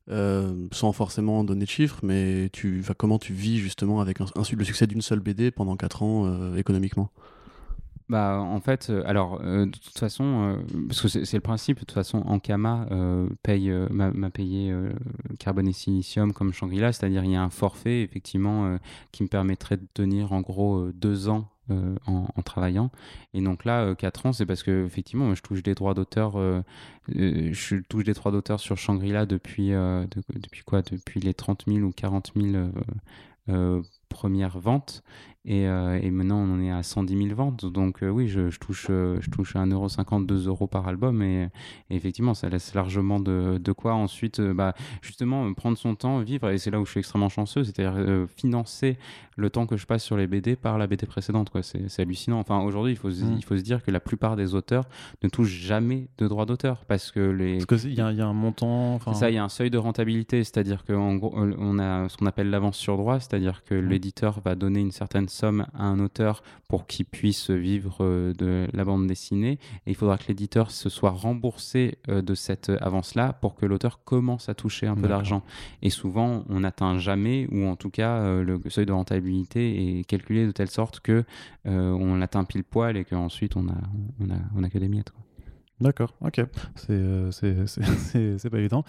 sans 0.09 0.91
forcément 0.91 1.43
donner 1.43 1.65
de 1.65 1.69
chiffres, 1.69 1.99
mais 2.03 2.49
tu, 2.51 2.83
comment 2.97 3.19
tu 3.19 3.33
vis 3.33 3.59
justement 3.59 4.01
avec 4.01 4.21
un, 4.21 4.25
le 4.35 4.63
succès 4.63 4.87
d'une 4.87 5.01
seule 5.01 5.19
BD 5.19 5.51
pendant 5.51 5.75
4 5.77 6.03
ans 6.03 6.55
économiquement? 6.55 7.11
Bah, 8.09 8.39
en 8.39 8.59
fait, 8.59 8.89
euh, 8.89 9.03
alors, 9.05 9.39
euh, 9.43 9.67
de 9.67 9.77
toute 9.77 9.99
façon, 9.99 10.23
euh, 10.25 10.85
parce 10.87 11.01
que 11.01 11.07
c'est 11.07 11.37
le 11.37 11.41
principe, 11.41 11.77
de 11.77 11.81
toute 11.81 11.91
façon, 11.91 12.23
Ankama 12.25 12.87
paye, 13.43 13.71
m'a 13.91 14.29
payé 14.31 14.73
carbone 15.37 15.67
et 15.67 15.73
silicium 15.73 16.33
comme 16.33 16.51
Shangri-La, 16.51 16.91
c'est-à-dire 16.91 17.23
il 17.23 17.31
y 17.31 17.35
a 17.35 17.43
un 17.43 17.51
forfait, 17.51 18.01
effectivement, 18.01 18.77
qui 19.11 19.23
me 19.23 19.27
permettrait 19.27 19.77
de 19.77 19.87
tenir 19.93 20.33
en 20.33 20.41
gros 20.41 20.91
deux 20.91 21.29
ans 21.29 21.49
en, 22.07 22.41
travaillant. 22.43 22.89
Et 23.35 23.41
donc 23.41 23.63
là, 23.63 23.93
4 23.93 24.25
ans, 24.25 24.33
c'est 24.33 24.45
parce 24.47 24.63
que 24.63 24.85
effectivement, 24.85 25.35
je 25.35 25.41
touche 25.43 25.61
des 25.61 25.75
droits 25.75 25.93
d'auteur. 25.93 26.33
je 27.07 27.75
touche 27.89 28.03
des 28.03 28.13
droits 28.13 28.31
d'auteur 28.31 28.59
sur 28.59 28.77
Shangri-La 28.77 29.25
depuis, 29.27 29.69
depuis 29.69 30.63
quoi? 30.63 30.81
Depuis 30.81 31.19
les 31.19 31.33
30 31.35 31.65
000 31.67 31.85
ou 31.85 31.91
40 31.91 32.31
000 32.35 32.71
premières 34.09 34.59
ventes. 34.59 35.03
Et, 35.45 35.63
et, 35.63 36.11
maintenant, 36.11 36.39
on 36.39 36.55
en 36.55 36.61
est 36.61 36.71
à 36.71 36.83
110 36.83 37.17
000 37.17 37.35
ventes. 37.35 37.65
Donc, 37.65 37.99
oui, 38.01 38.27
je, 38.27 38.55
touche, 38.57 38.87
je 38.87 39.29
touche 39.29 39.55
1,50€, 39.55 40.25
2 40.25 40.47
euros 40.47 40.67
par 40.67 40.87
album. 40.87 41.21
Et, 41.21 41.47
effectivement, 41.89 42.33
ça 42.33 42.49
laisse 42.49 42.73
largement 42.75 43.19
de, 43.19 43.57
de 43.57 43.71
quoi 43.71 43.93
ensuite, 43.93 44.41
bah, 44.41 44.73
justement, 45.01 45.51
prendre 45.53 45.77
son 45.77 45.95
temps, 45.95 46.19
vivre. 46.19 46.49
Et 46.49 46.57
c'est 46.57 46.71
là 46.71 46.79
où 46.79 46.85
je 46.85 46.91
suis 46.91 46.99
extrêmement 46.99 47.29
chanceux, 47.29 47.63
c'est-à-dire 47.63 48.27
financer 48.35 48.97
le 49.39 49.49
temps 49.49 49.65
que 49.65 49.77
je 49.77 49.85
passe 49.85 50.03
sur 50.03 50.17
les 50.17 50.27
BD 50.27 50.55
par 50.55 50.77
la 50.77 50.87
BD 50.87 51.05
précédente. 51.05 51.51
C'est 51.61 51.99
hallucinant. 51.99 52.39
Enfin, 52.39 52.59
aujourd'hui, 52.59 52.93
il, 52.93 52.97
faut 52.97 53.09
mmh. 53.09 53.35
il 53.37 53.43
faut 53.43 53.57
se 53.57 53.61
dire 53.61 53.83
que 53.83 53.91
la 53.91 53.99
plupart 53.99 54.35
des 54.35 54.53
auteurs 54.53 54.85
ne 55.23 55.29
touchent 55.29 55.49
jamais 55.49 56.07
de 56.17 56.27
droits 56.27 56.45
d'auteur 56.45 56.85
parce 56.85 57.11
que 57.11 57.19
les. 57.19 57.57
Parce 57.65 57.81
qu'il 57.81 57.93
y, 57.93 57.95
y, 57.95 58.01
a 58.01 58.27
un 58.27 58.33
montant. 58.33 58.99
Ça, 59.13 59.29
il 59.29 59.35
y 59.35 59.37
a 59.37 59.43
un 59.43 59.49
seuil 59.49 59.69
de 59.69 59.77
rentabilité, 59.77 60.43
c'est-à-dire 60.43 60.83
qu'en 60.85 61.15
gros, 61.15 61.33
on 61.35 61.79
a 61.79 62.09
ce 62.09 62.17
qu'on 62.17 62.25
appelle 62.25 62.49
l'avance 62.49 62.77
sur 62.77 62.97
droit, 62.97 63.19
c'est-à-dire 63.19 63.63
que 63.63 63.75
mmh. 63.75 63.87
l'éditeur 63.87 64.41
va 64.43 64.55
donner 64.55 64.79
une 64.79 64.91
certaine 64.91 65.29
somme 65.29 65.65
à 65.73 65.85
un 65.85 65.99
auteur 65.99 66.43
pour 66.67 66.85
qu'il 66.85 67.05
puisse 67.05 67.49
vivre 67.49 67.97
euh, 68.01 68.33
de 68.33 68.67
la 68.73 68.85
bande 68.85 69.07
dessinée. 69.07 69.59
Et 69.85 69.91
il 69.91 69.95
faudra 69.95 70.17
que 70.17 70.27
l'éditeur 70.27 70.71
se 70.71 70.89
soit 70.89 71.09
remboursé 71.09 71.97
euh, 72.09 72.21
de 72.21 72.35
cette 72.35 72.71
avance-là 72.81 73.33
pour 73.33 73.55
que 73.55 73.65
l'auteur 73.65 74.03
commence 74.03 74.49
à 74.49 74.53
toucher 74.53 74.87
un 74.87 74.95
peu 74.95 75.07
d'argent. 75.07 75.43
Et 75.81 75.89
souvent, 75.89 76.43
on 76.49 76.59
n'atteint 76.61 76.97
jamais, 76.97 77.47
ou 77.51 77.65
en 77.65 77.75
tout 77.75 77.89
cas, 77.89 78.17
euh, 78.17 78.43
le 78.43 78.61
seuil 78.69 78.85
de 78.85 78.91
rentabilité 78.91 79.28
est 79.37 80.03
calculé 80.07 80.45
de 80.45 80.51
telle 80.51 80.69
sorte 80.69 80.99
que 80.99 81.23
on 81.65 82.15
l'atteint 82.15 82.43
pile 82.43 82.63
poil 82.63 82.97
et 82.97 83.05
qu'ensuite 83.05 83.55
on 83.55 83.67
a, 83.67 83.77
on, 84.19 84.29
a, 84.29 84.37
on 84.55 84.63
a 84.63 84.69
que 84.69 84.77
des 84.77 84.87
miettes. 84.87 85.11
D'accord, 85.79 86.13
ok. 86.21 86.41
C'est 86.75 88.49
pas 88.49 88.57
évident. 88.57 88.83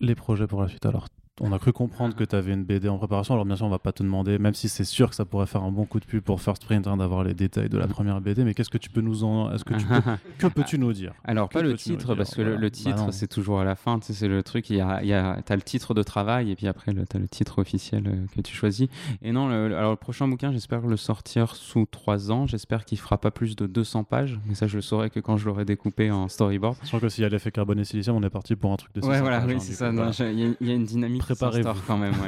les 0.00 0.14
projets 0.14 0.46
pour 0.46 0.62
la 0.62 0.68
suite, 0.68 0.86
alors 0.86 1.08
on 1.40 1.52
a 1.52 1.58
cru 1.58 1.72
comprendre 1.72 2.14
que 2.14 2.22
tu 2.22 2.36
avais 2.36 2.52
une 2.52 2.64
BD 2.64 2.88
en 2.88 2.96
préparation. 2.96 3.34
Alors 3.34 3.44
bien 3.44 3.56
sûr, 3.56 3.66
on 3.66 3.70
va 3.70 3.80
pas 3.80 3.92
te 3.92 4.04
demander, 4.04 4.38
même 4.38 4.54
si 4.54 4.68
c'est 4.68 4.84
sûr 4.84 5.10
que 5.10 5.16
ça 5.16 5.24
pourrait 5.24 5.46
faire 5.46 5.64
un 5.64 5.72
bon 5.72 5.84
coup 5.84 5.98
de 5.98 6.04
pub 6.04 6.22
pour 6.22 6.40
First 6.40 6.64
Print 6.64 6.86
hein, 6.86 6.96
d'avoir 6.96 7.24
les 7.24 7.34
détails 7.34 7.68
de 7.68 7.76
la 7.76 7.88
première 7.88 8.20
BD, 8.20 8.44
mais 8.44 8.54
qu'est-ce 8.54 8.70
que 8.70 8.78
tu 8.78 8.88
peux 8.88 9.00
nous 9.00 9.24
en, 9.24 9.52
est-ce 9.52 9.64
que 9.64 9.74
tu 9.74 9.84
peux... 9.84 10.00
que 10.38 10.46
peux-tu 10.46 10.78
nous 10.78 10.92
dire? 10.92 11.12
Alors 11.24 11.48
pas 11.48 11.62
le 11.62 11.74
titre, 11.74 12.14
parce 12.14 12.36
que 12.36 12.42
le, 12.42 12.70
titre 12.70 13.06
bah 13.06 13.12
c'est 13.12 13.26
toujours 13.26 13.60
à 13.60 13.64
la 13.64 13.74
fin. 13.74 13.98
Tu 13.98 14.06
sais, 14.06 14.12
c'est 14.12 14.28
le 14.28 14.42
truc. 14.44 14.70
Il 14.70 14.76
y 14.76 14.80
a, 14.80 15.02
il 15.02 15.08
y 15.08 15.12
a, 15.12 15.42
as 15.46 15.56
le 15.56 15.62
titre 15.62 15.92
de 15.92 16.02
travail 16.04 16.52
et 16.52 16.56
puis 16.56 16.68
après 16.68 16.92
tu 16.92 17.00
as 17.16 17.18
le 17.18 17.28
titre 17.28 17.58
officiel 17.58 18.06
euh, 18.06 18.26
que 18.34 18.40
tu 18.40 18.54
choisis. 18.54 18.88
Et 19.22 19.32
non, 19.32 19.48
le, 19.48 19.76
alors 19.76 19.90
le 19.90 19.96
prochain 19.96 20.28
bouquin, 20.28 20.52
j'espère 20.52 20.82
le 20.86 20.96
sortir 20.96 21.56
sous 21.56 21.86
3 21.90 22.30
ans. 22.30 22.46
J'espère 22.46 22.84
qu'il 22.84 22.98
fera 22.98 23.18
pas 23.18 23.32
plus 23.32 23.56
de 23.56 23.66
200 23.66 24.04
pages, 24.04 24.38
mais 24.46 24.54
ça 24.54 24.68
je 24.68 24.76
le 24.76 24.82
saurai 24.82 25.10
que 25.10 25.18
quand 25.18 25.36
je 25.36 25.46
l'aurai 25.46 25.64
découpé 25.64 26.12
en 26.12 26.28
storyboard. 26.28 26.76
Je 26.82 26.88
crois 26.88 27.00
que 27.00 27.08
s'il 27.08 27.22
y 27.22 27.26
a 27.26 27.28
l'effet 27.28 27.50
carbone 27.50 27.80
et 27.80 27.84
silicium, 27.84 28.16
on 28.16 28.22
est 28.22 28.30
parti 28.30 28.54
pour 28.54 28.72
un 28.72 28.76
truc 28.76 28.94
de. 28.94 29.04
Ouais, 29.04 29.20
voilà, 29.20 29.44
oui, 29.44 29.54
hein, 29.54 29.58
c'est 29.58 29.72
ça. 29.72 29.90
Il 29.90 30.56
y, 30.60 30.70
a 30.70 30.74
une 30.74 30.84
dynamique. 30.84 31.23
Préparez-vous 31.24 31.82
quand 31.86 31.98
même. 31.98 32.14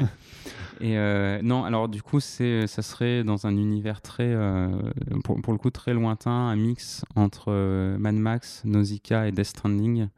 Et 0.81 0.99
euh, 0.99 1.41
non, 1.43 1.65
alors 1.65 1.89
du 1.89 2.03
coup, 2.03 2.21
c'est, 2.21 2.67
ça 2.67 2.83
serait 2.83 3.25
dans 3.25 3.47
un 3.47 3.57
univers 3.57 4.03
très, 4.03 4.27
euh, 4.27 4.69
pour, 5.25 5.41
pour, 5.41 5.53
le 5.53 5.59
coup, 5.59 5.71
très 5.71 5.95
lointain, 5.95 6.31
un 6.31 6.57
mix 6.57 7.05
entre 7.15 7.47
euh, 7.49 7.97
Mad 7.99 8.15
Max, 8.15 8.63
Nausicaa 8.65 9.27
et 9.27 9.33
Death 9.33 9.47
Stranding 9.47 10.09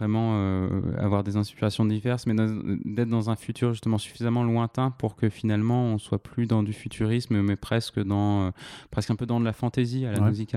vraiment 0.00 0.32
euh, 0.34 0.68
avoir 0.98 1.22
des 1.22 1.36
inspirations 1.36 1.84
diverses, 1.84 2.26
mais 2.26 2.34
d'être 2.34 3.08
dans 3.08 3.28
un 3.28 3.36
futur 3.36 3.72
justement 3.72 3.98
suffisamment 3.98 4.42
lointain 4.42 4.90
pour 4.90 5.14
que 5.14 5.28
finalement 5.28 5.84
on 5.84 5.98
soit 5.98 6.22
plus 6.22 6.46
dans 6.46 6.62
du 6.62 6.72
futurisme, 6.72 7.40
mais 7.42 7.56
presque 7.56 8.02
dans 8.02 8.46
euh, 8.46 8.50
presque 8.90 9.10
un 9.10 9.16
peu 9.16 9.26
dans 9.26 9.38
de 9.38 9.44
la 9.44 9.52
fantaisie 9.52 10.06
à 10.06 10.12
la 10.12 10.20
musique 10.20 10.54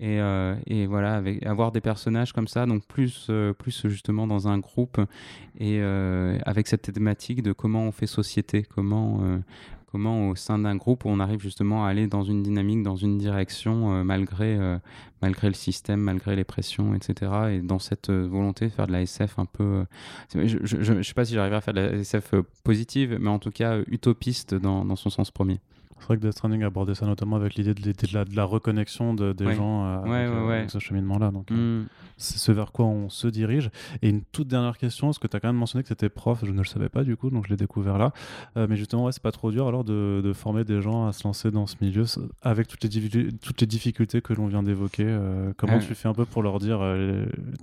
Et, 0.00 0.20
euh, 0.20 0.54
et, 0.66 0.86
voilà, 0.86 1.16
avec, 1.16 1.44
avoir 1.44 1.72
des 1.72 1.80
personnages 1.80 2.32
comme 2.32 2.46
ça, 2.46 2.66
donc 2.66 2.86
plus, 2.86 3.30
plus 3.58 3.88
justement 3.88 4.28
dans 4.28 4.46
un 4.46 4.58
groupe 4.58 5.00
et 5.58 5.80
avec 5.82 6.68
cette 6.68 6.92
thématique 6.92 7.42
de 7.42 7.52
comment 7.52 7.82
on 7.82 7.92
fait 7.92 8.06
société, 8.06 8.62
comment 8.62 9.40
comment 9.90 10.28
au 10.28 10.36
sein 10.36 10.58
d'un 10.58 10.76
groupe 10.76 11.06
on 11.06 11.20
arrive 11.20 11.40
justement 11.40 11.84
à 11.84 11.88
aller 11.88 12.06
dans 12.06 12.22
une 12.22 12.42
dynamique, 12.42 12.82
dans 12.82 12.96
une 12.96 13.18
direction 13.18 13.92
euh, 13.92 14.04
malgré, 14.04 14.56
euh, 14.56 14.78
malgré 15.22 15.48
le 15.48 15.54
système, 15.54 16.00
malgré 16.00 16.36
les 16.36 16.44
pressions, 16.44 16.94
etc. 16.94 17.32
Et 17.52 17.60
dans 17.60 17.78
cette 17.78 18.10
euh, 18.10 18.26
volonté 18.26 18.66
de 18.66 18.70
faire 18.70 18.86
de 18.86 18.92
la 18.92 19.02
SF 19.02 19.38
un 19.38 19.46
peu... 19.46 19.84
je 20.34 20.92
ne 20.92 21.02
sais 21.02 21.14
pas 21.14 21.24
si 21.24 21.34
j'arrive 21.34 21.54
à 21.54 21.60
faire 21.60 21.74
de 21.74 21.80
la 21.80 21.92
SF 21.92 22.34
positive, 22.64 23.18
mais 23.20 23.30
en 23.30 23.38
tout 23.38 23.50
cas 23.50 23.78
utopiste 23.86 24.54
dans, 24.54 24.84
dans 24.84 24.96
son 24.96 25.10
sens 25.10 25.30
premier. 25.30 25.60
C'est 26.00 26.06
vrai 26.06 26.16
que 26.16 26.22
Death 26.22 26.32
Stranding 26.32 26.62
abordait 26.62 26.94
ça 26.94 27.06
notamment 27.06 27.36
avec 27.36 27.54
l'idée 27.54 27.74
de, 27.74 27.82
de, 27.82 28.36
la 28.36 28.44
reconnexion 28.44 29.14
de, 29.14 29.32
des 29.32 29.54
gens 29.54 29.84
euh, 29.84 30.50
avec, 30.50 30.70
ce 30.70 30.78
cheminement-là. 30.78 31.30
Donc, 31.30 31.50
euh, 31.50 31.82
mm. 31.82 31.86
c'est 32.16 32.38
ce 32.38 32.52
vers 32.52 32.72
quoi 32.72 32.86
on 32.86 33.08
se 33.08 33.28
dirige. 33.28 33.70
Et 34.02 34.08
une 34.08 34.22
toute 34.22 34.48
dernière 34.48 34.78
question, 34.78 35.10
est-ce 35.10 35.18
que 35.18 35.26
tu 35.26 35.36
as 35.36 35.40
quand 35.40 35.48
même 35.48 35.56
mentionné 35.56 35.82
que 35.82 35.88
c'était 35.88 36.08
prof 36.08 36.40
Je 36.42 36.52
ne 36.52 36.58
le 36.58 36.64
savais 36.64 36.88
pas 36.88 37.04
du 37.04 37.16
coup, 37.16 37.30
donc 37.30 37.46
je 37.46 37.50
l'ai 37.50 37.56
découvert 37.56 37.98
là. 37.98 38.12
Euh, 38.56 38.66
mais 38.68 38.76
justement, 38.76 39.10
c'est 39.10 39.22
pas 39.22 39.32
trop 39.32 39.50
dur 39.50 39.66
alors 39.66 39.84
de, 39.84 40.32
former 40.34 40.64
des 40.64 40.80
gens 40.80 41.06
à 41.06 41.12
se 41.12 41.24
lancer 41.24 41.50
dans 41.50 41.66
ce 41.66 41.76
milieu 41.80 42.04
avec 42.42 42.68
toutes 42.68 42.84
les, 42.84 43.32
toutes 43.32 43.60
les 43.60 43.66
difficultés 43.66 44.20
que 44.20 44.32
l'on 44.32 44.46
vient 44.46 44.62
d'évoquer. 44.62 45.18
comment 45.56 45.78
tu 45.78 45.94
fais 45.94 46.08
un 46.08 46.14
peu 46.14 46.24
pour 46.24 46.42
leur 46.42 46.58
dire 46.58 46.80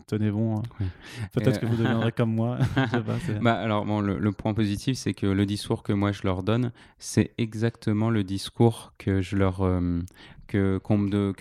tenez 0.07 0.31
bon, 0.31 0.57
hein. 0.57 0.85
peut-être 1.31 1.59
que 1.59 1.65
vous 1.65 1.75
deviendrez 1.75 2.11
comme 2.11 2.33
moi 2.33 2.57
bah, 3.41 3.53
Alors, 3.53 3.85
bon, 3.85 4.01
le, 4.01 4.17
le 4.17 4.31
point 4.31 4.53
positif, 4.53 4.97
c'est 4.97 5.13
que 5.13 5.27
le 5.27 5.45
discours 5.45 5.83
que 5.83 5.93
moi 5.93 6.11
je 6.11 6.21
leur 6.23 6.43
donne, 6.43 6.71
c'est 6.97 7.31
exactement 7.37 8.09
le 8.09 8.23
discours 8.25 8.93
que 8.97 9.21
je 9.21 9.35
leur, 9.35 9.61
que, 10.47 10.79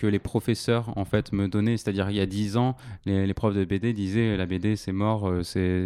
les 0.05 0.19
professeurs 0.19 0.97
en 0.97 1.05
fait 1.05 1.31
me 1.33 1.47
donnaient. 1.47 1.77
C'est-à-dire 1.77 2.09
il 2.09 2.15
y 2.15 2.19
a 2.19 2.25
dix 2.25 2.57
ans, 2.57 2.75
les, 3.05 3.33
profs 3.33 3.55
de 3.55 3.65
BD 3.65 3.93
disaient 3.93 4.37
la 4.37 4.45
BD 4.45 4.75
c'est 4.75 4.91
mort, 4.91 5.27
euh, 5.27 5.41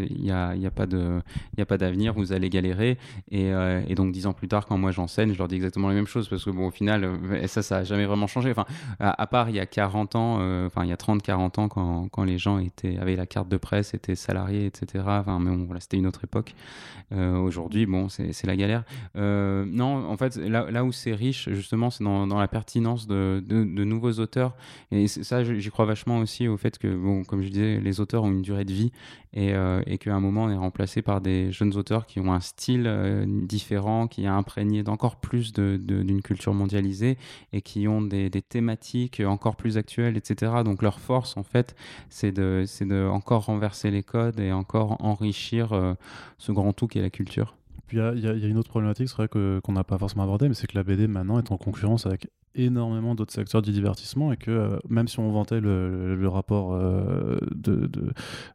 il 0.09 0.21
n'y 0.21 0.31
a, 0.31 0.55
y 0.55 0.65
a 0.65 0.71
pas 0.71 1.77
d'avenir, 1.77 2.13
vous 2.13 2.33
allez 2.33 2.49
galérer. 2.49 2.97
Et, 3.31 3.53
euh, 3.53 3.81
et, 3.87 3.95
donc 3.95 4.11
dix 4.11 4.27
ans 4.27 4.33
plus 4.33 4.47
tard, 4.47 4.65
quand 4.65 4.77
moi 4.77 4.91
j'enseigne, 4.91 5.33
je 5.33 5.37
leur 5.37 5.47
dis 5.47 5.55
exactement 5.55 5.87
la 5.87 5.93
même 5.93 6.07
chose 6.07 6.27
parce 6.29 6.43
que 6.43 6.49
bon 6.49 6.67
au 6.67 6.71
final 6.71 7.03
euh, 7.03 7.47
ça 7.47 7.61
ça 7.61 7.77
a 7.77 7.83
jamais 7.83 8.05
vraiment 8.05 8.27
changé. 8.27 8.51
Enfin 8.51 8.65
à, 8.99 9.27
part 9.27 9.49
il 9.49 9.55
y 9.55 9.59
a 9.59 9.65
40 9.65 10.15
ans, 10.15 10.35
enfin 10.65 10.83
il 10.83 10.89
y 10.89 10.93
a 10.93 10.97
30-40 10.97 11.59
ans 11.59 11.67
quand, 11.69 12.07
quand, 12.09 12.23
les 12.23 12.37
gens 12.37 12.59
étaient 12.59 12.97
avaient 12.97 13.15
la 13.15 13.25
carte 13.25 13.49
de 13.49 13.57
presse, 13.57 13.93
étaient 13.93 14.15
salariés, 14.15 14.65
etc. 14.65 15.03
Mais 15.39 15.51
bon 15.51 15.65
voilà 15.65 15.79
c'était 15.79 15.97
une 15.97 16.07
autre 16.07 16.23
époque. 16.23 16.55
Aujourd'hui 17.11 17.85
bon 17.85 18.07
c'est 18.09 18.45
la 18.45 18.55
galère. 18.55 18.83
non 19.15 20.09
en 20.09 20.17
fait 20.17 20.35
là, 20.37 20.69
là 20.69 20.83
où 20.83 20.91
c'est 20.91 21.13
riche 21.13 21.49
justement 21.49 21.89
c'est 21.89 22.03
dans, 22.03 22.27
dans 22.27 22.39
la 22.39 22.47
pertinence 22.47 23.07
de, 23.09 23.83
nouveaux 23.83 24.13
auteurs. 24.13 24.55
Et 24.91 25.07
ça, 25.07 25.43
j'y 25.43 25.69
crois 25.69 25.85
vachement 25.85 26.19
aussi 26.19 26.47
au 26.47 26.57
fait 26.57 26.77
que, 26.77 26.87
bon, 26.87 27.23
comme 27.23 27.41
je 27.41 27.49
disais, 27.49 27.79
les 27.79 27.99
auteurs 27.99 28.23
ont 28.23 28.31
une 28.31 28.41
durée 28.41 28.65
de 28.65 28.73
vie 28.73 28.91
et, 29.33 29.53
euh, 29.53 29.81
et 29.85 29.97
qu'à 29.97 30.15
un 30.15 30.19
moment, 30.19 30.45
on 30.45 30.49
est 30.49 30.55
remplacé 30.57 31.01
par 31.01 31.21
des 31.21 31.51
jeunes 31.51 31.75
auteurs 31.75 32.05
qui 32.05 32.19
ont 32.19 32.33
un 32.33 32.39
style 32.39 32.85
euh, 32.87 33.25
différent, 33.27 34.07
qui 34.07 34.23
est 34.23 34.27
imprégné 34.27 34.83
d'encore 34.83 35.17
plus 35.17 35.53
d'une 35.53 36.21
culture 36.21 36.53
mondialisée 36.53 37.17
et 37.53 37.61
qui 37.61 37.87
ont 37.87 38.01
des, 38.01 38.29
thématiques 38.29 39.21
encore 39.25 39.55
plus 39.55 39.77
actuelles, 39.77 40.17
etc. 40.17 40.51
Donc 40.63 40.81
leur 40.81 40.99
force, 40.99 41.37
en 41.37 41.43
fait, 41.43 41.75
c'est 42.09 42.31
de, 42.31 42.65
de 42.81 43.07
encore 43.07 43.45
renverser 43.45 43.91
les 43.91 44.03
codes 44.03 44.39
et 44.39 44.51
encore 44.51 44.97
enrichir 45.03 45.73
euh, 45.73 45.93
ce 46.37 46.51
grand 46.51 46.73
tout 46.73 46.87
qui 46.87 46.99
est 46.99 47.01
la 47.01 47.09
culture. 47.09 47.55
Puis 47.87 47.97
il 47.97 48.23
y, 48.23 48.27
a 48.27 48.47
une 48.47 48.57
autre 48.57 48.69
problématique, 48.69 49.09
c'est 49.09 49.15
vrai 49.15 49.27
qu'on 49.27 49.71
n'a 49.71 49.83
pas 49.83 49.97
forcément 49.97 50.21
abordé, 50.21 50.47
mais 50.47 50.53
c'est 50.53 50.67
que 50.67 50.77
la 50.77 50.83
BD 50.83 51.07
maintenant 51.07 51.39
est 51.39 51.51
en 51.51 51.57
concurrence 51.57 52.05
avec 52.05 52.27
énormément 52.55 53.15
d'autres 53.15 53.33
secteurs 53.33 53.61
du 53.61 53.71
divertissement 53.71 54.31
et 54.31 54.37
que 54.37 54.51
euh, 54.51 54.79
même 54.89 55.07
si 55.07 55.19
on 55.19 55.31
vantait 55.31 55.59
le, 55.59 56.27
rapport 56.29 56.73
euh, 56.73 57.37
de, 57.51 57.89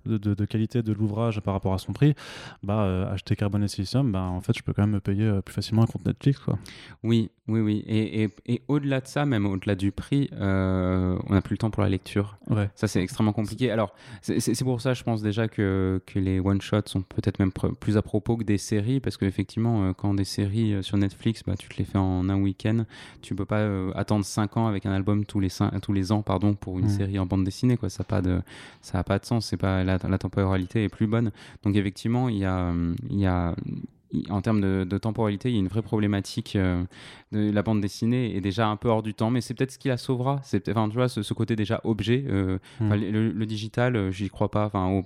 de, 0.06 0.34
de, 0.34 0.44
qualité 0.44 0.82
de 0.82 0.92
l'ouvrage 0.92 1.40
par 1.40 1.54
rapport 1.54 1.74
à 1.74 1.78
son 1.78 1.92
prix, 1.92 2.14
bah, 2.62 2.82
euh, 2.82 3.12
acheter 3.12 3.36
Carbon 3.36 3.62
et 3.62 3.68
Silicium, 3.68 4.10
bah, 4.12 4.22
en 4.22 4.40
fait, 4.40 4.56
je 4.56 4.62
peux 4.62 4.72
quand 4.72 4.82
même 4.82 4.92
me 4.92 5.00
payer 5.00 5.40
plus 5.44 5.54
facilement 5.54 5.82
un 5.82 5.86
compte 5.86 6.04
Netflix. 6.06 6.38
Quoi. 6.38 6.58
Oui, 7.02 7.30
oui, 7.48 7.60
oui. 7.60 7.84
Et, 7.86 8.24
et, 8.24 8.30
et 8.46 8.62
au-delà 8.68 9.00
de 9.00 9.06
ça, 9.06 9.26
même 9.26 9.46
au-delà 9.46 9.74
du 9.74 9.92
prix, 9.92 10.28
on 10.32 11.30
n'a 11.30 11.42
plus 11.42 11.54
le 11.54 11.58
temps 11.58 11.70
pour 11.70 11.82
la 11.82 11.88
lecture. 11.88 12.38
Ouais. 12.48 12.70
Ça, 12.74 12.86
c'est 12.88 13.02
extrêmement 13.02 13.32
compliqué. 13.32 13.70
Alors, 13.70 13.94
c'est 14.22 14.64
pour 14.64 14.80
ça, 14.80 14.94
je 14.94 15.02
pense 15.02 15.22
déjà 15.22 15.48
que, 15.48 16.00
que 16.06 16.18
les 16.18 16.40
one-shots 16.40 16.86
sont 16.86 17.02
peut-être 17.02 17.38
même 17.38 17.52
plus 17.52 17.96
à 17.96 18.02
propos 18.02 18.36
que 18.36 18.44
des 18.44 18.58
séries, 18.58 19.00
parce 19.00 19.16
qu'effectivement, 19.16 19.92
quand 19.94 20.14
des 20.14 20.24
séries 20.24 20.82
sur 20.82 20.96
Netflix, 20.96 21.42
bah, 21.46 21.54
tu 21.56 21.68
te 21.68 21.76
les 21.78 21.84
fais 21.84 21.98
en 21.98 22.28
un 22.28 22.40
week-end, 22.40 22.84
tu 23.22 23.34
peux 23.34 23.46
pas 23.46 23.66
attendre 23.94 24.24
5 24.24 24.56
ans 24.56 24.66
avec 24.66 24.86
un 24.86 24.92
album 24.92 25.24
tous 25.24 25.40
les, 25.40 25.48
tous 25.82 25.92
les 25.92 26.12
ans 26.12 26.22
pardon, 26.22 26.54
pour 26.54 26.78
une 26.78 26.86
mm. 26.86 26.90
série 26.90 27.18
en 27.18 27.26
bande 27.26 27.44
dessinée. 27.44 27.76
Quoi. 27.76 27.90
Ça 27.90 28.02
n'a 28.02 28.06
pas, 28.06 28.22
de, 28.22 28.40
ça 28.82 28.98
a 28.98 29.04
pas 29.04 29.18
de 29.18 29.24
sens. 29.24 29.46
C'est 29.46 29.56
pas, 29.56 29.84
la, 29.84 29.98
la 29.98 30.18
temporalité 30.18 30.84
est 30.84 30.88
plus 30.88 31.06
bonne. 31.06 31.30
Donc 31.62 31.76
effectivement, 31.76 32.28
il 32.28 32.38
y 32.38 32.44
a, 32.44 32.72
il 33.10 33.18
y 33.18 33.26
a 33.26 33.54
en 34.30 34.40
termes 34.40 34.60
de, 34.60 34.98
temporalité, 34.98 35.50
il 35.50 35.54
y 35.54 35.56
a 35.56 35.60
une 35.60 35.68
vraie 35.68 35.82
problématique 35.82 36.56
euh, 36.56 36.82
de 37.32 37.50
la 37.50 37.62
bande 37.62 37.80
dessinée 37.80 38.36
est 38.36 38.40
déjà 38.40 38.68
un 38.68 38.76
peu 38.76 38.88
hors 38.88 39.02
du 39.02 39.14
temps, 39.14 39.30
mais 39.30 39.40
c'est 39.40 39.54
peut-être 39.54 39.72
ce 39.72 39.78
qui 39.78 39.88
la 39.88 39.96
sauvera. 39.96 40.40
C'est 40.44 40.68
enfin, 40.68 40.88
tu 40.88 40.94
vois, 40.94 41.08
ce, 41.08 41.34
côté 41.34 41.56
déjà 41.56 41.80
objet. 41.84 42.24
Euh, 42.28 42.58
mm. 42.80 42.94
le, 42.94 43.46
digital, 43.46 43.96
euh, 43.96 44.10
j'y 44.10 44.28
crois 44.28 44.50
pas. 44.50 44.66
Enfin, 44.66 45.02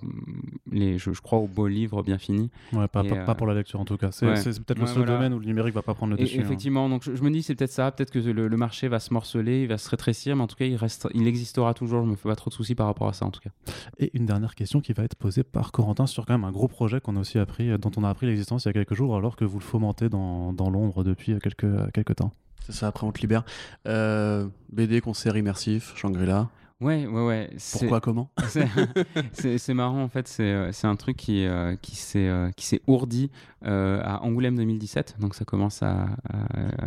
les, 0.71 0.99
je, 0.99 1.11
crois, 1.11 1.39
aux 1.39 1.47
beaux 1.47 1.67
livres 1.67 2.03
bien 2.03 2.19
finis. 2.19 2.51
Ouais, 2.73 2.89
pas, 2.89 3.03
pas, 3.03 3.35
pour 3.35 3.47
la 3.47 3.55
lecture 3.55 3.81
en 3.81 3.85
tout 3.85 3.97
cas. 3.97 4.11
C'est 4.13 4.27
peut-être 4.27 4.79
le 4.79 4.87
seul 4.87 5.07
domaine 5.07 5.33
où 5.33 5.39
le 5.39 5.47
numérique 5.47 5.75
va 5.75 5.83
pas 5.83 5.95
prendre 5.95 6.13
le 6.13 6.19
dessus. 6.19 6.39
Hein. 6.39 6.43
Effectivement, 6.43 6.89
donc 6.89 7.03
je, 7.05 7.23
me 7.23 7.31
dis 7.31 7.43
c'est 7.43 7.55
peut-être 7.55 7.73
ça, 7.73 7.91
peut-être 7.91 8.11
que 8.11 8.19
le, 8.19 8.57
marché 8.57 8.89
va 8.89 8.99
se 8.99 9.15
morceler, 9.15 9.63
il 9.63 9.69
va 9.69 9.79
se 9.79 9.89
rétrécir, 9.89 10.35
mais 10.37 10.43
en 10.43 10.47
tout 10.49 10.57
cas 10.57 10.65
il, 10.65 10.77
reste, 10.77 11.09
il 11.15 11.27
existera 11.27 11.75
toujours. 11.75 12.05
Je 12.05 12.11
me 12.11 12.17
fais 12.17 12.29
pas 12.29 12.37
trop 12.37 12.51
de 12.51 12.55
soucis 12.55 12.75
par 12.75 12.87
rapport 12.87 13.09
à 13.09 13.13
ça 13.13 13.25
en 13.25 13.31
tout 13.31 13.41
cas. 13.41 13.51
Et 13.99 14.11
une 14.15 14.27
dernière 14.27 14.55
question 14.55 14.81
qui 14.81 14.93
va 14.93 15.05
être 15.05 15.15
posée 15.15 15.45
par 15.45 15.73
Corentin 15.73 16.07
sur 16.07 16.27
quand 16.27 16.35
même 16.35 16.45
un 16.45 16.53
gros 16.53 16.69
projet 16.69 17.01
qu'on 17.01 17.17
a 17.17 17.21
aussi 17.21 17.39
appris, 17.39 17.71
dont 17.79 17.93
on 17.97 18.05
a 18.05 18.11
appris 18.11 18.27
l'existence 18.27 18.65
il 18.65 18.69
y 18.69 18.71
a 18.71 18.73
quelques 18.73 18.95
alors 19.17 19.37
que 19.37 19.45
vous 19.45 19.59
le 19.59 19.65
fomentez 19.65 20.09
dans, 20.09 20.53
dans 20.53 20.71
l'ombre 20.71 21.05
depuis 21.05 21.39
quelques, 21.39 21.93
quelques 21.93 22.17
temps? 22.17 22.33
C'est 22.65 22.73
ça, 22.73 22.89
après 22.89 23.07
on 23.07 23.13
te 23.13 23.21
libère. 23.21 23.45
Euh, 23.87 24.47
BD, 24.71 25.01
concert 25.01 25.37
immersif, 25.37 25.95
Shangri-La. 25.97 26.49
Ouais, 26.81 27.07
ouais, 27.09 27.27
ouais. 27.27 27.51
Pourquoi, 27.73 28.01
comment 28.01 28.31
C'est 29.33 29.75
marrant, 29.75 30.01
en 30.01 30.09
fait. 30.09 30.29
C'est 30.29 30.45
euh, 30.45 30.71
un 30.85 30.95
truc 30.95 31.17
qui, 31.17 31.45
euh, 31.45 31.75
qui 31.83 31.97
s'est 31.97 32.81
ourdi 32.87 33.33
à 33.63 34.23
Angoulême 34.23 34.55
2017. 34.55 35.17
Donc, 35.19 35.35
ça 35.35 35.45
commence 35.45 35.83
à, 35.83 36.07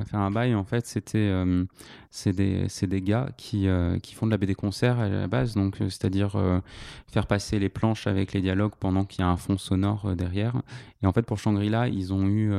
faire 0.05 0.21
un 0.21 0.31
bail. 0.31 0.55
En 0.55 0.63
fait, 0.63 0.87
c'était 0.87 1.29
c'est 2.09 2.33
des, 2.33 2.67
des, 2.83 3.01
gars 3.01 3.29
qui, 3.35 3.67
qui 4.01 4.15
font 4.15 4.25
de 4.27 4.31
la 4.31 4.37
BD 4.37 4.55
concert 4.55 4.97
à 4.97 5.09
la 5.09 5.27
base. 5.27 5.55
Donc, 5.55 5.75
c'est-à-dire 5.79 6.37
faire 7.11 7.27
passer 7.27 7.59
les 7.59 7.67
planches 7.67 8.07
avec 8.07 8.31
les 8.31 8.39
dialogues 8.39 8.75
pendant 8.79 9.03
qu'il 9.03 9.19
y 9.19 9.23
a 9.23 9.29
un 9.29 9.35
fond 9.35 9.57
sonore 9.57 10.15
derrière. 10.15 10.61
Et 11.03 11.07
en 11.07 11.11
fait, 11.11 11.23
pour 11.23 11.37
Shangri-La, 11.37 11.89
ils 11.89 12.13
ont 12.13 12.27
eu, 12.27 12.53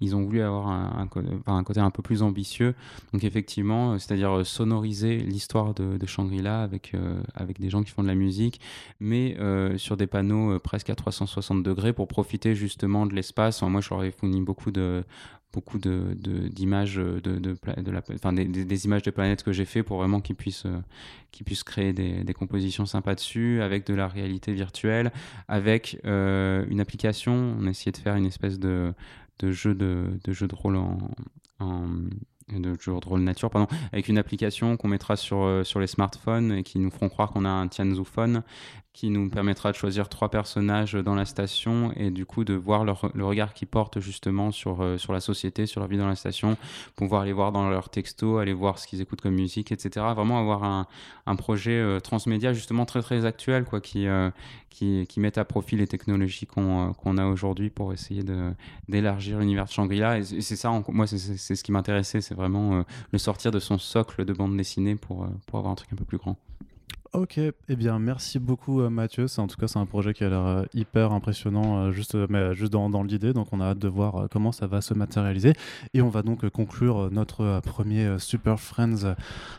ils 0.00 0.14
ont 0.14 0.22
voulu 0.22 0.42
avoir 0.42 0.68
un, 0.68 1.08
un, 1.46 1.62
côté 1.64 1.80
un 1.80 1.90
peu 1.90 2.02
plus 2.02 2.22
ambitieux. 2.22 2.74
Donc, 3.14 3.24
effectivement, 3.24 3.98
c'est-à-dire 3.98 4.44
sonoriser 4.44 5.16
l'histoire 5.16 5.72
de, 5.72 5.96
de 5.96 6.06
Shangri-La 6.06 6.65
avec, 6.66 6.94
euh, 6.94 7.20
avec 7.34 7.58
des 7.58 7.70
gens 7.70 7.82
qui 7.82 7.90
font 7.90 8.02
de 8.02 8.08
la 8.08 8.14
musique, 8.14 8.60
mais 9.00 9.36
euh, 9.38 9.78
sur 9.78 9.96
des 9.96 10.06
panneaux 10.06 10.52
euh, 10.52 10.58
presque 10.58 10.90
à 10.90 10.94
360 10.94 11.62
degrés 11.62 11.92
pour 11.92 12.08
profiter 12.08 12.54
justement 12.54 13.06
de 13.06 13.14
l'espace. 13.14 13.62
moi, 13.62 13.80
je 13.80 13.90
leur 13.90 14.04
ai 14.04 14.10
fourni 14.10 14.42
beaucoup 14.42 14.70
de 14.70 15.04
beaucoup 15.52 15.78
d'images 15.78 16.96
de, 16.96 17.18
de, 17.20 17.38
de, 17.38 17.90
la, 17.90 18.02
des, 18.02 18.84
images 18.84 19.02
de 19.04 19.10
planètes 19.10 19.42
que 19.42 19.52
j'ai 19.52 19.64
fait 19.64 19.82
pour 19.82 19.96
vraiment 19.96 20.20
qu'ils 20.20 20.36
puissent, 20.36 20.66
puissent 21.46 21.62
créer 21.62 21.94
des, 21.94 22.24
des, 22.24 22.34
compositions 22.34 22.84
sympas 22.84 23.14
dessus, 23.14 23.62
avec 23.62 23.86
de 23.86 23.94
la 23.94 24.06
réalité 24.06 24.52
virtuelle, 24.52 25.12
avec 25.48 25.98
une 26.04 26.78
application. 26.78 27.56
On 27.58 27.66
a 27.66 27.70
essayé 27.70 27.90
de 27.90 27.96
faire 27.96 28.16
une 28.16 28.26
espèce 28.26 28.58
de, 28.58 28.92
de 29.38 29.50
jeu 29.50 29.74
de, 29.74 30.20
de 30.24 30.32
jeu 30.34 30.46
de 30.46 30.54
rôle 30.54 30.76
en 30.76 30.98
de 32.52 32.76
jeux 32.80 32.92
de 33.00 33.08
rôle 33.08 33.22
nature, 33.22 33.50
pardon, 33.50 33.66
avec 33.92 34.08
une 34.08 34.18
application 34.18 34.76
qu'on 34.76 34.88
mettra 34.88 35.16
sur, 35.16 35.42
euh, 35.42 35.64
sur 35.64 35.80
les 35.80 35.88
smartphones 35.88 36.52
et 36.52 36.62
qui 36.62 36.78
nous 36.78 36.90
feront 36.90 37.08
croire 37.08 37.30
qu'on 37.30 37.44
a 37.44 37.48
un 37.48 37.66
Tianzu 37.66 38.04
Phone 38.04 38.42
qui 38.92 39.10
nous 39.10 39.28
permettra 39.28 39.72
de 39.72 39.76
choisir 39.76 40.08
trois 40.08 40.30
personnages 40.30 40.94
dans 40.94 41.14
la 41.14 41.26
station 41.26 41.92
et 41.96 42.10
du 42.10 42.24
coup 42.24 42.44
de 42.44 42.54
voir 42.54 42.82
leur, 42.82 43.10
le 43.14 43.26
regard 43.26 43.52
qu'ils 43.52 43.68
portent 43.68 44.00
justement 44.00 44.52
sur, 44.52 44.80
euh, 44.80 44.96
sur 44.96 45.12
la 45.12 45.20
société, 45.20 45.66
sur 45.66 45.80
leur 45.80 45.88
vie 45.88 45.98
dans 45.98 46.06
la 46.06 46.16
station, 46.16 46.56
pouvoir 46.94 47.26
les 47.26 47.34
voir 47.34 47.52
dans 47.52 47.68
leurs 47.68 47.90
textos, 47.90 48.40
aller 48.40 48.54
voir 48.54 48.78
ce 48.78 48.86
qu'ils 48.86 49.02
écoutent 49.02 49.20
comme 49.20 49.34
musique, 49.34 49.70
etc. 49.70 50.06
Vraiment 50.14 50.38
avoir 50.38 50.64
un, 50.64 50.86
un 51.26 51.36
projet 51.36 51.78
euh, 51.78 52.00
transmédia 52.00 52.54
justement 52.54 52.86
très 52.86 53.02
très 53.02 53.26
actuel 53.26 53.64
quoi, 53.64 53.82
qui, 53.82 54.06
qui, 54.76 55.06
qui 55.06 55.20
met 55.20 55.38
à 55.38 55.44
profit 55.44 55.76
les 55.76 55.86
technologies 55.86 56.46
qu'on 56.46 56.92
qu'on 56.92 57.16
a 57.16 57.24
aujourd'hui 57.26 57.70
pour 57.70 57.94
essayer 57.94 58.22
d'élargir 58.88 59.38
l'univers 59.38 59.64
de 59.64 59.70
Shangri-La. 59.70 60.18
Et 60.18 60.22
c'est 60.22 60.56
ça, 60.56 60.70
moi 60.88 61.06
c'est 61.06 61.56
ce 61.56 61.64
qui 61.64 61.72
m'intéressait, 61.72 62.20
c'est 62.20 62.34
vraiment 62.34 62.84
le 63.10 63.18
sortir 63.18 63.50
de 63.50 63.58
son 63.58 63.78
socle 63.78 64.24
de 64.24 64.32
bande 64.34 64.56
dessinée 64.56 64.94
pour, 64.94 65.26
pour 65.46 65.58
avoir 65.58 65.72
un 65.72 65.76
truc 65.76 65.92
un 65.94 65.96
peu 65.96 66.04
plus 66.04 66.18
grand. 66.18 66.36
Ok, 67.16 67.38
eh 67.38 67.76
bien 67.76 67.98
merci 67.98 68.38
beaucoup 68.38 68.82
euh, 68.82 68.90
Mathieu. 68.90 69.24
En 69.38 69.46
tout 69.46 69.56
cas 69.56 69.68
c'est 69.68 69.78
un 69.78 69.86
projet 69.86 70.12
qui 70.12 70.22
a 70.22 70.28
l'air 70.28 70.44
euh, 70.44 70.64
hyper 70.74 71.12
impressionnant, 71.12 71.78
euh, 71.78 71.90
juste 71.90 72.14
mais 72.28 72.54
juste 72.54 72.70
dans, 72.70 72.90
dans 72.90 73.02
l'idée. 73.02 73.32
Donc 73.32 73.48
on 73.52 73.60
a 73.62 73.68
hâte 73.68 73.78
de 73.78 73.88
voir 73.88 74.28
comment 74.30 74.52
ça 74.52 74.66
va 74.66 74.82
se 74.82 74.92
matérialiser. 74.92 75.54
Et 75.94 76.02
on 76.02 76.10
va 76.10 76.20
donc 76.20 76.46
conclure 76.50 77.10
notre 77.10 77.62
premier 77.64 78.18
Super 78.18 78.60
Friends 78.60 79.14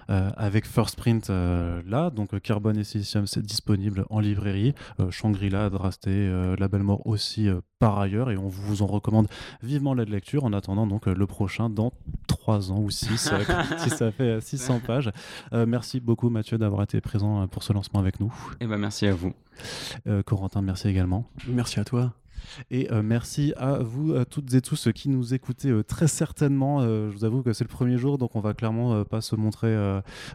avec 0.08 0.68
First 0.68 0.98
Print 0.98 1.30
là. 1.30 2.12
Donc 2.12 2.40
Carbone 2.42 2.78
et 2.78 2.84
Silicium 2.84 3.26
c'est 3.26 3.44
disponible 3.44 4.06
en 4.12 4.20
librairie. 4.20 4.76
Shangri-La, 5.10 5.72
Drasté, 5.72 6.30
Label 6.60 6.84
Mort 6.84 7.08
aussi 7.08 7.50
par 7.80 7.98
ailleurs 8.00 8.30
et 8.30 8.38
on 8.38 8.48
vous 8.48 8.82
en 8.82 8.88
recommande 8.88 9.28
vivement 9.62 9.94
la 9.94 10.04
lecture 10.04 10.46
en 10.46 10.54
attendant 10.54 10.88
donc 10.88 11.06
le 11.06 11.28
prochain 11.28 11.70
dans 11.70 11.94
3 12.28 12.72
ans 12.72 12.80
ou 12.80 12.90
6 12.90 13.34
si 13.78 13.90
ça 13.90 14.12
fait 14.12 14.42
600 14.42 14.82
pages. 14.86 15.12
merci 15.52 16.00
beaucoup 16.00 16.30
Mathieu 16.30 16.58
d'avoir 16.58 16.84
été 16.84 17.02
présent 17.02 17.47
pour 17.48 17.64
ce 17.64 17.74
lancement 17.74 18.00
avec 18.00 18.20
nous. 18.20 18.34
Et 18.54 18.66
eh 18.66 18.68
ben 18.68 18.78
merci 18.78 19.08
à 19.08 19.14
vous. 19.14 19.34
Euh, 20.08 20.24
Corentin, 20.24 20.62
merci 20.62 20.88
également. 20.88 21.26
Merci 21.48 21.80
à 21.80 21.86
toi. 21.86 22.14
Et 22.72 22.90
euh, 22.92 23.02
merci 23.04 23.54
à 23.58 23.80
vous 23.80 24.16
à 24.16 24.24
toutes 24.24 24.54
et 24.54 24.62
tous 24.62 24.88
qui 24.94 25.10
nous 25.10 25.34
écoutez 25.34 25.70
euh, 25.70 25.84
très 25.84 26.08
certainement. 26.08 26.82
je 26.82 27.12
vous 27.12 27.26
avoue 27.26 27.42
que 27.42 27.52
c'est 27.52 27.64
le 27.64 27.70
premier 27.70 27.98
jour, 27.98 28.18
donc 28.18 28.36
on 28.36 28.40
va 28.40 28.54
clairement 28.54 29.04
pas 29.04 29.22
se 29.22 29.36
montrer 29.36 29.76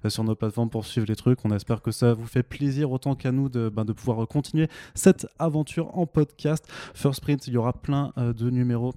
sur 0.09 0.25
nos 0.25 0.35
plateformes 0.35 0.69
pour 0.69 0.85
suivre 0.85 1.07
les 1.07 1.17
trucs. 1.17 1.45
On 1.45 1.51
espère 1.51 1.81
que 1.81 1.91
ça 1.91 2.13
vous 2.13 2.27
fait 2.27 2.43
plaisir 2.43 2.91
autant 2.91 3.15
qu'à 3.15 3.33
nous 3.33 3.49
de, 3.49 3.69
ben, 3.69 3.85
de 3.85 3.93
pouvoir 3.93 4.27
continuer 4.29 4.69
cette 4.95 5.27
aventure 5.39 5.97
en 5.97 6.07
podcast. 6.07 6.67
First 6.95 7.21
Print, 7.23 7.47
il 7.47 7.55
y 7.55 7.57
aura 7.57 7.73
plein 7.73 8.13
de 8.17 8.51
numéros 8.51 8.93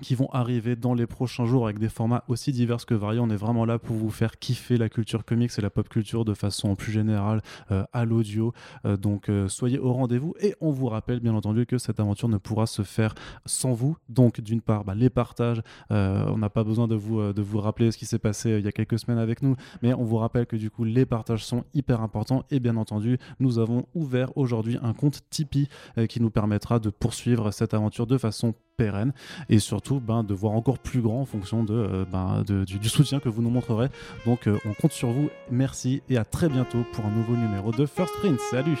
qui 0.00 0.14
vont 0.14 0.28
arriver 0.32 0.76
dans 0.76 0.94
les 0.94 1.06
prochains 1.06 1.44
jours 1.44 1.64
avec 1.64 1.78
des 1.78 1.88
formats 1.88 2.24
aussi 2.28 2.52
divers 2.52 2.84
que 2.86 2.94
variés. 2.94 3.20
On 3.20 3.30
est 3.30 3.36
vraiment 3.36 3.64
là 3.64 3.78
pour 3.78 3.96
vous 3.96 4.10
faire 4.10 4.38
kiffer 4.38 4.76
la 4.76 4.88
culture 4.88 5.24
comics 5.24 5.50
et 5.56 5.60
la 5.60 5.70
pop 5.70 5.88
culture 5.88 6.24
de 6.24 6.34
façon 6.34 6.74
plus 6.74 6.92
générale 6.92 7.42
euh, 7.70 7.84
à 7.92 8.04
l'audio. 8.04 8.52
Euh, 8.84 8.96
donc 8.96 9.28
euh, 9.28 9.48
soyez 9.48 9.78
au 9.78 9.92
rendez-vous 9.92 10.34
et 10.40 10.54
on 10.60 10.70
vous 10.70 10.86
rappelle 10.86 11.20
bien 11.20 11.34
entendu 11.34 11.66
que 11.66 11.78
cette 11.78 12.00
aventure 12.00 12.28
ne 12.28 12.38
pourra 12.38 12.66
se 12.66 12.82
faire 12.82 13.14
sans 13.46 13.72
vous. 13.72 13.96
Donc 14.08 14.40
d'une 14.40 14.60
part, 14.60 14.84
bah, 14.84 14.94
les 14.94 15.10
partages, 15.10 15.62
on 15.90 16.38
n'a 16.38 16.50
pas 16.50 16.64
besoin 16.64 16.88
de 16.88 16.94
vous, 16.94 17.32
de 17.32 17.42
vous 17.42 17.60
rappeler 17.60 17.90
ce 17.92 17.98
qui 17.98 18.06
s'est 18.06 18.18
passé 18.18 18.50
il 18.58 18.64
y 18.64 18.68
a 18.68 18.72
quelques 18.72 18.98
semaines 18.98 19.18
avec 19.18 19.42
nous, 19.42 19.56
mais 19.82 19.92
on 19.94 20.04
vous 20.04 20.16
rappelle 20.16 20.46
que 20.46 20.56
du 20.56 20.70
coup 20.70 20.84
les 20.84 21.06
partages 21.06 21.44
sont 21.44 21.64
hyper 21.74 22.00
importants 22.00 22.44
et 22.50 22.60
bien 22.60 22.76
entendu 22.76 23.18
nous 23.40 23.58
avons 23.58 23.86
ouvert 23.94 24.36
aujourd'hui 24.36 24.78
un 24.82 24.94
compte 24.94 25.20
Tipeee 25.30 25.68
qui 26.08 26.20
nous 26.20 26.30
permettra 26.30 26.78
de 26.78 26.90
poursuivre 26.90 27.50
cette 27.50 27.74
aventure 27.74 28.06
de 28.06 28.18
façon 28.18 28.54
pérenne 28.76 29.12
et 29.48 29.58
surtout 29.58 30.00
ben, 30.00 30.24
de 30.24 30.34
voir 30.34 30.52
encore 30.52 30.78
plus 30.78 31.00
grand 31.00 31.20
en 31.20 31.24
fonction 31.24 31.64
euh, 31.70 32.04
ben, 32.10 32.42
du, 32.42 32.88
soutien 32.88 33.20
que 33.20 33.28
vous 33.28 33.42
nous 33.42 33.50
montrerez. 33.50 33.88
Donc 34.26 34.46
euh, 34.46 34.58
on 34.64 34.74
compte 34.74 34.92
sur 34.92 35.10
vous, 35.10 35.30
merci 35.50 36.02
et 36.08 36.16
à 36.16 36.24
très 36.24 36.48
bientôt 36.48 36.84
pour 36.92 37.04
un 37.06 37.10
nouveau 37.10 37.36
numéro 37.36 37.72
de 37.72 37.86
First 37.86 38.14
Print. 38.20 38.38
Salut 38.50 38.78